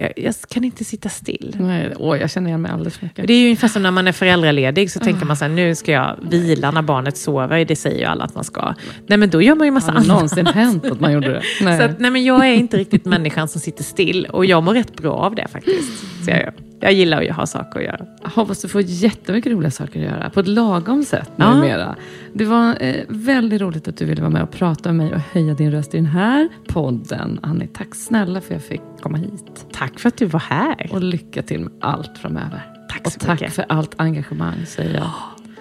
jag, 0.00 0.12
jag 0.16 0.34
kan 0.48 0.64
inte 0.64 0.84
sitta 0.84 1.08
still. 1.08 1.56
Nej, 1.60 1.92
åh, 1.98 2.18
jag 2.18 2.30
känner 2.30 2.48
igen 2.48 2.62
mig 2.62 2.72
alldeles 2.72 2.98
för 2.98 3.06
mycket. 3.06 3.26
Det 3.26 3.32
är 3.32 3.38
ju 3.38 3.44
ungefär 3.44 3.68
som 3.68 3.82
när 3.82 3.90
man 3.90 4.08
är 4.08 4.12
föräldraledig 4.12 4.90
så 4.90 5.00
tänker 5.00 5.26
man 5.26 5.36
så 5.36 5.44
här, 5.44 5.52
nu 5.52 5.74
ska 5.74 5.92
jag 5.92 6.16
vila 6.30 6.70
när 6.70 6.82
barnet 6.82 7.16
sover. 7.16 7.64
Det 7.64 7.76
säger 7.76 7.98
ju 7.98 8.04
alla 8.04 8.24
att 8.24 8.34
man 8.34 8.44
ska. 8.44 8.74
Nej 9.06 9.18
men 9.18 9.30
då 9.30 9.42
gör 9.42 9.54
man 9.54 9.66
ju 9.66 9.70
massa 9.70 9.86
Har 9.86 9.92
det 9.92 9.98
annat. 9.98 10.08
någonsin 10.08 10.46
hänt 10.46 10.84
att 10.84 11.00
man 11.00 11.12
gjorde 11.12 11.28
det? 11.28 11.42
Nej. 11.60 11.78
Så 11.78 11.84
att, 11.84 12.00
nej 12.00 12.10
men 12.10 12.24
jag 12.24 12.48
är 12.48 12.54
inte 12.54 12.76
riktigt 12.76 13.04
människan 13.04 13.48
som 13.48 13.60
sitter 13.60 13.84
still 13.84 14.26
och 14.26 14.44
jag 14.44 14.62
mår 14.62 14.74
rätt 14.74 14.96
bra 14.96 15.12
av 15.12 15.34
det 15.34 15.46
faktiskt. 15.52 16.24
Så 16.24 16.30
jag, 16.30 16.52
jag 16.80 16.92
gillar 16.92 17.22
att 17.30 17.36
ha 17.36 17.46
saker 17.46 17.78
att 17.80 17.84
göra. 17.86 18.06
Hoppas 18.24 18.62
du 18.62 18.68
får 18.68 18.80
jättemycket 18.80 19.52
roliga 19.52 19.70
saker 19.70 20.00
att 20.00 20.12
göra 20.12 20.30
på 20.30 20.40
ett 20.40 20.48
lagom 20.48 21.04
sätt 21.04 21.30
Ja. 21.36 21.54
numera. 21.54 21.96
Det 22.32 22.44
var 22.44 22.76
eh, 22.80 22.94
väldigt 23.08 23.60
roligt 23.60 23.88
att 23.88 23.96
du 23.96 24.04
ville 24.04 24.20
vara 24.20 24.30
med 24.30 24.42
och 24.42 24.50
prata 24.50 24.92
med 24.92 25.06
mig 25.06 25.14
och 25.14 25.20
höja 25.32 25.54
din 25.54 25.70
röst 25.72 25.94
i 25.94 25.96
den 25.96 26.06
här 26.06 26.48
podden. 26.68 27.40
Annie, 27.42 27.66
tack 27.66 27.94
snälla 27.94 28.40
för 28.40 28.54
att 28.54 28.60
jag 28.60 28.68
fick 28.68 28.80
komma 29.02 29.18
hit. 29.18 29.66
Tack 29.72 29.98
för 29.98 30.08
att 30.08 30.16
du 30.16 30.26
var 30.26 30.40
här. 30.40 30.88
Och 30.92 31.02
lycka 31.02 31.42
till 31.42 31.60
med 31.60 31.72
allt 31.80 32.18
framöver. 32.18 32.62
Tack 32.90 33.06
och 33.06 33.12
så 33.12 33.20
tack 33.20 33.40
mycket. 33.40 33.54
för 33.54 33.64
allt 33.68 33.94
engagemang, 33.96 34.66
säger 34.66 34.94
jag. 34.94 35.10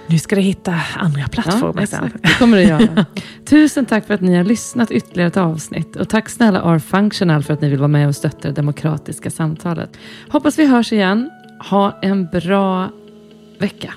Nu 0.07 0.19
ska 0.19 0.35
du 0.35 0.41
hitta 0.41 0.75
andra 0.95 1.27
plattformar 1.27 1.85
sen. 1.85 2.03
exakt. 2.05 2.23
Det 2.23 2.39
kommer 2.39 2.57
du 2.57 2.63
göra. 2.63 3.05
Tusen 3.45 3.85
tack 3.85 4.07
för 4.07 4.13
att 4.13 4.21
ni 4.21 4.35
har 4.35 4.43
lyssnat 4.43 4.91
ytterligare 4.91 5.27
ett 5.27 5.37
avsnitt. 5.37 5.95
Och 5.95 6.09
tack 6.09 6.29
snälla 6.29 6.61
R-Functional 6.75 7.43
för 7.43 7.53
att 7.53 7.61
ni 7.61 7.69
vill 7.69 7.79
vara 7.79 7.87
med 7.87 8.07
och 8.07 8.15
stötta 8.15 8.47
det 8.47 8.53
demokratiska 8.53 9.29
samtalet. 9.29 9.97
Hoppas 10.29 10.59
vi 10.59 10.65
hörs 10.65 10.93
igen. 10.93 11.29
Ha 11.69 11.99
en 12.01 12.25
bra 12.25 12.89
vecka. 13.59 13.93